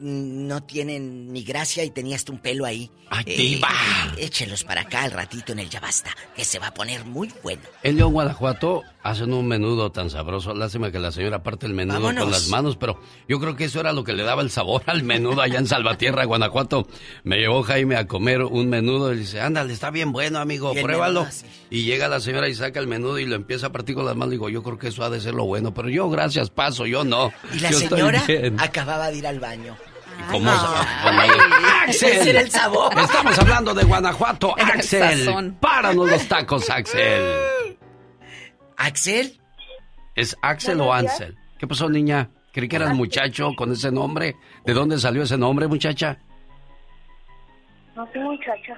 no 0.03 0.63
tienen 0.63 1.31
ni 1.33 1.43
gracia 1.45 1.85
y 1.85 1.91
tenías 1.91 2.25
un 2.31 2.39
pelo 2.39 2.65
ahí. 2.65 2.91
¡Ay, 3.11 3.25
Eh, 3.27 3.37
diva! 3.37 3.69
échelos 4.17 4.65
para 4.65 4.83
acá 4.83 5.03
al 5.03 5.11
ratito 5.11 5.53
en 5.53 5.59
el 5.59 5.69
ya 5.69 5.81
basta, 5.81 6.11
que 6.35 6.45
se 6.45 6.59
va 6.59 6.69
a 6.69 6.75
poner 6.75 7.05
muy 7.05 7.31
bueno. 7.43 7.61
En 7.83 7.97
León, 7.97 8.13
Guanajuato, 8.13 8.83
hacen 9.03 9.33
un 9.35 9.47
menudo 9.49 9.91
tan 9.93 10.09
sabroso. 10.09 10.55
Lástima 10.55 10.91
que 10.93 10.99
la 11.01 11.11
señora 11.13 11.43
parte 11.43 11.67
el 11.67 11.75
menudo 11.75 11.99
Vámonos. 12.01 12.23
con 12.23 12.31
las 12.33 12.49
manos, 12.49 12.77
pero 12.77 13.01
yo 13.29 13.41
creo 13.41 13.57
que 13.57 13.65
eso 13.65 13.81
era 13.81 13.93
lo 13.93 14.05
que 14.05 14.13
le 14.15 14.23
daba 14.23 14.43
el 14.43 14.51
sabor 14.51 14.83
al 14.87 15.03
menudo 15.03 15.43
allá 15.43 15.59
en 15.59 15.67
Salvatierra, 15.67 16.25
Guanajuato. 16.27 16.87
Me 17.25 17.39
llevó 17.39 17.63
Jaime 17.65 17.97
a 17.97 18.07
comer 18.07 18.43
un 18.43 18.69
menudo 18.71 19.13
y 19.13 19.19
dice, 19.19 19.41
ándale, 19.41 19.73
está 19.75 19.91
bien 19.91 20.13
bueno, 20.13 20.39
amigo, 20.39 20.73
pruébalo. 20.73 21.27
Y 21.69 21.83
llega 21.83 22.09
la 22.09 22.21
señora 22.21 22.49
y 22.49 22.55
saca 22.55 22.79
el 22.81 22.87
menudo 22.87 23.19
y 23.19 23.27
lo 23.27 23.35
empieza 23.35 23.67
a 23.67 23.73
partir 23.73 23.97
con 23.97 24.07
las 24.07 24.17
manos. 24.17 24.31
Digo, 24.31 24.49
yo 24.49 24.63
creo 24.63 24.79
que 24.79 24.89
eso 24.89 25.03
ha 25.05 25.11
de 25.11 25.21
ser 25.21 25.35
lo 25.35 25.45
bueno, 25.45 25.75
pero 25.75 25.89
yo, 25.91 26.09
gracias, 26.09 26.49
paso, 26.49 26.87
yo 26.87 27.05
no. 27.05 27.33
Y 27.53 27.59
la 27.59 27.71
Yo 27.71 27.81
señora 27.81 28.23
acababa 28.59 29.11
de 29.11 29.19
ir 29.19 29.27
al 29.27 29.41
baño. 29.41 29.70
¿Cómo? 30.31 30.51
Axel, 31.83 32.37
el 32.37 32.51
sabor. 32.51 32.93
Estamos 32.99 33.39
hablando 33.39 33.75
de 33.75 33.85
Guanajuato, 33.85 34.57
el 34.59 34.65
Axel. 34.71 35.25
sazón. 35.25 35.57
Páranos 35.61 36.09
los 36.11 36.27
tacos, 36.29 36.69
Axel. 36.71 37.23
¿Axel? 38.77 39.41
¿Es 40.15 40.37
Axel 40.43 40.81
o. 40.81 40.93
Ansel? 40.93 41.37
¿Qué 41.59 41.67
pasó, 41.67 41.89
niña? 41.89 42.31
Creí 42.53 42.69
que 42.69 42.77
eras 42.77 42.95
muchacho 42.95 43.51
con 43.57 43.73
ese 43.73 43.91
nombre. 43.93 44.37
¿De 44.65 44.73
dónde 44.73 44.99
salió 44.99 45.23
ese 45.23 45.37
nombre, 45.39 45.67
muchacha? 45.69 46.19
No 47.95 48.09
soy 48.13 48.23
muchacha. 48.23 48.77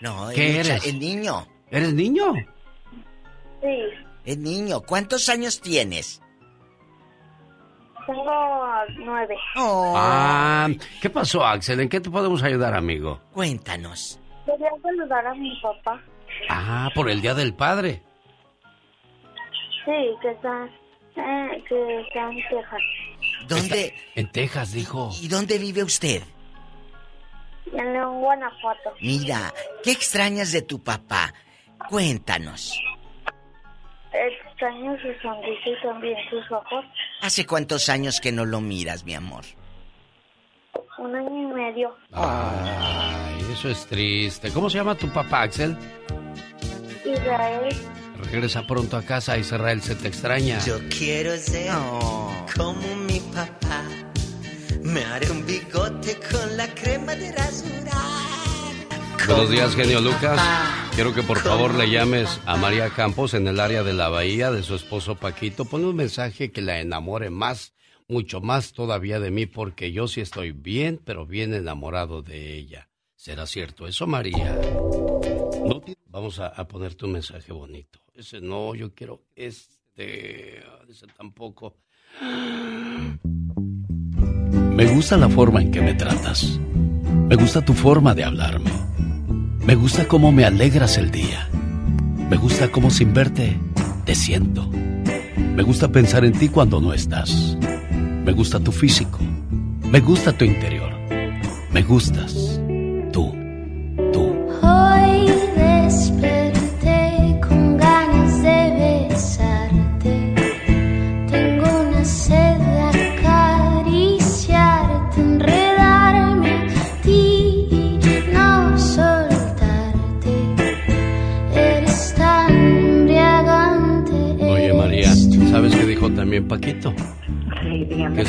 No, 0.00 0.30
el 0.30 0.36
¿Qué 0.36 0.48
mucha- 0.58 0.74
eres? 0.74 0.86
El 0.86 0.98
niño. 0.98 1.46
¿Eres 1.70 1.92
niño? 1.94 2.32
Sí, 3.62 3.78
El 4.26 4.42
niño. 4.42 4.80
¿Cuántos 4.82 5.28
años 5.28 5.60
tienes? 5.60 6.20
Tengo 8.06 8.72
nueve. 8.96 9.36
Oh. 9.56 9.94
Ah, 9.96 10.68
¿qué 11.00 11.10
pasó, 11.10 11.44
Axel? 11.44 11.80
¿En 11.80 11.88
qué 11.88 12.00
te 12.00 12.10
podemos 12.10 12.42
ayudar, 12.42 12.74
amigo? 12.74 13.20
Cuéntanos. 13.32 14.20
Quería 14.44 14.70
saludar 14.82 15.26
a 15.26 15.34
mi 15.34 15.58
papá. 15.60 16.00
Ah, 16.48 16.90
por 16.94 17.08
el 17.10 17.20
Día 17.20 17.34
del 17.34 17.54
Padre. 17.54 18.02
Sí, 19.84 19.92
que 20.22 20.30
está, 20.30 20.66
eh, 21.16 21.64
que 21.68 22.00
está 22.00 22.30
en 22.30 22.36
Texas. 22.48 22.82
¿Dónde? 23.48 23.94
En 24.14 24.30
Texas, 24.30 24.72
dijo. 24.72 25.10
¿Y 25.20 25.28
dónde 25.28 25.58
vive 25.58 25.82
usted? 25.82 26.22
En 27.72 27.92
León, 27.92 28.20
Guanajuato. 28.20 28.94
Mira, 29.00 29.52
¿qué 29.82 29.92
extrañas 29.92 30.52
de 30.52 30.62
tu 30.62 30.82
papá? 30.82 31.32
Cuéntanos. 31.88 32.80
Extraño 34.64 34.96
su 34.96 35.20
sonrisa 35.20 35.68
y 35.68 35.82
también 35.82 36.16
sus 36.30 36.50
ojos. 36.50 36.86
¿Hace 37.20 37.44
cuántos 37.44 37.90
años 37.90 38.18
que 38.18 38.32
no 38.32 38.46
lo 38.46 38.62
miras, 38.62 39.04
mi 39.04 39.14
amor? 39.14 39.44
Un 40.96 41.14
año 41.14 41.50
y 41.50 41.52
medio. 41.52 41.94
Ay, 42.12 43.44
eso 43.52 43.68
es 43.68 43.84
triste. 43.84 44.50
¿Cómo 44.52 44.70
se 44.70 44.78
llama 44.78 44.94
tu 44.94 45.12
papá, 45.12 45.42
Axel? 45.42 45.76
Israel. 47.04 47.76
Regresa 48.32 48.66
pronto 48.66 48.96
a 48.96 49.02
casa 49.02 49.36
y 49.36 49.40
Israel 49.40 49.82
se 49.82 49.96
te 49.96 50.08
extraña. 50.08 50.58
Yo 50.60 50.78
quiero 50.88 51.36
ser 51.36 51.70
como 52.56 52.96
mi 53.06 53.20
papá. 53.34 53.82
Me 54.82 55.04
haré 55.04 55.30
un 55.30 55.44
bigote 55.44 56.18
con 56.30 56.56
la 56.56 56.68
crema 56.68 57.14
de 57.14 57.32
rasurar. 57.32 58.43
Buenos 59.26 59.50
días, 59.50 59.74
genio 59.74 60.00
Lucas. 60.00 60.38
Quiero 60.94 61.14
que 61.14 61.22
por 61.22 61.38
favor 61.38 61.74
le 61.74 61.90
llames 61.90 62.40
a 62.44 62.56
María 62.56 62.90
Campos 62.90 63.32
en 63.34 63.48
el 63.48 63.58
área 63.58 63.82
de 63.82 63.94
la 63.94 64.08
bahía 64.08 64.50
de 64.50 64.62
su 64.62 64.74
esposo 64.74 65.14
Paquito. 65.14 65.64
Ponle 65.64 65.86
un 65.86 65.96
mensaje 65.96 66.52
que 66.52 66.60
la 66.60 66.80
enamore 66.80 67.30
más, 67.30 67.74
mucho 68.06 68.40
más 68.40 68.72
todavía 68.72 69.20
de 69.20 69.30
mí, 69.30 69.46
porque 69.46 69.92
yo 69.92 70.08
sí 70.08 70.20
estoy 70.20 70.52
bien, 70.52 71.00
pero 71.02 71.26
bien 71.26 71.54
enamorado 71.54 72.22
de 72.22 72.54
ella. 72.54 72.90
¿Será 73.16 73.46
cierto 73.46 73.86
eso, 73.86 74.06
María? 74.06 74.60
No 75.66 75.82
Vamos 76.06 76.38
a, 76.38 76.48
a 76.48 76.68
ponerte 76.68 77.06
un 77.06 77.12
mensaje 77.12 77.52
bonito. 77.52 78.00
Ese 78.12 78.40
no, 78.40 78.74
yo 78.74 78.94
quiero 78.94 79.22
este. 79.34 80.58
Ese 80.88 81.06
tampoco. 81.16 81.78
Me 84.74 84.86
gusta 84.86 85.16
la 85.16 85.28
forma 85.28 85.62
en 85.62 85.70
que 85.70 85.80
me 85.80 85.94
tratas. 85.94 86.60
Me 87.28 87.36
gusta 87.36 87.64
tu 87.64 87.72
forma 87.72 88.14
de 88.14 88.24
hablarme. 88.24 88.70
Me 89.66 89.76
gusta 89.76 90.06
cómo 90.06 90.30
me 90.30 90.44
alegras 90.44 90.98
el 90.98 91.10
día. 91.10 91.48
Me 92.28 92.36
gusta 92.36 92.70
cómo 92.70 92.90
sin 92.90 93.14
verte 93.14 93.58
te 94.04 94.14
siento. 94.14 94.68
Me 94.68 95.62
gusta 95.62 95.88
pensar 95.88 96.22
en 96.26 96.32
ti 96.32 96.50
cuando 96.50 96.82
no 96.82 96.92
estás. 96.92 97.56
Me 98.24 98.32
gusta 98.32 98.60
tu 98.60 98.72
físico. 98.72 99.20
Me 99.90 100.00
gusta 100.00 100.36
tu 100.36 100.44
interior. 100.44 100.92
Me 101.72 101.82
gustas. 101.82 102.43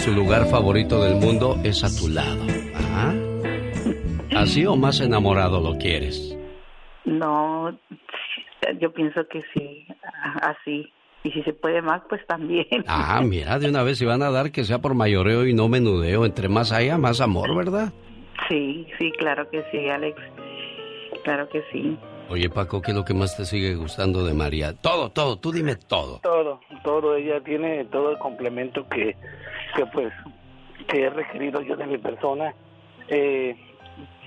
Su 0.06 0.12
lugar 0.12 0.46
favorito 0.46 1.04
del 1.04 1.16
mundo 1.16 1.58
es 1.64 1.84
a 1.84 1.90
tu 1.90 2.08
lado. 2.08 2.46
¿Ah? 2.76 3.12
¿Así 4.36 4.64
o 4.64 4.76
más 4.76 5.00
enamorado 5.02 5.60
lo 5.60 5.80
quieres? 5.80 6.38
No, 7.06 7.76
yo 8.80 8.94
pienso 8.94 9.28
que 9.28 9.42
sí, 9.52 9.88
así. 10.44 10.94
Y 11.24 11.32
si 11.32 11.42
se 11.42 11.54
puede 11.54 11.82
más, 11.82 12.04
pues 12.08 12.22
también. 12.28 12.68
Ah, 12.88 13.20
mira, 13.26 13.58
de 13.58 13.68
una 13.68 13.82
vez 13.82 13.98
si 13.98 14.06
van 14.06 14.22
a 14.22 14.30
dar 14.30 14.52
que 14.52 14.64
sea 14.64 14.78
por 14.78 14.94
mayoreo 14.94 15.48
y 15.48 15.56
no 15.56 15.70
menudeo. 15.70 16.24
Entre 16.26 16.50
más 16.50 16.72
haya, 16.72 17.00
más 17.00 17.20
amor, 17.20 17.56
¿verdad? 17.56 17.92
Sí, 18.48 18.86
sí, 19.00 19.12
claro 19.14 19.50
que 19.50 19.64
sí, 19.72 19.90
Alex. 19.90 20.22
Claro 21.24 21.50
que 21.50 21.64
sí. 21.72 21.98
Oye, 22.30 22.50
Paco, 22.50 22.82
¿qué 22.82 22.92
es 22.92 22.98
lo 22.98 23.06
que 23.06 23.14
más 23.16 23.38
te 23.38 23.46
sigue 23.46 23.74
gustando 23.74 24.24
de 24.24 24.36
María? 24.36 24.74
Todo, 24.74 25.10
todo, 25.12 25.38
tú 25.38 25.52
dime 25.52 25.76
todo. 25.76 26.20
Todo, 26.22 26.60
todo, 26.84 27.16
ella 27.16 27.40
tiene 27.44 27.86
todo 27.86 28.12
el 28.12 28.18
complemento 28.20 28.88
que, 28.88 29.16
que 29.76 29.86
pues, 29.88 30.14
que 30.88 31.04
he 31.04 31.10
requerido 31.10 31.62
yo 31.62 31.76
de 31.76 31.86
mi 31.86 31.98
persona. 31.98 32.54
Eh, 33.08 33.56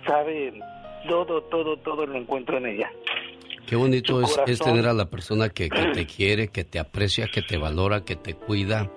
sabe, 0.06 0.60
todo, 1.08 1.42
todo, 1.44 1.76
todo 1.78 2.06
lo 2.06 2.16
encuentro 2.16 2.58
en 2.58 2.66
ella. 2.66 2.90
Qué 3.66 3.76
bonito 3.76 4.22
es, 4.22 4.40
es, 4.46 4.60
tener 4.60 4.86
a 4.86 4.94
la 4.94 5.06
persona 5.06 5.48
que, 5.50 5.68
que 5.68 5.86
te 5.92 6.06
quiere, 6.16 6.48
que 6.48 6.64
te 6.64 6.78
aprecia, 6.78 7.28
que 7.32 7.42
te 7.42 7.58
valora, 7.58 8.04
que 8.04 8.16
te 8.16 8.34
cuida, 8.34 8.90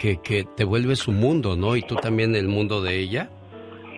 que, 0.00 0.20
que 0.20 0.44
te 0.44 0.64
vuelve 0.64 0.96
su 0.96 1.12
mundo, 1.12 1.56
¿no? 1.56 1.76
Y 1.76 1.82
tú 1.82 1.96
también 1.96 2.34
el 2.34 2.48
mundo 2.48 2.82
de 2.82 2.98
ella. 2.98 3.30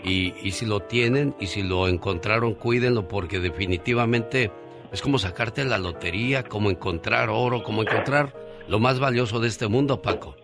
Y, 0.02 0.32
y 0.43 0.52
si 0.52 0.64
lo 0.64 0.81
tienen 0.81 1.35
y 1.40 1.47
si 1.47 1.62
lo 1.62 1.86
encontraron, 1.86 2.55
cuídenlo 2.55 3.06
porque 3.06 3.39
definitivamente 3.39 4.51
es 4.93 5.02
como 5.02 5.18
sacarte 5.18 5.64
la 5.64 5.77
lotería, 5.77 6.43
como 6.43 6.70
encontrar 6.70 7.28
oro, 7.28 7.62
como 7.62 7.82
encontrar 7.82 8.35
lo 8.66 8.78
más 8.78 8.98
valioso 8.98 9.40
de 9.40 9.48
este 9.48 9.68
mundo, 9.68 10.01
Paco. 10.01 10.36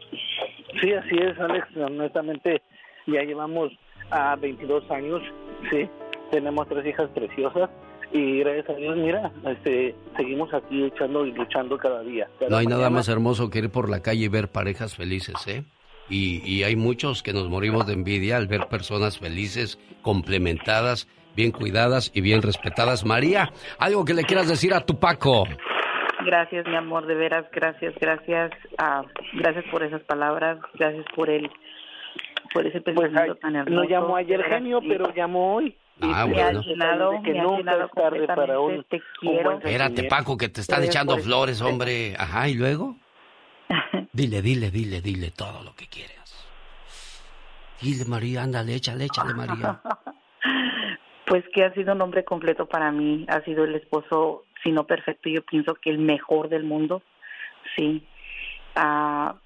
Sí, 0.81 0.93
así 0.93 1.17
es, 1.17 1.39
Alex. 1.39 1.69
Honestamente, 1.77 2.63
ya 3.07 3.23
llevamos 3.23 3.73
a 4.11 4.37
22 4.37 4.91
años, 4.91 5.23
sí. 5.71 5.89
Tenemos 6.31 6.69
tres 6.69 6.87
hijas 6.87 7.09
preciosas 7.11 7.71
y 8.13 8.41
gracias 8.41 8.71
a 8.71 8.75
Dios, 8.75 8.97
mira, 8.97 9.33
este, 9.47 9.95
seguimos 10.17 10.53
aquí 10.53 10.77
luchando 10.77 11.27
y 11.27 11.33
luchando 11.33 11.77
cada 11.79 12.03
día. 12.03 12.29
Cada 12.39 12.51
No 12.51 12.57
hay 12.57 12.67
nada 12.67 12.91
más 12.91 13.09
hermoso 13.09 13.51
que 13.51 13.61
ir 13.61 13.71
por 13.71 13.89
la 13.89 14.01
calle 14.01 14.25
y 14.25 14.29
ver 14.29 14.49
parejas 14.49 14.97
felices, 14.97 15.35
¿eh? 15.47 15.65
Y, 16.09 16.41
y 16.49 16.63
hay 16.63 16.77
muchos 16.77 17.23
que 17.23 17.33
nos 17.33 17.49
morimos 17.49 17.87
de 17.87 17.95
envidia 17.95 18.37
al 18.37 18.47
ver 18.47 18.69
personas 18.69 19.19
felices, 19.19 19.79
complementadas, 20.03 21.09
bien 21.35 21.51
cuidadas 21.51 22.13
y 22.15 22.21
bien 22.21 22.43
respetadas. 22.43 23.05
María, 23.05 23.53
algo 23.79 24.05
que 24.05 24.15
le 24.15 24.23
quieras 24.23 24.49
decir 24.49 24.73
a 24.73 24.81
tu 24.81 24.99
Paco. 24.99 25.45
Gracias, 26.27 26.67
mi 26.67 26.75
amor, 26.75 27.07
de 27.07 27.15
veras, 27.15 27.47
gracias, 27.53 27.95
gracias, 28.01 28.51
ah, 28.79 29.05
gracias 29.35 29.65
por 29.71 29.83
esas 29.85 30.03
palabras, 30.03 30.59
gracias 30.75 31.05
por 31.15 31.31
el, 31.31 31.49
por 32.53 32.67
ese 32.67 32.81
pensamiento 32.81 33.37
tan 33.37 33.55
hermoso. 33.55 33.75
No 33.83 33.89
llamó 33.89 34.17
ayer 34.17 34.39
veras, 34.39 34.59
genio, 34.59 34.81
pero 34.81 35.15
llamó 35.15 35.55
hoy. 35.55 35.77
Ah, 36.03 36.25
Y 36.27 36.31
Me 36.31 36.43
ha 36.43 36.45
bueno. 36.51 36.63
llenado, 36.63 37.13
que 37.25 37.33
nunca 37.33 37.89
tarde 37.95 38.27
para 38.27 38.59
un, 38.61 38.83
te 38.85 38.97
un 38.97 39.03
quiero. 39.21 39.51
buen 39.53 39.67
Espérate. 39.67 40.03
Paco, 40.05 40.37
que 40.37 40.49
te 40.49 40.61
están 40.63 40.81
Gracias 40.81 40.97
echando 40.97 41.17
flores, 41.19 41.63
hombre. 41.63 42.15
Ajá, 42.19 42.49
¿y 42.49 42.55
luego? 42.55 42.97
Dile, 44.13 44.43
dile, 44.43 44.71
dile, 44.71 45.01
dile 45.01 45.31
todo 45.31 45.63
lo 45.63 45.75
que 45.75 45.87
quieras. 45.87 46.49
Dile, 47.81 48.05
María, 48.07 48.43
ándale, 48.43 48.75
échale, 48.75 49.05
échale, 49.05 49.33
María. 49.35 49.81
Pues 51.29 51.43
que 51.53 51.65
ha 51.65 51.75
sido 51.75 51.93
un 51.93 52.01
hombre 52.03 52.25
completo 52.25 52.67
para 52.67 52.93
mí, 52.93 53.27
ha 53.29 53.41
sido 53.41 53.65
el 53.65 53.75
esposo, 53.75 54.45
si 54.67 54.73
no 54.73 54.85
perfecto, 54.85 55.29
yo 55.29 55.43
pienso 55.43 55.77
que 55.77 55.91
el 55.91 55.99
mejor 55.99 56.49
del 56.49 56.65
mundo, 56.65 57.03
sí. 57.77 58.03
Ah, 58.75 59.37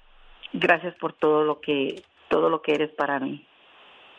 gracias 0.51 0.95
por 0.95 1.13
todo 1.13 1.43
lo 1.43 1.61
que, 1.61 2.01
todo 2.27 2.49
lo 2.49 2.63
que 2.63 2.73
eres 2.73 2.89
para 2.95 3.19
mí. 3.19 3.45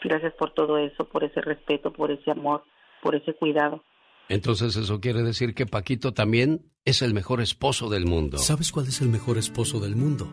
Gracias 0.00 0.32
por 0.34 0.52
todo 0.52 0.78
eso, 0.78 1.08
por 1.08 1.24
ese 1.24 1.40
respeto, 1.40 1.92
por 1.92 2.12
ese 2.12 2.30
amor, 2.30 2.64
por 3.02 3.16
ese 3.16 3.34
cuidado. 3.34 3.82
Entonces 4.28 4.76
eso 4.76 5.00
quiere 5.00 5.22
decir 5.22 5.54
que 5.54 5.66
Paquito 5.66 6.14
también 6.14 6.70
es 6.84 7.02
el 7.02 7.14
mejor 7.14 7.40
esposo 7.40 7.90
del 7.90 8.06
mundo. 8.06 8.38
¿Sabes 8.38 8.70
cuál 8.70 8.86
es 8.86 9.00
el 9.00 9.08
mejor 9.08 9.38
esposo 9.38 9.80
del 9.80 9.96
mundo? 9.96 10.32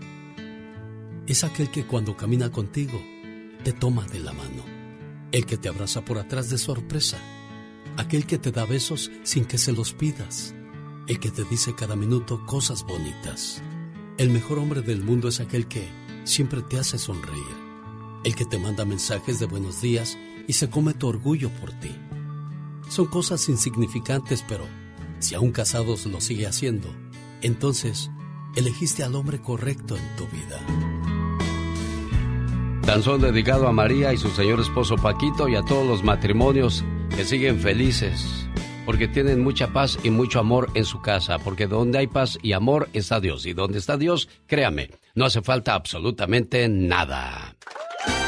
Es 1.28 1.44
aquel 1.44 1.72
que 1.72 1.88
cuando 1.88 2.16
camina 2.16 2.52
contigo 2.52 3.02
te 3.64 3.74
toma 3.74 4.06
de 4.06 4.20
la 4.20 4.34
mano. 4.34 4.64
El 5.32 5.48
que 5.48 5.58
te 5.58 5.68
abraza 5.68 6.06
por 6.06 6.20
atrás 6.20 6.52
de 6.52 6.60
sorpresa. 6.60 7.20
Aquel 7.98 8.28
que 8.28 8.38
te 8.38 8.52
da 8.52 8.66
besos 8.66 9.12
sin 9.24 9.46
que 9.46 9.58
se 9.58 9.74
los 9.74 9.94
pidas. 9.94 10.56
El 11.10 11.20
que 11.20 11.32
te 11.32 11.44
dice 11.44 11.74
cada 11.74 11.96
minuto 11.96 12.46
cosas 12.46 12.86
bonitas. 12.86 13.64
El 14.20 14.30
mejor 14.30 14.60
hombre 14.60 14.84
del 14.84 15.02
mundo 15.02 15.28
es 15.28 15.40
aquel 15.40 15.68
que 15.68 15.90
siempre 16.24 16.62
te 16.62 16.78
hace 16.78 17.00
sonreír. 17.00 17.58
El 18.24 18.36
que 18.36 18.46
te 18.46 18.60
manda 18.60 18.86
mensajes 18.86 19.40
de 19.40 19.48
buenos 19.48 19.82
días 19.82 20.20
y 20.48 20.54
se 20.54 20.70
come 20.70 20.94
tu 20.94 21.08
orgullo 21.08 21.50
por 21.60 21.72
ti. 21.72 21.90
Son 22.90 23.08
cosas 23.08 23.50
insignificantes, 23.50 24.46
pero 24.48 24.66
si 25.18 25.34
aún 25.34 25.52
casados 25.52 26.06
lo 26.06 26.22
sigue 26.22 26.46
haciendo, 26.46 26.88
entonces 27.42 28.12
elegiste 28.56 29.02
al 29.02 29.16
hombre 29.16 29.42
correcto 29.42 29.98
en 29.98 30.16
tu 30.16 30.28
vida. 30.28 30.64
Danzón 32.84 33.22
dedicado 33.22 33.68
a 33.68 33.72
María 33.72 34.14
y 34.14 34.18
su 34.18 34.30
señor 34.30 34.60
esposo 34.60 34.96
Paquito 34.96 35.50
y 35.50 35.56
a 35.56 35.64
todos 35.64 35.88
los 35.88 36.04
matrimonios 36.04 36.86
que 37.16 37.26
siguen 37.26 37.60
felices, 37.60 38.48
porque 38.90 39.08
tienen 39.08 39.44
mucha 39.44 39.68
paz 39.68 40.00
y 40.02 40.10
mucho 40.10 40.40
amor 40.40 40.72
en 40.74 40.84
su 40.84 41.00
casa, 41.00 41.38
porque 41.38 41.68
donde 41.68 42.00
hay 42.00 42.08
paz 42.08 42.40
y 42.42 42.54
amor 42.54 42.90
está 42.92 43.20
Dios, 43.20 43.46
y 43.46 43.54
donde 43.54 43.78
está 43.78 43.98
Dios, 43.98 44.28
créame, 44.48 44.90
no 45.14 45.26
hace 45.26 45.44
falta 45.44 45.76
absolutamente 45.76 46.68
nada. 46.68 47.56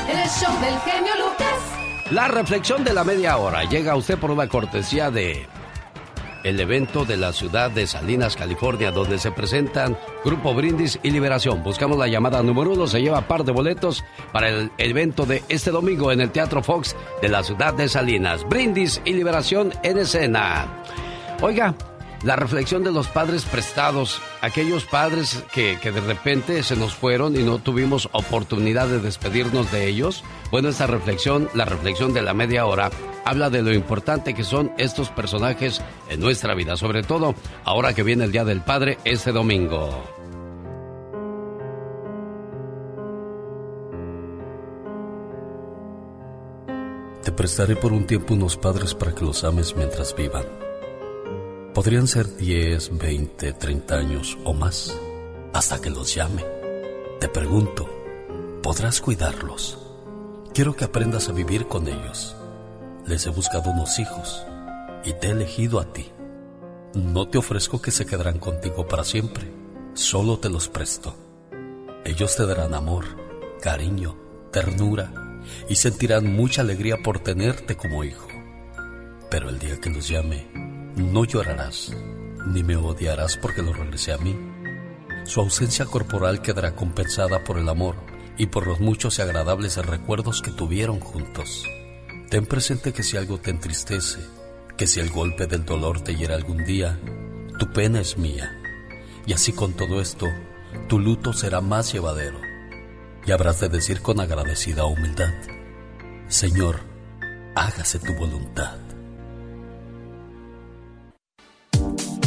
El 0.08 0.30
show 0.30 0.54
del 0.62 0.80
genio 0.82 1.14
Lucas. 1.18 2.12
La 2.12 2.28
reflexión 2.28 2.84
de 2.84 2.94
la 2.94 3.04
media 3.04 3.38
hora 3.38 3.64
llega 3.64 3.94
a 3.94 3.96
usted 3.96 4.20
por 4.20 4.30
una 4.30 4.48
cortesía 4.48 5.10
de 5.10 5.48
el 6.44 6.60
evento 6.60 7.06
de 7.06 7.18
la 7.18 7.34
ciudad 7.34 7.72
de 7.72 7.88
Salinas, 7.88 8.36
California, 8.36 8.92
donde 8.92 9.20
se 9.20 9.32
presentan 9.32 9.98
Grupo 10.24 10.54
Brindis 10.54 11.00
y 11.04 11.12
Liberación. 11.12 11.64
Buscamos 11.64 11.98
la 11.98 12.08
llamada 12.08 12.42
número 12.44 12.72
uno, 12.72 12.88
se 12.88 13.02
lleva 13.02 13.28
par 13.28 13.44
de 13.44 13.52
boletos 13.52 14.04
para 14.32 14.50
el 14.50 14.72
evento 14.78 15.26
de 15.26 15.44
este 15.50 15.72
domingo 15.72 16.12
en 16.12 16.22
el 16.22 16.32
Teatro 16.32 16.64
Fox 16.64 16.96
de 17.22 17.30
la 17.30 17.44
ciudad 17.44 17.74
de 17.74 17.88
Salinas. 17.88 18.48
Brindis 18.48 19.02
y 19.06 19.14
Liberación 19.14 19.74
en 19.84 19.98
escena. 20.00 20.84
Oiga, 21.42 21.74
la 22.24 22.36
reflexión 22.36 22.84
de 22.84 22.92
los 22.92 23.08
padres 23.08 23.46
prestados, 23.46 24.22
aquellos 24.42 24.86
padres 24.86 25.44
que, 25.54 25.80
que 25.82 25.92
de 25.92 26.02
repente 26.02 26.64
se 26.64 26.76
nos 26.76 26.94
fueron 26.94 27.36
y 27.36 27.44
no 27.44 27.60
tuvimos 27.60 28.10
oportunidad 28.12 28.88
de 28.88 29.00
despedirnos 29.00 29.72
de 29.72 29.88
ellos. 29.88 30.24
Bueno, 30.52 30.70
esta 30.70 30.88
reflexión, 30.88 31.50
la 31.54 31.66
reflexión 31.66 32.14
de 32.14 32.22
la 32.22 32.34
media 32.34 32.66
hora, 32.66 32.92
habla 33.26 33.50
de 33.50 33.62
lo 33.62 33.74
importante 33.74 34.34
que 34.34 34.44
son 34.44 34.72
estos 34.78 35.10
personajes 35.10 35.82
en 36.10 36.20
nuestra 36.20 36.54
vida, 36.54 36.78
sobre 36.78 37.04
todo 37.04 37.36
ahora 37.64 37.94
que 37.94 38.04
viene 38.04 38.26
el 38.26 38.32
Día 38.32 38.46
del 38.46 38.62
Padre 38.62 38.98
este 39.04 39.32
domingo. 39.32 40.04
Te 47.24 47.32
prestaré 47.32 47.76
por 47.76 47.94
un 47.94 48.06
tiempo 48.08 48.34
unos 48.34 48.58
padres 48.58 48.96
para 48.96 49.14
que 49.14 49.24
los 49.24 49.44
ames 49.44 49.76
mientras 49.76 50.16
vivan. 50.16 50.71
Podrían 51.74 52.06
ser 52.06 52.36
10, 52.36 52.98
20, 52.98 53.54
30 53.54 53.96
años 53.96 54.38
o 54.44 54.54
más, 54.54 54.94
hasta 55.54 55.80
que 55.80 55.90
los 55.90 56.14
llame. 56.14 56.44
Te 57.22 57.30
pregunto, 57.30 57.90
¿podrás 58.62 59.00
cuidarlos? 59.00 59.80
Quiero 60.54 60.76
que 60.76 60.84
aprendas 60.84 61.30
a 61.30 61.32
vivir 61.32 61.68
con 61.68 61.88
ellos. 61.88 62.36
Les 63.06 63.26
he 63.26 63.30
buscado 63.30 63.72
unos 63.72 64.00
hijos 64.00 64.46
y 65.06 65.14
te 65.14 65.28
he 65.28 65.32
elegido 65.32 65.80
a 65.80 65.86
ti. 65.94 66.12
No 66.94 67.30
te 67.30 67.38
ofrezco 67.38 67.82
que 67.82 67.92
se 67.92 68.06
quedarán 68.06 68.40
contigo 68.40 68.86
para 68.86 69.06
siempre, 69.06 69.50
solo 69.94 70.40
te 70.40 70.50
los 70.50 70.68
presto. 70.68 71.16
Ellos 72.04 72.36
te 72.36 72.46
darán 72.46 72.74
amor, 72.74 73.06
cariño, 73.62 74.18
ternura 74.52 75.40
y 75.70 75.76
sentirán 75.76 76.36
mucha 76.36 76.64
alegría 76.64 76.98
por 76.98 77.20
tenerte 77.20 77.78
como 77.78 78.04
hijo. 78.04 78.28
Pero 79.30 79.48
el 79.48 79.58
día 79.58 79.80
que 79.80 79.90
los 79.90 80.10
llame, 80.10 80.71
no 80.96 81.26
llorarás, 81.26 81.94
ni 82.48 82.64
me 82.64 82.76
odiarás 82.76 83.38
porque 83.38 83.62
lo 83.62 83.74
regresé 83.74 84.14
a 84.14 84.18
mí. 84.18 84.38
Su 85.26 85.40
ausencia 85.40 85.86
corporal 85.86 86.42
quedará 86.42 86.76
compensada 86.76 87.44
por 87.44 87.58
el 87.58 87.70
amor 87.70 87.96
y 88.38 88.48
por 88.48 88.68
los 88.68 88.80
muchos 88.80 89.20
y 89.20 89.22
agradables 89.22 89.78
recuerdos 89.78 90.42
que 90.42 90.52
tuvieron 90.52 91.00
juntos. 91.00 91.66
Ten 92.30 92.46
presente 92.46 92.94
que 92.94 93.04
si 93.04 93.18
algo 93.18 93.40
te 93.40 93.52
entristece, 93.52 94.20
que 94.78 94.88
si 94.88 95.00
el 95.00 95.12
golpe 95.12 95.48
del 95.48 95.66
dolor 95.66 96.02
te 96.02 96.16
hiera 96.16 96.36
algún 96.36 96.64
día, 96.66 97.00
tu 97.60 97.72
pena 97.72 98.00
es 98.00 98.18
mía. 98.18 98.58
Y 99.28 99.34
así 99.34 99.54
con 99.54 99.74
todo 99.74 100.02
esto, 100.02 100.28
tu 100.88 101.00
luto 101.00 101.34
será 101.34 101.62
más 101.62 101.94
llevadero. 101.94 102.40
Y 103.26 103.32
habrás 103.32 103.60
de 103.60 103.70
decir 103.70 104.02
con 104.02 104.20
agradecida 104.20 104.86
humildad, 104.86 105.34
Señor, 106.28 106.80
hágase 107.56 108.00
tu 108.00 108.14
voluntad. 108.14 108.81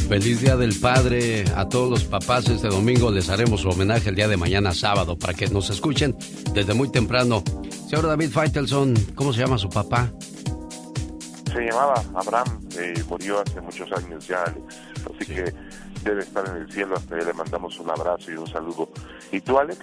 Feliz 0.09 0.43
Día 0.43 0.57
del 0.57 0.79
Padre 0.79 1.45
a 1.57 1.69
todos 1.69 1.91
los 1.91 2.05
papás. 2.05 2.49
Este 2.49 2.69
domingo 2.69 3.11
les 3.11 3.31
haremos 3.31 3.63
su 3.63 3.69
homenaje 3.69 4.11
el 4.11 4.15
día 4.15 4.29
de 4.29 4.37
mañana 4.37 4.73
sábado 4.73 5.19
para 5.19 5.33
que 5.33 5.49
nos 5.49 5.71
escuchen 5.71 6.15
desde 6.53 6.75
muy 6.75 6.91
temprano. 6.91 7.43
Señor 7.89 8.07
David 8.07 8.31
Feitelson, 8.31 8.95
¿cómo 9.15 9.33
se 9.33 9.41
llama 9.41 9.57
su 9.57 9.69
papá? 9.71 10.13
Se 11.53 11.61
llamaba 11.61 12.03
Abraham, 12.15 12.61
eh, 12.79 13.03
murió 13.09 13.41
hace 13.41 13.61
muchos 13.61 13.91
años 13.93 14.27
ya, 14.29 14.43
Alex. 14.43 14.83
Así 15.15 15.33
que 15.33 15.53
debe 16.05 16.21
estar 16.21 16.47
en 16.49 16.57
el 16.57 16.71
cielo. 16.71 16.97
Hasta 16.97 17.17
allá 17.17 17.27
le 17.27 17.33
mandamos 17.33 17.79
un 17.81 17.91
abrazo 17.91 18.31
y 18.31 18.35
un 18.35 18.47
saludo. 18.47 18.89
¿Y 19.33 19.41
tú, 19.41 19.59
Alex? 19.59 19.79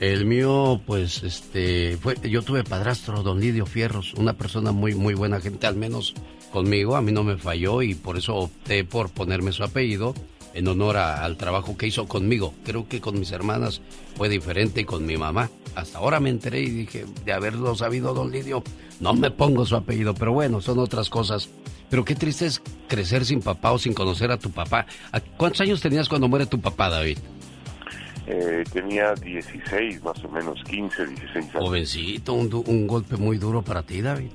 El 0.00 0.24
mío, 0.24 0.80
pues, 0.86 1.22
este, 1.22 1.96
fue, 2.00 2.16
yo 2.22 2.42
tuve 2.42 2.64
padrastro, 2.64 3.22
don 3.22 3.40
Lidio 3.40 3.66
Fierros, 3.66 4.14
una 4.14 4.34
persona 4.34 4.72
muy, 4.72 4.94
muy 4.94 5.14
buena 5.14 5.40
gente, 5.40 5.66
al 5.66 5.76
menos 5.76 6.14
conmigo, 6.54 6.94
a 6.94 7.02
mí 7.02 7.10
no 7.10 7.24
me 7.24 7.36
falló 7.36 7.82
y 7.82 7.96
por 7.96 8.16
eso 8.16 8.36
opté 8.36 8.84
por 8.84 9.10
ponerme 9.10 9.50
su 9.50 9.64
apellido 9.64 10.14
en 10.54 10.68
honor 10.68 10.96
al 10.98 11.36
trabajo 11.36 11.76
que 11.76 11.88
hizo 11.88 12.06
conmigo. 12.06 12.54
Creo 12.64 12.86
que 12.86 13.00
con 13.00 13.18
mis 13.18 13.32
hermanas 13.32 13.82
fue 14.14 14.28
diferente 14.28 14.82
y 14.82 14.84
con 14.84 15.04
mi 15.04 15.16
mamá. 15.16 15.50
Hasta 15.74 15.98
ahora 15.98 16.20
me 16.20 16.30
enteré 16.30 16.60
y 16.60 16.70
dije, 16.70 17.06
de 17.24 17.32
haberlo 17.32 17.74
sabido, 17.74 18.14
don 18.14 18.30
Lidio, 18.30 18.62
no 19.00 19.14
me 19.14 19.32
pongo 19.32 19.66
su 19.66 19.74
apellido, 19.74 20.14
pero 20.14 20.32
bueno, 20.32 20.60
son 20.60 20.78
otras 20.78 21.10
cosas. 21.10 21.50
Pero 21.90 22.04
qué 22.04 22.14
triste 22.14 22.46
es 22.46 22.62
crecer 22.86 23.24
sin 23.24 23.40
papá 23.40 23.72
o 23.72 23.78
sin 23.80 23.92
conocer 23.92 24.30
a 24.30 24.38
tu 24.38 24.52
papá. 24.52 24.86
¿Cuántos 25.36 25.60
años 25.60 25.80
tenías 25.80 26.08
cuando 26.08 26.28
muere 26.28 26.46
tu 26.46 26.60
papá, 26.60 26.88
David? 26.88 27.18
Eh, 28.28 28.62
tenía 28.72 29.12
16, 29.14 30.04
más 30.04 30.24
o 30.24 30.28
menos, 30.28 30.62
15, 30.70 31.04
16 31.04 31.36
años. 31.36 31.52
Jovencito, 31.52 32.32
un, 32.32 32.48
un 32.66 32.86
golpe 32.86 33.16
muy 33.16 33.38
duro 33.38 33.62
para 33.62 33.82
ti, 33.82 34.00
David. 34.00 34.30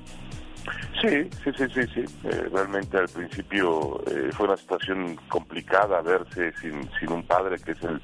Sí, 1.00 1.30
sí, 1.42 1.50
sí, 1.56 1.64
sí, 1.74 1.82
sí. 1.94 2.04
Eh, 2.24 2.48
realmente 2.52 2.98
al 2.98 3.08
principio 3.08 4.02
eh, 4.06 4.30
fue 4.32 4.46
una 4.46 4.56
situación 4.56 5.16
complicada 5.28 6.02
verse 6.02 6.52
sin, 6.60 6.88
sin 6.98 7.12
un 7.12 7.22
padre 7.22 7.58
que 7.58 7.72
es 7.72 7.82
el 7.82 8.00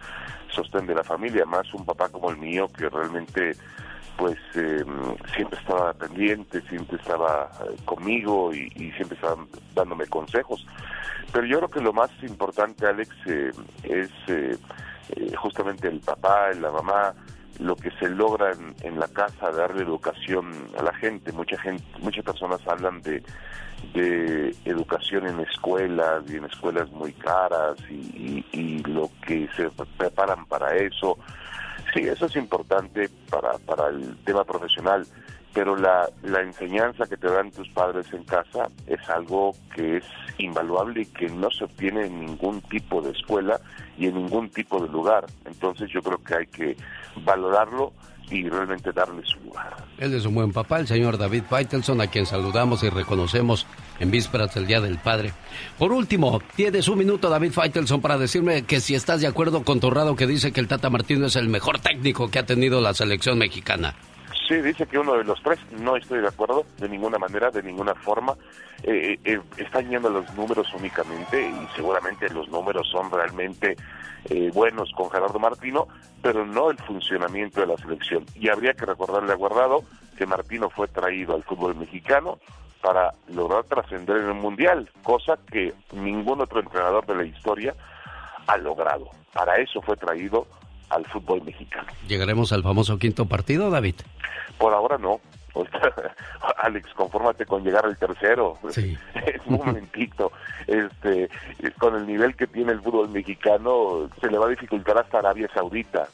sostén 0.49 0.87
de 0.87 0.95
la 0.95 1.05
familia, 1.05 1.45
más 1.45 1.73
un 1.75 1.85
papá 1.85 2.09
como 2.09 2.31
el 2.31 2.39
mío 2.39 2.69
que 2.69 2.89
realmente 2.89 3.53
pues 4.17 4.39
em, 4.55 5.15
siempre 5.35 5.59
estaba 5.59 5.93
pendiente, 5.93 6.63
siempre 6.63 6.97
estaba 6.97 7.51
eh, 7.61 7.77
conmigo 7.85 8.55
y, 8.55 8.73
y, 8.75 8.91
siempre 8.93 9.15
estaba 9.17 9.45
dándome 9.75 10.07
consejos. 10.07 10.67
Pero 11.33 11.47
yo 11.47 11.59
creo 11.59 11.71
que 11.71 11.81
lo 11.81 11.93
más 11.93 12.11
importante, 12.23 12.87
Alex, 12.87 13.11
es 13.83 14.11
justamente 15.37 15.89
el 15.89 16.01
papá, 16.01 16.51
la 16.55 16.71
mamá, 16.71 17.15
lo 17.59 17.77
que 17.77 17.91
se 17.93 18.09
logra 18.09 18.53
en, 18.83 18.99
la 18.99 19.09
casa, 19.09 19.51
darle 19.51 19.83
educación 19.83 20.53
a 20.79 20.83
la 20.83 20.95
gente. 20.95 21.33
Mucha 21.33 21.59
gente, 21.59 21.85
muchas 22.01 22.25
personas 22.25 22.61
hablan 22.67 23.01
de, 23.03 23.23
de 23.95 24.55
educación 24.65 25.27
en 25.27 25.41
escuelas 25.41 26.25
y 26.29 26.37
en 26.37 26.45
escuelas 26.45 26.91
muy 26.91 27.13
caras 27.13 27.77
y, 27.91 28.45
y, 28.53 28.83
lo 28.85 29.11
que 29.27 29.49
se 29.57 29.71
preparan 29.99 30.47
para 30.47 30.77
eso. 30.77 31.19
Sí, 31.95 32.01
eso 32.01 32.27
es 32.27 32.37
importante 32.37 33.09
para, 33.31 33.53
para 33.59 33.89
el 33.89 34.17
tema 34.25 34.45
profesional, 34.45 35.07
pero 35.57 35.75
la, 35.75 36.07
la 36.23 36.43
enseñanza 36.43 37.07
que 37.07 37.17
te 37.17 37.29
dan 37.29 37.51
tus 37.51 37.67
padres 37.71 38.07
en 38.13 38.25
casa 38.25 38.69
es 38.87 39.01
algo 39.09 39.53
que 39.75 39.97
es 39.97 40.05
invaluable 40.37 41.01
y 41.01 41.07
que 41.07 41.31
no 41.31 41.51
se 41.51 41.65
obtiene 41.65 42.05
en 42.05 42.27
ningún 42.27 42.61
tipo 42.61 43.01
de 43.01 43.13
escuela 43.13 43.59
y 43.97 44.09
en 44.09 44.17
ningún 44.17 44.51
tipo 44.51 44.79
de 44.85 44.91
lugar. 44.91 45.25
Entonces 45.47 45.89
yo 45.91 46.03
creo 46.03 46.23
que 46.23 46.35
hay 46.35 46.47
que 46.49 46.77
valorarlo 47.25 47.95
y 48.31 48.47
realmente 48.51 48.93
darle 48.93 49.23
su 49.25 49.41
lugar. 49.47 49.75
Él 49.97 50.13
es 50.13 50.27
un 50.27 50.35
buen 50.35 50.53
papá, 50.53 50.79
el 50.79 50.89
señor 50.89 51.17
David 51.17 51.45
Faitelson, 51.49 52.03
a 52.03 52.09
quien 52.09 52.27
saludamos 52.27 52.83
y 52.83 52.91
reconocemos 52.91 53.67
en 53.99 54.11
vísperas 54.11 54.55
del 54.55 54.67
Día 54.67 54.83
del 54.83 54.99
Padre. 54.99 55.33
Por 55.79 55.91
último, 55.91 56.43
tienes 56.55 56.87
un 56.89 56.99
minuto, 56.99 57.31
David 57.31 57.53
Faitelson, 57.53 58.03
para 58.03 58.19
decirme 58.19 58.65
que 58.65 58.81
si 58.81 58.95
estás 58.95 59.23
de 59.23 59.27
acuerdo 59.27 59.65
con 59.65 59.81
Torrado 59.81 60.17
que 60.17 60.27
dice 60.27 60.53
que 60.53 60.61
el 60.61 60.69
Tata 60.69 60.91
Martino 60.91 61.25
es 61.25 61.37
el 61.37 61.49
mejor 61.49 61.79
técnico 61.79 62.31
que 62.31 62.41
ha 62.41 62.45
tenido 62.45 62.83
la 62.83 62.93
selección 62.93 63.39
mexicana. 63.39 63.95
Sí, 64.47 64.55
dice 64.61 64.87
que 64.87 64.99
uno 64.99 65.15
de 65.15 65.25
los 65.25 65.43
tres, 65.43 65.59
no 65.73 65.97
estoy 65.97 66.21
de 66.21 66.29
acuerdo 66.29 66.65
de 66.79 66.89
ninguna 66.89 67.19
manera, 67.19 67.51
de 67.51 67.63
ninguna 67.63 67.95
forma. 67.95 68.35
Eh, 68.85 69.19
eh, 69.25 69.33
eh, 69.33 69.41
están 69.57 69.89
yendo 69.89 70.09
los 70.09 70.33
números 70.35 70.73
únicamente 70.75 71.43
y 71.43 71.67
seguramente 71.75 72.29
los 72.31 72.49
números 72.49 72.89
son 72.89 73.11
realmente 73.11 73.77
buenos 74.53 74.91
con 74.91 75.09
Gerardo 75.09 75.39
Martino, 75.39 75.87
pero 76.21 76.45
no 76.45 76.71
el 76.71 76.79
funcionamiento 76.79 77.61
de 77.61 77.69
la 77.69 77.77
selección. 77.77 78.25
Y 78.35 78.49
habría 78.49 78.75
que 78.75 78.85
recordarle 78.85 79.33
a 79.33 79.37
Guardado 79.37 79.85
que 80.19 80.27
Martino 80.27 80.69
fue 80.69 80.89
traído 80.89 81.37
al 81.37 81.45
fútbol 81.45 81.77
mexicano 81.77 82.39
para 82.81 83.13
lograr 83.29 83.65
trascender 83.65 84.17
en 84.17 84.29
el 84.29 84.35
Mundial, 84.35 84.91
cosa 85.05 85.39
que 85.51 85.73
ningún 85.93 86.41
otro 86.41 86.59
entrenador 86.59 87.07
de 87.07 87.15
la 87.15 87.25
historia 87.25 87.75
ha 88.49 88.57
logrado. 88.57 89.11
Para 89.33 89.57
eso 89.59 89.81
fue 89.81 89.97
traído 89.97 90.47
al 90.91 91.05
fútbol 91.07 91.43
mexicano. 91.43 91.89
¿Llegaremos 92.09 92.53
al 92.53 92.63
famoso 92.63 92.99
quinto 92.99 93.27
partido, 93.27 93.71
David? 93.71 93.97
Por 94.59 94.73
ahora 94.73 94.99
no. 94.99 95.21
Alex, 96.59 96.93
confórmate 96.95 97.47
con 97.47 97.65
llegar 97.65 97.85
al 97.87 97.97
tercero. 97.97 98.59
Sí. 98.71 98.97
Es 99.27 99.41
un 99.47 99.59
momentito. 99.59 100.33
Este, 100.67 101.29
con 101.79 101.95
el 101.95 102.07
nivel 102.07 102.35
que 102.37 102.47
tiene 102.47 102.73
el 102.73 102.81
fútbol 102.81 103.09
mexicano, 103.09 104.09
se 104.21 104.31
le 104.31 104.39
va 104.39 104.47
a 104.47 104.51
dificultar 104.51 104.99
hasta 104.99 105.19
Arabia 105.19 105.49
Saudita. 105.53 106.09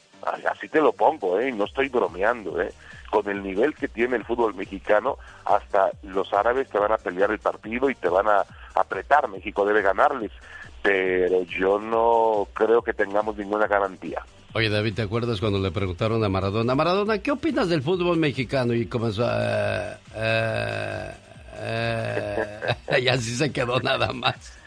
Así 0.49 0.69
te 0.69 0.79
lo 0.79 0.93
pongo, 0.93 1.39
¿eh? 1.39 1.51
No 1.51 1.65
estoy 1.65 1.89
bromeando, 1.89 2.61
¿eh? 2.61 2.71
Con 3.09 3.29
el 3.29 3.43
nivel 3.43 3.75
que 3.75 3.87
tiene 3.87 4.15
el 4.15 4.23
fútbol 4.23 4.55
mexicano, 4.55 5.17
hasta 5.45 5.91
los 6.03 6.31
árabes 6.33 6.69
te 6.69 6.79
van 6.79 6.93
a 6.93 6.97
pelear 6.97 7.31
el 7.31 7.39
partido 7.39 7.89
y 7.89 7.95
te 7.95 8.07
van 8.07 8.27
a 8.27 8.45
apretar. 8.75 9.27
México 9.27 9.65
debe 9.65 9.81
ganarles. 9.81 10.31
Pero 10.81 11.43
yo 11.43 11.79
no 11.79 12.47
creo 12.53 12.81
que 12.81 12.93
tengamos 12.93 13.37
ninguna 13.37 13.67
garantía. 13.67 14.23
Oye, 14.55 14.69
David, 14.69 14.93
¿te 14.93 15.01
acuerdas 15.01 15.39
cuando 15.39 15.57
le 15.57 15.71
preguntaron 15.71 16.23
a 16.23 16.29
Maradona, 16.29 16.75
Maradona, 16.75 17.17
¿qué 17.17 17.31
opinas 17.31 17.69
del 17.69 17.81
fútbol 17.81 18.17
mexicano? 18.17 18.73
Y 18.75 18.85
comenzó 18.85 19.25
a... 19.25 19.97
Eh, 20.15 21.11
eh, 21.55 22.75
y 23.01 23.07
así 23.07 23.35
se 23.35 23.51
quedó 23.51 23.79
nada 23.79 24.13
más. 24.13 24.59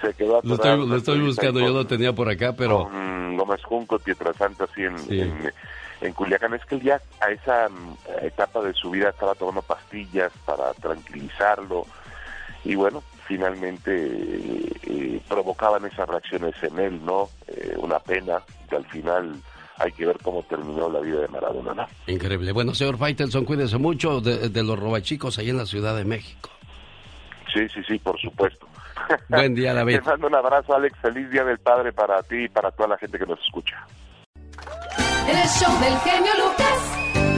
Se 0.00 0.12
quedó 0.14 0.40
Lo 0.42 0.54
estoy, 0.54 0.86
lo 0.88 0.96
estoy 0.96 1.20
buscando, 1.20 1.60
yo 1.60 1.68
lo 1.68 1.86
tenía 1.86 2.12
por 2.12 2.28
acá, 2.28 2.52
pero... 2.52 2.84
Con 2.84 3.36
Gómez 3.36 3.62
Junco, 3.62 4.00
Pietrasanta, 4.00 4.64
así 4.64 4.82
en, 4.82 4.96
en, 5.08 5.52
en, 6.00 6.12
Culiacán. 6.14 6.54
Es 6.54 6.64
que 6.64 6.74
él 6.74 6.82
ya 6.82 7.00
a 7.20 7.30
esa 7.30 7.68
mm, 7.68 8.24
etapa 8.24 8.60
de 8.62 8.72
su 8.74 8.90
vida 8.90 9.10
estaba 9.10 9.36
tomando 9.36 9.62
pastillas 9.62 10.32
para 10.44 10.74
tranquilizarlo. 10.74 11.86
Y 12.64 12.74
bueno, 12.74 13.04
finalmente 13.28 13.92
eh, 13.94 15.20
provocaban 15.28 15.84
esas 15.84 16.08
reacciones 16.08 16.54
en 16.62 16.78
él, 16.78 17.04
¿no? 17.04 17.28
Eh, 17.46 17.74
una 17.76 17.98
pena 17.98 18.42
que 18.68 18.76
al 18.76 18.86
final 18.86 19.34
hay 19.76 19.92
que 19.92 20.06
ver 20.06 20.18
cómo 20.22 20.42
terminó 20.44 20.88
la 20.88 21.00
vida 21.00 21.20
de 21.20 21.28
Maradona, 21.28 21.74
¿no? 21.74 21.86
Increíble. 22.06 22.50
Bueno, 22.52 22.74
señor 22.74 22.96
Faitelson, 22.96 23.44
cuídese 23.44 23.76
mucho 23.76 24.20
de, 24.20 24.48
de 24.48 24.62
los 24.64 24.78
robachicos 24.78 25.38
ahí 25.38 25.50
en 25.50 25.58
la 25.58 25.66
Ciudad 25.66 25.94
de 25.94 26.04
México. 26.04 26.50
Sí, 27.52 27.68
sí, 27.68 27.80
sí, 27.86 27.98
por 27.98 28.18
supuesto. 28.18 28.66
Buen 29.28 29.54
día, 29.54 29.74
David. 29.74 30.00
Te 30.00 30.02
mando 30.02 30.26
un 30.26 30.34
abrazo, 30.34 30.74
Alex. 30.74 30.98
Feliz 31.00 31.30
Día 31.30 31.44
del 31.44 31.58
Padre 31.58 31.92
para 31.92 32.22
ti 32.22 32.44
y 32.44 32.48
para 32.48 32.70
toda 32.70 32.88
la 32.88 32.98
gente 32.98 33.18
que 33.18 33.26
nos 33.26 33.38
escucha. 33.40 33.86
El 35.28 35.48
show 35.48 35.80
del 35.80 35.96
genio 35.98 36.32
Lucas. 36.38 37.37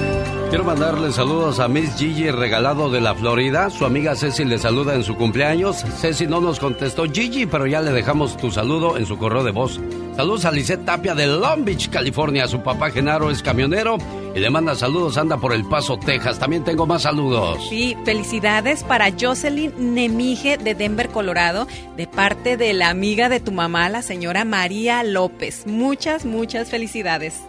Quiero 0.50 0.64
mandarle 0.64 1.12
saludos 1.12 1.60
a 1.60 1.68
Miss 1.68 1.94
Gigi 1.96 2.28
regalado 2.28 2.90
de 2.90 3.00
la 3.00 3.14
Florida. 3.14 3.70
Su 3.70 3.84
amiga 3.84 4.16
Ceci 4.16 4.44
le 4.44 4.58
saluda 4.58 4.96
en 4.96 5.04
su 5.04 5.14
cumpleaños. 5.14 5.84
Ceci 6.00 6.26
no 6.26 6.40
nos 6.40 6.58
contestó 6.58 7.04
Gigi, 7.04 7.46
pero 7.46 7.68
ya 7.68 7.80
le 7.80 7.92
dejamos 7.92 8.36
tu 8.36 8.50
saludo 8.50 8.96
en 8.96 9.06
su 9.06 9.16
correo 9.16 9.44
de 9.44 9.52
voz. 9.52 9.80
Saludos 10.16 10.44
a 10.46 10.50
Lisette 10.50 10.84
Tapia 10.84 11.14
de 11.14 11.28
Long 11.28 11.64
Beach, 11.64 11.88
California. 11.88 12.48
Su 12.48 12.64
papá 12.64 12.90
Genaro 12.90 13.30
es 13.30 13.44
camionero 13.44 13.96
y 14.34 14.40
le 14.40 14.50
manda 14.50 14.74
saludos, 14.74 15.18
anda 15.18 15.36
por 15.36 15.52
El 15.52 15.64
Paso, 15.66 15.98
Texas. 15.98 16.40
También 16.40 16.64
tengo 16.64 16.84
más 16.84 17.02
saludos. 17.02 17.64
Sí, 17.68 17.96
felicidades 18.04 18.82
para 18.82 19.12
Jocelyn 19.12 19.94
Nemige 19.94 20.58
de 20.58 20.74
Denver, 20.74 21.10
Colorado, 21.10 21.68
de 21.96 22.08
parte 22.08 22.56
de 22.56 22.72
la 22.72 22.88
amiga 22.88 23.28
de 23.28 23.38
tu 23.38 23.52
mamá, 23.52 23.88
la 23.88 24.02
señora 24.02 24.44
María 24.44 25.04
López. 25.04 25.64
Muchas, 25.68 26.24
muchas 26.24 26.70
felicidades. 26.70 27.40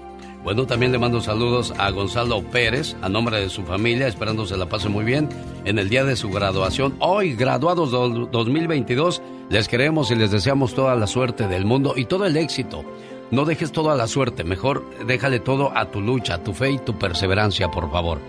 Bueno, 0.44 0.66
también 0.66 0.92
le 0.92 0.98
mando 0.98 1.22
saludos 1.22 1.72
a 1.78 1.92
Gonzalo 1.92 2.42
Pérez, 2.42 2.96
a 3.04 3.10
nombre 3.10 3.40
de 3.40 3.50
su 3.50 3.62
familia, 3.62 4.08
esperando 4.08 4.48
se 4.48 4.58
la 4.58 4.68
pase 4.68 4.90
muy 4.90 5.06
bien 5.06 5.30
en 5.66 5.78
el 5.78 5.88
día 5.88 6.04
de 6.04 6.16
su 6.16 6.32
graduación. 6.32 6.96
Hoy, 6.98 7.36
graduados 7.36 7.92
2022, 7.92 9.22
les 9.50 9.68
queremos 9.68 10.10
y 10.10 10.16
les 10.16 10.32
deseamos 10.32 10.74
toda 10.74 10.96
la 10.96 11.06
suerte 11.06 11.48
del 11.48 11.66
mundo 11.66 11.94
y 11.96 12.06
todo 12.06 12.26
el 12.26 12.38
éxito. 12.38 12.84
No 13.30 13.46
dejes 13.46 13.72
todo 13.72 13.92
a 13.92 13.96
la 13.96 14.08
suerte, 14.08 14.44
mejor 14.44 14.84
déjale 15.06 15.40
todo 15.40 15.78
a 15.78 15.92
tu 15.92 16.02
lucha, 16.02 16.36
a 16.36 16.44
tu 16.44 16.54
fe 16.54 16.72
y 16.72 16.80
tu 16.80 16.98
perseverancia, 16.98 17.70
por 17.70 17.92
favor. 17.92 18.20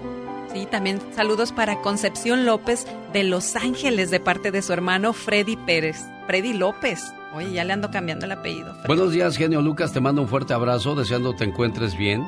Sí, 0.52 0.66
también 0.70 1.00
saludos 1.16 1.50
para 1.50 1.80
Concepción 1.80 2.44
López 2.44 2.86
de 3.14 3.24
Los 3.24 3.56
Ángeles 3.56 4.10
de 4.10 4.20
parte 4.20 4.50
de 4.50 4.60
su 4.60 4.74
hermano 4.74 5.14
Freddy 5.14 5.56
Pérez. 5.56 6.04
Freddy 6.26 6.52
López. 6.52 7.14
Oye, 7.34 7.52
ya 7.52 7.64
le 7.64 7.72
ando 7.72 7.90
cambiando 7.90 8.26
el 8.26 8.32
apellido. 8.32 8.74
Buenos 8.86 9.12
días, 9.12 9.36
genio 9.36 9.62
Lucas. 9.62 9.92
Te 9.92 10.00
mando 10.00 10.20
un 10.20 10.28
fuerte 10.28 10.52
abrazo, 10.52 10.94
deseando 10.94 11.34
te 11.34 11.44
encuentres 11.44 11.96
bien. 11.96 12.26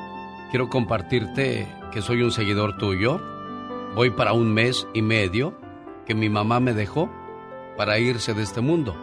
Quiero 0.49 0.67
compartirte 0.69 1.67
que 1.91 2.01
soy 2.01 2.23
un 2.23 2.31
seguidor 2.31 2.77
tuyo. 2.77 3.21
Voy 3.93 4.09
para 4.09 4.33
un 4.33 4.51
mes 4.51 4.87
y 4.93 5.03
medio 5.03 5.53
que 6.07 6.15
mi 6.15 6.27
mamá 6.27 6.59
me 6.59 6.73
dejó 6.73 7.11
para 7.77 7.99
irse 7.99 8.33
de 8.33 8.41
este 8.41 8.61
mundo. 8.61 8.95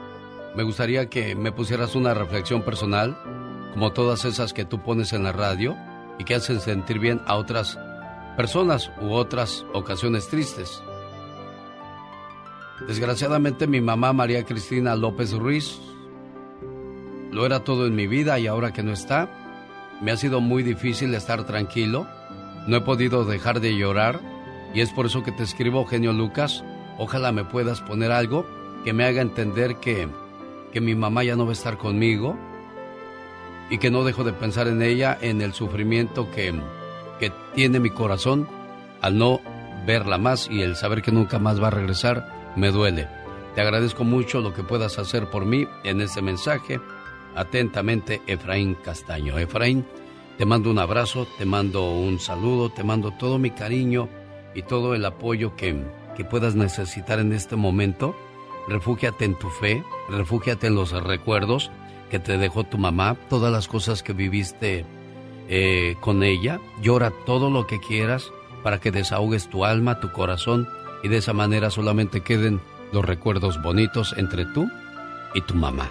Me 0.56 0.64
gustaría 0.64 1.08
que 1.08 1.36
me 1.36 1.52
pusieras 1.52 1.94
una 1.94 2.14
reflexión 2.14 2.62
personal, 2.62 3.16
como 3.72 3.92
todas 3.92 4.24
esas 4.24 4.52
que 4.52 4.64
tú 4.64 4.82
pones 4.82 5.12
en 5.12 5.22
la 5.22 5.32
radio 5.32 5.76
y 6.18 6.24
que 6.24 6.34
hacen 6.34 6.60
sentir 6.60 6.98
bien 6.98 7.22
a 7.26 7.36
otras 7.36 7.78
personas 8.36 8.90
u 9.00 9.12
otras 9.12 9.64
ocasiones 9.72 10.28
tristes. 10.28 10.82
Desgraciadamente 12.88 13.68
mi 13.68 13.80
mamá 13.80 14.12
María 14.12 14.44
Cristina 14.44 14.96
López 14.96 15.32
Ruiz 15.32 15.80
lo 17.32 17.46
era 17.46 17.64
todo 17.64 17.86
en 17.86 17.96
mi 17.96 18.06
vida 18.06 18.38
y 18.38 18.46
ahora 18.46 18.72
que 18.72 18.82
no 18.82 18.92
está, 18.92 19.28
me 20.00 20.12
ha 20.12 20.16
sido 20.16 20.40
muy 20.40 20.62
difícil 20.62 21.14
estar 21.14 21.44
tranquilo. 21.44 22.06
No 22.66 22.76
he 22.76 22.80
podido 22.82 23.24
dejar 23.24 23.60
de 23.60 23.76
llorar 23.76 24.20
y 24.74 24.80
es 24.80 24.90
por 24.90 25.06
eso 25.06 25.22
que 25.22 25.32
te 25.32 25.42
escribo, 25.42 25.84
genio 25.86 26.12
Lucas. 26.12 26.62
Ojalá 26.98 27.32
me 27.32 27.44
puedas 27.44 27.80
poner 27.80 28.12
algo 28.12 28.46
que 28.84 28.92
me 28.92 29.04
haga 29.04 29.22
entender 29.22 29.76
que, 29.76 30.08
que 30.72 30.80
mi 30.80 30.94
mamá 30.94 31.24
ya 31.24 31.34
no 31.34 31.44
va 31.44 31.50
a 31.50 31.54
estar 31.54 31.78
conmigo 31.78 32.36
y 33.70 33.78
que 33.78 33.90
no 33.90 34.04
dejo 34.04 34.22
de 34.22 34.32
pensar 34.32 34.68
en 34.68 34.82
ella, 34.82 35.16
en 35.20 35.40
el 35.40 35.54
sufrimiento 35.54 36.30
que, 36.30 36.52
que 37.18 37.32
tiene 37.54 37.80
mi 37.80 37.90
corazón 37.90 38.46
al 39.00 39.16
no 39.16 39.40
verla 39.86 40.18
más 40.18 40.48
y 40.50 40.62
el 40.62 40.76
saber 40.76 41.02
que 41.02 41.10
nunca 41.10 41.38
más 41.38 41.62
va 41.62 41.68
a 41.68 41.70
regresar, 41.70 42.52
me 42.56 42.70
duele. 42.70 43.08
Te 43.54 43.60
agradezco 43.60 44.04
mucho 44.04 44.40
lo 44.40 44.54
que 44.54 44.62
puedas 44.62 44.98
hacer 44.98 45.28
por 45.30 45.44
mí 45.44 45.66
en 45.84 46.00
este 46.00 46.22
mensaje. 46.22 46.80
Atentamente, 47.34 48.20
Efraín 48.26 48.74
Castaño. 48.74 49.38
Efraín, 49.38 49.84
te 50.38 50.46
mando 50.46 50.70
un 50.70 50.78
abrazo, 50.78 51.26
te 51.38 51.44
mando 51.44 51.90
un 51.90 52.18
saludo, 52.18 52.70
te 52.70 52.84
mando 52.84 53.12
todo 53.12 53.38
mi 53.38 53.50
cariño 53.50 54.08
y 54.54 54.62
todo 54.62 54.94
el 54.94 55.04
apoyo 55.04 55.56
que, 55.56 55.76
que 56.16 56.24
puedas 56.24 56.54
necesitar 56.54 57.18
en 57.18 57.32
este 57.32 57.56
momento. 57.56 58.14
Refúgiate 58.68 59.24
en 59.24 59.34
tu 59.38 59.48
fe, 59.48 59.82
refúgiate 60.08 60.68
en 60.68 60.74
los 60.74 60.92
recuerdos 60.92 61.70
que 62.10 62.18
te 62.18 62.38
dejó 62.38 62.64
tu 62.64 62.78
mamá, 62.78 63.16
todas 63.28 63.50
las 63.50 63.68
cosas 63.68 64.02
que 64.02 64.12
viviste 64.12 64.84
eh, 65.48 65.96
con 66.00 66.22
ella. 66.22 66.60
Llora 66.80 67.10
todo 67.24 67.50
lo 67.50 67.66
que 67.66 67.80
quieras 67.80 68.30
para 68.62 68.80
que 68.80 68.92
desahogues 68.92 69.48
tu 69.48 69.64
alma, 69.64 70.00
tu 70.00 70.12
corazón 70.12 70.68
y 71.02 71.08
de 71.08 71.16
esa 71.16 71.32
manera 71.32 71.70
solamente 71.70 72.20
queden 72.20 72.60
los 72.92 73.04
recuerdos 73.04 73.60
bonitos 73.62 74.14
entre 74.16 74.44
tú 74.46 74.68
y 75.34 75.40
tu 75.40 75.54
mamá. 75.54 75.90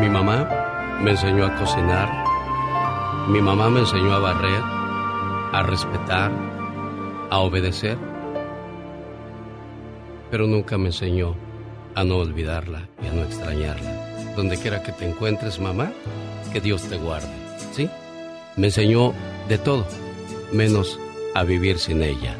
Mi 0.00 0.08
mamá 0.08 0.98
me 1.02 1.10
enseñó 1.10 1.44
a 1.44 1.56
cocinar, 1.56 2.08
mi 3.28 3.40
mamá 3.40 3.68
me 3.68 3.80
enseñó 3.80 4.12
a 4.14 4.20
barrer, 4.20 4.62
a 5.52 5.62
respetar, 5.64 6.30
a 7.30 7.38
obedecer, 7.38 7.98
pero 10.30 10.46
nunca 10.46 10.78
me 10.78 10.86
enseñó 10.86 11.34
a 11.94 12.04
no 12.04 12.18
olvidarla 12.18 12.88
y 13.02 13.08
a 13.08 13.12
no 13.12 13.22
extrañarla. 13.22 14.34
Donde 14.36 14.56
quiera 14.56 14.84
que 14.84 14.92
te 14.92 15.08
encuentres, 15.08 15.58
mamá, 15.58 15.90
que 16.52 16.60
Dios 16.60 16.82
te 16.84 16.96
guarde. 16.96 17.32
¿Sí? 17.72 17.90
Me 18.56 18.68
enseñó 18.68 19.12
de 19.48 19.58
todo, 19.58 19.84
menos 20.52 20.98
a 21.34 21.42
vivir 21.42 21.80
sin 21.80 22.02
ella. 22.02 22.36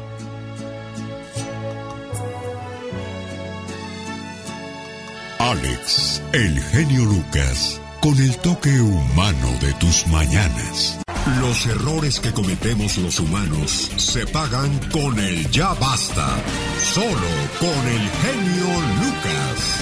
Alex, 5.49 6.21
el 6.31 6.59
genio 6.59 7.05
Lucas, 7.05 7.81
con 8.01 8.15
el 8.19 8.37
toque 8.37 8.69
humano 8.69 9.49
de 9.59 9.73
tus 9.79 10.05
mañanas. 10.05 11.01
Los 11.41 11.65
errores 11.65 12.19
que 12.19 12.31
cometemos 12.31 12.99
los 12.99 13.19
humanos 13.19 13.91
se 13.97 14.27
pagan 14.27 14.69
con 14.91 15.17
el 15.17 15.49
ya 15.49 15.73
basta. 15.73 16.37
Solo 16.77 17.31
con 17.59 17.87
el 17.87 18.07
genio 18.21 18.67
Lucas. 19.01 19.81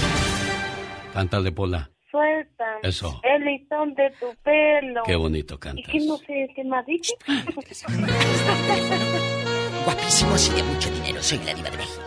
Cántale, 1.12 1.52
Pola. 1.52 1.90
Suelta. 2.10 2.64
Eso. 2.82 3.20
El 3.22 3.44
listón 3.44 3.94
de 3.94 4.10
tu 4.18 4.34
pelo. 4.42 5.02
Qué 5.04 5.16
bonito 5.16 5.60
cantas. 5.60 5.86
¿Y 5.86 5.92
qué 5.92 6.00
no 6.06 6.16
sé 6.16 6.48
qué 6.56 6.64
más 6.64 6.86
dice? 6.86 7.14
Guapísimos 9.84 10.48
y 10.48 10.52
de 10.54 10.62
mucho 10.62 10.90
dinero. 10.90 11.22
Soy 11.22 11.36
la 11.44 11.52
diva 11.52 11.68
de 11.68 11.76
México. 11.76 12.02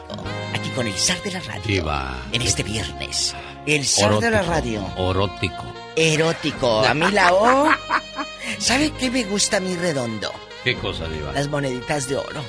Aquí 0.56 0.72
con 0.72 0.88
el 0.88 0.94
zar 0.94 1.22
de 1.22 1.32
la 1.32 1.42
radio. 1.42 1.62
Diva. 1.68 2.18
En 2.32 2.42
este 2.42 2.64
viernes. 2.64 3.36
El 3.66 3.86
zar 3.86 4.20
de 4.20 4.32
la 4.32 4.42
radio. 4.42 4.86
Orótico. 4.98 5.64
Erótico. 5.96 6.84
A 6.86 6.94
mí 6.94 7.10
la 7.12 7.34
O. 7.34 7.70
¿Sabe 8.60 8.92
qué 8.92 9.12
me 9.12 9.24
gusta 9.24 9.58
a 9.58 9.60
mí 9.60 9.76
redondo? 9.76 10.32
¿Qué 10.64 10.76
cosa, 10.76 11.08
Diva? 11.08 11.32
Las 11.34 11.48
moneditas 11.48 12.08
de 12.08 12.18
oro. 12.18 12.44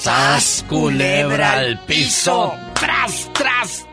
¡Sas, 0.00 0.64
culebra 0.66 1.52
al 1.52 1.78
piso! 1.84 2.54
¡Tras, 2.74 3.30
tras! 3.34 3.86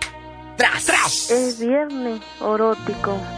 ¡Tras, 0.57 0.85
tras! 0.85 1.31
Es 1.31 1.59
viernes 1.59 2.19
erótico. 2.41 3.21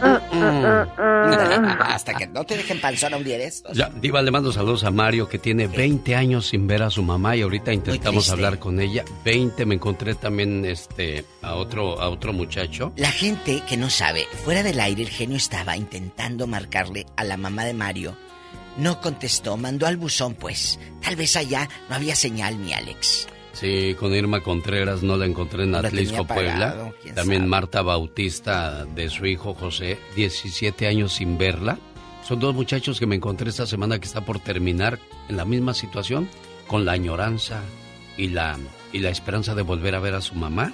Hasta 1.80 2.14
que 2.14 2.26
no 2.26 2.44
te 2.44 2.56
dejen 2.56 2.80
panzón 2.80 3.14
a 3.14 3.18
un 3.18 3.24
día 3.24 3.36
de 3.36 3.46
estos. 3.46 3.76
Ya, 3.76 3.90
Diva, 3.90 4.22
le 4.22 4.30
mando 4.30 4.52
saludos 4.52 4.84
a 4.84 4.90
Mario, 4.90 5.28
que 5.28 5.38
tiene 5.38 5.66
20 5.66 6.16
años 6.16 6.46
sin 6.48 6.66
ver 6.66 6.82
a 6.82 6.90
su 6.90 7.02
mamá 7.02 7.36
y 7.36 7.42
ahorita 7.42 7.72
intentamos 7.72 8.30
hablar 8.30 8.58
con 8.58 8.80
ella. 8.80 9.04
20, 9.24 9.66
me 9.66 9.74
encontré 9.74 10.14
también 10.14 10.64
este, 10.64 11.24
a, 11.42 11.54
otro, 11.56 12.00
a 12.00 12.08
otro 12.08 12.32
muchacho. 12.32 12.92
La 12.96 13.10
gente 13.10 13.62
que 13.68 13.76
no 13.76 13.90
sabe, 13.90 14.26
fuera 14.44 14.62
del 14.62 14.80
aire 14.80 15.02
el 15.02 15.10
genio 15.10 15.36
estaba 15.36 15.76
intentando 15.76 16.46
marcarle 16.46 17.06
a 17.16 17.24
la 17.24 17.36
mamá 17.36 17.64
de 17.64 17.74
Mario. 17.74 18.16
No 18.78 19.00
contestó, 19.00 19.56
mandó 19.56 19.86
al 19.86 19.96
buzón 19.96 20.34
pues. 20.34 20.78
Tal 21.02 21.16
vez 21.16 21.36
allá 21.36 21.68
no 21.88 21.96
había 21.96 22.16
señal, 22.16 22.56
mi 22.56 22.72
Alex. 22.72 23.28
Sí, 23.52 23.94
con 23.98 24.14
Irma 24.14 24.40
Contreras 24.42 25.02
no 25.02 25.16
la 25.16 25.26
encontré 25.26 25.64
en 25.64 25.74
Atlisco, 25.74 26.24
Puebla. 26.26 26.92
También 27.14 27.40
sabe. 27.42 27.48
Marta 27.50 27.82
Bautista, 27.82 28.84
de 28.86 29.10
su 29.10 29.26
hijo 29.26 29.54
José, 29.54 29.98
17 30.16 30.86
años 30.86 31.12
sin 31.14 31.36
verla. 31.36 31.78
Son 32.26 32.38
dos 32.38 32.54
muchachos 32.54 33.00
que 33.00 33.06
me 33.06 33.16
encontré 33.16 33.50
esta 33.50 33.66
semana 33.66 33.98
que 33.98 34.06
está 34.06 34.24
por 34.24 34.38
terminar 34.38 34.98
en 35.28 35.36
la 35.36 35.44
misma 35.44 35.74
situación, 35.74 36.28
con 36.68 36.84
la 36.84 36.92
añoranza 36.92 37.60
y 38.16 38.28
la, 38.28 38.56
y 38.92 39.00
la 39.00 39.10
esperanza 39.10 39.54
de 39.54 39.62
volver 39.62 39.94
a 39.96 40.00
ver 40.00 40.14
a 40.14 40.20
su 40.20 40.34
mamá. 40.36 40.72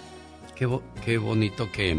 Qué, 0.54 0.66
bo- 0.66 0.82
qué 1.04 1.16
bonito 1.18 1.70
que, 1.72 1.98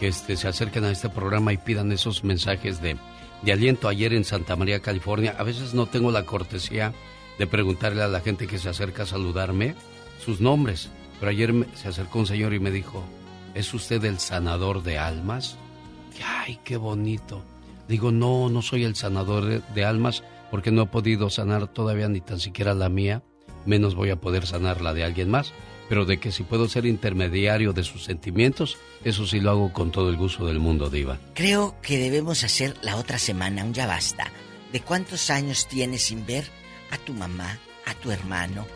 que 0.00 0.08
este, 0.08 0.36
se 0.36 0.48
acerquen 0.48 0.84
a 0.84 0.90
este 0.90 1.08
programa 1.10 1.52
y 1.52 1.58
pidan 1.58 1.92
esos 1.92 2.24
mensajes 2.24 2.82
de, 2.82 2.96
de 3.42 3.52
aliento. 3.52 3.88
Ayer 3.88 4.12
en 4.14 4.24
Santa 4.24 4.56
María, 4.56 4.80
California, 4.80 5.36
a 5.38 5.44
veces 5.44 5.74
no 5.74 5.86
tengo 5.86 6.10
la 6.10 6.24
cortesía 6.24 6.92
de 7.38 7.46
preguntarle 7.46 8.02
a 8.02 8.08
la 8.08 8.20
gente 8.20 8.46
que 8.48 8.58
se 8.58 8.68
acerca 8.68 9.04
a 9.04 9.06
saludarme 9.06 9.74
sus 10.24 10.40
nombres, 10.40 10.90
pero 11.18 11.30
ayer 11.30 11.52
se 11.74 11.88
acercó 11.88 12.20
un 12.20 12.26
señor 12.26 12.54
y 12.54 12.60
me 12.60 12.70
dijo, 12.70 13.04
¿es 13.54 13.72
usted 13.74 14.04
el 14.04 14.18
sanador 14.18 14.82
de 14.82 14.98
almas? 14.98 15.56
Ay, 16.24 16.58
qué 16.64 16.76
bonito. 16.76 17.42
Digo, 17.88 18.12
no, 18.12 18.48
no 18.48 18.62
soy 18.62 18.84
el 18.84 18.94
sanador 18.94 19.62
de 19.62 19.84
almas 19.84 20.22
porque 20.50 20.70
no 20.70 20.82
he 20.82 20.86
podido 20.86 21.30
sanar 21.30 21.66
todavía 21.68 22.08
ni 22.08 22.20
tan 22.20 22.38
siquiera 22.38 22.74
la 22.74 22.88
mía, 22.88 23.22
menos 23.66 23.94
voy 23.94 24.10
a 24.10 24.20
poder 24.20 24.46
sanar 24.46 24.80
la 24.80 24.94
de 24.94 25.04
alguien 25.04 25.30
más, 25.30 25.52
pero 25.88 26.04
de 26.04 26.18
que 26.18 26.32
si 26.32 26.42
puedo 26.42 26.68
ser 26.68 26.86
intermediario 26.86 27.72
de 27.72 27.84
sus 27.84 28.04
sentimientos, 28.04 28.78
eso 29.04 29.26
sí 29.26 29.40
lo 29.40 29.50
hago 29.50 29.72
con 29.72 29.90
todo 29.90 30.10
el 30.10 30.16
gusto 30.16 30.46
del 30.46 30.58
mundo, 30.58 30.90
Diva. 30.90 31.18
Creo 31.34 31.74
que 31.82 31.98
debemos 31.98 32.44
hacer 32.44 32.76
la 32.82 32.96
otra 32.96 33.18
semana 33.18 33.64
un 33.64 33.74
ya 33.74 33.86
basta. 33.86 34.30
¿De 34.72 34.80
cuántos 34.80 35.30
años 35.30 35.68
tienes 35.68 36.02
sin 36.02 36.24
ver 36.24 36.44
a 36.90 36.98
tu 36.98 37.12
mamá, 37.12 37.58
a 37.86 37.94
tu 37.94 38.10
hermano, 38.10 38.66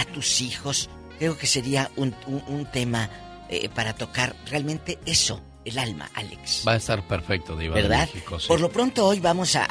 a 0.00 0.04
tus 0.06 0.40
hijos? 0.40 0.88
Creo 1.18 1.36
que 1.36 1.46
sería 1.46 1.90
un, 1.96 2.14
un- 2.26 2.42
un 2.48 2.66
tema 2.66 3.10
eh, 3.48 3.68
para 3.68 3.94
tocar 3.94 4.34
realmente 4.46 4.98
eso, 5.06 5.40
el 5.64 5.78
alma, 5.78 6.10
Alex. 6.14 6.64
Va 6.66 6.72
a 6.72 6.76
estar 6.76 7.06
perfecto, 7.06 7.56
Diva. 7.56 7.76
de 7.76 7.82
¿Verdad? 7.82 8.08
México, 8.12 8.38
sí. 8.40 8.48
Por 8.48 8.60
lo 8.60 8.70
pronto 8.70 9.06
hoy 9.06 9.20
vamos 9.20 9.54
a, 9.56 9.64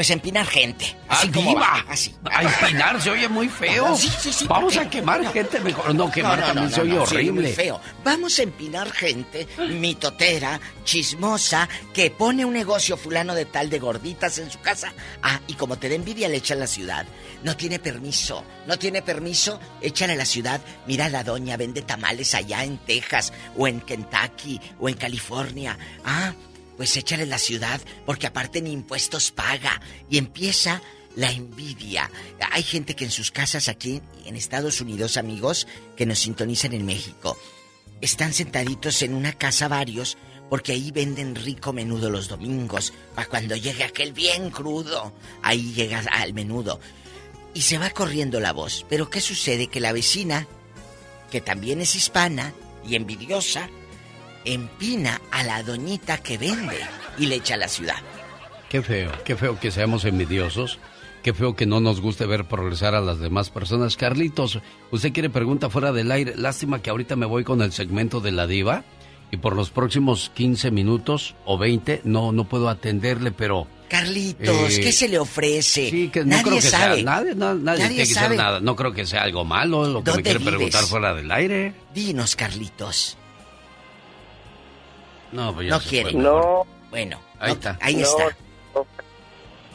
pues 0.00 0.08
empinar 0.08 0.46
gente. 0.46 0.96
Así 1.10 1.28
Ah, 1.28 1.30
como 1.34 1.54
va, 1.56 1.84
así. 1.86 2.14
A 2.32 2.42
empinar 2.42 3.02
se 3.02 3.10
oye 3.10 3.28
muy 3.28 3.50
feo. 3.50 3.94
Sí, 3.94 4.08
sí, 4.18 4.32
sí, 4.32 4.46
Vamos 4.46 4.74
a 4.78 4.88
quemar 4.88 5.30
gente 5.30 5.60
mejor. 5.60 5.94
No, 5.94 6.10
quemar 6.10 6.38
No, 6.40 6.46
no, 6.46 6.52
también 6.54 6.70
se 6.74 6.80
oye 6.80 6.98
horrible. 6.98 7.42
muy 7.42 7.52
feo. 7.52 7.78
Vamos 8.02 8.38
a 8.38 8.44
empinar 8.44 8.90
gente 8.92 9.46
mitotera, 9.78 10.58
chismosa, 10.84 11.68
que 11.92 12.10
pone 12.10 12.46
un 12.46 12.54
negocio 12.54 12.96
fulano 12.96 13.34
de 13.34 13.44
tal 13.44 13.68
de 13.68 13.78
gorditas 13.78 14.38
en 14.38 14.50
su 14.50 14.58
casa. 14.60 14.90
Ah, 15.22 15.38
y 15.46 15.52
como 15.52 15.76
te 15.76 15.90
da 15.90 15.96
envidia, 15.96 16.30
le 16.30 16.38
echa 16.38 16.54
a 16.54 16.56
la 16.56 16.66
ciudad. 16.66 17.04
No 17.42 17.54
tiene 17.58 17.78
permiso, 17.78 18.42
no 18.66 18.78
tiene 18.78 19.02
permiso, 19.02 19.60
échale 19.82 20.14
a 20.14 20.16
la 20.16 20.24
ciudad. 20.24 20.62
Mira, 20.86 21.10
la 21.10 21.24
doña 21.24 21.58
vende 21.58 21.82
tamales 21.82 22.34
allá 22.34 22.64
en 22.64 22.78
Texas, 22.78 23.34
o 23.54 23.68
en 23.68 23.82
Kentucky, 23.82 24.58
o 24.78 24.88
en 24.88 24.94
California. 24.94 25.76
Ah, 26.06 26.32
pues 26.80 26.96
échale 26.96 27.26
la 27.26 27.36
ciudad, 27.36 27.78
porque 28.06 28.26
aparte 28.26 28.62
ni 28.62 28.72
impuestos 28.72 29.32
paga. 29.32 29.82
Y 30.08 30.16
empieza 30.16 30.80
la 31.14 31.30
envidia. 31.30 32.10
Hay 32.52 32.62
gente 32.62 32.96
que 32.96 33.04
en 33.04 33.10
sus 33.10 33.30
casas 33.30 33.68
aquí 33.68 34.00
en 34.24 34.34
Estados 34.34 34.80
Unidos, 34.80 35.18
amigos, 35.18 35.66
que 35.94 36.06
nos 36.06 36.20
sintonizan 36.20 36.72
en 36.72 36.86
México, 36.86 37.36
están 38.00 38.32
sentaditos 38.32 39.02
en 39.02 39.12
una 39.12 39.34
casa 39.34 39.68
varios 39.68 40.16
porque 40.48 40.72
ahí 40.72 40.90
venden 40.90 41.34
rico 41.34 41.74
menudo 41.74 42.08
los 42.08 42.28
domingos, 42.28 42.94
para 43.14 43.28
cuando 43.28 43.56
llegue 43.56 43.84
aquel 43.84 44.14
bien 44.14 44.48
crudo, 44.48 45.12
ahí 45.42 45.74
llega 45.74 45.98
al 46.10 46.32
menudo. 46.32 46.80
Y 47.52 47.60
se 47.60 47.76
va 47.76 47.90
corriendo 47.90 48.40
la 48.40 48.54
voz. 48.54 48.86
Pero 48.88 49.10
¿qué 49.10 49.20
sucede? 49.20 49.66
Que 49.66 49.80
la 49.80 49.92
vecina, 49.92 50.46
que 51.30 51.42
también 51.42 51.82
es 51.82 51.94
hispana 51.94 52.54
y 52.88 52.94
envidiosa, 52.94 53.68
empina 54.44 55.20
a 55.30 55.42
la 55.44 55.62
doñita 55.62 56.18
que 56.18 56.38
vende 56.38 56.78
y 57.18 57.26
le 57.26 57.36
echa 57.36 57.54
a 57.54 57.58
la 57.58 57.68
ciudad. 57.68 57.96
Qué 58.68 58.82
feo, 58.82 59.10
qué 59.24 59.36
feo 59.36 59.58
que 59.58 59.70
seamos 59.70 60.04
envidiosos. 60.04 60.78
Qué 61.22 61.34
feo 61.34 61.54
que 61.54 61.66
no 61.66 61.80
nos 61.80 62.00
guste 62.00 62.24
ver 62.24 62.46
progresar 62.46 62.94
a 62.94 63.00
las 63.02 63.18
demás 63.18 63.50
personas. 63.50 63.98
Carlitos, 63.98 64.58
usted 64.90 65.12
quiere 65.12 65.28
pregunta 65.28 65.68
fuera 65.68 65.92
del 65.92 66.10
aire. 66.12 66.32
Lástima 66.34 66.80
que 66.80 66.88
ahorita 66.88 67.14
me 67.14 67.26
voy 67.26 67.44
con 67.44 67.60
el 67.60 67.72
segmento 67.72 68.20
de 68.20 68.32
la 68.32 68.46
diva 68.46 68.84
y 69.30 69.36
por 69.36 69.54
los 69.54 69.68
próximos 69.68 70.30
15 70.34 70.70
minutos 70.70 71.34
o 71.44 71.58
20 71.58 72.00
no, 72.04 72.32
no 72.32 72.48
puedo 72.48 72.70
atenderle, 72.70 73.32
pero... 73.32 73.66
Carlitos, 73.90 74.78
Eh, 74.78 74.80
¿qué 74.80 74.92
se 74.92 75.08
le 75.08 75.18
ofrece? 75.18 75.90
Sí, 75.90 76.08
que 76.08 76.20
no 76.20 76.26
Nadie 76.28 76.42
creo 76.44 76.54
que 76.56 76.62
sabe. 76.62 76.94
sea 76.94 77.04
nadie, 77.04 77.34
na- 77.34 77.54
nadie, 77.54 77.82
Nadie 77.82 77.88
tiene 77.96 78.08
que 78.08 78.14
sabe. 78.14 78.36
nada. 78.36 78.60
No 78.60 78.74
creo 78.74 78.92
que 78.94 79.04
sea 79.04 79.22
algo 79.24 79.44
malo 79.44 79.86
lo 79.88 80.02
que 80.02 80.10
me 80.12 80.14
¿Dónde 80.14 80.22
quiere 80.22 80.38
vives? 80.38 80.54
preguntar 80.54 80.84
fuera 80.84 81.12
del 81.12 81.30
aire. 81.30 81.74
Dinos, 81.92 82.34
Carlitos. 82.34 83.18
No, 85.32 85.54
pues 85.54 85.66
ya 85.68 85.74
No 85.74 85.80
se 85.80 85.88
quiere. 85.88 86.10
fue 86.12 86.20
mejor. 86.20 86.42
No. 86.42 86.66
Bueno, 86.90 87.20
Ahí 87.38 87.48
no- 87.48 87.52
está. 87.54 87.78
ahí 87.80 87.94
No, 87.96 88.02
está. 88.02 88.36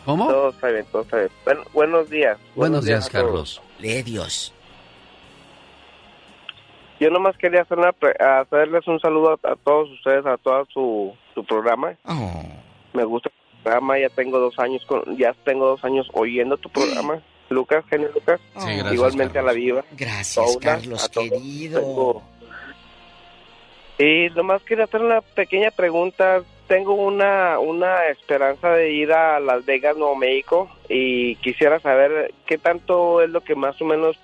¿Cómo? 0.05 0.27
Todo 0.27 0.49
está 0.49 0.67
bien, 0.69 0.85
todo 0.91 1.01
está 1.01 1.17
bien. 1.17 1.29
Bueno, 1.45 1.61
buenos 1.73 2.09
días. 2.09 2.37
Buenos 2.55 2.85
días. 2.85 3.09
Carlos. 3.09 3.61
Lee 3.79 4.03
Dios. 4.03 4.53
Yo 6.99 7.09
nomás 7.09 7.35
quería 7.37 7.61
hacer 7.63 7.77
una 7.77 7.91
pre- 7.91 8.15
hacerles 8.23 8.87
un 8.87 8.99
saludo 8.99 9.31
a, 9.43 9.51
a 9.51 9.55
todos 9.57 9.89
ustedes, 9.91 10.25
a 10.25 10.37
todo 10.37 10.65
su, 10.73 11.13
su 11.33 11.43
programa. 11.43 11.95
Oh. 12.05 12.43
Me 12.93 13.03
gusta 13.03 13.29
el 13.29 13.61
programa, 13.63 13.99
ya 13.99 14.09
tengo 14.09 14.39
dos 14.39 14.57
años 14.59 14.85
con, 14.85 15.03
ya 15.17 15.33
tengo 15.43 15.65
dos 15.67 15.83
años 15.83 16.07
oyendo 16.13 16.55
tu 16.57 16.69
programa. 16.69 17.19
Lucas, 17.49 17.83
genio 17.89 18.09
Lucas. 18.13 18.39
Sí, 18.57 18.65
gracias, 18.67 18.93
Igualmente 18.93 19.37
a 19.39 19.41
la 19.43 19.51
viva. 19.51 19.83
Gracias, 19.91 20.35
Paula, 20.35 20.59
Carlos, 20.61 21.03
a 21.05 21.09
querido. 21.09 21.79
Tengo- 21.79 22.23
Y 23.97 24.27
nomás 24.35 24.61
quería 24.63 24.85
hacer 24.85 25.01
una 25.01 25.21
pequeña 25.21 25.71
pregunta. 25.71 26.41
Tengo 26.67 26.93
una, 26.95 27.59
una 27.59 28.07
esperanza 28.07 28.69
de 28.71 28.91
ir 28.91 29.11
a 29.13 29.39
Las 29.39 29.65
Vegas, 29.65 29.95
Nuevo 29.97 30.15
México, 30.15 30.69
y 30.89 31.35
quisiera 31.37 31.79
saber 31.79 32.33
qué 32.47 32.57
tanto 32.57 33.21
es 33.21 33.29
lo 33.29 33.41
que 33.41 33.55
más 33.55 33.79
o 33.81 33.85
menos 33.85 34.17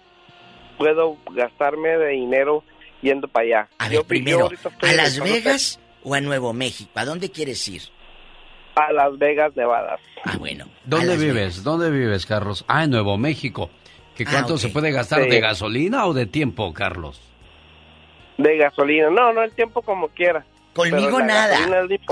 puedo 0.77 1.17
gastarme 1.33 1.89
de 1.97 2.07
dinero 2.09 2.63
yendo 3.01 3.27
para 3.27 3.45
allá. 3.45 3.67
A 3.77 3.87
Yo- 3.89 3.99
ver, 3.99 4.07
primero, 4.07 4.49
yo 4.49 4.55
estoy 4.69 4.89
¿a 4.89 4.93
Las 4.93 5.19
Vegas 5.19 5.79
o 6.03 6.15
a 6.15 6.21
Nuevo 6.21 6.51
México? 6.53 6.89
¿A 6.95 7.05
dónde 7.05 7.29
quieres 7.29 7.65
ir? 7.67 7.83
A 8.75 8.91
Las 8.91 9.17
Vegas, 9.19 9.55
Nevada. 9.55 9.99
Ah, 10.25 10.37
bueno. 10.39 10.65
¿Dónde 10.85 11.17
vives? 11.17 11.63
¿Dónde 11.63 11.91
vives, 11.91 12.25
Carlos? 12.25 12.65
Ah, 12.67 12.85
en 12.85 12.91
Nuevo 12.91 13.17
México. 13.17 13.69
¿Que 14.15 14.23
Ah, 14.23 14.29
¿Cuánto 14.31 14.57
se 14.57 14.69
puede 14.69 14.91
gastar 14.91 15.23
Sí. 15.23 15.29
de 15.29 15.39
gasolina 15.39 16.05
o 16.07 16.13
de 16.13 16.25
tiempo, 16.25 16.73
Carlos? 16.73 17.21
De 18.41 18.57
gasolina. 18.57 19.09
No, 19.09 19.33
no, 19.33 19.43
el 19.43 19.51
tiempo 19.51 19.81
como 19.81 20.07
quiera. 20.09 20.45
Conmigo 20.73 21.19
nada. 21.21 21.57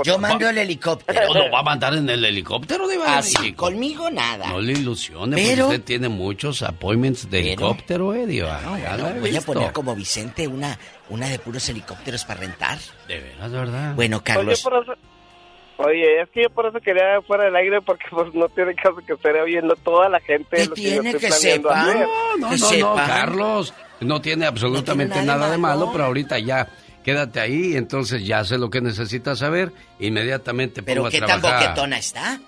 Yo 0.04 0.18
mando 0.18 0.46
el 0.50 0.58
helicóptero. 0.58 1.32
¿No 1.32 1.50
va 1.50 1.60
a 1.60 1.62
mandar 1.62 1.94
en 1.94 2.08
el 2.10 2.22
helicóptero 2.22 2.86
de 2.88 2.98
Ah, 3.06 3.22
sí, 3.22 3.34
México? 3.38 3.64
conmigo 3.64 4.10
nada. 4.10 4.48
No 4.48 4.60
le 4.60 4.72
ilusione, 4.72 5.36
Pero- 5.36 5.64
porque 5.64 5.76
usted 5.76 5.84
tiene 5.86 6.08
muchos 6.10 6.62
appointments 6.62 7.22
de 7.30 7.38
Pero- 7.40 7.46
helicóptero, 7.46 8.14
eh, 8.14 8.26
Diva. 8.26 8.60
No, 8.62 8.76
Ya 8.78 8.96
he 8.96 9.18
voy 9.18 9.34
a 9.34 9.40
poner 9.40 9.72
como 9.72 9.94
Vicente 9.94 10.46
una, 10.46 10.78
una 11.08 11.28
de 11.28 11.38
puros 11.38 11.66
helicópteros 11.70 12.24
para 12.26 12.40
rentar. 12.40 12.78
De 13.08 13.18
veras, 13.20 13.50
¿verdad? 13.50 13.94
Bueno, 13.94 14.22
Carlos. 14.22 14.62
Oye, 14.66 14.74
por 14.76 14.82
eso- 14.82 15.00
Oye, 15.82 16.22
es 16.22 16.28
que 16.30 16.42
yo 16.42 16.50
por 16.50 16.66
eso 16.66 16.78
quería 16.80 17.20
fuera 17.26 17.44
del 17.44 17.56
aire 17.56 17.80
porque 17.80 18.04
pues 18.10 18.32
no 18.34 18.48
tiene 18.48 18.74
caso 18.74 18.96
que 19.06 19.14
esté 19.14 19.40
oyendo 19.40 19.74
toda 19.76 20.08
la 20.08 20.20
gente. 20.20 20.56
¿Qué 20.56 20.66
lo 20.66 20.74
que 20.74 20.80
tiene 20.82 21.14
que 21.14 21.30
sepan? 21.30 21.78
hacer. 21.78 22.06
No, 22.06 22.36
no, 22.36 22.50
Que 22.50 22.56
no, 22.80 22.90
no. 22.90 22.94
Carlos. 22.96 23.74
No 24.00 24.20
tiene 24.20 24.46
absolutamente 24.46 25.08
No 25.10 25.20
tiene 25.20 25.26
nada, 25.26 25.40
nada 25.40 25.52
de 25.52 25.58
malo, 25.58 25.90
pero 25.92 26.04
ahorita 26.04 26.38
ya 26.38 26.68
quédate 27.04 27.40
ahí, 27.40 27.76
entonces 27.76 28.26
ya 28.26 28.44
sé 28.44 28.56
lo 28.58 28.68
que 28.70 28.80
necesitas 28.80 29.38
saber, 29.38 29.72
inmediatamente 29.98 30.82
Pero 30.82 31.02
pongo 31.02 31.08
a 31.08 31.10
qué 31.10 31.20
tan 31.20 31.40
trabajar. 31.40 31.68
boquetona 31.70 31.98
está. 31.98 32.40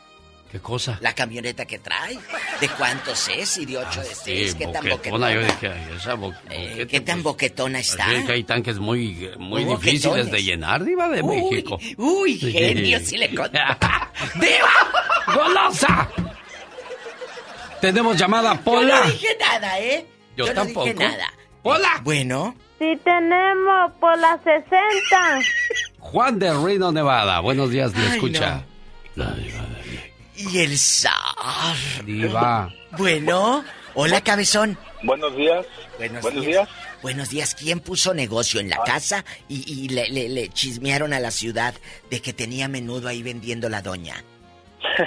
¿Qué 0.52 0.60
cosa? 0.60 0.98
La 1.00 1.14
camioneta 1.14 1.64
que 1.64 1.78
trae. 1.78 2.18
¿De 2.60 2.68
cuántos 2.76 3.26
es? 3.28 3.56
¿Y 3.56 3.64
de 3.64 3.78
ocho 3.78 4.00
de 4.00 4.14
seis? 4.14 4.52
Sí, 4.52 4.58
¿Qué 4.58 4.66
tan 4.66 4.86
boquetona, 4.86 4.94
boquetona? 4.96 5.32
yo 5.32 5.40
dije, 5.40 5.68
ay, 5.68 5.96
esa 5.96 6.14
bo- 6.14 6.34
Eh, 6.50 6.68
boquete, 6.68 6.86
¿Qué 6.88 7.00
tan 7.00 7.14
pues, 7.16 7.24
boquetona 7.24 7.78
está? 7.78 8.04
así 8.04 8.26
que 8.26 8.32
hay 8.32 8.44
tanques 8.44 8.78
muy, 8.78 9.30
muy 9.38 9.64
Muy 9.64 9.76
difíciles 9.76 10.04
boquetones. 10.04 10.32
de 10.32 10.42
llenar, 10.42 10.84
Diva 10.84 11.08
de 11.08 11.22
Uy, 11.22 11.36
México. 11.50 11.78
Uy, 11.96 12.38
genio, 12.38 13.00
si 13.00 13.16
le 13.16 13.34
con... 13.34 13.50
¡Diva! 14.34 15.34
¡Golosa! 15.34 16.08
Tenemos 17.80 18.16
llamada, 18.18 18.54
Yo 18.54 18.60
Pola. 18.62 19.00
no 19.06 19.10
dije 19.10 19.36
nada, 19.40 19.80
¿eh? 19.80 20.06
Yo 20.36 20.46
no 20.46 20.52
tampoco. 20.52 20.84
dije 20.84 20.94
nada. 20.98 21.32
¡Hola! 21.62 22.00
Bueno, 22.02 22.54
Sí 22.78 22.98
tenemos 23.04 23.92
por 24.00 24.18
las 24.18 24.38
60. 24.42 24.68
Juan 26.00 26.38
de 26.38 26.52
Reno, 26.52 26.90
Nevada. 26.92 27.40
Buenos 27.40 27.70
días, 27.70 27.94
le 27.96 28.06
Ay, 28.06 28.12
escucha. 28.14 28.64
Y 30.50 30.58
el 30.60 30.76
zar. 30.78 31.12
Diva. 32.04 32.72
Bueno, 32.98 33.64
hola, 33.94 34.20
cabezón. 34.22 34.76
Buenos 35.02 35.36
días. 35.36 35.66
Buenos, 35.98 36.22
Buenos 36.22 36.44
días. 36.44 36.68
días. 36.68 36.68
Buenos 37.02 37.28
días. 37.30 37.54
¿Quién 37.54 37.80
puso 37.80 38.14
negocio 38.14 38.60
en 38.60 38.70
la 38.70 38.78
casa 38.84 39.24
y, 39.48 39.64
y 39.84 39.88
le, 39.88 40.08
le- 40.08 40.28
le 40.28 40.48
chismearon 40.48 41.12
a 41.12 41.20
la 41.20 41.30
ciudad 41.30 41.74
de 42.10 42.20
que 42.22 42.32
tenía 42.32 42.68
menudo 42.68 43.08
ahí 43.08 43.22
vendiendo 43.22 43.68
la 43.68 43.82
doña? 43.82 44.22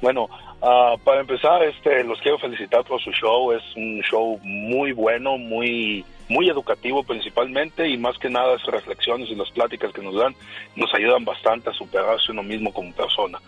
Bueno, 0.00 0.28
ah, 0.60 0.96
para 1.04 1.20
empezar, 1.20 1.62
este, 1.62 2.02
los 2.02 2.18
quiero 2.20 2.36
felicitar 2.36 2.82
por 2.84 3.00
su 3.00 3.12
show. 3.12 3.52
Es 3.52 3.62
un 3.76 4.02
show 4.02 4.36
muy 4.42 4.90
bueno, 4.90 5.38
muy, 5.38 6.04
muy 6.28 6.48
educativo 6.48 7.04
principalmente 7.04 7.88
y 7.88 7.96
más 7.96 8.18
que 8.18 8.28
nada 8.28 8.54
las 8.54 8.64
reflexiones 8.64 9.28
y 9.30 9.36
las 9.36 9.48
pláticas 9.50 9.92
que 9.92 10.02
nos 10.02 10.16
dan 10.16 10.34
nos 10.74 10.92
ayudan 10.94 11.24
bastante 11.24 11.70
a 11.70 11.72
superarse 11.72 12.32
uno 12.32 12.42
mismo 12.42 12.72
como 12.72 12.92
persona. 12.92 13.38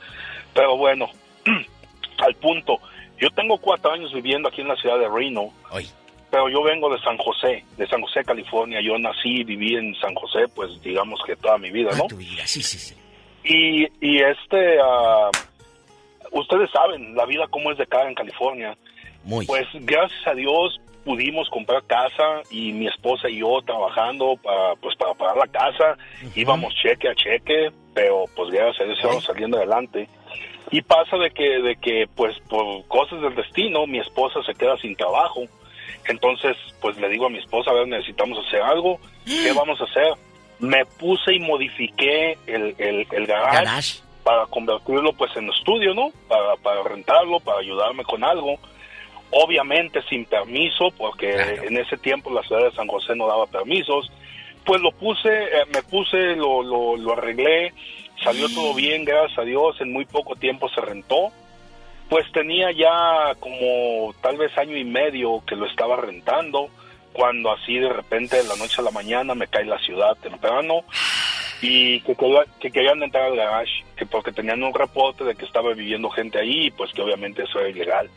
Pero 0.55 0.77
bueno, 0.77 1.11
al 2.19 2.35
punto, 2.37 2.79
yo 3.19 3.31
tengo 3.31 3.59
cuatro 3.59 3.93
años 3.93 4.13
viviendo 4.13 4.49
aquí 4.49 4.61
en 4.61 4.69
la 4.69 4.77
ciudad 4.77 4.99
de 4.99 5.09
Reno. 5.09 5.53
pero 6.31 6.49
yo 6.49 6.63
vengo 6.63 6.93
de 6.93 7.01
San 7.01 7.17
José, 7.19 7.65
de 7.77 7.87
San 7.87 8.01
José, 8.01 8.25
California. 8.25 8.81
Yo 8.81 8.99
nací 8.99 9.41
y 9.41 9.45
viví 9.45 9.77
en 9.77 9.95
San 9.97 10.15
José, 10.15 10.49
pues 10.55 10.81
digamos 10.83 11.21
que 11.27 11.37
toda 11.37 11.59
mi 11.59 11.71
vida, 11.71 11.91
¿no? 11.97 12.07
Tu 12.07 12.17
vida, 12.17 12.47
sí, 12.47 12.63
sí, 12.63 12.79
sí. 12.79 12.95
Y, 13.45 13.85
y 14.01 14.23
este, 14.23 14.79
ah, 14.83 15.31
ustedes 16.33 16.71
saben 16.71 17.15
la 17.15 17.27
vida 17.27 17.47
cómo 17.51 17.71
es 17.71 17.79
de 17.79 17.87
cara 17.87 18.09
en 18.09 18.15
California. 18.15 18.77
Muy. 19.23 19.47
Pues 19.47 19.67
gracias 19.73 20.27
a 20.27 20.35
Dios 20.35 20.81
pudimos 21.05 21.49
comprar 21.51 21.85
casa 21.85 22.43
y 22.51 22.73
mi 22.73 22.89
esposa 22.89 23.29
y 23.29 23.39
yo 23.39 23.61
trabajando 23.65 24.37
para, 24.43 24.75
pues, 24.77 24.97
para 24.97 25.15
pagar 25.15 25.37
la 25.37 25.47
casa. 25.47 25.97
Íbamos 26.35 26.75
cheque 26.75 27.09
a 27.09 27.15
cheque, 27.15 27.71
pero 27.95 28.25
pues 28.35 28.51
gracias 28.51 28.81
a 28.81 28.85
Dios 28.85 28.99
íbamos 29.03 29.25
saliendo 29.25 29.59
adelante. 29.59 30.09
Y 30.75 30.83
pasa 30.83 31.17
de 31.19 31.31
que, 31.31 31.63
de 31.63 31.77
que 31.77 32.09
pues 32.17 32.37
por 32.49 32.85
cosas 32.89 33.21
del 33.23 33.37
destino 33.37 33.87
mi 33.87 34.01
esposa 34.01 34.43
se 34.43 34.57
queda 34.57 34.77
sin 34.79 34.97
trabajo. 34.97 35.43
Entonces 36.09 36.57
pues 36.81 36.97
le 36.99 37.09
digo 37.09 37.27
a 37.27 37.31
mi 37.31 37.39
esposa, 37.39 37.71
a 37.71 37.75
ver, 37.75 37.87
necesitamos 37.87 38.45
hacer 38.45 38.61
algo. 38.61 38.99
¿Qué 39.25 39.53
vamos 39.57 39.81
a 39.81 39.85
hacer? 39.85 40.15
Me 40.59 40.85
puse 40.85 41.33
y 41.33 41.39
modifiqué 41.39 42.37
el, 42.49 42.75
el, 42.79 43.07
el 43.09 43.27
garage, 43.29 43.65
Garage. 43.65 43.99
para 44.25 44.47
convertirlo 44.47 45.13
pues 45.13 45.31
en 45.37 45.49
estudio, 45.49 45.95
¿no? 45.95 46.11
Para, 46.27 46.57
para 46.57 46.83
rentarlo, 46.83 47.39
para 47.39 47.61
ayudarme 47.61 48.03
con 48.03 48.25
algo. 48.25 48.59
Obviamente 49.31 50.03
sin 50.09 50.25
permiso, 50.25 50.91
porque 50.99 51.31
en 51.63 51.77
ese 51.77 51.99
tiempo 51.99 52.31
la 52.31 52.43
ciudad 52.43 52.65
de 52.65 52.73
San 52.73 52.89
José 52.89 53.15
no 53.15 53.29
daba 53.29 53.47
permisos. 53.47 54.11
Pues 54.65 54.83
lo 54.83 54.91
puse, 54.91 55.29
eh, 55.29 55.67
me 55.73 55.85
puse, 55.85 56.35
lo, 56.35 56.65
lo, 56.65 56.97
lo 56.97 57.13
arreglé, 57.13 57.73
salió 58.23 58.49
todo 58.49 58.75
bien, 58.75 59.05
gracias 59.05 59.39
a 59.39 59.43
Dios, 59.43 59.81
en 59.81 59.93
muy 59.93 60.05
poco 60.05 60.37
tiempo 60.37 60.69
se 60.69 60.81
rentó. 60.81 61.33
Pues 62.09 62.31
tenía 62.33 62.71
ya 62.71 63.35
como 63.41 64.15
tal 64.21 64.37
vez 64.37 64.57
año 64.59 64.77
y 64.77 64.85
medio 64.85 65.43
que 65.47 65.57
lo 65.57 65.67
estaba 65.67 65.97
rentando, 65.97 66.69
cuando 67.13 67.51
así 67.53 67.79
de 67.79 67.89
repente 67.89 68.37
de 68.37 68.45
la 68.45 68.57
noche 68.57 68.77
a 68.79 68.83
la 68.85 68.91
mañana 68.91 69.35
me 69.35 69.49
cae 69.49 69.65
la 69.65 69.79
ciudad 69.79 70.17
temprano 70.17 70.85
y 71.63 72.01
que, 72.01 72.15
que 72.61 72.71
querían 72.71 73.03
entrar 73.03 73.25
al 73.25 73.37
garage, 73.37 73.85
que 73.97 74.05
porque 74.05 74.33
tenían 74.33 74.63
un 74.63 74.75
reporte 74.75 75.25
de 75.25 75.35
que 75.35 75.47
estaba 75.47 75.73
viviendo 75.73 76.11
gente 76.11 76.39
ahí, 76.39 76.71
pues 76.73 76.93
que 76.93 77.01
obviamente 77.01 77.45
eso 77.45 77.59
era 77.61 77.71
ilegal. 77.71 78.11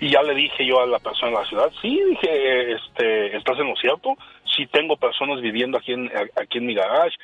Y 0.00 0.10
ya 0.10 0.22
le 0.22 0.34
dije 0.34 0.66
yo 0.66 0.80
a 0.80 0.86
la 0.86 0.98
persona 0.98 1.30
de 1.30 1.38
la 1.38 1.48
ciudad, 1.48 1.72
sí, 1.80 1.98
dije, 2.10 2.72
este, 2.72 3.36
¿estás 3.36 3.58
en 3.58 3.68
lo 3.68 3.76
cierto? 3.76 4.16
Sí 4.54 4.66
tengo 4.66 4.96
personas 4.96 5.40
viviendo 5.40 5.78
aquí 5.78 5.92
en, 5.92 6.10
aquí 6.36 6.58
en 6.58 6.66
mi 6.66 6.74
garage. 6.74 7.16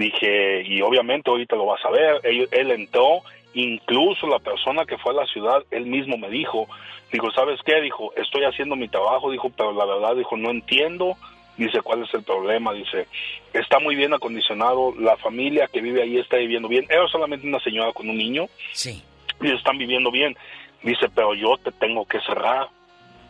Dije, 0.00 0.62
y 0.62 0.80
obviamente 0.80 1.28
ahorita 1.28 1.56
lo 1.56 1.66
vas 1.66 1.84
a 1.84 1.90
ver. 1.90 2.20
Él, 2.22 2.48
él 2.52 2.70
entró, 2.70 3.20
incluso 3.52 4.26
la 4.26 4.38
persona 4.38 4.86
que 4.86 4.96
fue 4.96 5.12
a 5.12 5.16
la 5.16 5.26
ciudad, 5.26 5.62
él 5.70 5.84
mismo 5.84 6.16
me 6.16 6.30
dijo, 6.30 6.66
dijo, 7.12 7.30
¿sabes 7.32 7.60
qué? 7.66 7.82
Dijo, 7.82 8.10
estoy 8.16 8.44
haciendo 8.44 8.76
mi 8.76 8.88
trabajo, 8.88 9.30
dijo, 9.30 9.50
pero 9.54 9.72
la 9.72 9.84
verdad, 9.84 10.16
dijo, 10.16 10.38
no 10.38 10.50
entiendo. 10.50 11.16
Dice, 11.58 11.82
¿cuál 11.82 12.02
es 12.02 12.14
el 12.14 12.22
problema? 12.22 12.72
Dice, 12.72 13.08
está 13.52 13.78
muy 13.78 13.94
bien 13.94 14.14
acondicionado, 14.14 14.94
la 14.98 15.18
familia 15.18 15.68
que 15.70 15.82
vive 15.82 16.02
ahí 16.02 16.16
está 16.16 16.38
viviendo 16.38 16.68
bien. 16.68 16.86
Era 16.88 17.06
solamente 17.08 17.46
una 17.46 17.60
señora 17.60 17.92
con 17.92 18.08
un 18.08 18.16
niño. 18.16 18.46
Sí. 18.72 19.02
Y 19.42 19.50
están 19.50 19.76
viviendo 19.76 20.10
bien. 20.10 20.34
Dice, 20.82 21.10
pero 21.14 21.34
yo 21.34 21.58
te 21.58 21.72
tengo 21.72 22.06
que 22.06 22.20
cerrar 22.20 22.68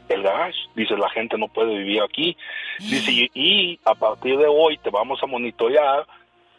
el 0.08 0.22
garage. 0.22 0.58
Dice, 0.76 0.96
la 0.96 1.10
gente 1.10 1.36
no 1.36 1.48
puede 1.48 1.76
vivir 1.76 2.00
aquí. 2.02 2.36
Dice, 2.78 3.10
y, 3.10 3.30
y 3.34 3.80
a 3.84 3.96
partir 3.96 4.38
de 4.38 4.46
hoy 4.46 4.78
te 4.78 4.90
vamos 4.90 5.20
a 5.20 5.26
monitorear 5.26 6.06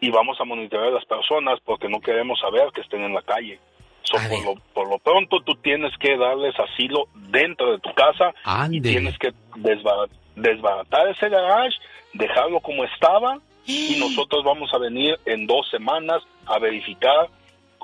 y 0.01 0.09
vamos 0.11 0.41
a 0.41 0.43
monitorear 0.43 0.89
a 0.89 0.95
las 0.95 1.05
personas 1.05 1.59
porque 1.63 1.87
no 1.87 2.01
queremos 2.01 2.39
saber 2.39 2.69
que 2.73 2.81
estén 2.81 3.03
en 3.03 3.13
la 3.13 3.21
calle. 3.21 3.59
So, 4.03 4.17
por, 4.29 4.43
lo, 4.43 4.55
por 4.73 4.89
lo 4.89 4.97
pronto 4.99 5.39
tú 5.45 5.53
tienes 5.55 5.95
que 5.97 6.17
darles 6.17 6.53
asilo 6.59 7.05
dentro 7.29 7.71
de 7.71 7.79
tu 7.79 7.93
casa 7.93 8.33
y 8.77 8.81
tienes 8.81 9.17
que 9.19 9.29
desba- 9.55 10.09
desbaratar 10.35 11.07
ese 11.09 11.29
garage, 11.29 11.77
dejarlo 12.13 12.59
como 12.59 12.83
estaba 12.83 13.37
y 13.65 13.95
nosotros 13.99 14.43
vamos 14.43 14.73
a 14.73 14.79
venir 14.79 15.17
en 15.25 15.45
dos 15.47 15.69
semanas 15.69 16.23
a 16.47 16.57
verificar 16.57 17.29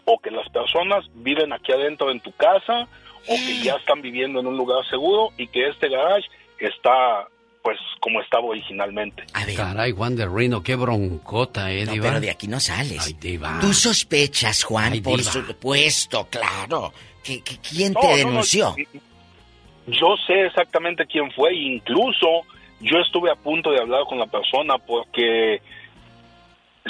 o 0.06 0.18
que 0.20 0.32
las 0.32 0.50
personas 0.50 1.06
viven 1.14 1.54
aquí 1.54 1.72
adentro 1.72 2.10
en 2.10 2.20
tu 2.20 2.32
casa 2.32 2.88
o 3.30 3.36
que 3.36 3.62
ya 3.64 3.76
están 3.80 4.02
viviendo 4.02 4.40
en 4.40 4.48
un 4.48 4.58
lugar 4.58 4.84
seguro 4.90 5.30
y 5.38 5.48
que 5.48 5.68
este 5.68 5.88
garage 5.88 6.28
está 6.60 7.28
pues 7.68 7.80
como 8.00 8.22
estaba 8.22 8.46
originalmente. 8.46 9.26
Caray, 9.58 9.92
Juan 9.92 10.16
de 10.16 10.26
Rino, 10.26 10.64
qué 10.64 10.78
broncota, 10.78 11.70
¿eh, 11.70 11.84
No, 11.86 11.92
Diva? 11.92 12.08
pero 12.08 12.22
de 12.22 12.30
aquí 12.32 12.48
no 12.48 12.62
sales. 12.62 13.06
Ay, 13.06 13.14
Diva. 13.20 13.58
Tú 13.60 13.74
sospechas, 13.74 14.64
Juan, 14.64 14.94
Ay, 14.94 15.02
por 15.02 15.22
supuesto, 15.22 16.26
claro. 16.32 16.94
¿Que, 17.22 17.42
que- 17.42 17.58
quién 17.58 17.92
No, 17.92 18.00
te 18.00 18.08
no, 18.08 18.12
no, 18.14 18.18
denunció? 18.30 18.74
Yo 19.88 20.16
sé 20.26 20.46
exactamente 20.46 21.06
quién 21.08 21.30
fue, 21.34 21.54
incluso 21.56 22.44
yo 22.80 23.00
estuve 23.00 23.30
a 23.32 23.36
punto 23.36 23.70
de 23.72 23.82
hablar 23.82 24.06
con 24.08 24.18
la 24.18 24.28
persona 24.28 24.78
porque, 24.78 25.62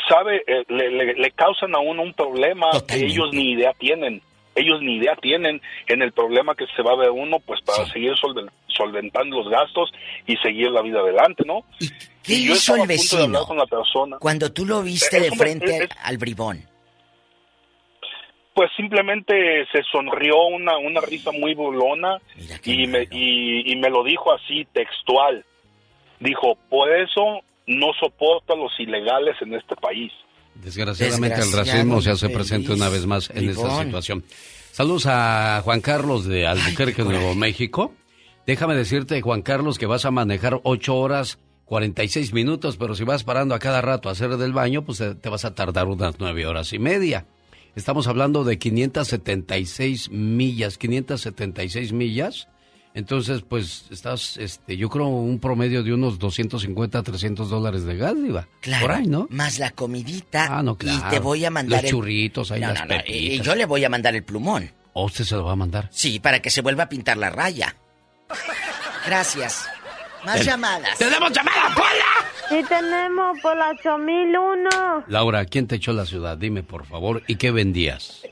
sabe, 0.07 0.43
Eh, 0.45 0.63
le, 0.69 0.91
le- 0.91 1.13
le 1.15 1.31
causan 1.31 1.73
a 1.73 1.79
uno 1.79 2.03
un 2.03 2.13
problema 2.13 2.67
que 2.87 2.97
ellos 3.05 3.29
ni 3.33 3.53
idea 3.53 3.73
tienen. 3.73 4.21
Ellos 4.57 4.81
ni 4.81 4.97
idea 4.97 5.15
tienen 5.21 5.61
en 5.87 6.01
el 6.01 6.11
problema 6.11 6.55
que 6.55 6.65
se 6.75 6.81
va 6.81 6.91
a 6.93 6.95
ver 6.97 7.11
uno, 7.11 7.39
pues 7.39 7.61
para 7.61 7.85
seguir 7.87 8.13
solven- 8.15 8.49
solventando 8.67 9.37
los 9.41 9.49
gastos 9.49 9.91
y 10.25 10.35
seguir 10.37 10.71
la 10.71 10.81
vida 10.81 10.99
adelante, 10.99 11.43
¿no? 11.45 11.63
¿Qué 12.23 12.33
Y 12.33 12.47
yo 12.47 12.53
hizo 12.53 12.75
el 12.75 12.87
vecino? 12.87 13.45
con 13.45 13.57
la 13.57 13.65
persona. 13.67 14.17
Cuando 14.19 14.51
tú 14.51 14.65
lo 14.65 14.81
viste 14.83 15.17
Es 15.17 15.23
de 15.29 15.31
frente 15.37 15.77
es- 15.83 15.89
al 16.03 16.17
bribón. 16.17 16.63
pues 18.53 18.71
simplemente 18.75 19.65
se 19.71 19.83
sonrió 19.91 20.45
una, 20.47 20.77
una 20.77 20.99
risa 21.01 21.31
muy 21.31 21.53
burlona 21.53 22.17
y 22.65 22.87
me, 22.87 23.07
y, 23.11 23.71
y 23.71 23.75
me 23.75 23.89
lo 23.91 24.03
dijo 24.03 24.33
así 24.33 24.65
textual. 24.73 25.45
Dijo, 26.19 26.57
por 26.67 26.91
eso 26.91 27.41
no 27.67 27.93
soporto 27.99 28.53
a 28.53 28.57
los 28.57 28.71
ilegales 28.79 29.35
en 29.41 29.53
este 29.53 29.75
país. 29.75 30.11
Desgraciadamente 30.63 31.41
el 31.41 31.51
racismo 31.51 32.01
se 32.01 32.11
hace 32.11 32.29
presente 32.29 32.73
una 32.73 32.89
vez 32.89 33.05
más 33.05 33.29
en 33.33 33.49
esta 33.49 33.83
situación. 33.83 34.23
Saludos 34.71 35.05
a 35.07 35.61
Juan 35.63 35.81
Carlos 35.81 36.25
de 36.25 36.45
Albuquerque, 36.45 37.03
Nuevo 37.03 37.33
México. 37.35 37.93
Déjame 38.45 38.75
decirte, 38.75 39.21
Juan 39.21 39.41
Carlos, 39.41 39.77
que 39.77 39.85
vas 39.85 40.05
a 40.05 40.11
manejar 40.11 40.59
8 40.63 40.95
horas 40.95 41.39
46 41.65 42.31
minutos, 42.33 42.77
pero 42.77 42.95
si 42.95 43.03
vas 43.03 43.23
parando 43.23 43.55
a 43.55 43.59
cada 43.59 43.81
rato 43.81 44.07
a 44.07 44.13
hacer 44.13 44.37
del 44.37 44.53
baño, 44.53 44.85
pues 44.85 44.99
te, 44.99 45.15
te 45.15 45.29
vas 45.29 45.43
a 45.45 45.53
tardar 45.53 45.87
unas 45.87 46.15
9 46.19 46.45
horas 46.45 46.71
y 46.73 46.79
media. 46.79 47.25
Estamos 47.75 48.07
hablando 48.07 48.43
de 48.43 48.57
576 48.57 50.09
millas, 50.11 50.77
576 50.77 51.91
millas. 51.93 52.47
Entonces, 52.97 53.43
pues 53.47 53.85
estás, 53.91 54.37
este, 54.37 54.75
yo 54.75 54.89
creo, 54.89 55.05
un 55.05 55.37
promedio 55.37 55.83
de 55.83 55.93
unos 55.93 56.17
250, 56.17 57.03
300 57.03 57.47
dólares 57.47 57.83
de 57.83 57.95
gas, 57.95 58.15
Diva. 58.15 58.47
Claro. 58.59 58.87
Por 58.87 58.95
ahí, 58.95 59.05
¿no? 59.05 59.27
Más 59.29 59.59
la 59.59 59.69
comidita. 59.69 60.47
Ah, 60.57 60.63
no, 60.63 60.71
Y 60.73 60.77
claro. 60.77 61.09
te 61.11 61.19
voy 61.19 61.45
a 61.45 61.51
mandar 61.51 61.83
Los 61.83 61.83
el- 61.85 61.89
churritos, 61.91 62.49
ahí 62.51 62.59
No, 62.59 62.69
las 62.73 62.87
no, 62.87 62.95
no, 62.95 63.01
y- 63.05 63.33
y 63.35 63.41
yo 63.41 63.53
le 63.53 63.65
voy 63.65 63.85
a 63.85 63.89
mandar 63.89 64.15
el 64.15 64.23
plumón. 64.23 64.71
¿O 64.93 65.05
usted 65.05 65.25
se 65.25 65.35
lo 65.35 65.43
va 65.45 65.51
a 65.51 65.55
mandar? 65.55 65.89
Sí, 65.91 66.19
para 66.19 66.41
que 66.41 66.49
se 66.49 66.61
vuelva 66.61 66.85
a 66.85 66.89
pintar 66.89 67.17
la 67.17 67.29
raya. 67.29 67.75
Gracias. 69.05 69.67
Más 70.25 70.37
Ten- 70.37 70.45
llamadas. 70.47 70.97
¡Tenemos 70.97 71.31
llamada, 71.31 71.75
Sí 72.49 72.63
tenemos 72.67 73.37
por 73.41 73.55
la 73.57 73.69
8001. 73.71 75.03
Laura, 75.07 75.45
¿quién 75.45 75.67
te 75.67 75.75
echó 75.75 75.93
la 75.93 76.05
ciudad? 76.07 76.35
Dime, 76.37 76.63
por 76.63 76.85
favor, 76.87 77.21
¿y 77.27 77.35
qué 77.35 77.51
vendías? 77.51 78.23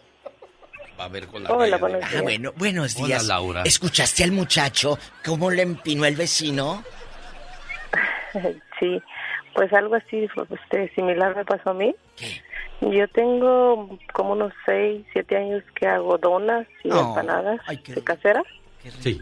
A 0.98 1.08
ver 1.10 1.28
con 1.28 1.44
la 1.44 1.52
Hola, 1.52 1.78
buenos 1.78 2.10
de- 2.10 2.18
Ah, 2.18 2.22
bueno, 2.22 2.54
buenos 2.56 2.96
Hola, 2.98 3.08
días. 3.08 3.26
Laura. 3.28 3.64
¿Escuchaste 3.64 4.24
al 4.24 4.32
muchacho 4.32 4.98
cómo 5.26 5.52
le 5.52 5.62
empinó 5.64 6.06
el 6.06 6.16
vecino? 6.16 6.84
Sí, 8.80 9.02
pues 9.54 9.72
algo 9.72 9.96
así, 9.96 10.28
este, 10.50 10.94
similar 10.96 11.34
me 11.34 11.46
pasó 11.46 11.70
a 11.70 11.74
mí. 11.74 11.96
Yo 12.82 13.08
tengo 13.08 13.98
como 14.12 14.34
unos 14.34 14.52
6, 14.66 15.06
7 15.14 15.38
años 15.38 15.64
que 15.80 15.88
hago 15.88 16.18
donas 16.18 16.68
y 16.84 16.92
Oh, 16.92 17.00
empanadas 17.00 17.62
de 17.88 18.04
caseras. 18.04 18.44
Sí. 19.00 19.22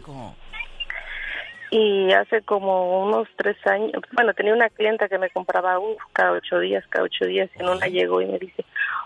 Y 1.70 2.12
hace 2.12 2.42
como 2.42 3.04
unos 3.04 3.28
tres 3.36 3.56
años, 3.66 3.92
bueno, 4.12 4.34
tenía 4.34 4.52
una 4.54 4.68
clienta 4.70 5.08
que 5.08 5.18
me 5.18 5.30
compraba 5.30 5.78
uf, 5.78 6.00
cada 6.12 6.32
ocho 6.32 6.58
días, 6.58 6.84
cada 6.88 7.04
ocho 7.04 7.24
días, 7.26 7.48
y 7.56 7.60
en 7.62 7.68
una 7.68 7.86
llegó 7.86 8.20
y 8.20 8.26
me 8.26 8.38
dice, 8.40 8.64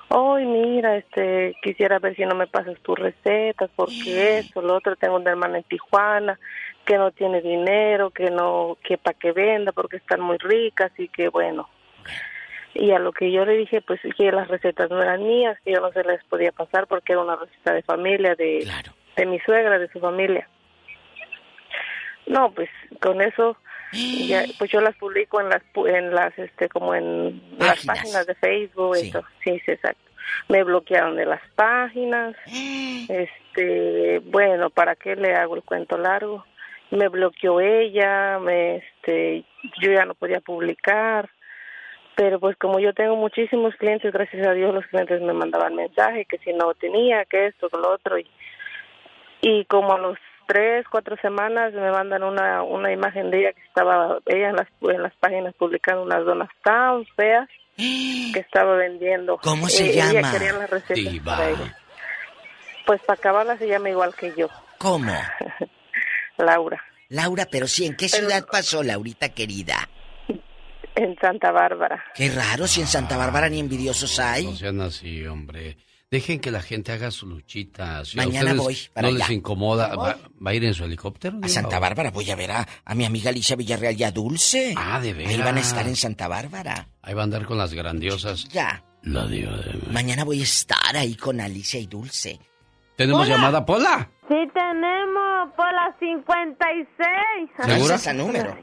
hoy 0.08 0.44
mira, 0.44 0.96
este, 0.96 1.54
quisiera 1.62 1.98
ver 1.98 2.16
si 2.16 2.24
no 2.24 2.34
me 2.34 2.46
pasas 2.46 2.78
tus 2.80 2.98
recetas, 2.98 3.70
porque 3.76 4.38
eso, 4.38 4.62
lo 4.62 4.76
otro, 4.76 4.96
tengo 4.96 5.16
una 5.16 5.30
hermana 5.30 5.58
en 5.58 5.64
Tijuana 5.64 6.38
que 6.84 6.96
no 6.96 7.10
tiene 7.10 7.42
dinero, 7.42 8.10
que 8.10 8.30
no, 8.30 8.78
que 8.82 8.96
para 8.96 9.18
que 9.18 9.32
venda, 9.32 9.72
porque 9.72 9.98
están 9.98 10.20
muy 10.20 10.38
ricas 10.38 10.90
y 10.98 11.08
que 11.08 11.28
bueno. 11.28 11.68
Y 12.74 12.92
a 12.92 12.98
lo 12.98 13.12
que 13.12 13.30
yo 13.30 13.44
le 13.44 13.56
dije, 13.56 13.82
pues 13.82 14.00
que 14.16 14.32
las 14.32 14.48
recetas 14.48 14.90
no 14.90 15.02
eran 15.02 15.22
mías, 15.22 15.58
que 15.64 15.72
yo 15.72 15.80
no 15.80 15.92
se 15.92 16.04
les 16.04 16.22
podía 16.24 16.52
pasar 16.52 16.86
porque 16.86 17.12
era 17.12 17.22
una 17.22 17.36
receta 17.36 17.74
de 17.74 17.82
familia, 17.82 18.34
de, 18.34 18.66
de 19.16 19.26
mi 19.26 19.38
suegra, 19.40 19.78
de 19.78 19.88
su 19.88 20.00
familia. 20.00 20.48
No, 22.26 22.52
pues 22.52 22.68
con 23.00 23.20
eso 23.20 23.56
ya, 23.92 24.44
pues 24.58 24.70
yo 24.70 24.80
las 24.80 24.96
publico 24.96 25.40
en 25.40 25.48
las 25.48 25.62
en 25.86 26.14
las 26.14 26.38
este 26.38 26.68
como 26.68 26.94
en 26.94 27.40
las 27.58 27.84
Páginas. 27.84 27.86
páginas 27.86 28.26
de 28.26 28.34
Facebook, 28.36 28.96
Sí. 28.96 29.08
eso, 29.08 29.22
sí, 29.44 29.60
sí, 29.64 29.70
exacto. 29.72 30.02
Me 30.48 30.62
bloquearon 30.64 31.16
de 31.16 31.26
las 31.26 31.40
páginas. 31.54 32.34
Este, 33.08 34.18
bueno, 34.26 34.70
¿para 34.70 34.94
qué 34.94 35.16
le 35.16 35.34
hago 35.34 35.56
el 35.56 35.62
cuento 35.62 35.96
largo? 35.98 36.44
me 36.90 37.08
bloqueó 37.08 37.60
ella, 37.60 38.38
me, 38.38 38.76
este, 38.76 39.44
yo 39.82 39.92
ya 39.92 40.06
no 40.06 40.14
podía 40.14 40.40
publicar, 40.40 41.28
pero 42.16 42.40
pues 42.40 42.56
como 42.56 42.78
yo 42.80 42.94
tengo 42.94 43.14
muchísimos 43.14 43.74
clientes, 43.76 44.10
gracias 44.10 44.46
a 44.46 44.52
Dios 44.52 44.72
los 44.74 44.86
clientes 44.86 45.20
me 45.20 45.34
mandaban 45.34 45.74
mensaje 45.74 46.24
que 46.24 46.38
si 46.38 46.52
no 46.54 46.72
tenía, 46.74 47.26
que 47.26 47.48
esto, 47.48 47.68
que 47.68 47.76
lo 47.76 47.90
otro, 47.92 48.18
y, 48.18 48.26
y 49.42 49.66
como 49.66 49.92
a 49.92 49.98
los 49.98 50.16
tres, 50.48 50.84
cuatro 50.90 51.16
semanas 51.22 51.72
me 51.74 51.90
mandan 51.92 52.24
una, 52.24 52.62
una 52.64 52.90
imagen 52.90 53.30
de 53.30 53.38
ella 53.40 53.52
que 53.52 53.62
estaba, 53.68 54.18
ella 54.26 54.48
en 54.50 54.56
las, 54.56 54.66
en 54.80 55.02
las 55.02 55.14
páginas 55.20 55.54
publicando 55.56 56.02
unas 56.02 56.24
donas 56.24 56.48
tan 56.64 57.04
feas 57.16 57.48
que 57.76 58.40
estaba 58.40 58.74
vendiendo. 58.74 59.38
¿Cómo 59.38 59.68
se 59.68 59.84
Eh, 59.86 59.90
Ella 59.92 60.12
llama? 60.12 60.32
quería 60.32 60.52
las 60.54 60.70
recetas 60.70 61.12
Diva. 61.12 61.36
para 61.36 61.50
ella. 61.50 61.76
Pues 62.86 63.00
para 63.02 63.18
acabarla 63.18 63.56
se 63.58 63.68
llama 63.68 63.90
igual 63.90 64.14
que 64.16 64.32
yo. 64.36 64.48
¿Cómo? 64.78 65.12
Laura. 66.38 66.82
Laura, 67.10 67.46
pero 67.50 67.66
sí, 67.66 67.86
¿en 67.86 67.96
qué 67.96 68.08
ciudad 68.08 68.46
pasó, 68.50 68.82
Laurita 68.82 69.28
querida? 69.30 69.88
En 70.94 71.16
Santa 71.20 71.52
Bárbara. 71.52 72.04
Qué 72.14 72.28
raro, 72.30 72.66
si 72.66 72.80
en 72.80 72.86
Santa 72.88 73.16
Bárbara 73.16 73.48
ni 73.48 73.60
envidiosos 73.60 74.18
hay. 74.18 74.46
No 74.46 74.52
sean 74.56 74.80
así, 74.80 75.24
hombre. 75.26 75.76
Dejen 76.10 76.40
que 76.40 76.50
la 76.50 76.62
gente 76.62 76.90
haga 76.92 77.10
su 77.10 77.26
luchita. 77.26 78.02
Si 78.06 78.16
Mañana 78.16 78.54
voy 78.54 78.78
para 78.94 79.08
no 79.08 79.14
les 79.14 79.24
allá. 79.26 79.34
incomoda, 79.34 79.94
Voy. 79.94 80.06
¿va, 80.08 80.16
va 80.46 80.50
a 80.50 80.54
ir 80.54 80.64
en 80.64 80.72
su 80.72 80.84
helicóptero? 80.84 81.38
A 81.42 81.48
Santa 81.48 81.78
Bárbara 81.78 82.10
voy 82.10 82.30
a 82.30 82.34
ver 82.36 82.50
a, 82.50 82.66
a 82.86 82.94
mi 82.94 83.04
amiga 83.04 83.28
Alicia 83.28 83.56
Villarreal 83.56 83.94
y 84.00 84.04
a 84.04 84.10
Dulce. 84.10 84.72
Ah, 84.74 85.00
de 85.00 85.10
Ahí 85.10 85.36
van 85.36 85.48
a 85.48 85.52
veras. 85.52 85.68
estar 85.68 85.86
en 85.86 85.96
Santa 85.96 86.26
Bárbara. 86.26 86.88
Ahí 87.02 87.12
va 87.12 87.20
a 87.20 87.24
andar 87.24 87.44
con 87.44 87.58
las 87.58 87.74
grandiosas. 87.74 88.48
Ya. 88.48 88.82
La 89.02 89.26
diva 89.26 89.54
de... 89.58 89.78
Mañana 89.92 90.24
voy 90.24 90.40
a 90.40 90.44
estar 90.44 90.96
ahí 90.96 91.14
con 91.14 91.42
Alicia 91.42 91.78
y 91.78 91.86
Dulce. 91.86 92.40
¿Tenemos 92.96 93.26
Hola. 93.26 93.36
llamada, 93.36 93.66
Pola? 93.66 94.10
Sí 94.28 94.34
tenemos 94.54 95.52
por 95.56 95.72
las 95.74 95.94
56. 96.00 97.50
¿Segura? 97.74 97.94
ese 97.96 98.14
número. 98.14 98.56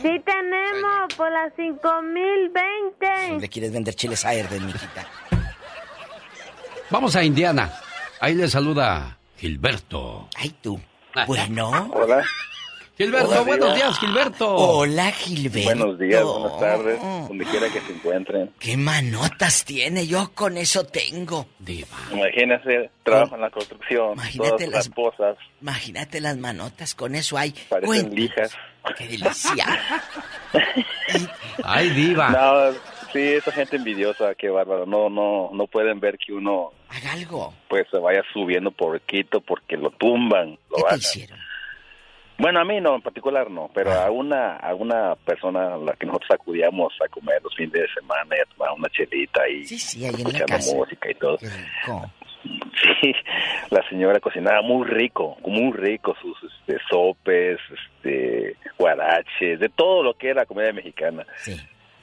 Sí 0.00 0.22
tenemos 0.24 1.14
por 1.16 1.30
las 1.32 1.52
5020. 1.56 3.40
Le 3.40 3.48
quieres 3.48 3.72
vender 3.72 3.94
chiles 3.94 4.24
a 4.24 4.32
Erden, 4.34 4.64
mijita. 4.66 5.06
Vamos 6.90 7.14
a 7.16 7.22
Indiana. 7.24 7.72
Ahí 8.20 8.34
le 8.34 8.48
saluda 8.48 9.18
Gilberto. 9.36 10.28
Ay, 10.36 10.54
tú. 10.62 10.80
Bueno. 11.26 11.90
Hola. 11.92 12.24
Gilberto, 12.96 13.28
Hola, 13.28 13.40
buenos 13.42 13.66
Diva. 13.74 13.76
días, 13.76 13.98
Gilberto. 14.00 14.54
Hola, 14.56 15.12
Gilberto. 15.12 15.68
Buenos 15.68 15.98
días, 16.00 16.24
buenas 16.24 16.58
tardes, 16.58 17.00
donde 17.00 17.44
quiera 17.44 17.68
que 17.68 17.80
se 17.80 17.92
encuentren. 17.92 18.50
¿Qué 18.58 18.76
manotas 18.76 19.64
tiene? 19.64 20.04
Yo 20.08 20.32
con 20.34 20.56
eso 20.56 20.82
tengo. 20.84 21.46
Imagínense, 22.10 22.90
trabajo 23.04 23.36
en 23.36 23.40
la 23.42 23.50
construcción, 23.50 24.14
Imagínate 24.14 24.50
todas 24.50 24.68
las 24.68 24.86
esposas 24.86 25.36
Imagínate 25.62 26.20
las 26.20 26.36
manotas, 26.38 26.96
con 26.96 27.14
eso 27.14 27.38
hay. 27.38 27.52
parecen 27.68 27.86
Cuenta. 27.86 28.14
lijas. 28.16 28.52
¡Qué 28.96 29.06
delicia! 29.06 29.66
Ay, 31.64 31.90
diva. 31.90 32.30
No, 32.30 32.74
sí, 33.12 33.20
esa 33.34 33.52
gente 33.52 33.76
envidiosa, 33.76 34.34
qué 34.34 34.48
bárbaro. 34.50 34.86
No, 34.86 35.08
no, 35.10 35.50
no 35.52 35.66
pueden 35.66 36.00
ver 36.00 36.18
que 36.18 36.32
uno 36.32 36.72
Haga 36.88 37.12
algo. 37.12 37.54
pues 37.68 37.86
se 37.90 37.98
vaya 37.98 38.22
subiendo 38.32 38.70
poquito 38.70 39.40
porque 39.40 39.76
lo 39.76 39.90
tumban, 39.90 40.58
lo 40.70 40.76
¿Qué 40.76 40.82
te 40.90 40.96
hicieron? 40.96 41.38
Bueno, 42.40 42.60
a 42.60 42.64
mí 42.64 42.80
no, 42.80 42.94
en 42.94 43.02
particular 43.02 43.50
no, 43.50 43.68
pero 43.74 43.90
a 43.92 44.12
una 44.12 44.56
a 44.58 44.72
una 44.72 45.16
persona 45.16 45.74
a 45.74 45.76
la 45.76 45.92
que 45.94 46.06
nosotros 46.06 46.30
acudíamos 46.30 46.92
a 47.04 47.08
comer 47.08 47.42
los 47.42 47.52
fines 47.56 47.72
de 47.72 47.88
semana 47.92 48.36
y 48.36 48.40
a 48.40 48.54
tomar 48.54 48.70
una 48.78 48.88
chelita 48.90 49.48
y 49.48 49.64
Sí, 49.64 49.76
sí, 49.76 50.04
ahí 50.04 50.10
en 50.10 50.12
la 50.12 50.18
escuchando 50.18 50.46
casa. 50.54 50.76
música 50.76 51.10
y 51.10 51.14
todo. 51.14 51.38
Sí, 51.38 53.12
la 53.70 53.82
señora 53.88 54.20
cocinaba 54.20 54.62
muy 54.62 54.86
rico, 54.86 55.36
muy 55.44 55.72
rico, 55.72 56.14
sus 56.22 56.36
este, 56.52 56.78
sopes, 56.88 57.58
este, 57.72 58.54
guaraches, 58.78 59.58
de 59.58 59.68
todo 59.70 60.04
lo 60.04 60.14
que 60.14 60.28
era 60.30 60.46
comida 60.46 60.72
mexicana. 60.72 61.26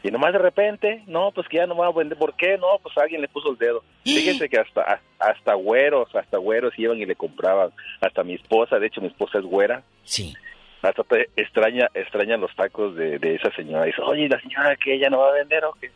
Y 0.06 0.12
nomás 0.12 0.34
de 0.34 0.38
repente, 0.38 1.02
no, 1.08 1.32
pues 1.32 1.48
que 1.48 1.58
ya 1.58 1.66
no 1.66 1.76
va 1.76 1.88
a 1.88 1.92
vender. 1.92 2.16
¿Por 2.16 2.36
qué? 2.36 2.60
No, 2.60 2.78
pues 2.84 2.96
alguien 2.96 3.22
le 3.22 3.28
puso 3.28 3.50
el 3.50 3.58
dedo. 3.58 3.84
Fíjense 4.04 4.48
que 4.48 4.60
hasta 4.60 5.02
hasta 5.18 5.56
güeros, 5.56 6.16
hasta 6.16 6.38
güeros 6.38 6.78
iban 6.78 7.00
y 7.00 7.08
le 7.08 7.16
compraban. 7.16 7.72
Hasta 8.02 8.24
mi 8.24 8.36
esposa, 8.36 8.78
de 8.78 8.86
hecho 8.86 9.02
mi 9.02 9.08
esposa 9.08 9.40
es 9.40 9.46
güera. 9.46 9.82
Sí. 10.04 10.36
Hasta 10.84 11.04
extraña, 11.36 11.90
extraña 11.96 12.38
los 12.38 12.56
tacos 12.56 12.96
de, 12.96 13.18
de 13.18 13.34
esa 13.34 13.50
señora. 13.56 13.86
Dice, 13.86 14.00
oye, 14.04 14.30
la 14.30 14.40
señora 14.40 14.76
que 14.76 14.94
ella 14.94 15.10
no 15.10 15.22
va 15.22 15.30
a 15.30 15.34
vender 15.34 15.66
o 15.66 15.74
qué. 15.74 15.90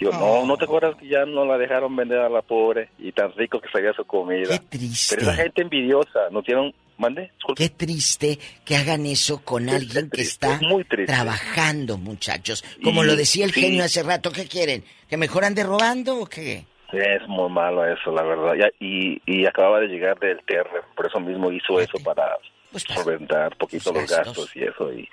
Digo, 0.00 0.10
no, 0.18 0.44
¿no 0.44 0.56
te 0.56 0.64
acuerdas 0.64 0.96
que 0.96 1.06
ya 1.06 1.24
no 1.24 1.44
la 1.44 1.56
dejaron 1.56 1.94
vender 1.94 2.18
a 2.18 2.28
la 2.28 2.42
pobre 2.42 2.88
y 2.98 3.12
tan 3.12 3.32
rico 3.34 3.60
que 3.60 3.70
salía 3.70 3.92
su 3.92 4.04
comida? 4.04 4.58
Qué 4.58 4.78
triste. 4.78 5.14
Pero 5.14 5.30
esa 5.30 5.42
gente 5.42 5.62
envidiosa, 5.62 6.28
no 6.32 6.42
tienen... 6.42 6.74
¿Mande? 6.96 7.32
Qué 7.56 7.68
triste 7.70 8.38
que 8.64 8.76
hagan 8.76 9.04
eso 9.06 9.42
con 9.44 9.68
alguien 9.68 10.08
que 10.10 10.22
está 10.22 10.60
trabajando, 11.06 11.98
muchachos. 11.98 12.64
Como 12.82 13.02
Y- 13.04 13.06
lo 13.06 13.16
decía 13.16 13.44
el 13.44 13.52
sí. 13.52 13.60
genio 13.62 13.84
hace 13.84 14.02
rato, 14.02 14.30
¿qué 14.30 14.46
quieren? 14.46 14.84
¿Que 15.08 15.16
mejor 15.16 15.44
ande 15.44 15.62
robando 15.64 16.18
o 16.20 16.26
qué? 16.26 16.64
Es 16.92 17.26
muy 17.26 17.50
malo 17.50 17.84
eso, 17.86 18.12
la 18.12 18.22
verdad. 18.22 18.54
Y, 18.78 19.20
y 19.26 19.46
acababa 19.46 19.80
de 19.80 19.88
llegar 19.88 20.18
del 20.20 20.38
TR, 20.46 20.82
por 20.94 21.06
eso 21.06 21.18
mismo 21.18 21.50
hizo 21.50 21.80
eso 21.80 21.98
para 22.04 22.36
solventar 22.72 23.56
poquito 23.56 23.92
los 23.92 24.08
gastos 24.08 24.50
y 24.54 24.62
eso. 24.64 24.92
Y, 24.92 25.08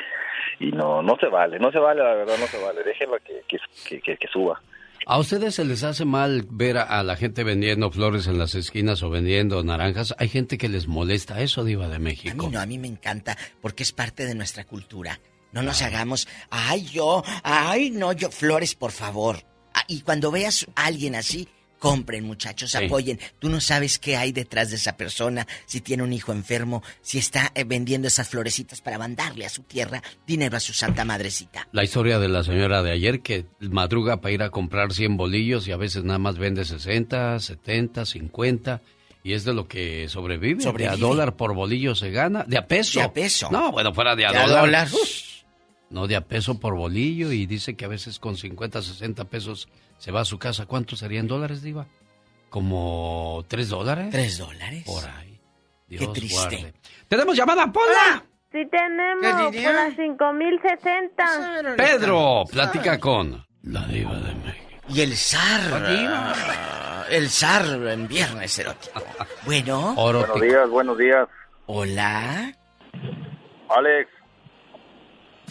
y 0.60 0.72
no 0.72 1.02
no 1.02 1.16
se 1.20 1.28
vale, 1.28 1.58
no 1.60 1.72
se 1.72 1.80
vale, 1.80 2.04
la 2.04 2.14
verdad, 2.14 2.38
no 2.40 2.48
se 2.48 2.62
vale. 2.64 2.84
Déjenla 2.84 3.18
que, 3.20 3.42
que, 3.48 3.58
que, 3.88 4.02
que- 4.02 4.18
que 4.18 4.28
suba. 4.28 4.62
¿A 5.08 5.18
ustedes 5.18 5.56
se 5.56 5.66
les 5.66 5.84
hace 5.84 6.06
mal 6.06 6.46
ver 6.50 6.78
a, 6.78 6.84
a 6.84 7.04
la 7.04 7.16
gente 7.16 7.44
vendiendo 7.44 7.92
flores 7.92 8.28
en 8.28 8.38
las 8.38 8.56
esquinas 8.56 9.02
o 9.04 9.10
vendiendo 9.10 9.64
naranjas? 9.64 10.14
Hay 10.20 10.30
gente 10.30 10.58
que 10.58 10.70
les 10.70 10.88
molesta 10.88 11.42
eso, 11.42 11.64
Diva 11.64 11.88
de 11.88 11.96
A 11.96 12.00
México. 12.00 12.46
mí 12.48 12.54
no, 12.54 12.60
a 12.60 12.66
mí 12.66 12.78
me 12.78 12.88
encanta 12.88 13.38
porque 13.62 13.84
es 13.84 13.92
parte 13.92 14.26
de 14.26 14.36
nuestra 14.36 14.64
cultura. 14.66 15.20
No 15.52 15.64
nos 15.64 15.82
hagamos, 15.82 16.28
ay 16.50 16.86
yo, 16.86 17.24
ay 17.44 17.90
no 17.90 18.14
yo, 18.14 18.30
flores 18.32 18.76
por 18.76 18.92
favor. 18.92 19.44
Ah, 19.74 19.84
y 19.88 20.02
cuando 20.02 20.32
veas 20.32 20.68
a 20.76 20.86
alguien 20.86 21.16
así, 21.16 21.48
compren 21.82 22.24
muchachos, 22.24 22.72
Sí. 22.72 22.86
apoyen. 22.86 23.20
Tú 23.40 23.50
no 23.50 23.60
sabes 23.60 23.98
qué 23.98 24.16
hay 24.16 24.32
detrás 24.32 24.70
de 24.70 24.76
esa 24.76 24.96
persona, 24.96 25.48
si 25.66 25.82
tiene 25.82 26.04
un 26.04 26.14
hijo 26.14 26.32
enfermo, 26.32 26.84
si 27.02 27.18
está 27.18 27.52
eh, 27.56 27.64
vendiendo 27.64 28.08
esas 28.08 28.30
florecitas 28.30 28.82
para 28.82 29.00
mandarle 29.00 29.48
a 29.48 29.50
su 29.50 29.64
tierra 29.64 30.02
dinero 30.28 30.56
a 30.56 30.60
su 30.60 30.74
santa 30.74 31.04
madrecita. 31.06 31.68
La 31.72 31.84
historia 31.84 32.20
de 32.20 32.30
la 32.30 32.44
señora 32.44 32.84
de 32.84 32.92
ayer 32.92 33.22
que 33.22 33.46
madruga 33.60 34.22
para 34.22 34.32
ir 34.32 34.44
a 34.44 34.52
comprar 34.52 34.94
100 34.94 35.18
bolillos 35.18 35.68
y 35.68 35.72
a 35.72 35.78
veces 35.78 36.04
nada 36.04 36.20
más 36.20 36.38
vende 36.38 36.66
60, 36.66 37.40
70, 37.40 38.06
50 38.06 38.82
y 39.24 39.34
es 39.34 39.44
de 39.44 39.54
lo 39.54 39.68
que 39.68 40.08
sobrevive. 40.08 40.62
Sobrevive. 40.62 40.96
De 40.98 41.04
a 41.04 41.08
dólar 41.08 41.36
por 41.36 41.56
bolillo 41.56 41.96
se 41.96 42.12
gana. 42.12 42.44
De 42.48 42.60
a 42.60 42.68
peso. 42.68 43.00
De 43.00 43.06
a 43.06 43.12
peso. 43.12 43.50
No, 43.52 43.72
bueno, 43.72 43.92
fuera 43.94 44.16
de 44.16 44.28
a 44.28 44.32
De 44.32 44.38
a 44.38 44.48
dólar. 44.48 44.88
No, 45.92 46.08
de 46.08 46.16
a 46.16 46.22
peso 46.22 46.60
por 46.60 46.76
bolillo 46.76 47.32
y 47.32 47.46
dice 47.46 47.76
que 47.76 47.86
a 47.86 47.90
veces 47.90 48.18
con 48.18 48.38
50, 48.38 48.82
60 48.82 49.26
pesos 49.26 49.68
se 49.98 50.12
va 50.12 50.22
a 50.22 50.26
su 50.26 50.40
casa. 50.40 50.66
¿Cuánto 50.66 50.96
serían 50.96 51.28
dólares, 51.28 51.62
Diva? 51.62 51.86
¿Como 52.50 53.44
3 53.48 53.70
dólares? 53.70 54.08
¿Tres 54.10 54.38
dólares? 54.38 54.84
Por 54.86 55.04
ahí. 55.06 55.40
Qué 55.90 56.08
triste. 56.08 56.36
guarde. 56.38 56.74
¡Tenemos 57.08 57.36
llamada, 57.36 57.70
Pola! 57.72 58.24
Sí 58.54 58.60
tenemos 58.70 59.54
por 59.54 59.74
las 59.74 59.96
5060. 59.96 61.76
Pedro, 61.78 62.44
platica 62.50 62.98
con 63.00 63.46
la 63.64 63.86
Diva 63.88 64.16
de 64.20 64.34
México. 64.36 64.68
Y 64.90 65.02
el 65.02 65.16
zar. 65.16 65.62
ah, 65.74 67.06
El 67.10 67.30
zar 67.30 67.66
en 67.66 68.08
viernes 68.08 68.58
erótico. 68.60 69.02
Bueno. 69.46 69.94
Buenos 69.96 70.42
días, 70.42 70.70
buenos 70.70 70.98
días. 70.98 71.28
Hola. 71.68 72.54
Alex, 73.70 74.10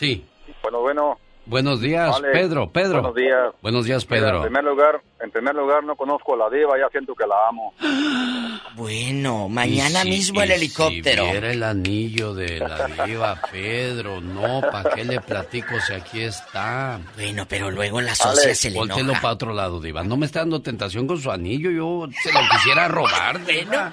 Sí. 0.00 0.24
bueno, 0.62 0.80
bueno. 0.80 1.18
Buenos 1.46 1.80
días, 1.80 2.20
Pedro, 2.32 2.70
Pedro. 2.70 3.00
Buenos 3.02 3.14
días. 3.16 3.54
Buenos 3.60 3.84
días, 3.84 4.06
Mira, 4.08 4.20
Pedro. 4.22 4.36
en 4.36 4.42
primer 4.44 4.64
lugar, 4.64 5.00
en 5.20 5.30
primer 5.30 5.54
lugar 5.54 5.82
no 5.84 5.96
conozco 5.96 6.34
a 6.34 6.36
la 6.36 6.50
diva, 6.50 6.78
ya 6.78 6.88
siento 6.90 7.14
que 7.14 7.26
la 7.26 7.34
amo. 7.48 7.74
Bueno, 8.76 9.48
mañana 9.48 10.00
Y 10.00 10.02
si- 10.04 10.08
mismo 10.10 10.42
el 10.42 10.50
y 10.50 10.52
helicóptero. 10.52 11.24
Si 11.24 11.30
viera 11.32 11.50
el 11.52 11.62
anillo 11.62 12.34
de 12.34 12.58
la 12.60 12.86
diva, 13.04 13.40
Pedro, 13.52 14.20
no, 14.20 14.60
¿para 14.70 14.90
qué 14.94 15.04
le 15.04 15.20
platico 15.20 15.74
si 15.80 15.92
aquí 15.92 16.20
está? 16.22 17.00
Bueno, 17.16 17.44
pero 17.48 17.70
luego 17.70 18.00
la 18.00 18.14
socia 18.14 18.54
se 18.54 18.70
le 18.70 18.78
Voltelo 18.78 19.00
enoja. 19.00 19.20
para 19.20 19.34
otro 19.34 19.52
lado, 19.52 19.80
diva. 19.80 20.04
No 20.04 20.16
me 20.16 20.26
está 20.26 20.40
dando 20.40 20.62
tentación 20.62 21.06
con 21.06 21.18
su 21.20 21.30
anillo, 21.32 21.70
yo 21.70 22.06
se 22.22 22.32
lo 22.32 22.38
quisiera 22.52 22.86
robar, 22.88 23.44
diva. 23.44 23.92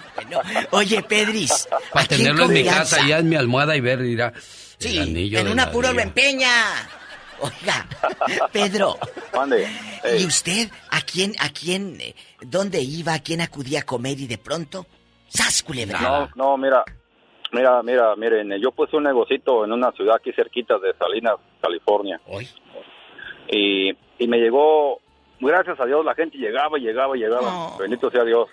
Oye, 0.71 1.01
Pedris. 1.03 1.67
Para 1.91 2.05
tenerlo 2.07 2.45
en 2.45 2.53
mi 2.53 2.63
casa, 2.63 2.99
ya 3.05 3.17
en 3.19 3.29
mi 3.29 3.35
almohada 3.35 3.75
y 3.75 3.81
ver, 3.81 4.01
dirá, 4.03 4.31
Sí, 4.77 4.97
en 5.35 5.47
un 5.47 5.59
apuro 5.59 5.91
lo 5.91 6.01
empeña. 6.01 6.49
Oiga, 7.39 7.85
Pedro. 8.51 8.97
¿Y 10.17 10.25
usted 10.25 10.69
a 10.89 11.01
quién, 11.01 11.33
a 11.39 11.49
quién, 11.49 11.99
eh, 12.01 12.15
dónde 12.41 12.81
iba, 12.81 13.13
a 13.13 13.19
quién 13.19 13.41
acudía 13.41 13.81
a 13.81 13.83
comer 13.83 14.19
y 14.19 14.27
de 14.27 14.37
pronto, 14.37 14.85
¡sas 15.27 15.61
culebra! 15.63 15.99
No, 16.01 16.29
no, 16.35 16.57
mira, 16.57 16.83
mira, 17.51 17.83
mira, 17.83 18.15
miren, 18.15 18.51
yo 18.59 18.71
puse 18.71 18.95
un 18.97 19.03
negocito 19.03 19.65
en 19.65 19.71
una 19.71 19.91
ciudad 19.91 20.15
aquí 20.15 20.31
cerquita 20.33 20.79
de 20.79 20.93
Salinas, 20.95 21.35
California. 21.61 22.19
Y, 23.49 23.91
y 24.17 24.27
me 24.27 24.37
llegó, 24.37 24.99
gracias 25.39 25.79
a 25.79 25.85
Dios, 25.85 26.03
la 26.03 26.15
gente 26.15 26.37
llegaba 26.37 26.77
llegaba 26.77 27.15
llegaba. 27.15 27.77
Bendito 27.77 28.09
sea 28.09 28.23
Dios. 28.23 28.49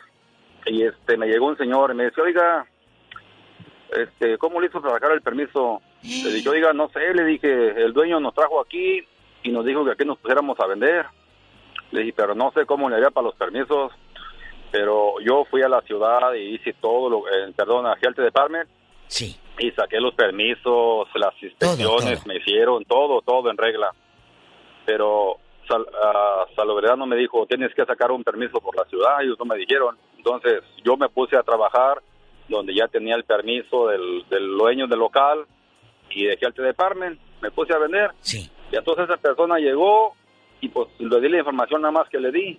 Y 0.67 0.83
este, 0.83 1.17
me 1.17 1.27
llegó 1.27 1.47
un 1.47 1.59
señor 1.59 1.91
y 1.91 1.95
me 1.95 2.05
dice, 2.07 2.21
oiga, 2.21 2.67
este, 3.93 4.39
¿cómo 4.39 4.61
le 4.61 4.69
hizo 4.69 4.81
para 4.81 4.95
sacar 4.95 5.13
el 5.13 5.23
permiso? 5.23 5.81
Le 6.05 6.33
dije, 6.33 6.49
oiga, 6.49 6.73
no 6.75 6.89
sé, 6.91 7.15
le 7.15 7.25
dije, 7.25 7.83
el 7.83 7.95
dueño 7.95 8.21
nos 8.21 8.35
trajo 8.35 8.61
aquí 8.61 9.01
y 9.43 9.51
nos 9.51 9.65
dijo 9.65 9.85
que 9.85 9.93
aquí 9.93 10.05
nos 10.05 10.19
pusiéramos 10.19 10.61
a 10.61 10.67
vender. 10.67 11.07
Le 11.91 12.01
dije, 12.01 12.13
pero 12.15 12.35
no 12.35 12.53
sé 12.53 12.67
cómo 12.67 12.91
le 12.91 12.97
haría 12.97 13.11
para 13.11 13.29
los 13.29 13.37
permisos. 13.37 13.93
Pero 14.71 15.15
yo 15.21 15.45
fui 15.51 15.63
a 15.63 15.69
la 15.69 15.81
ciudad 15.83 16.35
y 16.35 16.57
hice 16.57 16.75
todo, 16.75 17.09
lo, 17.09 17.29
eh, 17.29 17.53
perdón, 17.57 17.87
a 17.87 17.97
Health 18.01 18.19
Department. 18.19 18.69
Sí. 19.07 19.37
Y 19.59 19.71
saqué 19.71 20.01
los 20.01 20.15
permisos, 20.15 21.09
las 21.15 21.43
inspecciones, 21.43 22.27
me 22.27 22.37
hicieron 22.37 22.85
todo, 22.85 23.23
todo 23.23 23.51
en 23.51 23.57
regla. 23.57 23.91
Pero 24.85 25.39
Sal, 25.67 25.83
uh, 25.83 26.55
Salobredano 26.55 27.07
me 27.07 27.17
dijo, 27.17 27.47
tienes 27.47 27.73
que 27.75 27.85
sacar 27.87 28.11
un 28.11 28.25
permiso 28.25 28.61
por 28.61 28.77
la 28.77 28.85
ciudad, 28.87 29.23
ellos 29.23 29.39
no 29.39 29.45
me 29.45 29.57
dijeron. 29.57 29.97
Entonces 30.17 30.63
yo 30.85 30.97
me 30.97 31.09
puse 31.09 31.37
a 31.37 31.43
trabajar 31.43 32.03
donde 32.49 32.75
ya 32.75 32.89
tenía 32.89 33.15
el 33.15 33.25
permiso 33.25 33.87
del, 33.89 34.25
del 34.29 34.59
dueño 34.59 34.87
del 34.87 34.99
local 34.99 35.47
y 36.15 36.25
dejé 36.25 36.47
al 36.47 36.53
department, 36.53 37.21
me 37.43 37.51
puse 37.51 37.75
a 37.75 37.79
vender. 37.79 38.11
Sí. 38.21 38.51
Y 38.73 38.77
entonces 38.77 39.05
esa 39.05 39.17
persona 39.17 39.59
llegó 39.59 40.15
y 40.61 40.69
pues 40.69 40.89
le 40.99 41.21
di 41.21 41.29
la 41.29 41.39
información 41.39 41.83
nada 41.83 41.93
más 41.93 42.09
que 42.09 42.19
le 42.19 42.33
di. 42.33 42.59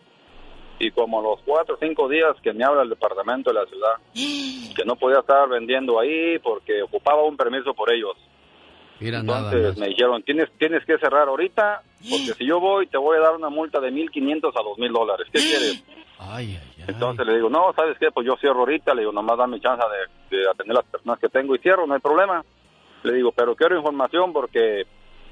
Y 0.77 0.91
como 0.91 1.22
los 1.22 1.40
cuatro 1.45 1.76
o 1.76 1.77
cinco 1.80 2.10
días 2.10 2.36
que 2.44 2.53
me 2.53 2.65
habla 2.65 2.84
el 2.84 2.90
departamento 2.90 3.49
de 3.49 3.60
la 3.60 3.65
ciudad, 3.65 3.94
que 4.14 4.86
no 4.86 4.98
podía 4.98 5.19
estar 5.19 5.48
vendiendo 5.48 5.99
ahí 5.99 6.38
porque 6.40 6.82
ocupaba 6.84 7.23
un 7.23 7.38
permiso 7.38 7.73
por 7.73 7.91
ellos. 7.94 8.15
Mira 8.99 9.19
Entonces 9.19 9.77
me 9.77 9.88
dijeron, 9.88 10.23
tienes, 10.23 10.49
tienes 10.57 10.86
que 10.86 10.98
cerrar 10.98 11.27
ahorita, 11.27 11.82
porque 12.10 12.34
si 12.38 12.45
yo 12.45 12.60
voy 12.60 12.88
te 12.88 12.98
voy 12.98 13.18
a 13.18 13.22
dar 13.22 13.36
una 13.36 13.49
multa 13.49 13.80
de 13.80 13.91
1.500 13.91 14.49
a 14.49 14.61
2.000 14.61 14.91
dólares. 14.91 15.27
¿Qué 15.32 15.40
quieres? 15.40 15.84
Ay, 16.18 16.57
ay, 16.61 16.73
ay. 16.77 16.86
Entonces 16.88 17.26
le 17.26 17.36
digo, 17.36 17.49
no, 17.49 17.73
¿sabes 17.73 17.98
qué? 17.99 18.11
Pues 18.11 18.26
yo 18.26 18.36
cierro 18.38 18.60
ahorita, 18.60 18.94
le 18.94 19.02
digo, 19.02 19.11
nomás 19.11 19.38
dame 19.38 19.60
chance 19.60 19.84
de, 20.30 20.38
de 20.38 20.49
atender 20.49 20.76
las 20.76 20.86
personas 20.86 21.19
que 21.19 21.30
tengo 21.30 21.56
y 21.56 21.60
cierro, 21.60 21.88
no 21.88 21.94
hay 21.94 21.99
problema. 21.99 22.44
Le 23.06 23.14
digo, 23.14 23.32
pero 23.32 23.56
quiero 23.56 23.77
información 23.77 24.34
porque 24.34 24.84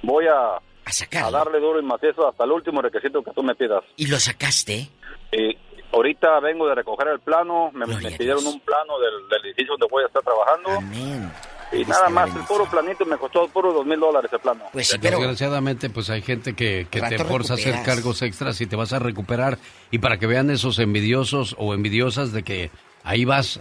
voy 0.04 0.26
a, 0.28 0.58
a, 0.58 1.32
darle 1.32 1.60
duro 1.60 1.80
y 1.80 1.84
macizo 1.84 2.28
hasta 2.28 2.44
el 2.44 2.52
último 2.52 2.82
requisito 2.82 3.24
que 3.24 3.32
tú 3.32 3.44
me 3.44 3.56
pidas. 3.56 3.84
¿Y 3.98 4.08
lo 4.08 4.20
sacaste? 4.20 4.90
Y 5.32 5.58
ahorita 5.92 6.40
vengo 6.40 6.68
de 6.68 6.76
recoger 6.76 7.08
el 7.08 7.20
plano, 7.20 7.72
me, 7.74 7.86
me 7.86 8.12
pidieron 8.12 8.46
un 8.46 8.60
plano 8.60 9.00
del, 9.00 9.28
del, 9.30 9.46
edificio 9.46 9.74
donde 9.74 9.88
voy 9.90 10.04
a 10.04 10.08
estar 10.08 10.22
trabajando. 10.22 10.70
Amén. 10.70 11.32
Y 11.72 11.86
nada 11.86 12.08
más, 12.10 12.36
el 12.36 12.44
puro 12.44 12.70
planito 12.70 13.04
me 13.06 13.18
costó 13.18 13.48
puro 13.48 13.74
dos 13.74 13.86
mil 13.86 14.00
dólares 14.00 14.32
el 14.32 14.40
plano. 14.40 14.66
Pues 14.72 14.90
sí, 14.90 14.98
pero... 15.02 15.18
Desgraciadamente, 15.18 15.90
pues 15.90 16.10
hay 16.12 16.22
gente 16.22 16.54
que, 16.54 16.86
que 16.92 17.02
te 17.02 17.18
forza 17.24 17.54
a 17.54 17.56
hacer 17.56 17.82
cargos 17.84 18.22
extras 18.22 18.62
y 18.62 18.68
te 18.68 18.76
vas 18.76 18.94
a 18.94 19.00
recuperar. 19.00 19.58
Y 19.90 19.98
para 19.98 20.18
que 20.18 20.28
vean 20.28 20.52
esos 20.52 20.78
envidiosos 20.78 21.56
o 21.58 21.74
envidiosas 21.74 22.32
de 22.32 22.44
que 22.44 22.70
ahí 23.04 23.26
vas 23.26 23.60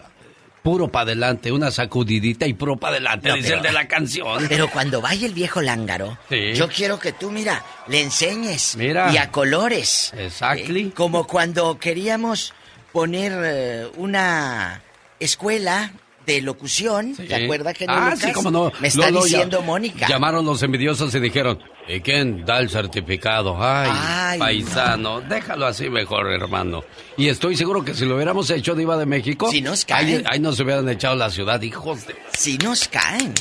puro 0.62 0.88
para 0.88 1.02
adelante, 1.04 1.50
una 1.50 1.70
sacudidita 1.70 2.46
y 2.46 2.54
puro 2.54 2.76
para 2.76 2.96
adelante, 2.96 3.28
No, 3.28 3.34
dice 3.34 3.48
pero- 3.48 3.56
el 3.58 3.62
de 3.64 3.72
la 3.72 3.88
canción. 3.88 4.46
Pero 4.48 4.70
cuando 4.70 5.00
vaya 5.00 5.26
el 5.26 5.34
viejo 5.34 5.60
lángaro, 5.60 6.16
Sí. 6.28 6.52
yo 6.54 6.68
quiero 6.68 6.98
que 6.98 7.12
tú, 7.12 7.30
mira, 7.30 7.64
le 7.88 8.00
enseñes. 8.00 8.76
Mira. 8.76 9.12
Y 9.12 9.16
a 9.16 9.30
colores. 9.30 10.12
Exactly. 10.16 10.86
Eh, 10.88 10.92
como 10.94 11.26
cuando 11.26 11.78
queríamos 11.78 12.54
poner 12.92 13.32
eh, 13.44 13.86
una 13.96 14.82
escuela 15.18 15.92
de 16.26 16.40
locución. 16.40 17.16
¿Te 17.16 17.34
acuerdas 17.34 17.74
que 17.76 17.84
no, 17.86 17.94
Ah, 17.94 18.04
Lucas? 18.10 18.20
sí, 18.20 18.32
cómo 18.32 18.50
no. 18.50 18.72
Me 18.80 18.86
está 18.88 19.10
ya- 19.10 19.20
diciendo 19.20 19.60
Mónica. 19.62 20.06
Llamaron 20.08 20.44
los 20.44 20.62
envidiosos 20.62 21.12
y 21.16 21.18
dijeron, 21.20 21.58
¿y 21.88 22.00
quién 22.00 22.44
da 22.44 22.58
el 22.60 22.68
certificado? 22.70 23.56
Ay, 23.58 23.90
Ay, 23.92 24.38
paisano, 24.38 25.20
déjalo 25.20 25.66
así 25.66 25.88
mejor, 25.90 26.30
hermano. 26.32 26.82
Y 27.16 27.28
estoy 27.28 27.56
seguro 27.56 27.84
que 27.84 27.94
si 27.94 28.04
lo 28.06 28.14
hubiéramos 28.16 28.50
hecho 28.50 28.74
Diva 28.74 28.96
de 28.96 29.06
México, 29.06 29.48
Si 29.50 29.60
nos 29.60 29.84
caen. 29.84 30.06
ahí, 30.18 30.24
ahí 30.26 30.40
nos 30.40 30.58
hubieran 30.60 30.88
echado 30.88 31.16
la 31.16 31.30
ciudad, 31.30 31.60
hijos 31.62 32.06
de... 32.06 32.14
Si 32.32 32.58
nos 32.58 32.88
caen. 32.88 33.34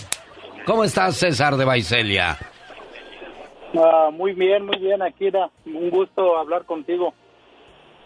¿Cómo 0.66 0.84
estás, 0.84 1.16
César 1.18 1.56
de 1.58 1.66
Baicelia? 1.66 2.38
Ah, 3.74 4.10
muy 4.12 4.34
bien, 4.34 4.66
muy 4.66 4.78
bien, 4.80 5.02
Akira. 5.02 5.50
Un 5.66 5.90
gusto 5.90 6.38
hablar 6.38 6.66
contigo. 6.66 7.14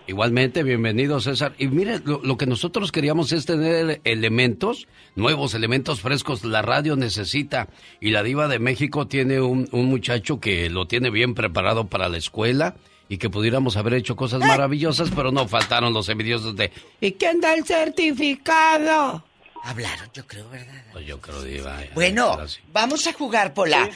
Igualmente, 0.08 0.62
bienvenido 0.62 1.20
César. 1.20 1.54
Y 1.58 1.68
mire, 1.68 2.00
lo, 2.06 2.22
lo 2.24 2.38
que 2.38 2.46
nosotros 2.46 2.92
queríamos 2.92 3.32
es 3.32 3.46
tener 3.46 4.02
elementos, 4.04 4.88
nuevos 5.16 5.56
elementos 5.56 6.02
frescos. 6.02 6.44
La 6.44 6.62
radio 6.62 6.96
necesita. 6.96 7.70
Y 8.00 8.12
la 8.12 8.22
diva 8.22 8.48
de 8.48 8.60
México 8.60 9.08
tiene 9.08 9.42
un, 9.42 9.68
un 9.72 9.86
muchacho 9.86 10.40
que 10.40 10.70
lo 10.70 10.86
tiene 10.86 11.10
bien 11.10 11.34
preparado 11.34 11.88
para 11.88 12.08
la 12.08 12.18
escuela 12.18 12.76
y 13.10 13.18
que 13.18 13.30
pudiéramos 13.32 13.78
haber 13.78 13.96
hecho 13.96 14.16
cosas 14.16 14.42
maravillosas, 14.42 15.10
pero 15.16 15.32
no 15.32 15.48
faltaron 15.48 15.94
los 15.94 16.08
envidiosos 16.10 16.56
de... 16.56 16.72
¿Y 17.02 17.14
quién 17.14 17.42
da 17.42 17.54
el 17.54 17.66
certificado? 17.66 19.24
Hablaron, 19.64 20.10
yo 20.14 20.28
creo, 20.28 20.48
¿verdad? 20.50 20.84
Pues 20.92 21.06
yo 21.08 21.20
creo, 21.20 21.42
diva. 21.42 21.80
Bueno, 21.96 22.48
sí. 22.48 22.60
vamos 22.72 23.08
a 23.08 23.14
jugar, 23.14 23.54
Pola. 23.56 23.90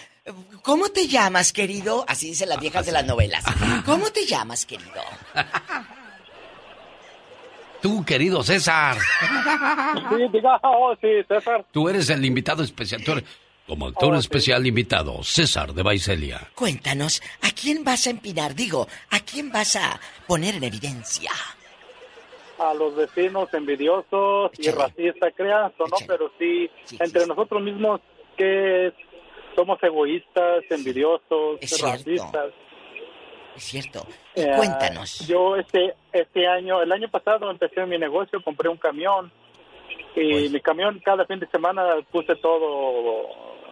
¿Cómo 0.64 0.90
te 0.90 1.08
llamas, 1.08 1.54
querido? 1.54 2.06
Así 2.08 2.30
dicen 2.30 2.50
las 2.50 2.60
viejas 2.60 2.86
de 2.86 2.92
las 2.92 3.06
novelas. 3.06 3.44
¿Cómo 3.86 4.12
te 4.12 4.26
llamas, 4.26 4.66
querido? 4.66 5.02
Tú, 7.82 8.04
querido 8.06 8.44
César, 8.44 8.98
Sí, 8.98 10.28
diga, 10.34 10.60
oh, 10.64 10.94
sí, 11.02 11.08
César. 11.28 11.66
tú 11.72 11.88
eres 11.90 12.10
el 12.10 12.24
invitado 12.26 12.64
especial. 12.64 13.04
Tú 13.04 13.14
eres, 13.14 13.24
como 13.68 13.88
actor 13.88 14.16
especial 14.16 14.66
invitado, 14.66 15.22
César 15.24 15.74
de 15.74 15.84
Baicelia. 15.84 16.42
Cuéntanos, 16.56 17.22
¿a 17.42 17.52
quién 17.52 17.84
vas 17.84 18.08
a 18.08 18.10
empinar? 18.10 18.56
Digo, 18.56 18.88
¿a 19.12 19.20
quién 19.20 19.52
vas 19.52 19.76
a 19.76 20.00
poner 20.28 20.56
en 20.56 20.64
evidencia? 20.64 21.32
A 22.58 22.74
los 22.74 22.96
vecinos 22.96 23.48
envidiosos 23.54 24.52
y 24.58 24.70
racistas, 24.72 25.34
creas 25.38 25.72
o 25.78 25.88
no, 25.88 25.98
pero 26.08 26.32
sí, 26.38 26.70
entre 27.00 27.26
nosotros 27.28 27.62
mismos 27.62 28.02
que 28.36 28.92
somos 29.56 29.82
egoístas, 29.84 30.64
envidiosos, 30.70 31.60
Es 31.62 31.70
cierto. 31.70 32.10
Es 33.56 33.64
cierto. 33.64 34.06
Eh, 34.36 34.52
Cuéntanos. 34.56 35.28
Yo 35.28 35.56
este 35.56 35.96
este 36.14 36.48
año, 36.48 36.82
el 36.82 36.92
año 36.92 37.10
pasado 37.10 37.50
empecé 37.52 37.86
mi 37.86 37.98
negocio, 37.98 38.42
compré 38.42 38.70
un 38.70 38.78
camión 38.78 39.32
y 40.16 40.50
mi 40.50 40.60
camión 40.62 41.00
cada 41.04 41.26
fin 41.26 41.40
de 41.40 41.48
semana 41.48 41.84
puse 42.12 42.36
todo 42.38 43.28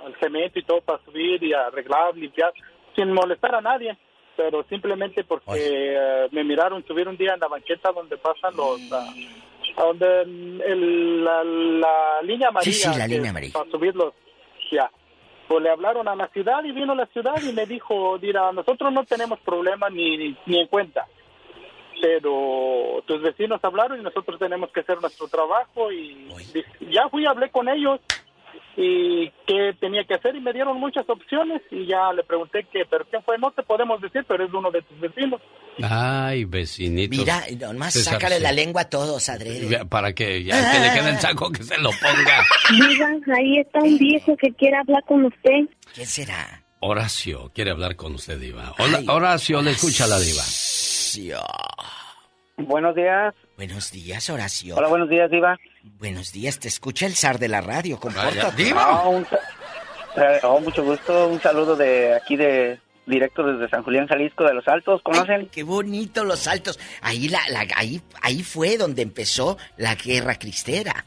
el 0.08 0.16
cemento 0.20 0.60
y 0.60 0.64
todo 0.64 0.82
para 0.82 1.04
subir 1.06 1.42
y 1.44 1.54
arreglar, 1.54 2.16
limpiar, 2.16 2.52
sin 2.96 3.12
molestar 3.14 3.56
a 3.56 3.62
nadie, 3.62 3.98
pero 4.36 4.64
simplemente 4.70 5.24
porque 5.24 5.52
eh, 5.58 6.28
me 6.32 6.44
miraron 6.44 6.86
subir 6.86 7.08
un 7.08 7.18
día 7.18 7.34
en 7.34 7.40
la 7.40 7.48
banqueta 7.48 7.92
donde 7.92 8.18
pasan 8.18 8.56
los 8.56 8.80
a 8.92 9.84
donde 9.84 10.22
el- 10.22 11.24
la, 11.24 11.44
la 11.44 12.22
línea 12.24 12.48
amarilla, 12.50 12.72
Sí, 12.74 12.94
sí, 12.94 13.00
la 13.00 13.08
línea 13.08 13.30
amarilla. 13.32 13.54
para 13.54 13.70
subirlos, 13.72 14.14
ya. 14.72 14.90
Pues 15.48 15.64
le 15.64 15.70
hablaron 15.70 16.08
a 16.08 16.16
la 16.16 16.28
ciudad 16.30 16.64
y 16.64 16.72
vino 16.72 16.94
la 16.94 17.06
ciudad 17.08 17.42
y 17.42 17.54
me 17.54 17.66
dijo, 17.66 18.18
mira, 18.22 18.52
nosotros 18.52 18.92
no 18.92 19.06
tenemos 19.06 19.40
problema 19.40 19.90
ni, 19.90 20.18
ni, 20.18 20.38
ni 20.46 20.60
en 20.60 20.68
cuenta, 20.68 21.08
pero 22.02 23.02
tus 23.06 23.22
vecinos 23.22 23.64
hablaron 23.64 24.00
y 24.00 24.04
nosotros 24.04 24.38
tenemos 24.40 24.72
que 24.72 24.82
hacer 24.82 25.00
nuestro 25.00 25.28
trabajo 25.28 25.92
y 25.92 26.28
ya 26.92 27.08
fui, 27.10 27.26
hablé 27.26 27.50
con 27.50 27.70
ellos 27.70 28.02
y 28.76 29.30
qué 29.48 29.74
tenía 29.80 30.04
que 30.04 30.14
hacer 30.14 30.36
y 30.36 30.40
me 30.40 30.54
dieron 30.54 30.80
muchas 30.80 31.10
opciones 31.10 31.62
y 31.72 31.88
ya 31.88 32.14
le 32.14 32.24
pregunté 32.24 32.66
que, 32.72 32.86
pero 32.90 33.06
qué 33.10 33.20
fue, 33.22 33.38
no 33.40 33.52
te 33.52 33.64
podemos 33.64 34.00
decir, 34.00 34.24
pero 34.28 34.46
es 34.46 34.54
uno 34.54 34.70
de 34.70 34.84
tus 34.84 35.00
vecinos. 35.00 35.42
Ay, 35.82 36.46
vecinitos. 36.46 37.18
Mira, 37.18 37.44
nomás 37.60 37.94
César, 37.94 38.14
sácale 38.14 38.38
sí. 38.38 38.44
la 38.44 38.52
lengua 38.52 38.84
a 38.84 38.90
todos, 38.90 39.30
adrede. 39.30 39.86
Para 39.86 40.14
que 40.14 40.44
ya 40.44 40.72
que 40.72 40.80
le 40.80 40.94
quede 40.94 41.10
el 41.10 41.20
saco 41.20 41.52
que 41.52 41.64
se 41.64 41.78
lo 41.80 41.90
ponga. 41.90 42.44
Diga, 42.70 43.10
ahí 43.36 43.60
está 43.60 43.80
un 43.80 43.98
viejo 43.98 44.38
que 44.38 44.52
quiere 44.54 44.78
hablar 44.78 45.04
con 45.06 45.26
usted. 45.26 45.70
¿Quién 45.94 46.08
será? 46.08 46.64
Horacio 46.80 47.52
quiere 47.56 47.72
hablar 47.72 47.96
con 47.96 48.14
usted, 48.14 48.40
Diva. 48.40 48.74
Hola, 48.78 49.02
Horacio, 49.12 49.62
le 49.62 49.72
escucha 49.72 50.06
la 50.06 50.20
Diva. 50.20 50.44
Buenos 52.58 52.96
días. 52.96 53.34
Buenos 53.56 53.92
días, 53.92 54.30
Horacio. 54.30 54.76
Hola, 54.76 54.88
buenos 54.88 55.10
días, 55.10 55.30
Diva. 55.32 55.58
Buenos 55.98 56.32
días, 56.32 56.60
te 56.60 56.68
escucha 56.68 57.06
el 57.06 57.16
zar 57.16 57.40
de 57.40 57.48
la 57.48 57.62
radio, 57.62 58.00
compórtate. 58.00 58.72
Ah, 58.76 59.08
un 59.08 59.26
eh, 60.16 60.40
oh, 60.44 60.60
mucho 60.60 60.84
gusto. 60.84 61.28
Un 61.28 61.42
saludo 61.42 61.76
de 61.76 62.16
aquí 62.16 62.36
de 62.36 62.80
directo 63.06 63.44
desde 63.44 63.70
San 63.70 63.84
Julián, 63.84 64.08
Jalisco, 64.08 64.44
de 64.44 64.54
Los 64.54 64.68
Altos. 64.68 65.02
¿Conocen? 65.04 65.48
Qué 65.50 65.64
bonito 65.64 66.24
los 66.26 66.48
altos. 66.48 66.80
Ahí 67.02 67.30
la, 67.30 67.40
la- 67.50 67.68
ahí, 67.76 68.02
ahí 68.22 68.44
fue 68.44 68.78
donde 68.78 69.02
empezó 69.04 69.58
la 69.78 69.96
guerra 69.96 70.36
cristera. 70.40 71.06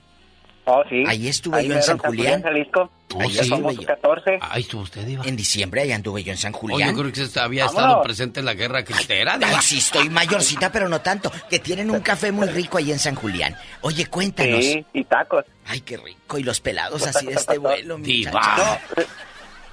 Oh, 0.67 0.83
sí. 0.89 1.03
Ahí 1.07 1.27
estuve 1.27 1.67
yo 1.67 1.75
en 1.75 1.83
San 1.83 1.99
Julián. 1.99 2.43
Jalisco. 2.43 2.91
Oh, 3.15 3.21
Ahí 3.23 3.31
sí. 3.31 3.41
estuve 3.41 3.75
yo. 3.75 3.83
14. 3.87 4.39
Ahí 4.41 4.61
estuvo 4.63 4.83
usted, 4.83 5.03
Diva. 5.05 5.25
En 5.27 5.35
diciembre 5.35 5.81
ahí 5.81 5.91
anduve 5.93 6.23
yo 6.23 6.31
en 6.33 6.39
San 6.39 6.55
Oh, 6.55 6.59
Julián. 6.59 6.91
yo 6.95 7.01
creo 7.03 7.13
que 7.13 7.23
usted 7.23 7.41
había 7.41 7.65
Vámonos. 7.67 7.89
estado 7.89 8.03
presente 8.03 8.41
en 8.41 8.47
la 8.47 8.55
guerra 8.55 8.85
cristera, 8.85 9.37
Diva. 9.39 9.51
Ay, 9.51 9.57
sí, 9.63 9.79
estoy 9.79 10.09
mayorcita, 10.11 10.71
pero 10.71 10.89
no 10.89 11.01
tanto. 11.01 11.33
Que 11.49 11.59
tienen 11.59 11.91
un 11.91 12.01
café 12.01 12.31
muy 12.31 12.47
rico 12.49 12.79
ahí 12.79 12.93
en 12.93 12.99
San 12.99 13.15
Julián. 13.17 13.57
Oye, 13.81 14.07
cuéntanos. 14.07 14.65
Sí, 14.65 14.85
y 14.93 15.05
tacos. 15.05 15.45
Ay, 15.67 15.81
qué 15.81 15.97
rico. 15.97 16.39
Y 16.39 16.43
los 16.45 16.61
pelados 16.61 17.07
así 17.07 17.27
de 17.27 17.33
este 17.35 17.59
vuelo, 17.59 17.99
mi 17.99 18.05
Diva. 18.07 18.31
muchacho. 18.33 19.07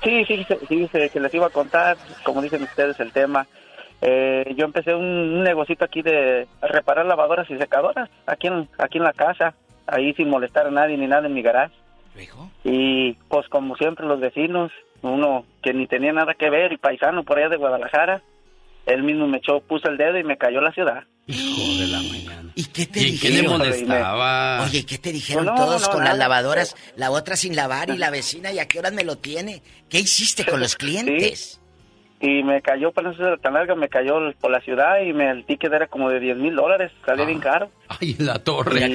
Sí, 0.03 0.23
sí, 0.25 0.45
sí, 0.47 0.55
sí, 0.69 0.89
se, 0.91 1.09
se 1.09 1.19
les 1.19 1.33
iba 1.33 1.47
a 1.47 1.51
contar, 1.51 1.97
como 2.23 2.41
dicen 2.41 2.63
ustedes, 2.63 2.99
el 2.99 3.11
tema. 3.11 3.45
Eh, 3.99 4.53
yo 4.55 4.65
empecé 4.65 4.93
un, 4.93 5.03
un 5.03 5.43
negocito 5.43 5.83
aquí 5.83 6.03
de 6.03 6.47
reparar 6.61 7.05
lavadoras 7.07 7.49
y 7.49 7.57
secadoras, 7.57 8.07
aquí 8.27 8.45
en, 8.47 8.69
aquí 8.77 8.99
en 8.99 9.03
la 9.03 9.13
casa, 9.13 9.55
ahí 9.87 10.13
sin 10.13 10.29
molestar 10.29 10.67
a 10.67 10.71
nadie 10.71 10.97
ni 10.97 11.07
nada 11.07 11.27
en 11.27 11.33
mi 11.33 11.41
garage. 11.41 11.73
Y 12.63 13.13
pues 13.29 13.47
como 13.49 13.75
siempre 13.75 14.05
los 14.05 14.19
vecinos, 14.19 14.71
uno 15.01 15.45
que 15.63 15.73
ni 15.73 15.87
tenía 15.87 16.11
nada 16.13 16.33
que 16.33 16.49
ver 16.49 16.73
y 16.73 16.77
paisano 16.77 17.23
por 17.23 17.37
allá 17.37 17.49
de 17.49 17.57
Guadalajara, 17.57 18.21
él 18.85 19.03
mismo 19.03 19.27
me 19.27 19.37
echó, 19.37 19.59
puso 19.61 19.89
el 19.89 19.97
dedo 19.97 20.17
y 20.17 20.23
me 20.23 20.37
cayó 20.37 20.61
la 20.61 20.71
ciudad. 20.71 21.03
Hijo 21.27 21.81
de 21.81 21.87
la 21.87 21.97
mañana. 22.01 22.51
¿Y 22.55 22.63
qué 22.65 22.85
te 22.85 23.01
¿Y 23.01 23.19
qué 23.19 23.29
le 23.29 23.35
dijeron? 23.41 23.57
molestaba? 23.59 24.63
Oye, 24.63 24.85
¿qué 24.85 24.97
te 24.97 25.11
dijeron 25.11 25.45
No, 25.45 25.55
todos 25.55 25.81
no, 25.83 25.87
con 25.89 25.99
nada. 25.99 26.11
las 26.11 26.17
lavadoras? 26.19 26.75
La 26.95 27.11
otra 27.11 27.35
sin 27.35 27.55
lavar 27.55 27.89
y 27.89 27.97
la 27.97 28.09
vecina, 28.09 28.51
¿y 28.51 28.59
a 28.59 28.67
qué 28.67 28.79
horas 28.79 28.93
me 28.93 29.03
lo 29.03 29.17
tiene? 29.17 29.61
¿Qué 29.89 29.99
hiciste 29.99 30.45
con 30.45 30.59
los 30.61 30.75
clientes? 30.77 31.59
Y 32.19 32.41
me 32.41 32.61
cayó, 32.63 32.91
para 32.91 33.09
no 33.11 33.15
ser 33.15 33.37
tan 33.39 33.53
larga, 33.53 33.75
me 33.75 33.89
cayó 33.89 34.15
por 34.41 34.49
la 34.49 34.59
ciudad 34.61 35.01
y 35.01 35.13
me, 35.13 35.29
el 35.29 35.45
ticket 35.45 35.71
era 35.71 35.85
como 35.85 36.09
de 36.09 36.19
10 36.19 36.37
mil 36.37 36.55
dólares, 36.55 36.91
salía 37.05 37.25
bien 37.25 37.39
caro. 37.39 37.69
Ay, 37.87 38.15
en 38.19 38.25
la 38.25 38.39
torre. 38.39 38.87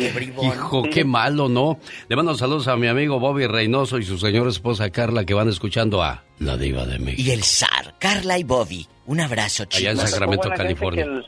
Hijo, 0.42 0.82
Sí. 0.84 0.90
qué 0.90 1.04
malo, 1.04 1.48
¿no? 1.48 1.78
Le 2.08 2.16
mando 2.16 2.34
saludos 2.34 2.66
a 2.66 2.76
mi 2.76 2.88
amigo 2.88 3.20
Bobby 3.20 3.46
Reynoso 3.46 3.98
y 3.98 4.02
su 4.02 4.18
señora 4.18 4.50
esposa 4.50 4.90
Carla 4.90 5.24
que 5.24 5.34
van 5.34 5.48
escuchando 5.48 6.02
a 6.02 6.24
La 6.40 6.56
Diva 6.56 6.84
de 6.84 6.98
México. 6.98 7.22
Y 7.24 7.30
el 7.30 7.44
zar, 7.44 7.94
Carla 8.00 8.38
y 8.38 8.44
Bobby. 8.44 8.86
Un 9.06 9.20
abrazo, 9.20 9.66
chicos. 9.66 9.78
Allá 9.78 9.90
en 10.02 10.08
Sacramento, 10.08 10.50
California. 10.50 11.04
el- 11.04 11.24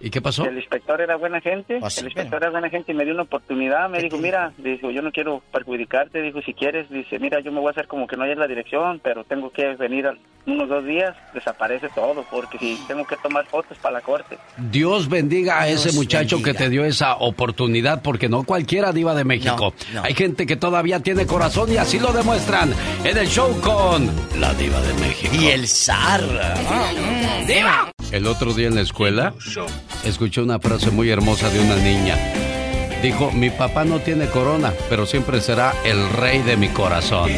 ¿Y 0.00 0.10
qué 0.10 0.20
pasó? 0.22 0.44
El 0.44 0.56
inspector 0.58 1.00
era 1.00 1.16
buena 1.16 1.40
gente, 1.40 1.80
Oh, 1.82 1.90
sí, 1.90 2.00
el 2.02 2.06
inspector 2.06 2.40
era 2.40 2.50
buena 2.52 2.70
gente 2.70 2.92
y 2.92 2.94
me 2.94 3.04
dio 3.04 3.12
una 3.14 3.24
oportunidad, 3.24 3.88
me 3.90 4.00
dijo, 4.00 4.16
mira, 4.16 4.52
dijo, 4.56 4.92
yo 4.92 5.02
no 5.02 5.10
quiero 5.10 5.42
perjudicarte, 5.52 6.22
dijo, 6.22 6.40
si 6.42 6.54
quieres, 6.54 6.88
dice, 6.88 7.18
mira, 7.18 7.40
yo 7.40 7.50
me 7.50 7.58
voy 7.58 7.66
a 7.66 7.70
hacer 7.72 7.88
como 7.88 8.06
que 8.06 8.16
no 8.16 8.22
hay 8.22 8.30
en 8.30 8.38
la 8.38 8.46
dirección, 8.46 9.00
pero 9.02 9.24
tengo 9.24 9.50
que 9.50 9.74
venir 9.74 10.06
a 10.06 10.14
unos 10.52 10.68
dos 10.68 10.84
días, 10.84 11.14
desaparece 11.34 11.88
todo, 11.94 12.24
porque 12.30 12.58
si 12.58 12.78
tengo 12.86 13.06
que 13.06 13.16
tomar 13.16 13.46
fotos 13.46 13.76
para 13.78 13.94
la 13.94 14.00
corte. 14.00 14.38
Dios 14.56 15.08
bendiga 15.08 15.60
a 15.60 15.66
Dios 15.66 15.86
ese 15.86 15.96
muchacho 15.96 16.36
bendiga. 16.36 16.52
que 16.52 16.64
te 16.64 16.70
dio 16.70 16.84
esa 16.84 17.14
oportunidad, 17.16 18.02
porque 18.02 18.28
no 18.28 18.44
cualquiera 18.44 18.92
diva 18.92 19.14
de 19.14 19.24
México. 19.24 19.74
No, 19.92 20.00
no. 20.00 20.04
Hay 20.04 20.14
gente 20.14 20.46
que 20.46 20.56
todavía 20.56 21.00
tiene 21.00 21.26
corazón 21.26 21.72
y 21.72 21.76
así 21.76 21.98
lo 21.98 22.12
demuestran 22.12 22.72
en 23.04 23.16
el 23.16 23.28
show 23.28 23.60
con 23.60 24.10
La 24.40 24.54
Diva 24.54 24.80
de 24.80 24.94
México. 24.94 25.34
Y 25.34 25.48
el 25.48 25.68
zar. 25.68 26.22
¡Diva! 27.46 27.90
El 28.10 28.26
otro 28.26 28.54
día 28.54 28.68
en 28.68 28.74
la 28.74 28.80
escuela 28.80 29.34
escuché 30.04 30.40
una 30.40 30.58
frase 30.58 30.90
muy 30.90 31.10
hermosa 31.10 31.50
de 31.50 31.60
una 31.60 31.76
niña. 31.76 32.16
Dijo, 33.02 33.30
mi 33.30 33.50
papá 33.50 33.84
no 33.84 34.00
tiene 34.00 34.26
corona, 34.26 34.72
pero 34.88 35.06
siempre 35.06 35.40
será 35.40 35.72
el 35.84 36.08
rey 36.10 36.42
de 36.42 36.56
mi 36.56 36.68
corazón. 36.68 37.30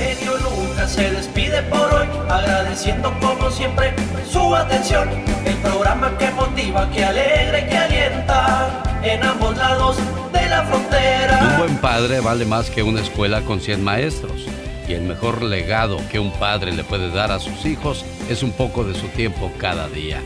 Se 0.86 1.10
despide 1.10 1.62
por 1.64 1.92
hoy, 1.94 2.06
agradeciendo 2.28 3.12
como 3.20 3.51
siempre 3.51 3.92
su 4.28 4.55
atención. 4.55 5.09
El 5.44 5.56
programa 5.59 6.16
que 6.18 6.30
motiva, 6.30 6.90
que 6.90 7.05
alegra 7.05 7.60
y 7.60 7.68
que 7.68 7.76
alienta 7.76 8.82
en 9.02 9.22
ambos 9.22 9.56
lados 9.56 9.97
de 10.32 10.48
la 10.48 10.64
frontera. 10.64 11.51
Un 11.52 11.59
buen 11.59 11.76
padre 11.78 12.20
vale 12.20 12.44
más 12.44 12.70
que 12.70 12.82
una 12.82 13.01
escuela 13.01 13.42
con 13.42 13.60
100 13.60 13.82
maestros. 13.82 14.47
Y 14.88 14.94
el 14.94 15.02
mejor 15.02 15.42
legado 15.42 15.98
que 16.10 16.18
un 16.18 16.32
padre 16.32 16.72
le 16.72 16.82
puede 16.82 17.10
dar 17.10 17.30
a 17.30 17.38
sus 17.38 17.64
hijos 17.64 18.05
es 18.28 18.42
un 18.42 18.51
poco 18.51 18.84
de 18.84 18.94
su 18.94 19.06
tiempo 19.09 19.52
cada 19.59 19.88
día. 19.88 20.20